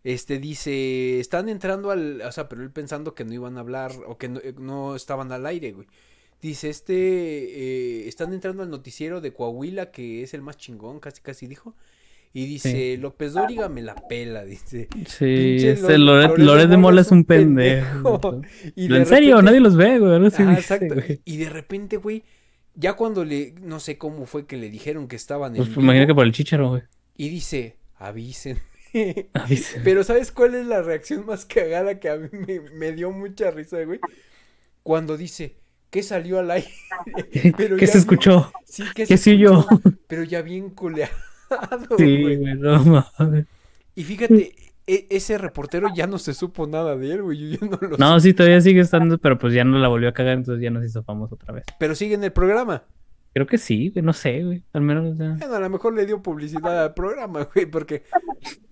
este 0.05 0.39
dice, 0.39 1.19
están 1.19 1.49
entrando 1.49 1.91
al, 1.91 2.21
o 2.23 2.33
sea, 2.33 2.49
pero 2.49 2.63
él 2.63 2.71
pensando 2.71 3.15
que 3.15 3.25
no 3.25 3.33
iban 3.33 3.57
a 3.57 3.61
hablar 3.61 3.93
o 4.07 4.19
que 4.19 4.29
no, 4.29 4.97
estaban 4.97 5.33
al 5.33 5.47
aire, 5.47 5.73
güey. 5.73 5.87
Dice, 6.45 6.69
este, 6.69 6.95
eh, 6.95 8.07
están 8.07 8.35
entrando 8.35 8.63
al 8.63 8.69
noticiero 8.69 9.23
de 9.23 9.33
Coahuila, 9.33 9.91
que 9.91 10.23
es 10.23 10.35
el 10.35 10.43
más 10.43 10.59
chingón, 10.59 11.01
casi 11.01 11.23
casi 11.23 11.47
dijo. 11.47 11.75
Y 12.35 12.45
dice, 12.45 12.99
López 12.99 13.33
Dóriga 13.33 13.71
me 13.71 13.81
la 13.81 13.95
pela, 13.95 14.45
dice. 14.45 14.89
Sí, 15.07 15.57
este 15.67 15.97
Loret, 15.97 16.69
de 16.69 16.77
Mola 16.77 17.01
es 17.01 17.11
un 17.11 17.25
pendejo. 17.25 18.43
Y 18.77 18.95
en 18.95 19.07
serio, 19.07 19.41
nadie 19.41 19.59
los 19.59 19.75
ve, 19.75 19.99
güey. 19.99 20.27
exacto. 20.27 20.97
Y 21.25 21.39
de 21.39 21.49
repente, 21.49 21.97
güey, 21.97 22.25
ya 22.75 22.93
cuando 22.93 23.25
le, 23.25 23.55
no 23.63 23.81
sé 23.81 23.97
cómo 23.97 24.27
fue 24.27 24.47
que 24.47 24.59
le 24.59 24.69
dijeron 24.69 25.09
que 25.09 25.17
estaban 25.17 25.57
en. 25.57 25.65
Pues 25.65 25.75
imagina 25.75 26.07
que 26.07 26.15
por 26.15 26.27
el 26.27 26.33
chicharo, 26.33 26.69
güey. 26.69 26.83
Y 27.17 27.31
dice, 27.31 27.79
avisen. 27.97 28.59
Pero 29.83 30.05
¿sabes 30.05 30.31
cuál 30.31 30.57
es 30.57 30.67
la 30.67 30.83
reacción 30.83 31.25
más 31.25 31.47
cagada 31.47 31.99
que 31.99 32.11
a 32.11 32.19
mí 32.19 32.29
me, 32.75 32.93
dio 32.93 33.11
mucha 33.13 33.51
risa, 33.51 33.83
güey? 33.85 33.99
Cuando 34.83 35.17
dice, 35.17 35.64
¿qué 35.95 36.03
salió 36.03 36.41
al 36.41 36.51
aire? 36.51 36.69
Pero 37.57 37.77
¿Qué 37.77 37.87
se 37.87 37.99
escuchó? 37.99 38.51
Sí, 38.65 38.83
¿qué, 38.97 39.17
se 39.17 39.39
yo? 39.39 39.65
Pero 40.09 40.25
ya 40.25 40.43
bien 40.43 40.71
culeado. 40.71 41.13
Sí, 41.97 42.21
güey, 42.21 42.39
no 42.57 43.05
mames. 43.17 43.47
Y 43.95 44.03
fíjate, 44.03 44.57
e, 44.89 45.07
ese 45.09 45.39
reportero 45.39 45.87
ya 45.95 46.09
no 46.09 46.19
se 46.19 46.35
supo 46.35 46.67
nada 46.67 46.97
de 46.97 47.13
él, 47.13 47.23
güey. 47.23 47.53
Yo 47.53 47.59
no, 47.69 47.79
lo 47.81 47.97
no 47.97 48.19
sí, 48.19 48.35
todavía 48.35 48.61
sigue 48.61 48.81
estando, 48.81 49.19
pero 49.19 49.39
pues 49.39 49.55
ya 49.55 49.63
no 49.63 49.79
la 49.79 49.87
volvió 49.87 50.09
a 50.09 50.13
cagar, 50.13 50.37
entonces 50.37 50.61
ya 50.61 50.71
nos 50.71 50.85
hizo 50.85 51.05
famoso 51.05 51.37
otra 51.37 51.55
vez. 51.55 51.65
Pero 51.79 51.95
sigue 51.95 52.17
en 52.17 52.25
el 52.25 52.33
programa. 52.33 52.83
Creo 53.33 53.47
que 53.47 53.59
sí, 53.59 53.91
güey, 53.91 54.05
no 54.05 54.13
sé, 54.13 54.43
güey. 54.43 54.65
Al 54.73 54.81
menos. 54.81 55.17
Ya... 55.17 55.37
Bueno, 55.39 55.55
a 55.55 55.61
lo 55.61 55.71
mejor 55.71 55.95
le 55.95 56.07
dio 56.07 56.21
publicidad 56.23 56.83
al 56.83 56.95
programa, 56.95 57.49
güey, 57.55 57.67
porque 57.67 58.03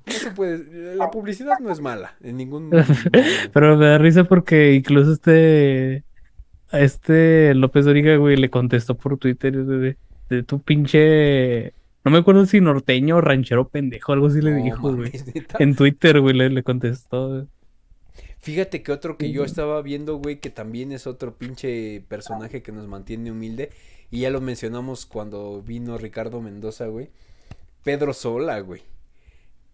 no 0.06 0.12
se 0.12 0.32
puede. 0.32 0.96
La 0.96 1.08
publicidad 1.08 1.60
no 1.60 1.70
es 1.70 1.80
mala 1.80 2.16
en 2.20 2.36
ningún. 2.36 2.70
Pero 3.52 3.76
me 3.76 3.86
da 3.86 3.98
risa 3.98 4.24
porque 4.24 4.72
incluso 4.74 5.12
este. 5.12 6.02
A 6.72 6.80
este 6.80 7.54
López 7.54 7.84
Doriga, 7.84 8.16
güey, 8.16 8.36
le 8.36 8.50
contestó 8.50 8.96
por 8.96 9.18
Twitter 9.18 9.64
de, 9.64 9.96
de, 10.28 10.42
tu 10.42 10.60
pinche. 10.60 11.74
No 12.04 12.10
me 12.10 12.18
acuerdo 12.18 12.46
si 12.46 12.60
norteño 12.60 13.16
o 13.16 13.20
ranchero 13.20 13.68
pendejo, 13.68 14.12
algo 14.12 14.26
así 14.26 14.40
le 14.40 14.54
dijo, 14.54 14.94
güey. 14.94 15.12
En 15.58 15.76
Twitter, 15.76 16.20
güey, 16.20 16.34
le, 16.34 16.50
le 16.50 16.62
contestó. 16.62 17.46
Fíjate 18.38 18.82
que 18.82 18.90
otro 18.90 19.16
que 19.16 19.30
yo 19.30 19.44
estaba 19.44 19.80
viendo, 19.82 20.16
güey, 20.16 20.40
que 20.40 20.50
también 20.50 20.90
es 20.90 21.06
otro 21.06 21.36
pinche 21.36 22.04
personaje 22.08 22.60
que 22.60 22.72
nos 22.72 22.88
mantiene 22.88 23.30
humilde. 23.30 23.70
Y 24.10 24.20
ya 24.20 24.30
lo 24.30 24.40
mencionamos 24.40 25.06
cuando 25.06 25.62
vino 25.62 25.96
Ricardo 25.96 26.40
Mendoza, 26.40 26.86
güey. 26.86 27.10
Pedro 27.84 28.12
Sola, 28.12 28.58
güey. 28.60 28.82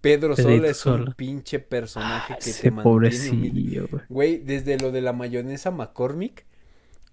Pedro 0.01 0.37
Sola 0.37 0.69
es 0.69 0.85
un 0.85 1.15
pinche 1.17 1.59
personaje 1.61 2.35
que 2.45 2.53
te 2.53 2.71
mantiene 2.71 3.31
humilde. 3.31 3.89
Güey, 4.09 4.39
desde 4.39 4.79
lo 4.79 4.93
de 4.93 5.01
la 5.01 5.13
mayonesa 5.13 5.71
McCormick, 5.71 6.45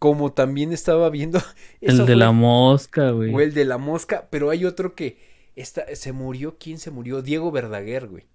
como 0.06 0.32
también 0.32 0.72
estaba 0.72 1.10
viendo. 1.10 1.41
el 1.82 2.06
de 2.06 2.15
la 2.15 2.32
mosca, 2.32 3.10
güey. 3.11 3.32
Güey, 3.32 3.48
el 3.48 3.53
de 3.53 3.65
la 3.65 3.77
mosca, 3.77 4.27
pero 4.30 4.49
hay 4.49 4.65
otro 4.65 4.94
que 4.94 5.18
está, 5.56 5.84
se 5.95 6.11
murió. 6.11 6.57
¿Quién 6.60 6.77
se 6.77 6.91
murió? 6.91 7.22
Diego 7.22 7.52
Verdaguer, 7.52 8.07
güey 8.07 8.26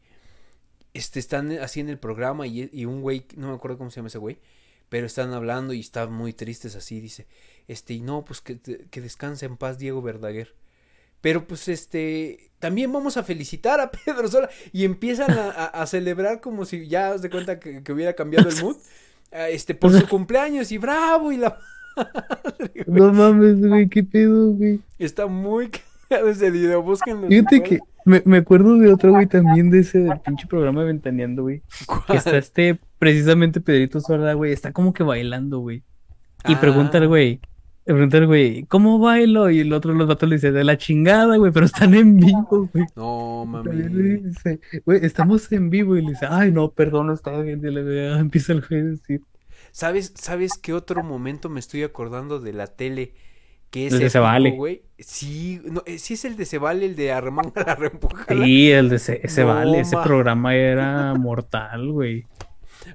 este, 0.94 1.20
están 1.20 1.52
así 1.52 1.80
en 1.80 1.88
el 1.88 1.98
programa 1.98 2.46
y, 2.46 2.84
un 2.84 3.02
güey, 3.02 3.26
no 3.36 3.48
me 3.48 3.54
acuerdo 3.54 3.78
cómo 3.78 3.90
se 3.90 3.96
llama 3.96 4.08
ese 4.08 4.18
güey, 4.18 4.38
pero 4.88 5.06
están 5.06 5.32
hablando 5.32 5.72
y 5.72 5.80
están 5.80 6.12
muy 6.12 6.32
tristes 6.32 6.74
así, 6.74 7.00
dice, 7.00 7.26
este, 7.68 7.94
y 7.94 8.00
no, 8.00 8.24
pues 8.24 8.40
que, 8.40 8.58
que 8.58 9.00
descanse 9.00 9.46
en 9.46 9.56
paz 9.56 9.78
Diego 9.78 10.02
Verdaguer. 10.02 10.54
Pero 11.20 11.46
pues 11.46 11.68
este, 11.68 12.50
también 12.58 12.90
vamos 12.90 13.18
a 13.18 13.22
felicitar 13.22 13.78
a 13.78 13.90
Pedro 14.04 14.26
Sola 14.28 14.48
y 14.72 14.84
empiezan 14.84 15.30
a, 15.30 15.86
celebrar 15.86 16.40
como 16.40 16.64
si 16.64 16.88
ya 16.88 17.16
de 17.18 17.28
cuenta 17.28 17.60
que, 17.60 17.82
hubiera 17.92 18.14
cambiado 18.14 18.48
el 18.48 18.56
mood, 18.62 18.76
este, 19.30 19.74
por 19.74 19.92
su 19.92 20.06
cumpleaños 20.08 20.72
y 20.72 20.78
bravo 20.78 21.32
y 21.32 21.36
la... 21.36 21.58
no 22.86 23.12
mames, 23.12 23.60
güey, 23.60 23.88
qué 23.88 24.02
pedo, 24.02 24.52
güey. 24.52 24.80
Está 24.98 25.26
muy 25.26 25.70
cagado 26.08 26.28
ese 26.30 26.50
video, 26.50 26.82
búsquenlo. 26.82 27.28
Fíjate 27.28 27.62
que 27.62 27.78
me, 28.04 28.22
me, 28.24 28.38
acuerdo 28.38 28.78
de 28.78 28.92
otro, 28.92 29.12
güey, 29.12 29.26
también 29.26 29.70
de 29.70 29.80
ese 29.80 29.98
del 29.98 30.20
pinche 30.20 30.46
programa 30.46 30.80
de 30.80 30.86
Ventaneando, 30.86 31.42
güey. 31.42 31.62
Que 32.06 32.16
está 32.16 32.36
este, 32.36 32.78
precisamente 32.98 33.60
Pedrito 33.60 34.00
Sorda, 34.00 34.32
güey, 34.34 34.52
está 34.52 34.72
como 34.72 34.92
que 34.92 35.02
bailando, 35.02 35.58
güey. 35.58 35.82
Y 36.46 36.56
pregunta 36.56 36.98
al 36.98 37.04
ah. 37.04 37.38
Güey, 37.92 38.08
pregunta 38.08 38.18
al 38.18 38.26
güey, 38.26 38.64
¿cómo 38.64 38.98
bailo? 38.98 39.50
Y 39.50 39.60
el 39.60 39.72
otro, 39.72 39.92
los 39.92 40.08
vatos 40.08 40.28
le 40.28 40.36
dice, 40.36 40.52
de 40.52 40.64
la 40.64 40.78
chingada, 40.78 41.36
güey, 41.36 41.52
pero 41.52 41.66
están 41.66 41.94
en 41.94 42.16
vivo, 42.16 42.68
güey. 42.72 42.84
No, 42.96 43.44
mami. 43.46 44.20
Dice, 44.22 44.60
güey, 44.84 45.04
estamos 45.04 45.50
en 45.52 45.70
vivo. 45.70 45.96
Y 45.96 46.02
le 46.02 46.10
dice, 46.10 46.26
ay, 46.28 46.52
no, 46.52 46.70
perdón, 46.70 47.10
está 47.10 47.40
bien. 47.40 47.60
Y 47.64 47.70
le 47.70 48.18
empieza 48.18 48.52
el 48.52 48.64
güey 48.66 48.80
a 48.80 48.84
decir. 48.84 49.22
¿Sabes, 49.72 50.12
¿Sabes 50.16 50.52
qué 50.60 50.72
otro 50.72 51.02
momento 51.02 51.48
me 51.48 51.60
estoy 51.60 51.82
acordando 51.82 52.40
de 52.40 52.52
la 52.52 52.66
tele? 52.66 53.14
que 53.70 53.86
es 53.86 53.92
el 53.92 54.00
de 54.00 54.10
Cebale. 54.10 54.50
Güey. 54.50 54.82
Sí, 54.98 55.60
no, 55.64 55.82
eh, 55.86 55.98
sí 55.98 56.14
es 56.14 56.24
el 56.24 56.36
de 56.36 56.44
Cebale, 56.44 56.86
el 56.86 56.96
de 56.96 57.12
Arremanga 57.12 57.52
la. 58.28 58.44
Sí, 58.44 58.70
el 58.70 58.88
de 58.88 58.98
Cebale, 58.98 59.80
ese 59.80 59.96
programa 60.02 60.54
era 60.54 61.14
mortal, 61.18 61.92
güey. 61.92 62.26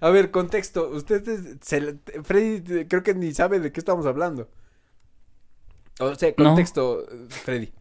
A 0.02 0.10
ver, 0.10 0.32
contexto, 0.32 0.90
ustedes, 0.90 1.60
Freddy 2.24 2.86
creo 2.86 3.04
que 3.04 3.14
ni 3.14 3.34
sabe 3.34 3.60
de 3.60 3.72
qué 3.72 3.80
estamos 3.80 4.06
hablando. 4.06 4.50
O 6.00 6.16
sea, 6.16 6.34
contexto, 6.34 7.06
Freddy. 7.30 7.72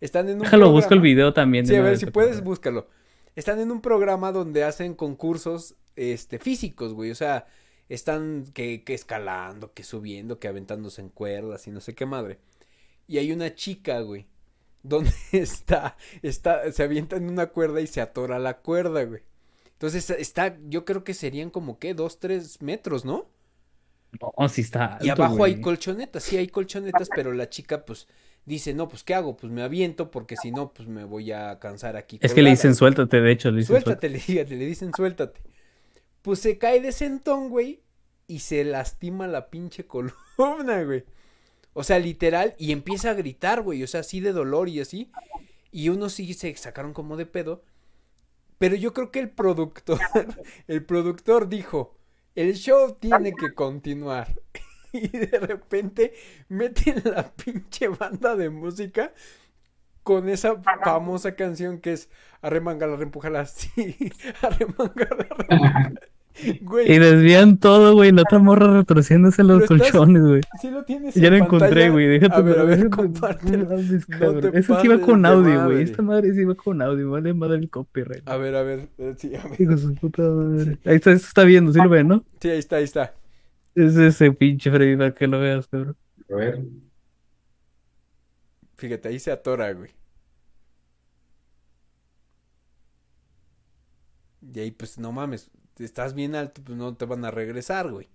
Están 0.00 0.28
en 0.28 0.36
un 0.36 0.42
Déjalo, 0.42 0.70
busco 0.70 0.94
el 0.94 1.00
video 1.00 1.32
también. 1.32 1.66
Sí, 1.66 1.74
a 1.74 1.82
ver, 1.82 1.98
si 1.98 2.06
puedes, 2.06 2.42
búscalo. 2.42 2.88
Están 3.34 3.60
en 3.60 3.70
un 3.70 3.80
programa 3.80 4.32
donde 4.32 4.64
hacen 4.64 4.94
concursos 4.94 5.74
este, 5.94 6.38
físicos, 6.38 6.92
güey. 6.92 7.10
O 7.10 7.14
sea, 7.14 7.46
están 7.88 8.44
que, 8.52 8.84
que 8.84 8.94
escalando, 8.94 9.72
que 9.72 9.84
subiendo, 9.84 10.38
que 10.38 10.48
aventándose 10.48 11.00
en 11.00 11.08
cuerdas 11.08 11.66
y 11.66 11.70
no 11.70 11.80
sé 11.80 11.94
qué 11.94 12.06
madre. 12.06 12.38
Y 13.08 13.18
hay 13.18 13.32
una 13.32 13.54
chica, 13.54 14.00
güey, 14.00 14.26
donde 14.82 15.12
está, 15.32 15.96
está, 16.22 16.70
se 16.72 16.82
avienta 16.82 17.16
en 17.16 17.30
una 17.30 17.46
cuerda 17.46 17.80
y 17.80 17.86
se 17.86 18.00
atora 18.00 18.38
la 18.38 18.58
cuerda, 18.58 19.04
güey. 19.04 19.22
Entonces 19.72 20.08
está, 20.10 20.56
yo 20.68 20.84
creo 20.84 21.04
que 21.04 21.14
serían 21.14 21.50
como 21.50 21.78
que 21.78 21.94
dos, 21.94 22.18
tres 22.18 22.62
metros, 22.62 23.04
¿no? 23.04 23.26
No, 24.20 24.48
sí 24.48 24.62
está. 24.62 24.98
y 25.02 25.08
abajo 25.08 25.44
hay 25.44 25.60
colchonetas, 25.60 26.22
sí 26.22 26.36
hay 26.36 26.48
colchonetas, 26.48 27.08
pero 27.14 27.32
la 27.32 27.50
chica, 27.50 27.84
pues, 27.84 28.08
dice, 28.44 28.72
no, 28.72 28.88
pues, 28.88 29.04
¿qué 29.04 29.14
hago? 29.14 29.36
Pues 29.36 29.52
me 29.52 29.62
aviento, 29.62 30.10
porque 30.10 30.36
si 30.36 30.50
no, 30.50 30.72
pues 30.72 30.88
me 30.88 31.04
voy 31.04 31.32
a 31.32 31.58
cansar 31.58 31.96
aquí. 31.96 32.18
Es 32.22 32.32
que 32.32 32.42
le 32.42 32.50
dicen 32.50 32.74
suéltate, 32.74 33.20
de 33.20 33.32
hecho, 33.32 33.50
le 33.50 33.58
dicen 33.58 33.82
suéltate. 33.82 34.18
Suéltate, 34.18 34.44
le, 34.44 34.56
le 34.56 34.66
dicen 34.66 34.90
suéltate 34.96 35.40
pues 36.26 36.40
se 36.40 36.58
cae 36.58 36.80
de 36.80 36.90
sentón, 36.90 37.50
güey, 37.50 37.84
y 38.26 38.40
se 38.40 38.64
lastima 38.64 39.28
la 39.28 39.48
pinche 39.48 39.86
columna, 39.86 40.82
güey. 40.82 41.04
O 41.72 41.84
sea, 41.84 42.00
literal, 42.00 42.56
y 42.58 42.72
empieza 42.72 43.10
a 43.10 43.14
gritar, 43.14 43.62
güey, 43.62 43.84
o 43.84 43.86
sea, 43.86 44.00
así 44.00 44.18
de 44.18 44.32
dolor 44.32 44.68
y 44.68 44.80
así. 44.80 45.12
Y 45.70 45.88
unos 45.88 46.14
sí 46.14 46.34
se 46.34 46.52
sacaron 46.56 46.94
como 46.94 47.16
de 47.16 47.26
pedo. 47.26 47.62
Pero 48.58 48.74
yo 48.74 48.92
creo 48.92 49.12
que 49.12 49.20
el 49.20 49.30
productor, 49.30 50.00
el 50.66 50.84
productor 50.84 51.48
dijo, 51.48 51.95
el 52.36 52.54
show 52.54 52.96
tiene 52.98 53.32
que 53.32 53.52
continuar. 53.52 54.34
Y 54.92 55.08
de 55.08 55.38
repente 55.40 56.14
meten 56.48 57.02
la 57.04 57.30
pinche 57.30 57.88
banda 57.88 58.34
de 58.34 58.48
música 58.48 59.12
con 60.02 60.28
esa 60.30 60.62
famosa 60.82 61.34
canción 61.34 61.80
que 61.80 61.92
es 61.92 62.08
Arremangala, 62.40 62.96
reempújala 62.96 63.40
así, 63.40 63.70
Arremangala, 64.40 65.26
y 66.38 66.98
desvían 66.98 67.58
todo, 67.58 67.94
güey. 67.94 68.12
La 68.12 68.22
otra 68.22 68.38
morra 68.38 68.78
retorciéndose 68.78 69.42
los 69.42 69.64
colchones, 69.64 70.22
güey. 70.22 70.40
Sí 70.60 70.70
lo 70.70 70.84
tienes. 70.84 71.14
Ya 71.14 71.30
lo 71.30 71.36
encontré, 71.36 71.90
güey. 71.90 72.06
Déjate. 72.06 72.34
A 72.34 72.40
ver, 72.40 72.58
a 72.58 72.64
ver, 72.64 72.90
compártelo. 72.90 73.72
Eso 74.52 74.80
sí 74.80 74.86
iba 74.86 75.00
con 75.00 75.24
audio, 75.24 75.64
güey. 75.64 75.82
Esta 75.82 76.02
madre 76.02 76.32
sí 76.34 76.42
iba 76.42 76.54
con 76.54 76.82
audio. 76.82 77.10
Vale 77.10 77.32
madre 77.32 77.58
el 77.58 77.70
copyright. 77.70 78.28
A 78.28 78.36
ver, 78.36 78.54
a 78.54 78.62
ver. 78.62 78.88
Eh, 78.98 79.14
sí, 79.16 79.34
a 79.34 79.46
ver. 79.48 79.60
Hijo 79.60 79.76
su 79.76 79.94
puta 79.94 80.22
madre. 80.22 80.78
Ahí 80.84 80.96
está, 80.96 81.12
está 81.12 81.44
viendo, 81.44 81.72
¿sí 81.72 81.78
lo 81.78 81.88
ven, 81.88 82.08
no? 82.08 82.24
Sí, 82.40 82.50
ahí 82.50 82.58
está, 82.58 82.76
ahí 82.76 82.84
está. 82.84 83.14
Es 83.74 83.96
ese 83.96 84.32
pinche 84.32 84.70
Freddy 84.70 84.96
para 84.96 85.14
que 85.14 85.26
lo 85.26 85.40
veas, 85.40 85.66
cabrón. 85.68 85.96
A 86.30 86.34
ver. 86.34 86.62
Fíjate, 88.76 89.08
ahí 89.08 89.18
se 89.18 89.30
atora, 89.30 89.72
güey. 89.72 89.90
Y 94.54 94.60
ahí, 94.60 94.70
pues, 94.70 94.98
no 94.98 95.12
mames 95.12 95.50
estás 95.78 96.14
bien 96.14 96.34
alto, 96.34 96.62
pues 96.64 96.76
no 96.76 96.94
te 96.96 97.04
van 97.04 97.24
a 97.24 97.30
regresar, 97.30 97.90
güey. 97.90 98.08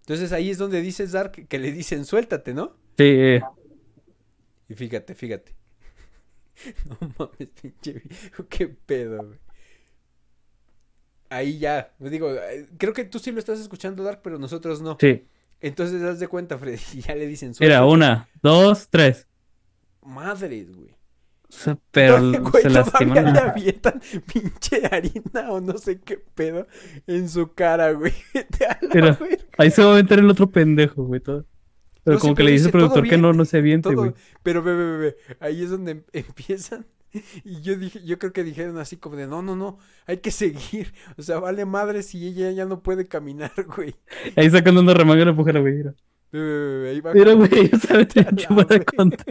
Entonces 0.00 0.32
ahí 0.32 0.50
es 0.50 0.58
donde 0.58 0.80
dices 0.80 1.12
Dark 1.12 1.48
que 1.48 1.58
le 1.58 1.72
dicen 1.72 2.04
suéltate, 2.04 2.54
¿no? 2.54 2.76
Sí. 2.96 3.40
Y 4.68 4.74
fíjate, 4.74 5.14
fíjate. 5.14 5.54
No 6.88 6.96
mames, 7.18 7.48
pinche. 7.60 8.02
Qué 8.48 8.68
pedo, 8.68 9.22
güey. 9.24 9.38
Ahí 11.28 11.58
ya, 11.58 11.92
pues 11.98 12.10
digo, 12.12 12.32
eh, 12.32 12.66
creo 12.78 12.92
que 12.92 13.04
tú 13.04 13.18
sí 13.18 13.32
lo 13.32 13.40
estás 13.40 13.58
escuchando, 13.60 14.04
Dark, 14.04 14.20
pero 14.22 14.38
nosotros 14.38 14.80
no. 14.80 14.96
Sí. 14.98 15.26
Entonces, 15.60 16.00
das 16.00 16.20
de 16.20 16.28
cuenta, 16.28 16.56
Freddy, 16.56 16.78
ya 17.06 17.14
le 17.14 17.26
dicen 17.26 17.52
suéltate. 17.54 17.78
Mira, 17.78 17.84
una, 17.84 18.28
dos, 18.42 18.88
tres. 18.88 19.26
madres, 20.02 20.74
güey. 20.74 20.95
Sea, 21.56 21.78
pero 21.90 22.20
güey, 22.42 22.62
se 22.62 22.68
lastiman. 22.68 23.32
le 23.32 23.38
avientan 23.40 24.00
pinche 24.30 24.82
harina 24.90 25.50
o 25.50 25.60
no 25.60 25.78
sé 25.78 26.00
qué 26.00 26.18
pedo 26.18 26.66
en 27.06 27.30
su 27.30 27.54
cara, 27.54 27.92
güey. 27.92 28.12
Mira, 28.94 29.18
ahí 29.56 29.70
se 29.70 29.82
va 29.82 29.92
a 29.92 30.02
meter 30.02 30.18
el 30.18 30.28
otro 30.28 30.50
pendejo, 30.50 31.04
güey. 31.04 31.20
Todo. 31.20 31.46
Pero 32.04 32.18
como 32.18 32.34
que 32.34 32.42
le 32.42 32.50
dice 32.50 32.66
el 32.66 32.72
productor 32.72 33.08
que 33.08 33.16
no, 33.16 33.32
no 33.32 33.46
se 33.46 33.56
aviente, 33.56 33.94
güey. 33.94 34.12
Pero 34.42 34.62
ve, 34.62 34.74
ve, 34.74 34.96
ve, 34.98 35.16
ahí 35.40 35.62
es 35.62 35.70
donde 35.70 35.92
em, 35.92 36.02
empiezan. 36.12 36.84
Y 37.42 37.62
yo 37.62 37.74
dije, 37.76 38.04
yo 38.04 38.18
creo 38.18 38.34
que 38.34 38.44
dijeron 38.44 38.76
así 38.76 38.98
como 38.98 39.16
de 39.16 39.26
no, 39.26 39.40
no, 39.40 39.56
no, 39.56 39.78
hay 40.06 40.18
que 40.18 40.30
seguir. 40.30 40.92
O 41.16 41.22
sea, 41.22 41.38
vale 41.38 41.64
madre 41.64 42.02
si 42.02 42.26
ella 42.26 42.50
ya 42.50 42.66
no 42.66 42.82
puede 42.82 43.08
caminar, 43.08 43.50
güey. 43.74 43.96
Ahí 44.36 44.50
sacando 44.50 44.82
una 44.82 44.92
remanga 44.92 45.24
la 45.24 45.32
mujer, 45.32 45.58
güey. 45.58 45.72
Mira. 45.72 45.94
Ahí 46.90 47.00
va 47.00 47.14
mira, 47.14 47.32
güey, 47.32 47.70
ya 47.70 47.78
sabes, 47.78 48.08
de 48.08 48.84
conta. 48.84 49.24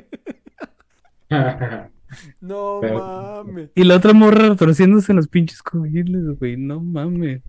No 2.41 2.81
mames. 2.81 3.69
Y 3.75 3.83
la 3.83 3.95
otra 3.95 4.13
morra 4.13 4.49
retorciéndose 4.49 5.11
en 5.11 5.17
los 5.17 5.27
pinches 5.27 5.61
cubiles, 5.61 6.37
güey. 6.39 6.57
No 6.57 6.79
mames. 6.79 7.41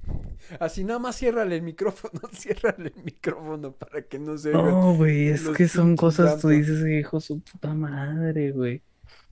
Así 0.61 0.85
nada 0.85 0.99
más 0.99 1.17
ciérrale 1.17 1.57
el 1.57 1.63
micrófono, 1.63 2.21
ciérrale 2.33 2.93
el 2.97 3.05
micrófono 3.05 3.73
para 3.73 4.03
que 4.03 4.19
no 4.19 4.37
se 4.39 4.53
No, 4.53 4.95
güey, 4.95 5.29
es 5.29 5.49
que 5.49 5.69
son 5.69 5.97
cosas, 5.97 6.41
tú 6.41 6.49
dices, 6.49 6.87
hijo, 6.87 7.21
su 7.21 7.41
puta 7.41 7.75
madre, 7.75 8.53
güey. 8.53 8.83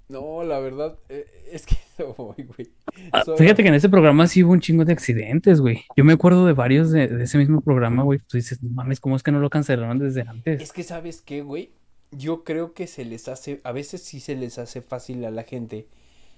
No, 0.09 0.45
la 0.45 0.61
verdad, 0.61 0.99
eh, 1.09 1.27
es 1.51 1.65
que, 1.65 1.77
güey. 2.19 2.71
Ah, 3.13 3.23
fíjate 3.37 3.63
que 3.63 3.69
en 3.69 3.75
ese 3.75 3.89
programa 3.89 4.27
sí 4.27 4.45
hubo 4.45 4.53
un 4.53 4.61
chingo 4.61 4.85
de 4.85 4.93
accidentes, 4.93 5.61
güey. 5.61 5.85
Yo 5.97 6.05
me 6.05 6.13
acuerdo 6.13 6.45
de 6.47 6.53
varios 6.53 6.91
de, 6.91 7.09
de 7.09 7.25
ese 7.25 7.39
mismo 7.39 7.63
programa, 7.63 8.03
güey. 8.03 8.19
Tú 8.19 8.37
dices, 8.37 8.63
no 8.63 8.71
mames, 8.71 9.01
¿cómo 9.01 9.17
es 9.17 9.23
que 9.23 9.33
no 9.33 9.41
lo 9.41 9.49
cancelaron 9.49 9.99
desde 9.99 10.23
antes? 10.23 10.61
Es 10.61 10.73
que, 10.73 10.83
¿sabes 10.83 11.23
qué, 11.23 11.41
güey? 11.41 11.73
Yo 12.17 12.45
creo 12.45 12.75
que 12.75 12.87
se 12.87 13.05
les 13.05 13.29
hace, 13.29 13.61
a 13.65 13.73
veces 13.73 14.03
sí 14.03 14.21
se 14.21 14.37
les 14.37 14.59
hace 14.59 14.83
fácil 14.83 15.25
a 15.25 15.31
la 15.31 15.43
gente, 15.45 15.89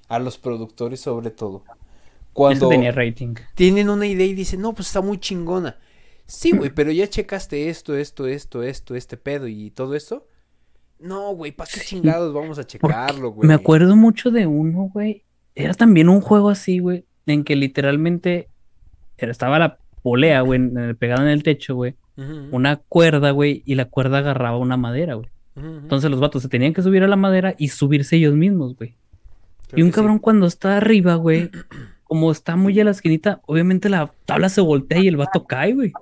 a 0.08 0.18
los 0.18 0.38
productores 0.38 1.00
sobre 1.00 1.30
todo. 1.30 1.64
Cuando 2.32 2.68
tenía 2.68 2.92
rating. 2.92 3.34
tienen 3.54 3.88
una 3.88 4.06
idea 4.06 4.26
y 4.26 4.34
dicen, 4.34 4.60
no, 4.60 4.74
pues 4.74 4.88
está 4.88 5.00
muy 5.00 5.18
chingona. 5.18 5.78
Sí, 6.26 6.50
güey, 6.50 6.70
pero 6.70 6.90
ya 6.90 7.08
checaste 7.08 7.68
esto, 7.68 7.96
esto, 7.96 8.26
esto, 8.26 8.62
esto, 8.62 8.94
este 8.94 9.16
pedo 9.16 9.46
y 9.46 9.70
todo 9.70 9.94
esto. 9.94 10.26
No, 10.98 11.34
güey, 11.34 11.52
¿para 11.52 11.70
qué 11.72 11.80
chingados 11.80 12.34
vamos 12.34 12.58
a 12.58 12.66
checarlo, 12.66 13.30
güey? 13.30 13.46
Me 13.46 13.54
acuerdo 13.54 13.96
mucho 13.96 14.30
de 14.30 14.46
uno, 14.46 14.90
güey. 14.92 15.24
Era 15.54 15.74
también 15.74 16.08
un 16.08 16.20
juego 16.20 16.50
así, 16.50 16.78
güey, 16.78 17.06
en 17.26 17.44
que 17.44 17.56
literalmente 17.56 18.48
estaba 19.16 19.58
la 19.58 19.78
polea, 20.02 20.40
güey, 20.40 20.60
pegada 20.98 21.22
en 21.22 21.28
el 21.28 21.42
techo, 21.42 21.74
güey. 21.74 21.94
Una 22.50 22.76
cuerda, 22.76 23.30
güey, 23.30 23.62
y 23.66 23.74
la 23.74 23.86
cuerda 23.86 24.18
agarraba 24.18 24.58
una 24.58 24.76
madera, 24.76 25.14
güey. 25.14 25.28
Entonces 25.56 26.10
los 26.10 26.20
vatos 26.20 26.42
se 26.42 26.48
tenían 26.48 26.74
que 26.74 26.82
subir 26.82 27.02
a 27.02 27.08
la 27.08 27.16
madera 27.16 27.54
y 27.58 27.68
subirse 27.68 28.16
ellos 28.16 28.34
mismos, 28.34 28.76
güey. 28.76 28.94
y 29.74 29.82
un 29.82 29.90
cabrón 29.90 30.18
cuando 30.18 30.46
está 30.46 30.76
arriba, 30.76 31.14
güey, 31.14 31.50
como 32.04 32.30
está 32.30 32.56
muy 32.56 32.78
a 32.78 32.84
la 32.84 32.90
esquinita, 32.90 33.40
obviamente 33.46 33.88
la 33.88 34.12
tabla 34.26 34.48
se 34.48 34.60
voltea 34.60 34.98
y 34.98 35.08
el 35.08 35.16
vato 35.16 35.44
cae, 35.44 35.72
güey. 35.72 35.92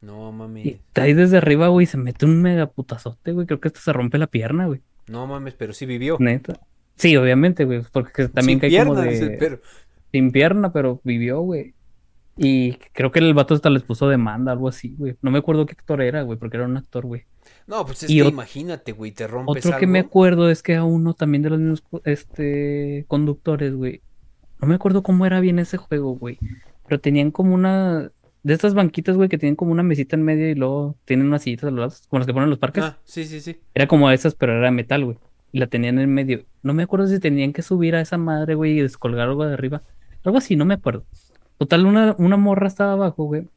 No, 0.00 0.32
mames. 0.32 0.66
Y 0.66 0.68
está 0.70 1.02
ahí 1.02 1.14
desde 1.14 1.38
arriba, 1.38 1.68
güey, 1.68 1.86
se 1.86 1.96
mete 1.96 2.26
un 2.26 2.42
mega 2.42 2.66
putazote, 2.66 3.32
güey. 3.32 3.46
Creo 3.46 3.58
que 3.58 3.68
hasta 3.68 3.80
se 3.80 3.92
rompe 3.92 4.18
la 4.18 4.26
pierna, 4.26 4.66
güey. 4.66 4.80
No 5.08 5.26
mames, 5.26 5.54
pero 5.54 5.72
sí 5.72 5.86
vivió. 5.86 6.16
Neta. 6.20 6.60
Sí, 6.96 7.16
obviamente, 7.16 7.64
güey, 7.64 7.82
porque 7.92 8.28
también 8.28 8.58
cae 8.58 8.84
como 8.84 9.00
de... 9.00 9.60
Sin 10.12 10.30
pierna, 10.30 10.72
pero 10.72 11.00
vivió, 11.04 11.40
güey. 11.40 11.74
Y 12.36 12.74
creo 12.92 13.12
que 13.12 13.20
el 13.20 13.32
vato 13.32 13.54
hasta 13.54 13.70
les 13.70 13.82
puso 13.82 14.08
demanda, 14.08 14.52
algo 14.52 14.68
así, 14.68 14.94
güey. 14.98 15.16
No 15.22 15.30
me 15.30 15.38
acuerdo 15.38 15.66
qué 15.66 15.72
actor 15.72 16.02
era, 16.02 16.22
güey, 16.22 16.38
porque 16.38 16.56
era 16.56 16.66
un 16.66 16.76
actor, 16.76 17.06
güey. 17.06 17.24
No, 17.66 17.86
pues 17.86 18.02
es 18.02 18.08
que 18.08 18.14
imagínate, 18.14 18.92
güey, 18.92 19.12
te 19.12 19.26
rompes 19.26 19.64
Otro 19.64 19.78
que 19.78 19.86
me 19.86 20.00
acuerdo 20.00 20.50
es 20.50 20.62
que 20.62 20.74
a 20.74 20.84
uno 20.84 21.14
también 21.14 21.42
de 21.42 21.50
los 21.50 21.60
mismos 21.60 22.02
este, 22.04 23.04
conductores, 23.08 23.74
güey. 23.74 24.02
No 24.60 24.68
me 24.68 24.74
acuerdo 24.74 25.02
cómo 25.02 25.26
era 25.26 25.40
bien 25.40 25.58
ese 25.58 25.76
juego, 25.76 26.16
güey. 26.16 26.38
Pero 26.88 27.00
tenían 27.00 27.30
como 27.30 27.54
una... 27.54 28.10
De 28.42 28.52
estas 28.52 28.74
banquitas, 28.74 29.16
güey, 29.16 29.30
que 29.30 29.38
tienen 29.38 29.56
como 29.56 29.72
una 29.72 29.82
mesita 29.82 30.16
en 30.16 30.22
medio 30.22 30.50
y 30.50 30.54
luego 30.54 30.96
tienen 31.06 31.28
unas 31.28 31.42
sillitas 31.42 31.68
a 31.68 31.70
los 31.70 31.78
lados, 31.80 32.02
como 32.08 32.18
las 32.18 32.26
que 32.26 32.34
ponen 32.34 32.44
en 32.44 32.50
los 32.50 32.58
parques. 32.58 32.84
Ah, 32.84 32.98
sí, 33.04 33.24
sí, 33.24 33.40
sí. 33.40 33.58
Era 33.74 33.86
como 33.86 34.10
esas, 34.10 34.34
pero 34.34 34.52
era 34.52 34.66
de 34.66 34.70
metal, 34.70 35.02
güey. 35.02 35.16
Y 35.50 35.60
la 35.60 35.66
tenían 35.68 35.98
en 35.98 36.12
medio. 36.12 36.44
No 36.62 36.74
me 36.74 36.82
acuerdo 36.82 37.06
si 37.06 37.18
tenían 37.20 37.54
que 37.54 37.62
subir 37.62 37.94
a 37.94 38.02
esa 38.02 38.18
madre, 38.18 38.54
güey, 38.54 38.78
y 38.78 38.82
descolgar 38.82 39.28
algo 39.28 39.46
de 39.46 39.54
arriba. 39.54 39.82
Algo 40.24 40.36
así, 40.36 40.56
no 40.56 40.66
me 40.66 40.74
acuerdo. 40.74 41.06
Total, 41.58 41.86
una, 41.86 42.14
una 42.18 42.36
morra 42.36 42.66
estaba 42.66 42.92
abajo, 42.92 43.24
güey. 43.24 43.48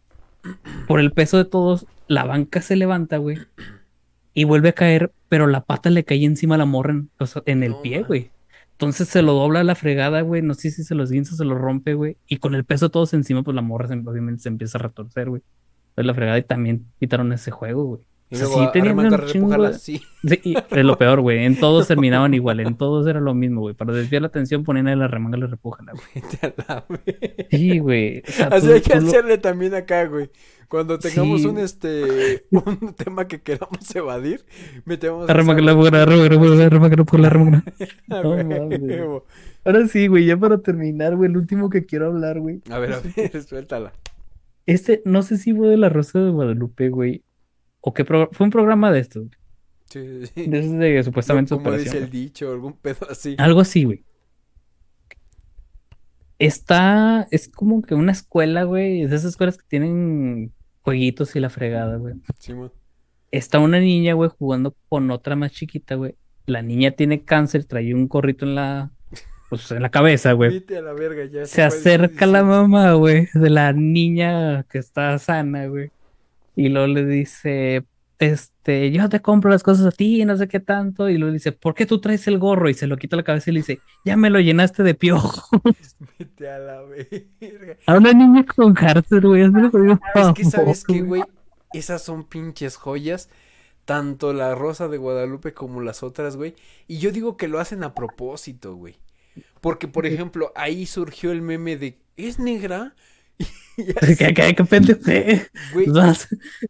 Por 0.88 1.00
el 1.00 1.12
peso 1.12 1.38
de 1.38 1.46
todos, 1.46 1.86
la 2.08 2.24
banca 2.24 2.62
se 2.62 2.76
levanta, 2.76 3.18
güey 3.18 3.38
y 4.38 4.44
vuelve 4.44 4.70
a 4.70 4.74
caer, 4.74 5.12
pero 5.30 5.48
la 5.48 5.62
pata 5.62 5.90
le 5.90 6.04
cae 6.04 6.24
encima 6.24 6.54
a 6.54 6.58
la 6.60 6.66
morra 6.66 6.94
en, 7.48 7.64
el 7.64 7.76
pie, 7.82 8.04
güey. 8.04 8.30
Entonces 8.74 9.08
se 9.08 9.24
lo 9.24 9.34
dobla 9.34 9.62
a 9.62 9.64
la 9.64 9.74
fregada, 9.74 10.22
güey. 10.22 10.44
No 10.44 10.54
sé 10.54 10.70
si 10.70 10.84
se 10.84 10.94
los 10.94 11.10
guinza, 11.10 11.36
se 11.36 11.44
lo 11.44 11.58
rompe, 11.58 11.96
güey. 11.96 12.18
Y 12.28 12.38
con 12.38 12.54
el 12.54 12.64
peso 12.64 12.90
todos 12.90 13.16
encima, 13.16 13.42
pues 13.42 13.56
la 13.56 13.64
morra 13.64 13.88
obviamente 14.06 14.44
se 14.44 14.50
empieza 14.50 14.78
a 14.78 14.84
retorcer, 14.84 15.30
güey. 15.30 15.42
Entonces 15.90 16.06
la 16.06 16.14
fregada 16.14 16.38
y 16.38 16.44
también 16.44 16.86
quitaron 17.00 17.34
ese 17.34 17.50
juego, 17.50 17.86
güey. 17.86 18.02
Y 18.30 18.36
sí, 18.36 18.46
tenían 18.74 19.00
un 19.00 19.26
chingo 19.26 19.74
sí. 19.74 20.02
sí 20.28 20.56
es 20.70 20.84
lo 20.84 20.98
peor, 20.98 21.22
güey. 21.22 21.46
En 21.46 21.58
todos 21.58 21.88
terminaban 21.88 22.34
igual, 22.34 22.60
en 22.60 22.76
todos 22.76 23.08
era 23.08 23.22
lo 23.22 23.34
mismo, 23.34 23.62
güey. 23.62 23.74
Para 23.74 23.94
desviar 23.94 24.22
la 24.22 24.28
atención 24.28 24.64
ponían 24.64 24.88
ahí 24.88 24.96
la 24.96 25.08
remanga 25.08 25.38
y 25.38 25.42
la 25.42 25.48
repújala, 25.48 25.94
güey. 25.94 27.48
Sí, 27.50 27.80
güey. 27.80 28.24
Así 28.52 28.72
hay 28.72 28.82
que 28.82 28.94
hacerle 28.94 29.38
también 29.38 29.74
acá, 29.76 30.06
güey. 30.06 30.30
Cuando 30.68 31.00
tengamos 31.00 31.46
un 31.46 31.60
este 31.60 32.44
un 32.52 32.94
tema 32.94 33.26
que 33.26 33.42
queramos 33.42 33.80
evadir, 33.96 34.44
metemos 34.84 35.26
la 35.26 35.34
remanga, 35.34 35.62
la 35.62 35.72
remanga, 35.72 35.92
la 35.92 36.06
remanga, 36.70 36.96
la 37.18 37.30
remanga, 37.30 37.58
No 38.10 39.24
Ahora 39.64 39.88
sí, 39.88 40.08
güey, 40.08 40.26
ya 40.26 40.36
para 40.36 40.58
terminar, 40.58 41.16
güey, 41.16 41.30
el 41.30 41.38
último 41.38 41.70
que 41.70 41.86
quiero 41.86 42.08
hablar, 42.08 42.40
güey. 42.40 42.62
A 42.70 42.80
ver, 42.80 42.94
a 42.94 43.00
ver, 43.00 43.44
suéltala. 43.44 43.94
Este, 44.66 45.02
no 45.06 45.22
sé 45.24 45.38
si 45.38 45.54
fue 45.54 45.70
de 45.70 45.78
la 45.78 45.88
Rosa 45.88 46.20
de 46.20 46.30
Guadalupe, 46.30 46.90
güey, 46.90 47.24
¿O 47.88 47.94
qué 47.94 48.04
fue 48.04 48.28
un 48.40 48.50
programa 48.50 48.92
de 48.92 49.00
estos? 49.00 49.28
Sí, 49.86 50.26
sí. 50.26 50.48
De 50.48 50.60
esos 50.60 50.78
de 50.78 51.04
supuestamente 51.06 51.56
Como 51.56 51.72
dice 51.72 52.00
el 52.00 52.10
dicho, 52.10 52.52
algún 52.52 52.74
pedo 52.74 53.08
así. 53.10 53.38
Algo 53.38 53.62
así, 53.62 53.86
güey. 53.86 54.04
Está, 56.38 57.30
es 57.32 57.48
como 57.48 57.82
que 57.82 57.96
una 57.96 58.12
escuela, 58.12 58.66
güey, 58.66 59.06
de 59.06 59.16
esas 59.16 59.24
escuelas 59.24 59.58
que 59.58 59.64
tienen 59.70 60.52
jueguitos 60.82 61.34
y 61.38 61.40
la 61.40 61.50
fregada, 61.50 61.96
güey. 61.96 62.16
Sí, 62.40 62.54
man. 62.54 62.74
Está 63.32 63.60
una 63.60 63.80
niña, 63.80 64.16
güey, 64.16 64.32
jugando 64.38 64.76
con 64.90 65.10
otra 65.10 65.38
más 65.38 65.54
chiquita, 65.54 65.96
güey. 65.96 66.16
La 66.46 66.62
niña 66.62 66.92
tiene 66.92 67.24
cáncer, 67.24 67.64
trae 67.64 67.96
un 67.96 68.10
corrito 68.10 68.44
en 68.44 68.56
la, 68.56 68.92
pues 69.50 69.72
en 69.72 69.82
la 69.82 69.92
cabeza, 69.92 70.34
güey. 70.34 70.62
Se 71.46 71.64
acerca 71.64 72.26
la 72.26 72.44
mamá, 72.44 72.92
güey, 72.96 73.30
de 73.34 73.50
la 73.50 73.72
niña 73.72 74.64
que 74.64 74.78
está 74.78 75.18
sana, 75.20 75.68
güey. 75.68 75.90
Y 76.58 76.70
luego 76.70 76.88
le 76.88 77.06
dice, 77.06 77.86
este, 78.18 78.90
yo 78.90 79.08
te 79.10 79.22
compro 79.22 79.52
las 79.52 79.62
cosas 79.62 79.86
a 79.86 79.92
ti, 79.92 80.26
no 80.26 80.36
sé 80.38 80.48
qué 80.48 80.60
tanto. 80.60 81.08
Y 81.08 81.20
luego 81.20 81.28
le 81.28 81.38
dice, 81.38 81.52
¿por 81.52 81.76
qué 81.76 81.86
tú 81.86 82.02
traes 82.02 82.28
el 82.28 82.40
gorro? 82.40 82.68
Y 82.68 82.74
se 82.74 82.88
lo 82.88 82.98
quita 82.98 83.16
la 83.16 83.22
cabeza 83.22 83.52
y 83.52 83.54
le 83.54 83.60
dice, 83.60 83.80
ya 84.04 84.18
me 84.18 84.32
lo 84.32 84.40
llenaste 84.40 84.82
de 84.82 84.96
piojo. 84.96 85.62
Vete 86.18 86.50
a 86.50 86.58
la 86.58 86.82
verga. 86.82 87.78
A 87.86 87.96
una 87.96 88.12
niña 88.12 88.44
con 88.44 88.74
cárcel, 88.74 89.22
güey. 89.22 89.44
Es, 89.44 89.50
es 90.16 90.34
que, 90.34 90.46
¿sabes 90.46 90.84
qué, 90.84 91.02
güey? 91.02 91.22
Esas 91.74 92.02
son 92.02 92.24
pinches 92.24 92.76
joyas. 92.76 93.30
Tanto 93.86 94.34
la 94.34 94.56
Rosa 94.56 94.88
de 94.88 94.98
Guadalupe 94.98 95.54
como 95.54 95.82
las 95.82 96.02
otras, 96.02 96.38
güey. 96.38 96.56
Y 96.88 96.98
yo 96.98 97.12
digo 97.12 97.38
que 97.38 97.48
lo 97.48 97.60
hacen 97.60 97.84
a 97.84 97.94
propósito, 97.94 98.74
güey. 98.74 98.96
Porque, 99.62 99.88
por 99.88 100.08
ejemplo, 100.08 100.52
ahí 100.56 100.88
surgió 100.88 101.32
el 101.32 101.44
meme 101.44 101.78
de, 101.78 102.00
¿es 102.16 102.40
negra? 102.40 102.96
¿Qué, 103.78 104.34
qué, 104.34 104.56
qué 104.56 104.64
pendejo? 104.64 105.02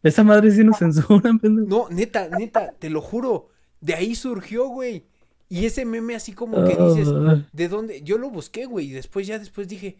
Esa 0.03 0.23
madre 0.23 0.51
sí 0.51 0.63
nos 0.63 0.77
censuran, 0.77 1.39
pendejo. 1.39 1.67
No, 1.67 1.89
neta, 1.89 2.27
neta, 2.29 2.73
te 2.77 2.89
lo 2.89 3.01
juro. 3.01 3.49
De 3.79 3.93
ahí 3.93 4.15
surgió, 4.15 4.67
güey. 4.67 5.05
Y 5.49 5.65
ese 5.65 5.85
meme 5.85 6.15
así 6.15 6.33
como 6.33 6.65
que 6.65 6.75
dices, 6.75 7.07
ah. 7.07 7.45
¿de 7.53 7.67
dónde? 7.69 8.01
Yo 8.01 8.17
lo 8.17 8.29
busqué, 8.29 8.65
güey. 8.65 8.87
Y 8.87 8.91
después 8.91 9.25
ya 9.25 9.39
después 9.39 9.67
dije, 9.67 9.97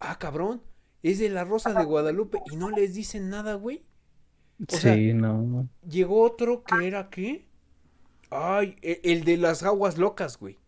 ah, 0.00 0.18
cabrón, 0.18 0.62
es 1.02 1.18
de 1.18 1.28
la 1.28 1.44
Rosa 1.44 1.74
de 1.74 1.84
Guadalupe. 1.84 2.40
Y 2.50 2.56
no 2.56 2.70
les 2.70 2.94
dicen 2.94 3.28
nada, 3.28 3.54
güey. 3.54 3.84
sí, 4.68 5.12
no. 5.12 5.68
Llegó 5.86 6.22
otro 6.22 6.64
que 6.64 6.86
era, 6.86 7.10
¿qué? 7.10 7.46
Ay, 8.30 8.76
e, 8.80 9.00
el 9.04 9.24
de 9.24 9.36
las 9.36 9.62
aguas 9.62 9.98
locas, 9.98 10.38
güey. 10.38 10.58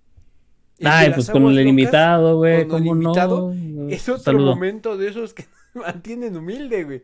Ay, 0.83 1.13
pues 1.15 1.31
con 1.31 1.47
el 1.47 1.67
invitado, 1.67 2.37
güey. 2.37 2.67
Con 2.67 2.83
el 2.83 2.89
invitado. 2.89 3.55
Es 3.89 4.09
otro 4.09 4.39
momento 4.39 4.97
de 4.97 5.09
esos 5.09 5.35
que 5.35 5.45
mantienen 5.75 6.37
humilde, 6.37 6.85
güey. 6.85 7.03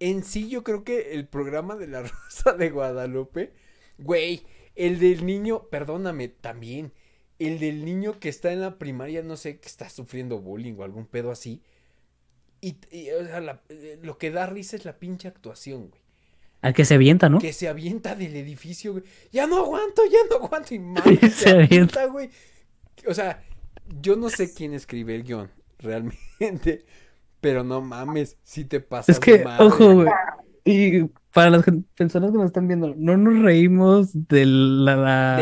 En 0.00 0.24
sí, 0.24 0.48
yo 0.48 0.64
creo 0.64 0.84
que 0.84 1.12
el 1.12 1.26
programa 1.26 1.76
de 1.76 1.88
la 1.88 2.02
Rosa 2.26 2.52
de 2.52 2.70
Guadalupe, 2.70 3.52
güey, 3.98 4.44
el 4.74 4.98
del 4.98 5.24
niño, 5.24 5.68
perdóname, 5.70 6.28
también. 6.28 6.92
El 7.38 7.58
del 7.58 7.84
niño 7.84 8.20
que 8.20 8.28
está 8.28 8.52
en 8.52 8.60
la 8.60 8.78
primaria, 8.78 9.22
no 9.22 9.36
sé, 9.36 9.58
que 9.58 9.68
está 9.68 9.88
sufriendo 9.88 10.38
bullying 10.38 10.74
o 10.78 10.84
algún 10.84 11.06
pedo 11.06 11.30
así. 11.30 11.62
Y, 12.60 12.78
o 13.10 13.24
sea, 13.24 13.60
lo 14.02 14.18
que 14.18 14.30
da 14.30 14.46
risa 14.46 14.76
es 14.76 14.84
la 14.84 14.98
pinche 14.98 15.28
actuación, 15.28 15.88
güey. 15.88 16.04
Al 16.64 16.72
que 16.72 16.86
se 16.86 16.94
avienta, 16.94 17.28
¿no? 17.28 17.40
Que 17.40 17.52
se 17.52 17.68
avienta 17.68 18.14
del 18.14 18.34
edificio, 18.36 18.92
güey. 18.92 19.04
Ya 19.30 19.46
no 19.46 19.58
aguanto, 19.58 20.02
ya 20.06 20.18
no 20.30 20.46
aguanto. 20.46 20.74
Y 20.74 20.78
madre, 20.80 21.28
se, 21.28 21.50
avienta, 21.50 22.06
güey. 22.06 22.30
O 23.06 23.14
sea, 23.14 23.42
yo 24.00 24.16
no 24.16 24.28
sé 24.30 24.52
quién 24.52 24.74
escribe 24.74 25.14
el 25.14 25.24
guion, 25.24 25.50
realmente. 25.78 26.84
Pero 27.40 27.62
no 27.62 27.82
mames, 27.82 28.38
si 28.42 28.64
te 28.64 28.80
pasa. 28.80 29.12
Es 29.12 29.20
que, 29.20 29.44
ojo, 29.58 29.94
güey. 29.94 30.08
Y 30.64 31.04
para 31.34 31.50
las 31.50 31.64
personas 31.94 32.30
que 32.30 32.38
nos 32.38 32.46
están 32.46 32.68
viendo, 32.68 32.94
no 32.96 33.18
nos 33.18 33.42
reímos 33.42 34.28
de 34.28 34.46
la, 34.46 35.36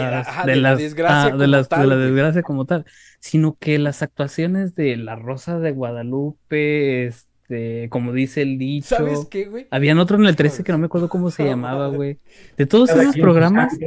de 0.44 0.56
la, 0.56 0.74
desgracia, 0.74 1.36
de, 1.36 1.46
la 1.46 1.96
desgracia 1.96 2.42
como 2.42 2.64
tal, 2.64 2.86
sino 3.20 3.56
que 3.60 3.78
las 3.78 4.02
actuaciones 4.02 4.74
de 4.74 4.96
La 4.96 5.14
Rosa 5.14 5.60
de 5.60 5.70
Guadalupe, 5.70 7.06
este, 7.06 7.88
como 7.90 8.12
dice 8.12 8.42
el 8.42 8.58
dicho. 8.58 8.96
¿Sabes 8.96 9.26
qué, 9.30 9.44
güey? 9.44 9.68
Habían 9.70 9.98
otro 9.98 10.16
en 10.16 10.26
el 10.26 10.34
13 10.34 10.64
que 10.64 10.72
no 10.72 10.78
me 10.78 10.86
acuerdo 10.86 11.08
cómo 11.08 11.30
se 11.30 11.44
llamaba, 11.46 11.86
güey. 11.88 12.18
De 12.56 12.66
todos 12.66 12.90
esos 12.90 13.16
programas. 13.16 13.78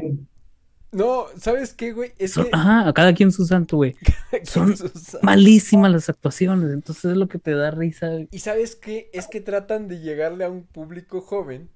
No, 0.91 1.25
¿sabes 1.37 1.73
qué, 1.73 1.91
güey? 1.91 2.13
Es 2.17 2.35
que... 2.35 2.49
Ajá, 2.51 2.93
cada 2.93 3.13
quien 3.13 3.31
su 3.31 3.45
santo, 3.45 3.77
güey. 3.77 3.95
Son 4.43 4.73
malísimas 5.21 5.91
las 5.91 6.09
actuaciones, 6.09 6.71
entonces 6.71 7.05
es 7.05 7.17
lo 7.17 7.27
que 7.27 7.37
te 7.37 7.51
da 7.51 7.71
risa. 7.71 8.09
Y 8.31 8.39
¿sabes 8.39 8.75
qué? 8.75 9.09
Es 9.13 9.27
que 9.27 9.41
tratan 9.41 9.87
de 9.87 9.99
llegarle 9.99 10.45
a 10.45 10.49
un 10.49 10.63
público 10.63 11.21
joven 11.21 11.69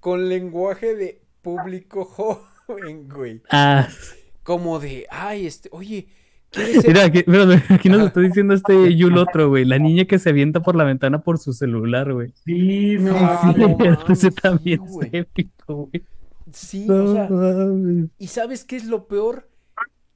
con 0.00 0.28
lenguaje 0.28 0.94
de 0.94 1.20
público 1.42 2.04
joven, 2.66 3.08
güey. 3.08 3.42
Ah. 3.50 3.88
Como 4.42 4.78
de, 4.78 5.06
ay, 5.10 5.46
este, 5.46 5.68
oye, 5.72 6.06
Mira, 6.86 7.04
aquí, 7.04 7.24
aquí 7.68 7.88
nos 7.88 8.06
está 8.06 8.20
diciendo 8.20 8.54
este 8.54 8.94
Yul 8.96 9.18
otro, 9.18 9.48
güey. 9.48 9.64
La 9.64 9.78
niña 9.78 10.04
que 10.04 10.18
se 10.18 10.30
avienta 10.30 10.60
por 10.60 10.76
la 10.76 10.84
ventana 10.84 11.20
por 11.20 11.38
su 11.38 11.52
celular, 11.52 12.12
güey. 12.12 12.32
Sí, 12.44 12.96
no. 12.98 13.14
Sí, 14.14 14.30
también 14.30 14.80
es 14.84 15.08
épico, 15.12 15.88
güey. 15.90 16.04
Sí, 16.56 16.88
o 16.90 17.12
sea. 17.12 17.28
¿Y 18.18 18.28
sabes 18.28 18.64
qué 18.64 18.76
es 18.76 18.86
lo 18.86 19.08
peor? 19.08 19.50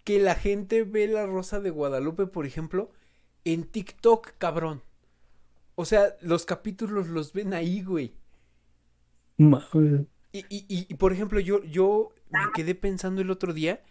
Que 0.05 0.19
la 0.19 0.35
gente 0.35 0.85
ve 0.85 1.07
la 1.07 1.27
Rosa 1.27 1.61
de 1.61 1.69
Guadalupe, 1.69 2.27
por 2.27 2.47
ejemplo, 2.47 2.91
en 3.45 3.65
TikTok, 3.65 4.39
cabrón. 4.39 4.83
O 5.75 5.85
sea, 5.85 6.17
los 6.23 6.47
capítulos 6.47 7.09
los 7.09 7.35
ven 7.35 7.53
ahí, 7.53 7.83
güey. 7.83 8.15
Y, 10.33 10.39
y, 10.49 10.65
y, 10.69 10.95
por 10.95 11.13
ejemplo, 11.13 11.41
yo, 11.41 11.63
yo 11.65 12.15
me 12.31 12.41
quedé 12.55 12.75
pensando 12.75 13.21
el 13.21 13.31
otro 13.31 13.53
día 13.53 13.83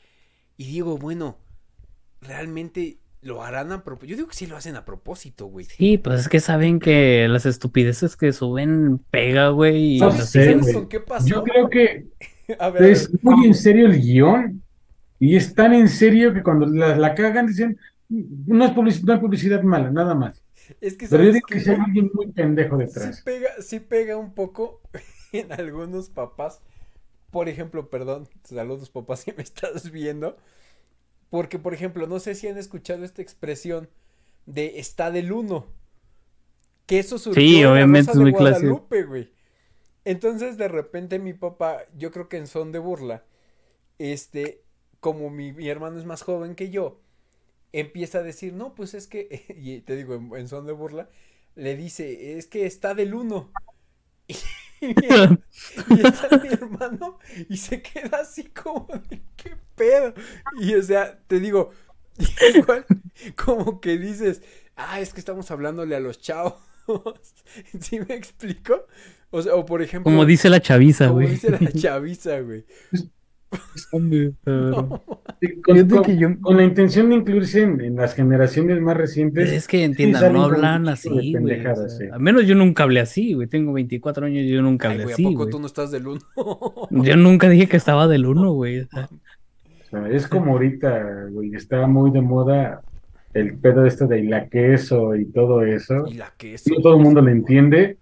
y 0.58 0.72
digo, 0.72 0.98
bueno, 0.98 1.38
realmente 2.20 2.98
lo 3.22 3.44
harán 3.44 3.72
a 3.72 3.84
propósito. 3.84 4.12
Yo 4.12 4.16
digo 4.18 4.28
que 4.30 4.36
sí 4.36 4.48
lo 4.48 4.56
hacen 4.56 4.76
a 4.76 4.86
propósito, 4.86 5.48
güey. 5.48 5.66
Sí, 5.66 5.98
pues 5.98 6.22
es 6.22 6.30
que 6.30 6.40
saben 6.40 6.80
que 6.80 7.28
las 7.28 7.46
estupideces 7.46 8.16
que 8.16 8.32
suben 8.32 9.00
pega, 9.12 9.50
güey. 9.50 9.98
Y 9.98 10.00
¿Qué 10.90 11.00
pasó? 11.00 11.28
Yo 11.28 11.44
creo 11.44 11.70
que 11.70 12.08
es 12.80 13.12
muy 13.24 13.48
en 13.48 13.54
serio 13.54 13.88
el 13.88 14.02
guion. 14.02 14.64
Y 15.22 15.36
es 15.36 15.54
tan 15.54 15.74
en 15.74 15.90
serio 15.90 16.34
que 16.34 16.42
cuando 16.42 16.66
la, 16.66 16.96
la 16.96 17.14
cagan 17.14 17.48
dicen, 17.48 17.78
no 18.08 18.66
es, 18.66 18.72
publicidad, 18.72 19.20
publicidad 19.20 19.62
mala, 19.64 19.92
nada 19.92 20.16
más. 20.16 20.42
Es 20.82 20.96
que, 20.96 21.08
Pero 21.08 21.24
yo 21.24 21.34
digo 21.34 21.48
que, 21.48 21.60
hay 21.60 21.76
alguien 21.76 22.10
muy 22.14 22.28
pendejo 22.28 22.78
detrás. 22.78 23.18
Sí 23.18 23.22
pega, 23.24 23.50
sí 23.62 23.80
pega 23.80 24.18
un 24.18 24.34
poco 24.34 24.82
en 25.34 25.52
algunos 25.52 26.10
papás. 26.10 26.62
Por 27.32 27.50
ejemplo, 27.50 27.90
perdón, 27.90 28.28
saludos 28.44 28.90
papás 28.90 29.20
si 29.26 29.34
me 29.34 29.44
estás 29.44 29.92
viendo. 29.92 30.38
Porque, 31.30 31.60
por 31.60 31.74
ejemplo, 31.74 32.08
no 32.08 32.20
sé 32.20 32.36
si 32.36 32.48
han 32.48 32.58
escuchado 32.58 33.04
esta 33.04 33.22
expresión 33.22 33.90
de 34.46 34.80
está 34.80 35.12
del 35.12 35.32
uno. 35.32 35.68
Que 36.86 37.00
eso 37.00 37.20
surgió 37.20 37.42
sí, 37.42 37.64
obviamente 37.66 38.12
es 38.12 38.18
muy 38.18 38.32
Guadalupe, 38.32 39.04
güey. 39.04 39.32
Entonces, 40.06 40.58
de 40.58 40.68
repente, 40.68 41.20
mi 41.20 41.34
papá, 41.34 41.84
yo 41.96 42.12
creo 42.12 42.30
que 42.30 42.38
en 42.38 42.48
son 42.48 42.72
de 42.72 42.80
burla, 42.80 43.24
este, 44.00 44.64
como 45.00 45.30
mi, 45.30 45.54
hermano 45.68 46.00
es 46.00 46.06
más 46.06 46.24
joven 46.24 46.56
que 46.56 46.72
yo, 46.72 47.00
empieza 47.74 48.20
a 48.20 48.24
decir, 48.24 48.54
no, 48.54 48.74
pues 48.74 48.96
es 48.96 49.06
que, 49.06 49.46
y 49.56 49.82
te 49.82 49.96
digo, 49.96 50.16
en, 50.16 50.48
son 50.48 50.66
de 50.66 50.74
burla, 50.74 51.10
le 51.56 51.76
dice, 51.76 52.38
es 52.38 52.48
que 52.48 52.66
está 52.66 52.94
del 52.96 53.14
uno. 53.14 53.52
Y, 54.28 54.36
y, 54.82 56.08
está 56.08 56.38
mi 56.38 56.48
hermano 56.52 57.20
y 57.50 57.58
se 57.58 57.82
queda 57.82 58.20
así 58.22 58.46
como 58.46 58.88
de 59.10 59.22
qué 59.36 59.56
pedo. 59.76 60.14
Y 60.60 60.74
o 60.76 60.84
sea, 60.84 61.20
te 61.28 61.40
digo, 61.40 61.72
igual 62.56 62.86
como 63.36 63.82
que 63.82 63.98
dices, 63.98 64.42
ah, 64.76 65.00
es 65.00 65.14
que 65.14 65.20
estamos 65.20 65.52
hablándole 65.52 65.96
a 65.96 66.00
los 66.00 66.20
chavos. 66.20 66.56
¿Sí 67.80 68.00
me 68.00 68.16
explico? 68.16 68.88
O 69.32 69.42
sea, 69.42 69.56
o 69.56 69.66
por 69.66 69.82
ejemplo. 69.82 70.12
Como 70.12 70.26
dice 70.26 70.50
la 70.50 70.60
chaviza, 70.60 71.08
güey. 71.08 71.28
Como 71.28 71.36
dice 71.36 71.52
la 71.52 71.72
chaviza, 71.72 72.40
güey. 72.40 72.66
con, 73.92 74.10
la 76.58 76.64
intención 76.64 77.10
de 77.10 77.16
incluirse 77.16 77.62
en, 77.62 77.96
las 77.96 78.14
generaciones 78.14 78.82
más 78.82 78.98
recientes. 78.98 79.52
Es 79.52 79.68
que 79.68 79.84
entiendan, 79.84 80.34
no 80.34 80.44
hablan 80.44 80.88
así, 80.88 81.10
güey. 81.10 81.66
Al 82.12 82.20
menos 82.20 82.46
yo 82.46 82.56
nunca 82.56 82.84
hablé 82.84 83.00
así, 83.00 83.34
güey. 83.34 83.48
Tengo 83.48 83.74
24 83.74 84.26
años 84.26 84.44
y 84.44 84.50
yo 84.50 84.62
nunca 84.62 84.92
hablé 84.92 85.06
así. 85.06 85.26
¿A 85.26 85.30
poco 85.30 85.48
tú 85.48 85.60
no 85.60 85.68
estás 85.68 85.92
del 85.92 86.08
uno? 86.08 86.22
yo 86.92 87.16
nunca 87.16 87.50
dije 87.50 87.68
que 87.68 87.78
estaba 87.78 88.08
del 88.08 88.26
uno, 88.26 88.52
güey. 88.54 88.88
es 90.12 90.28
como 90.28 90.54
ahorita, 90.54 91.28
güey, 91.32 91.56
está 91.56 91.88
muy 91.88 92.12
de 92.12 92.22
moda 92.22 92.82
el 93.34 93.58
pedo 93.58 93.84
de 93.84 93.90
esto 93.90 94.08
de 94.08 94.24
la 94.24 94.48
queso 94.48 95.16
y 95.16 95.26
todo 95.26 95.64
eso. 95.64 96.06
Y 96.08 96.16
la 96.16 96.34
queso. 96.38 96.70
No 96.76 96.82
todo 96.82 96.98
el 96.98 97.04
mundo 97.04 97.22
lo 97.22 97.30
entiende. 97.30 97.98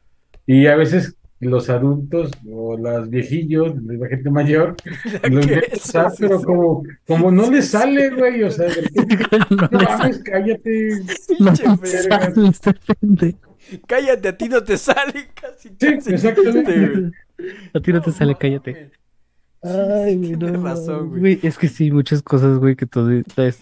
Y 0.46 0.68
a 0.68 0.78
veces 0.78 1.17
los 1.40 1.70
adultos 1.70 2.32
o 2.50 2.78
las 2.78 3.10
viejillos, 3.10 3.74
la 3.84 4.08
gente 4.08 4.30
mayor, 4.30 4.76
lo 5.30 5.42
intentan 5.42 6.12
pero 6.18 6.42
como, 6.42 6.84
como 7.06 7.32
no 7.32 7.50
le 7.52 7.62
sale, 7.62 8.10
güey, 8.10 8.44
o 8.44 8.52
sea, 8.52 8.68
no, 9.50 9.70
no 9.72 9.80
cállate. 10.24 11.02
No 11.40 11.54
cállate, 13.86 14.28
a 14.30 14.38
ti 14.38 14.50
no 14.50 14.64
te 14.64 14.78
sale 14.78 15.28
casi. 15.40 15.70
Sí, 15.80 16.12
exactamente. 16.14 17.12
A 17.74 17.80
ti 17.80 17.94
no 17.94 18.02
te 18.02 18.12
sale, 18.12 18.36
cállate. 18.36 18.92
Ay, 19.62 20.16
no, 20.16 20.64
razón, 20.64 21.20
güey. 21.20 21.40
Es 21.44 21.58
que 21.58 21.68
sí, 21.68 21.92
muchas 21.92 22.22
cosas, 22.22 22.58
güey, 22.58 22.76
que 22.76 22.86
todo 22.86 23.10
las 23.36 23.60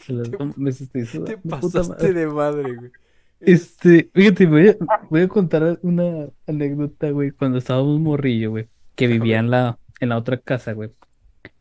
veces 0.56 0.90
te 0.90 1.04
Te 1.04 1.38
pasaste 1.38 2.14
de 2.14 2.28
madre, 2.28 2.76
güey. 2.76 2.92
Este, 3.40 4.10
fíjate, 4.14 4.46
voy 4.46 4.70
a, 4.70 4.78
voy 5.10 5.22
a 5.22 5.28
contar 5.28 5.80
una 5.82 6.28
anécdota, 6.48 7.10
güey, 7.12 7.32
cuando 7.32 7.58
estábamos 7.58 8.00
morrillo, 8.00 8.52
güey, 8.52 8.68
que 8.96 9.08
vivía 9.08 9.40
en 9.40 9.52
la, 9.52 9.78
en 10.00 10.10
la 10.10 10.18
otra 10.18 10.38
casa, 10.38 10.74
güey. 10.74 10.92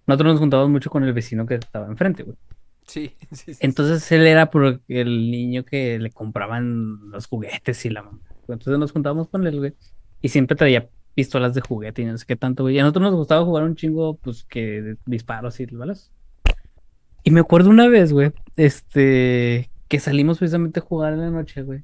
Nosotros 0.07 0.35
nos 0.35 0.41
juntábamos 0.41 0.71
mucho 0.71 0.91
con 0.91 1.05
el 1.05 1.13
vecino 1.13 1.47
que 1.47 1.55
estaba 1.55 1.87
enfrente, 1.87 2.23
güey. 2.23 2.37
Sí, 2.87 3.15
sí, 3.33 3.55
sí. 3.55 3.61
Entonces 3.61 4.13
él 4.13 4.27
era 4.27 4.51
por 4.51 4.83
el 4.89 5.31
niño 5.31 5.65
que 5.65 5.99
le 5.99 6.11
compraban 6.11 7.11
los 7.13 7.27
juguetes 7.27 7.83
y 7.87 7.89
la 7.89 8.03
mamá. 8.03 8.19
Entonces 8.47 8.79
nos 8.79 8.93
juntábamos 8.93 9.29
con 9.29 9.47
él, 9.47 9.59
güey. 9.59 9.73
Y 10.21 10.29
siempre 10.29 10.55
traía 10.55 10.91
pistolas 11.15 11.55
de 11.55 11.63
juguete 11.63 12.03
y 12.03 12.05
no 12.05 12.19
sé 12.19 12.27
qué 12.27 12.37
tanto, 12.37 12.65
güey. 12.65 12.77
Y 12.77 12.79
a 12.81 12.83
nosotros 12.83 13.05
nos 13.05 13.15
gustaba 13.15 13.43
jugar 13.43 13.65
un 13.65 13.75
chingo, 13.75 14.19
pues, 14.19 14.45
que 14.45 14.97
disparos 15.07 15.61
y 15.61 15.67
balas. 15.67 16.13
Y 17.23 17.31
me 17.31 17.41
acuerdo 17.41 17.71
una 17.71 17.89
vez, 17.89 18.13
güey, 18.13 18.33
este, 18.57 19.71
que 19.95 20.01
salimos 20.01 20.39
precisamente 20.39 20.81
a 20.81 20.83
jugar 20.83 21.13
en 21.13 21.21
la 21.21 21.31
noche, 21.31 21.63
güey. 21.63 21.81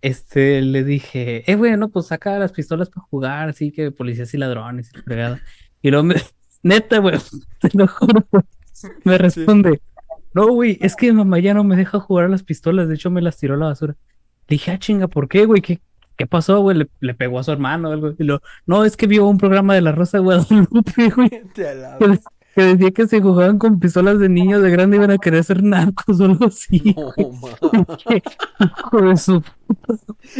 Este, 0.00 0.62
le 0.62 0.84
dije, 0.84 1.44
eh, 1.50 1.54
güey, 1.54 1.76
no, 1.76 1.90
pues 1.90 2.06
saca 2.06 2.38
las 2.38 2.50
pistolas 2.50 2.88
para 2.88 3.04
jugar, 3.10 3.50
así 3.50 3.70
que 3.70 3.90
policías 3.90 4.32
y 4.32 4.38
ladrones 4.38 4.90
y 4.94 4.98
fregada. 5.02 5.38
Y 5.82 5.90
luego 5.90 6.04
me, 6.04 6.14
neta, 6.62 6.96
güey, 6.96 7.18
te 7.60 7.68
lo 7.74 7.86
juro, 7.86 8.24
me 9.04 9.18
responde, 9.18 9.82
no, 10.32 10.46
güey, 10.46 10.78
es 10.80 10.96
que 10.96 11.12
mamá 11.12 11.40
ya 11.40 11.52
no 11.52 11.62
me 11.62 11.76
deja 11.76 12.00
jugar 12.00 12.24
a 12.24 12.28
las 12.28 12.42
pistolas, 12.42 12.88
de 12.88 12.94
hecho 12.94 13.10
me 13.10 13.20
las 13.20 13.36
tiró 13.36 13.52
a 13.52 13.58
la 13.58 13.66
basura. 13.66 13.96
Le 14.48 14.54
dije, 14.54 14.70
ah, 14.70 14.78
chinga, 14.78 15.08
¿por 15.08 15.28
qué, 15.28 15.44
güey? 15.44 15.60
¿Qué, 15.60 15.82
¿qué 16.16 16.26
pasó, 16.26 16.58
güey? 16.62 16.78
Le, 16.78 16.88
le, 17.00 17.12
pegó 17.12 17.38
a 17.38 17.44
su 17.44 17.52
hermano 17.52 17.90
o 17.90 17.92
algo. 17.92 18.14
Y 18.18 18.24
lo, 18.24 18.40
no, 18.64 18.86
es 18.86 18.96
que 18.96 19.06
vio 19.06 19.26
un 19.26 19.36
programa 19.36 19.74
de 19.74 19.82
la 19.82 19.92
Rosa 19.92 20.16
de 20.16 20.24
Guadalupe, 20.24 21.10
güey 21.16 21.30
que 22.54 22.62
decía 22.62 22.90
que 22.90 23.06
si 23.06 23.20
jugaban 23.20 23.58
con 23.58 23.80
pistolas 23.80 24.18
de 24.18 24.28
niños 24.28 24.62
de 24.62 24.70
grande 24.70 24.96
iban 24.96 25.10
a 25.10 25.18
querer 25.18 25.42
ser 25.42 25.62
narcos 25.62 26.20
o 26.20 26.24
algo 26.24 26.46
así. 26.46 26.94
No, 28.92 29.16
su 29.16 29.42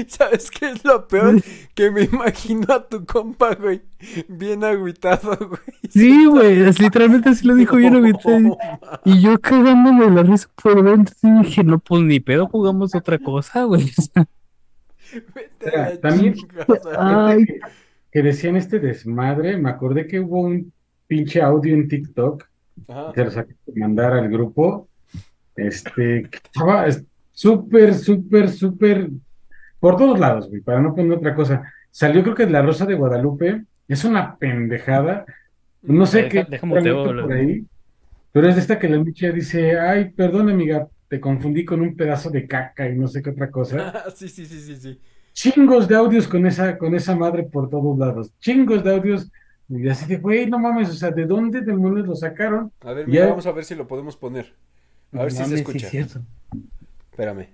¿Sabes 0.06 0.50
qué 0.50 0.70
es 0.70 0.84
lo 0.84 1.06
peor? 1.08 1.42
Que 1.74 1.90
me 1.90 2.02
imagino 2.02 2.72
a 2.72 2.86
tu 2.86 3.04
compa, 3.04 3.54
güey, 3.54 3.82
bien 4.28 4.62
agüitado, 4.62 5.36
güey. 5.36 5.60
Sí, 5.90 6.26
güey, 6.26 6.56
literalmente 6.78 7.30
así 7.30 7.46
lo 7.46 7.54
dijo 7.54 7.76
bien 7.76 7.96
agüitado. 7.96 8.56
y 9.04 9.20
yo 9.20 9.38
cagándome 9.40 10.10
la 10.10 10.22
risa 10.22 10.48
por 10.62 10.84
dentro 10.84 11.14
y 11.22 11.44
dije, 11.44 11.64
no, 11.64 11.78
pues 11.78 12.02
ni 12.02 12.20
pedo, 12.20 12.46
jugamos 12.46 12.94
otra 12.94 13.18
cosa, 13.18 13.64
güey. 13.64 13.90
también 16.02 16.34
que 18.10 18.22
decían 18.22 18.56
este 18.56 18.78
desmadre, 18.78 19.56
me 19.56 19.70
acordé 19.70 20.06
que 20.06 20.20
hubo 20.20 20.42
un 20.42 20.72
pinche 21.06 21.40
audio 21.40 21.74
en 21.74 21.88
TikTok, 21.88 22.44
se 23.14 23.24
los 23.24 23.36
mandar 23.74 24.14
al 24.14 24.28
grupo, 24.28 24.88
este, 25.56 26.28
estaba 26.32 26.86
súper, 27.32 27.94
súper, 27.94 28.48
súper, 28.48 29.10
por 29.78 29.96
todos 29.96 30.18
lados, 30.18 30.48
güey, 30.48 30.60
para 30.60 30.80
no 30.80 30.94
poner 30.94 31.18
otra 31.18 31.34
cosa. 31.34 31.62
Salió 31.90 32.22
creo 32.22 32.34
que 32.34 32.46
La 32.46 32.62
Rosa 32.62 32.86
de 32.86 32.94
Guadalupe, 32.94 33.64
es 33.88 34.04
una 34.04 34.36
pendejada. 34.36 35.26
No 35.82 36.06
sé 36.06 36.28
qué. 36.28 36.44
por 36.44 37.32
ahí, 37.32 37.64
pero 38.32 38.48
es 38.48 38.56
esta 38.56 38.78
que 38.78 38.88
la 38.88 38.98
Micha 38.98 39.30
dice, 39.30 39.78
ay, 39.78 40.10
perdón 40.10 40.48
amiga, 40.48 40.88
te 41.08 41.20
confundí 41.20 41.64
con 41.64 41.82
un 41.82 41.94
pedazo 41.94 42.30
de 42.30 42.46
caca 42.46 42.88
y 42.88 42.96
no 42.96 43.06
sé 43.06 43.22
qué 43.22 43.30
otra 43.30 43.50
cosa. 43.50 44.04
sí, 44.14 44.28
sí, 44.28 44.46
sí, 44.46 44.60
sí, 44.60 44.76
sí. 44.76 45.00
Chingos 45.34 45.88
de 45.88 45.96
audios 45.96 46.26
con 46.28 46.46
esa, 46.46 46.78
con 46.78 46.94
esa 46.94 47.14
madre 47.14 47.42
por 47.42 47.68
todos 47.68 47.98
lados. 47.98 48.32
Chingos 48.38 48.82
de 48.82 48.94
audios. 48.94 49.30
Y 49.74 49.88
así 49.88 50.04
de, 50.06 50.18
güey, 50.18 50.46
no 50.46 50.58
mames, 50.58 50.90
o 50.90 50.92
sea, 50.92 51.10
¿de 51.10 51.24
dónde 51.24 51.62
demonios 51.62 52.06
lo 52.06 52.14
sacaron? 52.14 52.70
A 52.80 52.92
ver, 52.92 53.08
mira, 53.08 53.28
vamos 53.28 53.46
a 53.46 53.52
ver 53.52 53.64
si 53.64 53.74
lo 53.74 53.88
podemos 53.88 54.16
poner. 54.16 54.52
A 55.12 55.22
ver 55.22 55.32
si 55.32 55.44
se 55.44 55.54
escucha. 55.54 55.88
Espérame. 57.10 57.48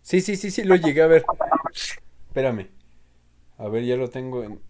Sí, 0.00 0.22
sí, 0.22 0.36
sí, 0.36 0.50
sí, 0.50 0.64
lo 0.64 0.76
llegué 0.76 1.02
a 1.02 1.06
ver. 1.08 1.24
Espérame. 2.28 2.68
A 3.58 3.68
ver, 3.68 3.84
ya 3.84 3.96
lo 3.96 4.08
tengo 4.08 4.42
en. 4.42 4.60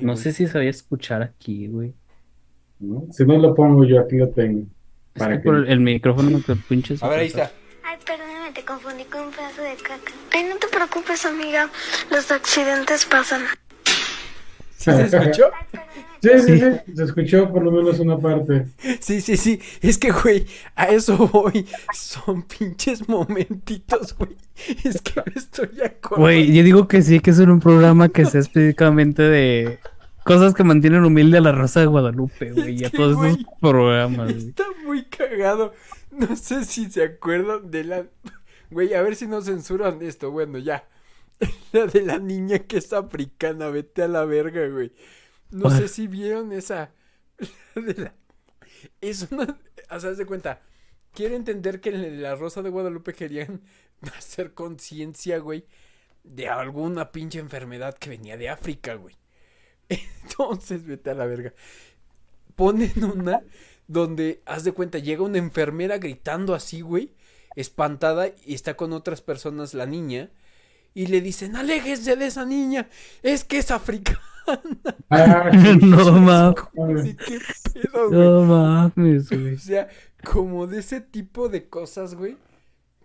no 0.00 0.16
sé 0.16 0.32
si 0.32 0.48
sabía 0.48 0.70
escuchar 0.70 1.22
aquí, 1.22 1.68
güey. 1.68 1.94
Si 3.12 3.24
no 3.24 3.38
lo 3.38 3.54
pongo 3.54 3.84
yo, 3.84 4.00
aquí 4.00 4.16
lo 4.16 4.30
tengo. 4.30 4.66
Para 5.16 5.38
que... 5.38 5.44
por 5.44 5.68
el 5.68 5.78
micrófono 5.78 6.42
que 6.44 6.56
pinches. 6.56 7.02
A 7.04 7.08
ver, 7.08 7.20
ahí 7.20 7.28
está. 7.28 7.52
Ay, 7.84 7.98
perdóname, 8.04 8.50
te 8.52 8.64
confundí 8.64 9.04
con 9.04 9.22
un 9.22 9.30
pedazo 9.30 9.62
de 9.62 9.76
caca. 9.76 10.12
Ay, 10.32 10.44
no 10.48 10.56
te 10.56 10.66
preocupes, 10.66 11.24
amiga. 11.24 11.70
Los 12.10 12.32
accidentes 12.32 13.04
pasan. 13.04 13.42
¿Sí 14.78 14.92
se 14.92 15.02
escuchó? 15.02 15.50
Sí, 16.22 16.30
sí, 16.46 16.58
sí, 16.58 16.94
se 16.94 17.04
escuchó 17.04 17.52
por 17.52 17.64
lo 17.64 17.72
menos 17.72 17.98
una 17.98 18.16
parte. 18.16 18.66
Sí, 19.00 19.20
sí, 19.20 19.36
sí, 19.36 19.60
es 19.82 19.98
que, 19.98 20.12
güey, 20.12 20.46
a 20.76 20.86
eso 20.86 21.16
voy. 21.16 21.66
Son 21.92 22.42
pinches 22.42 23.08
momentitos, 23.08 24.16
güey. 24.16 24.36
Es 24.84 25.02
que 25.02 25.20
me 25.26 25.32
estoy 25.34 25.68
acordando. 25.84 26.22
Güey, 26.22 26.52
yo 26.52 26.62
digo 26.62 26.86
que 26.86 27.02
sí, 27.02 27.18
que 27.18 27.30
es 27.30 27.38
un 27.40 27.60
programa 27.60 28.08
que 28.08 28.24
sea 28.24 28.40
específicamente 28.40 29.22
de 29.22 29.80
cosas 30.24 30.54
que 30.54 30.62
mantienen 30.62 31.04
humilde 31.04 31.38
a 31.38 31.40
la 31.40 31.52
raza 31.52 31.80
de 31.80 31.86
Guadalupe, 31.86 32.52
güey, 32.52 32.80
y 32.80 32.84
a 32.84 32.90
todos 32.90 33.24
esos 33.24 33.44
programas. 33.60 34.30
Está 34.30 34.64
muy 34.84 35.04
cagado. 35.04 35.72
No 36.12 36.36
sé 36.36 36.64
si 36.64 36.90
se 36.90 37.02
acuerdan 37.02 37.70
de 37.70 37.84
la... 37.84 38.04
Güey, 38.70 38.94
a 38.94 39.02
ver 39.02 39.16
si 39.16 39.26
no 39.26 39.40
censuran 39.42 40.02
esto. 40.02 40.30
Bueno, 40.30 40.58
ya. 40.58 40.84
La 41.72 41.86
de 41.86 42.02
la 42.02 42.18
niña 42.18 42.60
que 42.60 42.78
es 42.78 42.92
africana, 42.92 43.68
vete 43.68 44.02
a 44.02 44.08
la 44.08 44.24
verga, 44.24 44.66
güey. 44.68 44.92
No 45.50 45.70
sé 45.70 45.88
si 45.88 46.06
vieron 46.06 46.52
esa. 46.52 46.92
Es 49.00 49.28
una. 49.30 49.58
O 49.90 50.00
sea, 50.00 50.12
de 50.12 50.26
cuenta. 50.26 50.62
Quiero 51.12 51.34
entender 51.34 51.80
que 51.80 51.90
la 51.90 52.34
Rosa 52.34 52.62
de 52.62 52.70
Guadalupe 52.70 53.14
querían 53.14 53.62
hacer 54.16 54.54
conciencia, 54.54 55.38
güey, 55.38 55.64
de 56.22 56.48
alguna 56.48 57.10
pinche 57.10 57.38
enfermedad 57.38 57.96
que 57.98 58.10
venía 58.10 58.36
de 58.36 58.48
África, 58.48 58.94
güey. 58.94 59.16
Entonces, 59.88 60.84
vete 60.84 61.10
a 61.10 61.14
la 61.14 61.26
verga. 61.26 61.54
Ponen 62.54 63.04
una 63.04 63.42
donde, 63.86 64.42
haz 64.44 64.64
de 64.64 64.72
cuenta, 64.72 64.98
llega 64.98 65.22
una 65.22 65.38
enfermera 65.38 65.98
gritando 65.98 66.54
así, 66.54 66.82
güey, 66.82 67.14
espantada, 67.56 68.28
y 68.44 68.54
está 68.54 68.76
con 68.76 68.92
otras 68.92 69.22
personas 69.22 69.74
la 69.74 69.86
niña, 69.86 70.30
y 70.94 71.06
le 71.06 71.20
dicen, 71.20 71.56
aléjense 71.56 72.16
de 72.16 72.26
esa 72.26 72.44
niña, 72.44 72.88
es 73.22 73.44
que 73.44 73.58
es 73.58 73.70
africana. 73.70 74.20
Ah, 75.10 75.50
no 75.80 76.12
mames. 76.20 77.16
No 78.10 78.42
mames, 78.44 79.30
güey. 79.30 79.54
O 79.54 79.58
sea, 79.58 79.88
como 80.24 80.66
de 80.66 80.80
ese 80.80 81.00
tipo 81.00 81.48
de 81.48 81.68
cosas, 81.68 82.14
güey, 82.14 82.36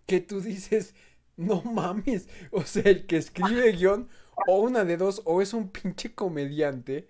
que 0.06 0.20
tú 0.22 0.42
dices, 0.42 0.96
no 1.38 1.62
mames. 1.64 2.28
O 2.52 2.64
sea, 2.64 2.84
el 2.86 3.06
que 3.06 3.18
escribe 3.18 3.70
el 3.70 3.78
guion, 3.78 4.10
o 4.48 4.62
una 4.62 4.86
de 4.86 4.98
dos, 4.98 5.22
o 5.26 5.42
es 5.42 5.54
un 5.54 5.70
pinche 5.70 6.14
comediante, 6.16 7.10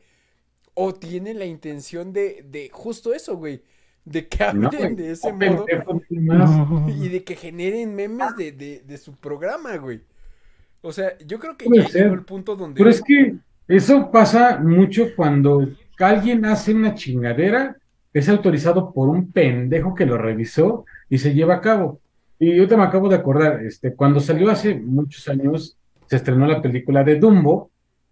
o 0.74 0.94
tiene 0.94 1.34
la 1.34 1.46
intención 1.46 2.14
de, 2.14 2.46
de 2.50 2.70
justo 2.74 3.14
eso, 3.14 3.38
güey. 3.38 3.64
De 4.06 4.28
que 4.28 4.44
hablen 4.44 4.96
de 4.96 5.12
ese 5.12 5.34
modo 5.34 5.66
y 6.86 7.10
de 7.10 7.24
que 7.24 7.36
generen 7.36 7.96
memes 7.96 8.36
de, 8.36 8.52
de, 8.52 8.82
de 8.82 8.98
su 8.98 9.16
programa, 9.16 9.78
güey. 9.78 10.02
O 10.84 10.92
sea, 10.92 11.18
yo 11.26 11.40
creo 11.40 11.58
que 11.58 11.66
ya 11.74 11.88
llegó 11.88 12.14
el 12.14 12.24
punto 12.24 12.56
donde. 12.56 12.78
Pero 12.78 12.90
es 12.90 13.02
que 13.02 13.36
eso 13.68 14.12
pasa 14.12 14.60
mucho 14.60 15.08
cuando 15.16 15.68
alguien 16.04 16.46
hace 16.46 16.74
una 16.74 16.94
chingadera, 16.94 17.78
es 18.14 18.30
autorizado 18.30 18.94
por 18.94 19.10
un 19.10 19.32
pendejo 19.32 19.96
que 19.96 20.06
lo 20.06 20.18
revisó 20.18 20.86
y 21.10 21.18
se 21.18 21.34
lleva 21.34 21.56
a 21.56 21.62
cabo. 21.62 22.00
Y 22.38 22.56
yo 22.56 22.68
te 22.68 22.78
me 22.78 22.84
acabo 22.84 23.10
de 23.10 23.16
acordar, 23.16 23.64
este, 23.64 23.94
cuando 23.94 24.20
salió 24.20 24.50
hace 24.52 24.76
muchos 24.76 25.28
años, 25.30 25.78
se 26.08 26.18
estrenó 26.18 26.46
la 26.46 26.62
película 26.62 27.04
de 27.04 27.16
Dumbo. 27.16 27.72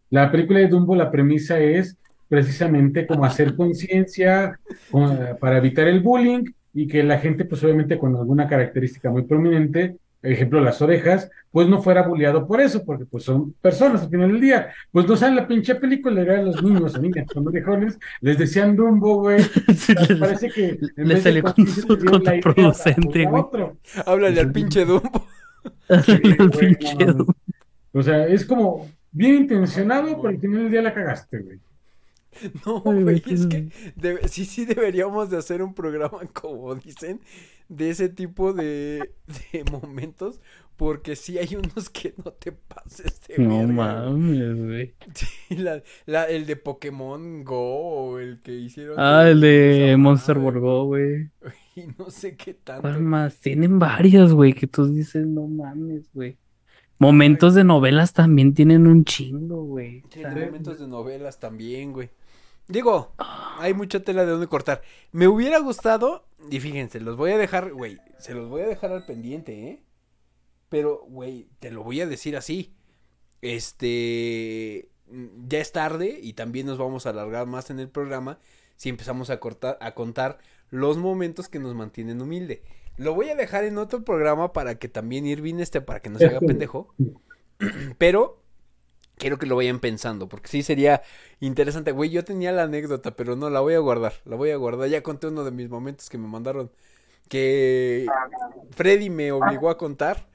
La 0.10 0.32
película 0.32 0.60
de 0.60 0.68
Dumbo, 0.68 0.96
la 0.96 1.12
premisa 1.12 1.60
es 1.60 1.98
precisamente 2.28 3.06
como 3.06 3.26
hacer 3.26 3.56
conciencia 3.56 4.58
para 5.40 5.58
evitar 5.58 5.88
el 5.88 6.00
bullying 6.00 6.46
y 6.74 6.88
que 6.88 7.04
la 7.04 7.18
gente, 7.18 7.44
pues 7.44 7.62
obviamente 7.64 7.98
con 7.98 8.16
alguna 8.16 8.48
característica 8.48 9.10
muy 9.10 9.24
prominente, 9.24 9.98
ejemplo, 10.22 10.62
las 10.62 10.82
orejas, 10.82 11.30
pues 11.52 11.68
no 11.68 11.82
fuera 11.82 12.08
bulleado 12.08 12.48
por 12.48 12.62
eso, 12.62 12.84
porque 12.86 13.06
pues 13.06 13.24
son 13.24 13.54
personas 13.54 14.04
al 14.04 14.10
final 14.10 14.32
del 14.32 14.42
día. 14.42 14.70
Pues 14.92 15.08
no 15.08 15.16
saben 15.16 15.36
la 15.36 15.48
pinche 15.48 15.76
película, 15.76 16.22
era 16.22 16.40
a 16.40 16.44
los 16.44 16.62
niños 16.64 16.96
o 16.96 17.00
niñas, 17.00 17.28
cuando 17.32 17.52
jóvenes, 17.64 18.00
les 18.22 18.38
decían 18.38 18.76
Dumbo, 18.76 19.22
güey. 19.22 19.44
parece 20.20 20.50
que 20.50 20.80
le 20.96 21.22
salió 21.22 21.44
con 21.44 21.68
su 21.68 21.88
contraproducente, 21.88 23.26
güey. 23.26 23.44
Háblale 24.06 24.40
al 24.40 24.52
pinche 24.52 24.86
Dumbo. 24.86 25.28
al 25.90 26.52
pinche 26.52 27.06
Dumbo. 27.06 27.36
O 27.94 28.02
sea, 28.02 28.28
es 28.28 28.46
como 28.46 28.88
bien 29.12 29.36
intencionado, 29.36 30.16
pero 30.22 30.30
al 30.30 30.40
final 30.40 30.64
del 30.64 30.72
día 30.72 30.82
la 30.82 30.94
cagaste, 30.94 31.40
güey. 31.40 31.60
No, 32.66 32.80
güey, 32.80 33.22
es 33.30 33.46
que 33.46 33.68
sí, 34.28 34.46
sí 34.46 34.66
deberíamos 34.66 35.30
de 35.30 35.38
hacer 35.38 35.62
un 35.62 35.74
programa, 35.74 36.20
como 36.34 36.76
dicen, 36.76 37.20
de 37.72 37.90
ese 37.90 38.10
tipo 38.10 38.52
de, 38.52 39.12
de 39.54 39.64
momentos, 39.72 40.42
porque 40.76 41.16
sí 41.16 41.38
hay 41.38 41.56
unos 41.56 41.90
que 41.90 42.14
no 42.24 42.32
te 42.34 42.52
pases 42.52 43.22
de 43.28 43.38
No 43.38 43.66
mames, 43.68 44.58
güey. 44.58 44.94
Sí, 45.16 45.56
la, 45.56 45.82
la, 46.06 46.26
el 46.26 46.46
de 46.46 46.58
Pokémon 46.58 47.44
Go 47.46 47.58
o 47.60 48.20
el 48.20 48.42
que 48.42 48.52
hicieron. 48.52 48.96
Ah, 49.00 49.28
el 49.30 49.40
de 49.40 49.96
Monster 49.98 50.38
World 50.38 50.60
Go, 50.60 50.86
güey. 50.86 51.30
Y 51.76 51.88
no 51.98 52.10
sé 52.10 52.36
qué 52.36 52.54
tanto. 52.54 52.90
más? 53.00 53.38
Tienen 53.38 53.80
varias, 53.80 54.34
güey, 54.34 54.52
que 54.52 54.68
tú 54.68 54.88
dices, 54.88 55.26
no 55.26 55.48
mames, 55.48 56.12
güey. 56.14 56.38
Momentos 57.00 57.56
de 57.56 57.64
novelas 57.64 58.12
también 58.12 58.54
tienen 58.54 58.86
un 58.86 59.06
chingo, 59.06 59.64
güey. 59.64 60.04
Momentos 60.18 60.80
de 60.80 60.88
novelas 60.88 61.40
también, 61.40 61.94
güey. 61.94 62.10
Digo, 62.68 63.14
hay 63.58 63.74
mucha 63.74 64.02
tela 64.02 64.26
de 64.26 64.32
donde 64.32 64.48
cortar. 64.48 64.82
Me 65.12 65.28
hubiera 65.28 65.60
gustado, 65.60 66.26
y 66.50 66.60
fíjense, 66.60 67.00
los 67.00 67.18
voy 67.18 67.32
a 67.32 67.38
dejar, 67.38 67.72
güey, 67.72 68.00
se 68.18 68.34
los 68.34 68.50
voy 68.50 68.62
a 68.62 68.68
dejar 68.68 68.92
al 68.92 69.06
pendiente, 69.06 69.68
¿eh? 69.68 69.84
Pero, 70.70 71.04
güey, 71.08 71.50
te 71.60 71.70
lo 71.70 71.84
voy 71.84 72.02
a 72.02 72.08
decir 72.08 72.38
así. 72.38 72.74
Este, 73.42 74.90
ya 75.48 75.60
es 75.60 75.72
tarde 75.72 76.20
y 76.22 76.34
también 76.34 76.66
nos 76.66 76.78
vamos 76.78 77.06
a 77.06 77.10
alargar 77.10 77.48
más 77.48 77.70
en 77.70 77.80
el 77.80 77.90
programa 77.90 78.40
si 78.78 78.90
empezamos 78.90 79.30
a, 79.30 79.40
cortar, 79.40 79.78
a 79.82 79.94
contar 79.94 80.40
los 80.70 80.98
momentos 80.98 81.50
que 81.50 81.60
nos 81.60 81.76
mantienen 81.76 82.22
humilde. 82.22 82.64
Lo 82.98 83.14
voy 83.14 83.30
a 83.30 83.36
dejar 83.36 83.64
en 83.66 83.78
otro 83.78 84.04
programa 84.04 84.54
para 84.54 84.76
que 84.76 84.88
también 84.88 85.26
Irving 85.26 85.56
esté, 85.56 85.82
para 85.82 86.02
que 86.02 86.10
no 86.10 86.20
se 86.20 86.28
haga 86.28 86.40
pendejo. 86.48 86.94
Pero 87.98 88.41
quiero 89.18 89.38
que 89.38 89.46
lo 89.46 89.56
vayan 89.56 89.80
pensando, 89.80 90.28
porque 90.28 90.48
sí 90.48 90.64
sería 90.64 91.02
interesante. 91.40 91.92
Güey, 91.92 92.10
yo 92.10 92.24
tenía 92.24 92.52
la 92.52 92.64
anécdota, 92.64 93.12
pero 93.16 93.36
no, 93.36 93.50
la 93.50 93.60
voy 93.60 93.76
a 93.76 93.80
guardar, 93.80 94.14
la 94.26 94.36
voy 94.36 94.52
a 94.52 94.58
guardar. 94.58 94.90
Ya 94.90 95.04
conté 95.04 95.28
uno 95.28 95.44
de 95.44 95.52
mis 95.52 95.70
momentos 95.70 96.10
que 96.10 96.18
me 96.18 96.28
mandaron, 96.28 96.72
que 97.30 98.08
Freddy 98.72 99.10
me 99.10 99.32
obligó 99.32 99.70
a 99.70 99.78
contar, 99.78 100.28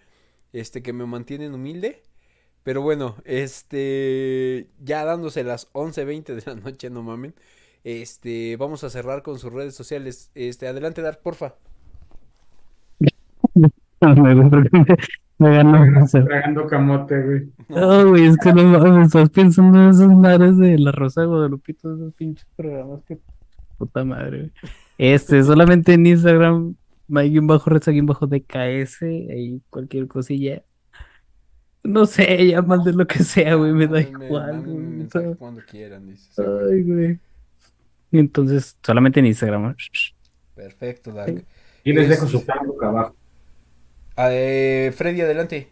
este, 0.53 0.83
que 0.83 0.93
me 0.93 1.07
mantienen 1.07 1.55
humilde. 1.55 2.03
Pero 2.63 2.83
bueno, 2.83 3.15
este, 3.25 4.69
ya 4.83 5.05
dándose 5.05 5.45
las 5.45 5.73
11.20 5.73 6.35
de 6.35 6.43
la 6.47 6.57
noche, 6.57 6.91
no 6.91 7.03
mamen. 7.03 7.35
Este, 7.85 8.57
vamos 8.57 8.83
a 8.83 8.91
cerrar 8.91 9.23
con 9.23 9.39
sus 9.39 9.53
redes 9.53 9.77
sociales. 9.77 10.33
Este, 10.35 10.67
adelante, 10.67 11.01
Dar, 11.03 11.21
porfa. 11.21 11.55
Me 15.39 15.51
ganó. 15.51 16.07
Tragando 16.07 16.67
camote, 16.67 17.23
güey. 17.23 17.53
No, 17.69 18.09
güey, 18.09 18.27
es 18.27 18.39
que 18.39 18.53
no 18.53 18.65
mames, 18.65 19.09
estás 19.09 19.29
pensando 19.31 19.83
en 19.83 19.91
esas 19.91 20.09
madres 20.09 20.57
de 20.57 20.79
la 20.79 20.93
Rosa 20.93 21.23
de 21.23 21.49
esos 21.57 22.15
pinches 22.15 22.47
programas 22.57 23.03
que. 23.05 23.19
Puta 23.77 24.05
madre, 24.05 24.39
güey. 24.39 24.53
Este, 24.99 25.43
solamente 25.43 25.93
en 25.93 26.07
Instagram, 26.07 26.75
bajo 27.09 27.71
reza 27.71 27.93
bajo 28.03 28.27
DKS, 28.27 29.03
ahí 29.03 29.61
cualquier 29.69 30.07
cosilla. 30.07 30.63
No 31.83 32.07
sé, 32.07 32.49
ya 32.49 32.63
de 32.63 32.93
lo 32.95 33.07
que 33.07 33.23
sea, 33.23 33.55
güey, 33.55 33.73
me 33.73 33.87
da 33.87 34.01
igual. 34.01 35.09
Cuando 35.39 35.61
quieran, 35.71 36.07
dices. 36.07 36.39
Ay, 36.39 36.83
güey. 36.83 37.19
Entonces, 38.11 38.77
solamente 38.83 39.21
en 39.21 39.27
Instagram. 39.27 39.77
Perfecto, 40.55 41.13
Dark. 41.13 41.45
Y 41.85 41.93
les 41.93 42.09
dejo 42.09 42.27
su 42.27 42.41
Facebook 42.41 42.83
abajo. 42.83 43.15
Eh, 44.17 44.93
Freddy, 44.95 45.21
adelante. 45.21 45.69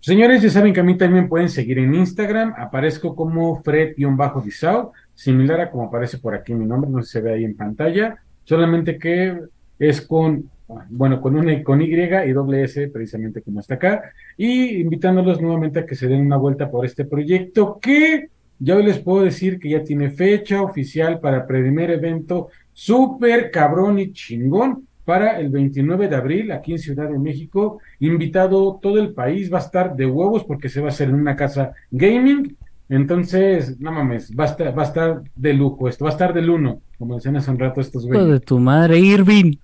Señores, 0.00 0.42
ya 0.42 0.50
saben 0.50 0.72
que 0.72 0.80
a 0.80 0.84
mí 0.84 0.96
también 0.96 1.28
pueden 1.28 1.48
seguir 1.48 1.78
en 1.78 1.94
Instagram. 1.94 2.54
Aparezco 2.56 3.16
como 3.16 3.60
Fred-Disau, 3.62 4.92
similar 5.14 5.60
a 5.60 5.70
como 5.70 5.84
aparece 5.84 6.18
por 6.18 6.34
aquí 6.34 6.54
mi 6.54 6.66
nombre, 6.66 6.90
no 6.90 7.02
se 7.02 7.20
ve 7.20 7.34
ahí 7.34 7.44
en 7.44 7.56
pantalla. 7.56 8.16
Solamente 8.44 8.98
que 8.98 9.36
es 9.78 10.00
con, 10.02 10.48
bueno, 10.90 11.20
con 11.20 11.36
una 11.36 11.60
con 11.64 11.82
Y 11.82 11.92
y 11.92 12.32
doble 12.32 12.62
S, 12.62 12.88
precisamente 12.88 13.42
como 13.42 13.60
está 13.60 13.74
acá. 13.74 14.12
Y 14.36 14.80
invitándolos 14.80 15.40
nuevamente 15.40 15.80
a 15.80 15.86
que 15.86 15.96
se 15.96 16.06
den 16.06 16.26
una 16.26 16.36
vuelta 16.36 16.70
por 16.70 16.86
este 16.86 17.04
proyecto 17.04 17.80
que 17.80 18.28
ya 18.58 18.76
hoy 18.76 18.84
les 18.84 18.98
puedo 18.98 19.24
decir 19.24 19.58
que 19.58 19.70
ya 19.70 19.82
tiene 19.82 20.10
fecha 20.10 20.62
oficial 20.62 21.18
para 21.18 21.46
primer 21.46 21.90
evento 21.90 22.48
súper 22.72 23.50
cabrón 23.50 23.98
y 23.98 24.12
chingón 24.12 24.86
para 25.06 25.38
el 25.38 25.48
29 25.48 26.08
de 26.08 26.16
abril 26.16 26.52
aquí 26.52 26.72
en 26.72 26.78
Ciudad 26.78 27.08
de 27.08 27.18
México. 27.18 27.78
Invitado 28.00 28.78
todo 28.82 28.98
el 28.98 29.14
país, 29.14 29.50
va 29.50 29.58
a 29.58 29.62
estar 29.62 29.96
de 29.96 30.04
huevos 30.04 30.44
porque 30.44 30.68
se 30.68 30.80
va 30.80 30.88
a 30.88 30.90
hacer 30.90 31.08
en 31.08 31.14
una 31.14 31.36
casa 31.36 31.72
gaming. 31.90 32.56
Entonces, 32.88 33.80
no 33.80 33.92
mames, 33.92 34.32
va 34.38 34.44
a 34.44 34.46
estar, 34.48 34.76
va 34.76 34.82
a 34.82 34.86
estar 34.86 35.22
de 35.34 35.54
lujo 35.54 35.88
esto, 35.88 36.04
va 36.04 36.10
a 36.10 36.12
estar 36.12 36.34
del 36.34 36.50
uno, 36.50 36.82
como 36.98 37.16
decían 37.16 37.36
hace 37.36 37.50
un 37.50 37.58
rato 37.58 37.80
estos 37.80 38.06
güeyes. 38.06 38.28
de 38.28 38.40
tu 38.40 38.58
madre, 38.58 38.98
Irving, 38.98 39.54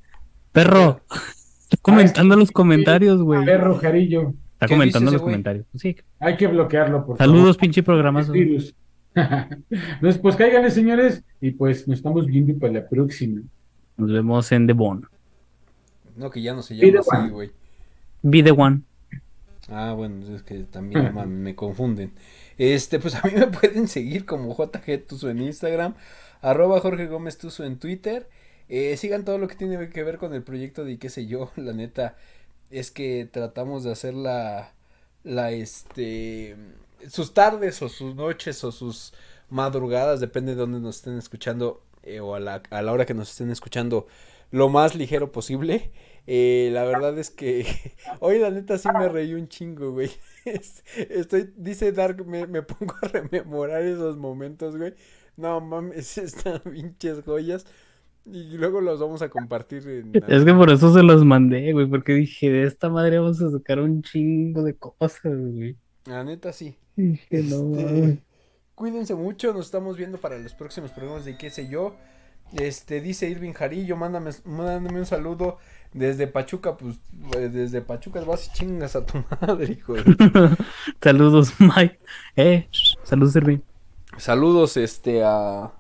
perro. 0.53 1.01
Está 1.65 1.77
comentando 1.83 2.37
los 2.37 2.51
comentarios, 2.51 3.23
güey. 3.23 3.45
Perro, 3.45 3.77
Jarillo. 3.79 4.35
Está 4.55 4.69
comentando 4.69 5.11
los 5.11 5.23
comentarios. 5.23 5.67
Sí. 5.75 5.97
Hay 6.21 6.37
que 6.37 6.47
bloquearlo, 6.47 7.05
por 7.05 7.19
Saludos, 7.19 7.57
pinche 7.57 7.83
programas. 7.83 8.31
Virus. 8.31 8.75
pues 10.23 10.37
cáiganle, 10.37 10.71
señores, 10.71 11.25
y 11.41 11.51
pues 11.51 11.89
nos 11.89 11.99
estamos 11.99 12.27
viendo 12.27 12.57
para 12.59 12.73
la 12.75 12.89
próxima. 12.89 13.43
Nos 13.97 14.11
vemos 14.11 14.51
en 14.53 14.67
The 14.67 14.73
Bone. 14.73 15.03
No, 16.17 16.31
que 16.31 16.43
ya 16.43 16.55
no 16.55 16.63
se 16.63 16.77
llama 16.77 17.01
así, 17.01 17.29
güey. 17.31 17.51
Be 18.23 18.43
the 18.43 18.53
one. 18.53 18.83
Ah, 19.69 19.95
bueno, 19.97 20.35
es 20.35 20.43
que 20.43 20.61
también 20.65 21.15
me 21.43 21.55
confunden. 21.55 22.13
Este, 22.59 22.99
pues 22.99 23.15
a 23.23 23.23
mí 23.27 23.33
me 23.35 23.47
pueden 23.47 23.89
seguir 23.89 24.27
como 24.27 24.55
JG 24.55 25.07
Tuso 25.07 25.31
en 25.31 25.41
Instagram, 25.41 25.95
arroba 26.41 26.81
Jorge 26.81 27.07
Gómez 27.07 27.39
Tuso 27.39 27.65
en 27.65 27.79
Twitter. 27.79 28.29
Eh, 28.69 28.97
sigan 28.97 29.25
todo 29.25 29.39
lo 29.39 29.49
que 29.49 29.55
tiene 29.57 29.89
que 29.91 30.03
ver 30.03 30.19
con 30.19 30.35
el 30.35 30.43
proyecto 30.43 30.85
de 30.85 30.99
qué 30.99 31.11
sé 31.11 31.27
yo, 31.27 31.51
la 31.57 31.73
neta, 31.73 32.17
es 32.71 32.91
que 32.91 33.29
tratamos 33.31 33.85
de 33.85 33.93
hacer 33.93 34.15
la, 34.15 34.73
la, 35.25 35.51
este, 35.51 36.57
sus 37.09 37.35
tardes 37.35 37.83
o 37.83 37.89
sus 37.89 38.15
noches 38.15 38.65
o 38.65 38.73
sus 38.73 39.13
madrugadas, 39.51 40.21
depende 40.21 40.53
de 40.53 40.61
dónde 40.61 40.81
nos 40.81 40.97
estén 40.97 41.19
escuchando 41.19 41.83
eh, 42.03 42.21
o 42.21 42.35
a 42.35 42.41
la, 42.41 42.63
a 42.71 42.83
la 42.83 42.93
hora 42.93 43.07
que 43.07 43.15
nos 43.15 43.31
estén 43.31 43.51
escuchando, 43.51 44.07
lo 44.53 44.69
más 44.69 44.95
ligero 44.95 45.33
posible. 45.33 45.91
Eh, 46.29 46.71
la 46.73 46.85
verdad 46.85 47.19
es 47.19 47.31
que 47.31 47.67
hoy 48.21 48.39
la 48.39 48.51
neta 48.51 48.79
sí 48.79 48.89
me 48.97 49.09
reí 49.09 49.35
un 49.35 49.49
chingo, 49.49 49.91
güey. 49.91 50.11
Estoy, 50.45 51.53
dice 51.57 51.91
Dark, 51.91 52.25
me, 52.25 52.47
me 52.47 52.63
pongo 52.63 52.95
a 53.03 53.09
rememorar 53.09 53.83
esos 53.83 54.17
momentos, 54.17 54.77
güey. 54.77 54.95
No 55.37 55.61
mames, 55.61 56.19
están 56.19 56.61
pinches 56.61 57.23
joyas. 57.25 57.67
Y 58.25 58.57
luego 58.57 58.81
los 58.81 59.01
vamos 59.01 59.21
a 59.23 59.29
compartir. 59.29 59.89
En... 59.89 60.13
Es 60.29 60.45
que 60.45 60.55
por 60.55 60.71
eso 60.71 60.95
se 60.95 61.03
los 61.03 61.25
mandé, 61.25 61.73
güey, 61.73 61.87
porque 61.87 62.13
dije, 62.13 62.51
de 62.51 62.63
esta 62.65 62.89
madre 62.89 63.19
vamos 63.19 63.43
a 63.43 63.51
sacar 63.51 63.81
un 63.81 64.01
chingo 64.03 64.63
de 64.63 64.77
cosas, 64.77 65.23
güey. 65.25 65.77
La 66.05 66.23
neta 66.23 66.53
sí. 66.53 66.77
Dije, 66.95 67.43
no, 67.43 67.77
este, 67.77 68.23
Cuídense 68.77 69.15
mucho, 69.15 69.53
nos 69.53 69.67
estamos 69.67 69.97
viendo 69.97 70.19
para 70.19 70.39
los 70.39 70.55
próximos 70.55 70.93
programas 70.93 71.25
de 71.25 71.37
qué 71.37 71.51
sé 71.51 71.69
yo. 71.69 71.97
Este, 72.57 73.01
dice 73.01 73.29
Irving 73.29 73.53
Jarillo, 73.53 73.97
mándame, 73.97 74.31
mándame 74.45 74.99
un 74.99 75.07
saludo 75.07 75.59
desde 75.93 76.27
Pachuca, 76.27 76.77
pues, 76.77 76.99
pues 77.31 77.53
desde 77.53 77.81
Pachuca 77.81 78.21
vas 78.23 78.49
y 78.49 78.53
chingas 78.53 78.97
a 78.97 79.05
tu 79.05 79.25
madre, 79.41 79.73
hijo. 79.73 79.95
saludos, 81.03 81.55
Mike. 81.59 81.99
Eh, 82.37 82.69
saludos, 83.05 83.37
Irving. 83.37 83.59
Saludos, 84.19 84.77
este, 84.77 85.23
a... 85.25 85.73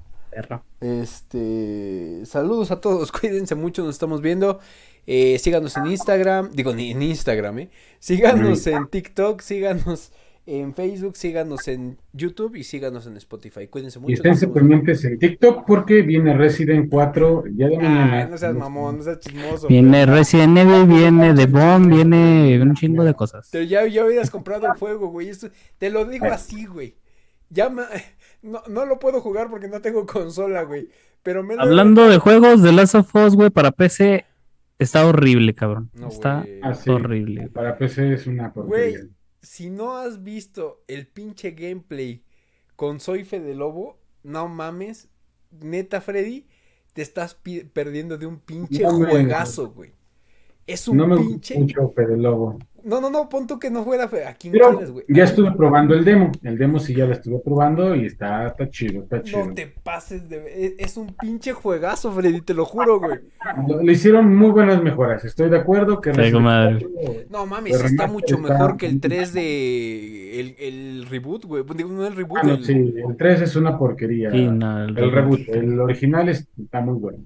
Este, 0.80 2.24
saludos 2.24 2.70
a 2.70 2.80
todos, 2.80 3.12
cuídense 3.20 3.54
mucho, 3.54 3.84
nos 3.84 3.94
estamos 3.94 4.22
viendo. 4.22 4.60
Eh, 5.06 5.38
síganos 5.38 5.76
en 5.76 5.86
Instagram, 5.88 6.50
digo, 6.52 6.70
en 6.70 7.02
Instagram, 7.02 7.58
eh. 7.58 7.70
Síganos 7.98 8.66
en 8.66 8.86
TikTok, 8.86 9.40
síganos 9.40 10.12
en 10.44 10.74
Facebook, 10.74 11.16
síganos 11.16 11.68
en 11.68 11.98
YouTube 12.12 12.56
y 12.56 12.64
síganos 12.64 13.06
en 13.06 13.16
Spotify. 13.16 13.68
Cuídense 13.68 14.00
mucho. 14.00 14.10
Y 14.10 14.14
esténse 14.14 14.48
pendientes 14.48 15.04
en 15.04 15.18
TikTok 15.18 15.64
porque 15.66 16.02
viene 16.02 16.36
Resident 16.36 16.88
4 16.90 17.44
ya 17.54 17.68
de 17.68 17.76
mañana. 17.76 18.26
no 18.26 18.38
seas 18.38 18.54
mamón, 18.54 18.98
no 18.98 19.02
seas 19.04 19.20
chismoso. 19.20 19.68
Viene 19.68 20.04
Resident 20.04 20.58
Evil, 20.58 20.86
viene 20.86 21.34
The 21.34 21.46
Bomb, 21.46 21.88
viene 21.88 22.60
un 22.60 22.74
chingo 22.74 23.04
de 23.04 23.14
cosas. 23.14 23.48
Pero 23.52 23.64
ya, 23.64 23.86
ya 23.86 24.04
hubieras 24.04 24.30
comprado 24.30 24.66
el 24.66 24.72
juego, 24.72 25.08
güey. 25.08 25.30
te 25.78 25.90
lo 25.90 26.04
digo 26.06 26.26
así, 26.26 26.66
güey. 26.66 26.96
Ya 27.48 27.68
no, 28.42 28.62
no 28.68 28.86
lo 28.86 28.98
puedo 28.98 29.20
jugar 29.20 29.48
porque 29.48 29.68
no 29.68 29.80
tengo 29.80 30.06
consola, 30.06 30.62
güey. 30.62 30.88
Pero 31.22 31.44
me 31.44 31.54
Hablando 31.56 32.08
de 32.08 32.18
juegos 32.18 32.62
de 32.62 32.72
Last 32.72 32.96
of 32.96 33.14
Us, 33.14 33.36
güey, 33.36 33.50
para 33.50 33.70
PC 33.70 34.24
está 34.78 35.06
horrible, 35.06 35.54
cabrón. 35.54 35.90
está 36.08 36.44
ah, 36.62 36.74
horrible. 36.88 37.48
Para 37.48 37.78
PC 37.78 38.14
es 38.14 38.26
una 38.26 38.52
porquería. 38.52 38.98
Güey, 38.98 39.10
si 39.42 39.70
no 39.70 39.96
has 39.96 40.22
visto 40.22 40.82
el 40.86 41.06
pinche 41.06 41.50
gameplay 41.50 42.22
con 42.76 43.00
Soy 43.00 43.24
Fede 43.24 43.54
Lobo, 43.54 43.98
no 44.22 44.48
mames, 44.48 45.08
neta 45.50 46.00
Freddy, 46.00 46.46
te 46.94 47.02
estás 47.02 47.34
perdiendo 47.34 48.18
de 48.18 48.26
un 48.26 48.38
pinche 48.38 48.84
juegazo, 48.84 49.70
güey. 49.72 49.92
Es 50.66 50.86
un 50.88 51.16
pinche. 51.16 51.58
Mucho 51.58 51.88
Fede 51.90 52.16
Lobo. 52.16 52.58
No, 52.84 53.00
no, 53.00 53.10
no, 53.10 53.28
pon 53.28 53.46
tú 53.46 53.58
que 53.58 53.70
no 53.70 53.84
fuera 53.84 54.04
a 54.04 54.34
quién 54.34 54.52
quieres, 54.52 54.90
güey. 54.90 55.04
Ya 55.08 55.24
estuve 55.24 55.52
probando 55.52 55.94
el 55.94 56.04
demo. 56.04 56.32
El 56.42 56.58
demo 56.58 56.78
sí 56.78 56.94
ya 56.94 57.06
lo 57.06 57.12
estuve 57.12 57.38
probando 57.38 57.94
y 57.94 58.06
está, 58.06 58.46
está 58.48 58.68
chido, 58.68 59.02
está 59.02 59.22
chido. 59.22 59.46
No 59.46 59.54
te 59.54 59.66
pases 59.66 60.28
de. 60.28 60.36
E, 60.46 60.76
es 60.78 60.96
un 60.96 61.14
pinche 61.14 61.52
juegazo, 61.52 62.12
Freddy, 62.12 62.40
te 62.40 62.54
lo 62.54 62.64
juro, 62.64 63.00
güey. 63.00 63.18
Le 63.82 63.92
hicieron 63.92 64.34
muy 64.34 64.50
buenas 64.50 64.82
mejoras. 64.82 65.24
Estoy 65.24 65.50
de 65.50 65.58
acuerdo 65.58 66.00
que. 66.00 66.12
No 67.30 67.46
mames, 67.46 67.82
está 67.82 68.06
mucho 68.06 68.38
mejor 68.38 68.76
que 68.76 68.86
el 68.86 69.00
3 69.00 69.32
de. 69.32 70.40
El, 70.40 70.56
el 70.58 71.06
reboot, 71.08 71.44
güey. 71.44 71.64
No 71.88 72.06
el 72.06 72.16
reboot. 72.16 72.40
Ah, 72.42 72.58
Sí, 72.62 72.72
el 72.72 73.16
3 73.16 73.42
es 73.42 73.56
una 73.56 73.78
porquería. 73.78 74.28
el, 74.30 74.62
el 74.96 75.12
reboot. 75.12 75.48
El 75.48 75.80
original 75.80 76.28
está 76.28 76.80
muy 76.80 76.98
bueno. 76.98 77.18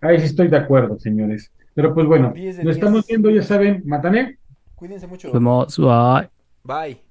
Ahí 0.00 0.18
sí 0.18 0.26
estoy 0.26 0.48
de 0.48 0.56
acuerdo, 0.56 0.98
señores. 0.98 1.52
Pero 1.74 1.94
pues 1.94 2.06
bueno, 2.06 2.34
nos 2.62 2.76
estamos 2.76 3.06
viendo, 3.06 3.30
ya 3.30 3.42
saben, 3.42 3.82
Matané. 3.84 4.38
Cuídense 4.80 5.06
mucho. 5.06 5.30
Bye. 5.84 6.30
Bye. 6.64 7.09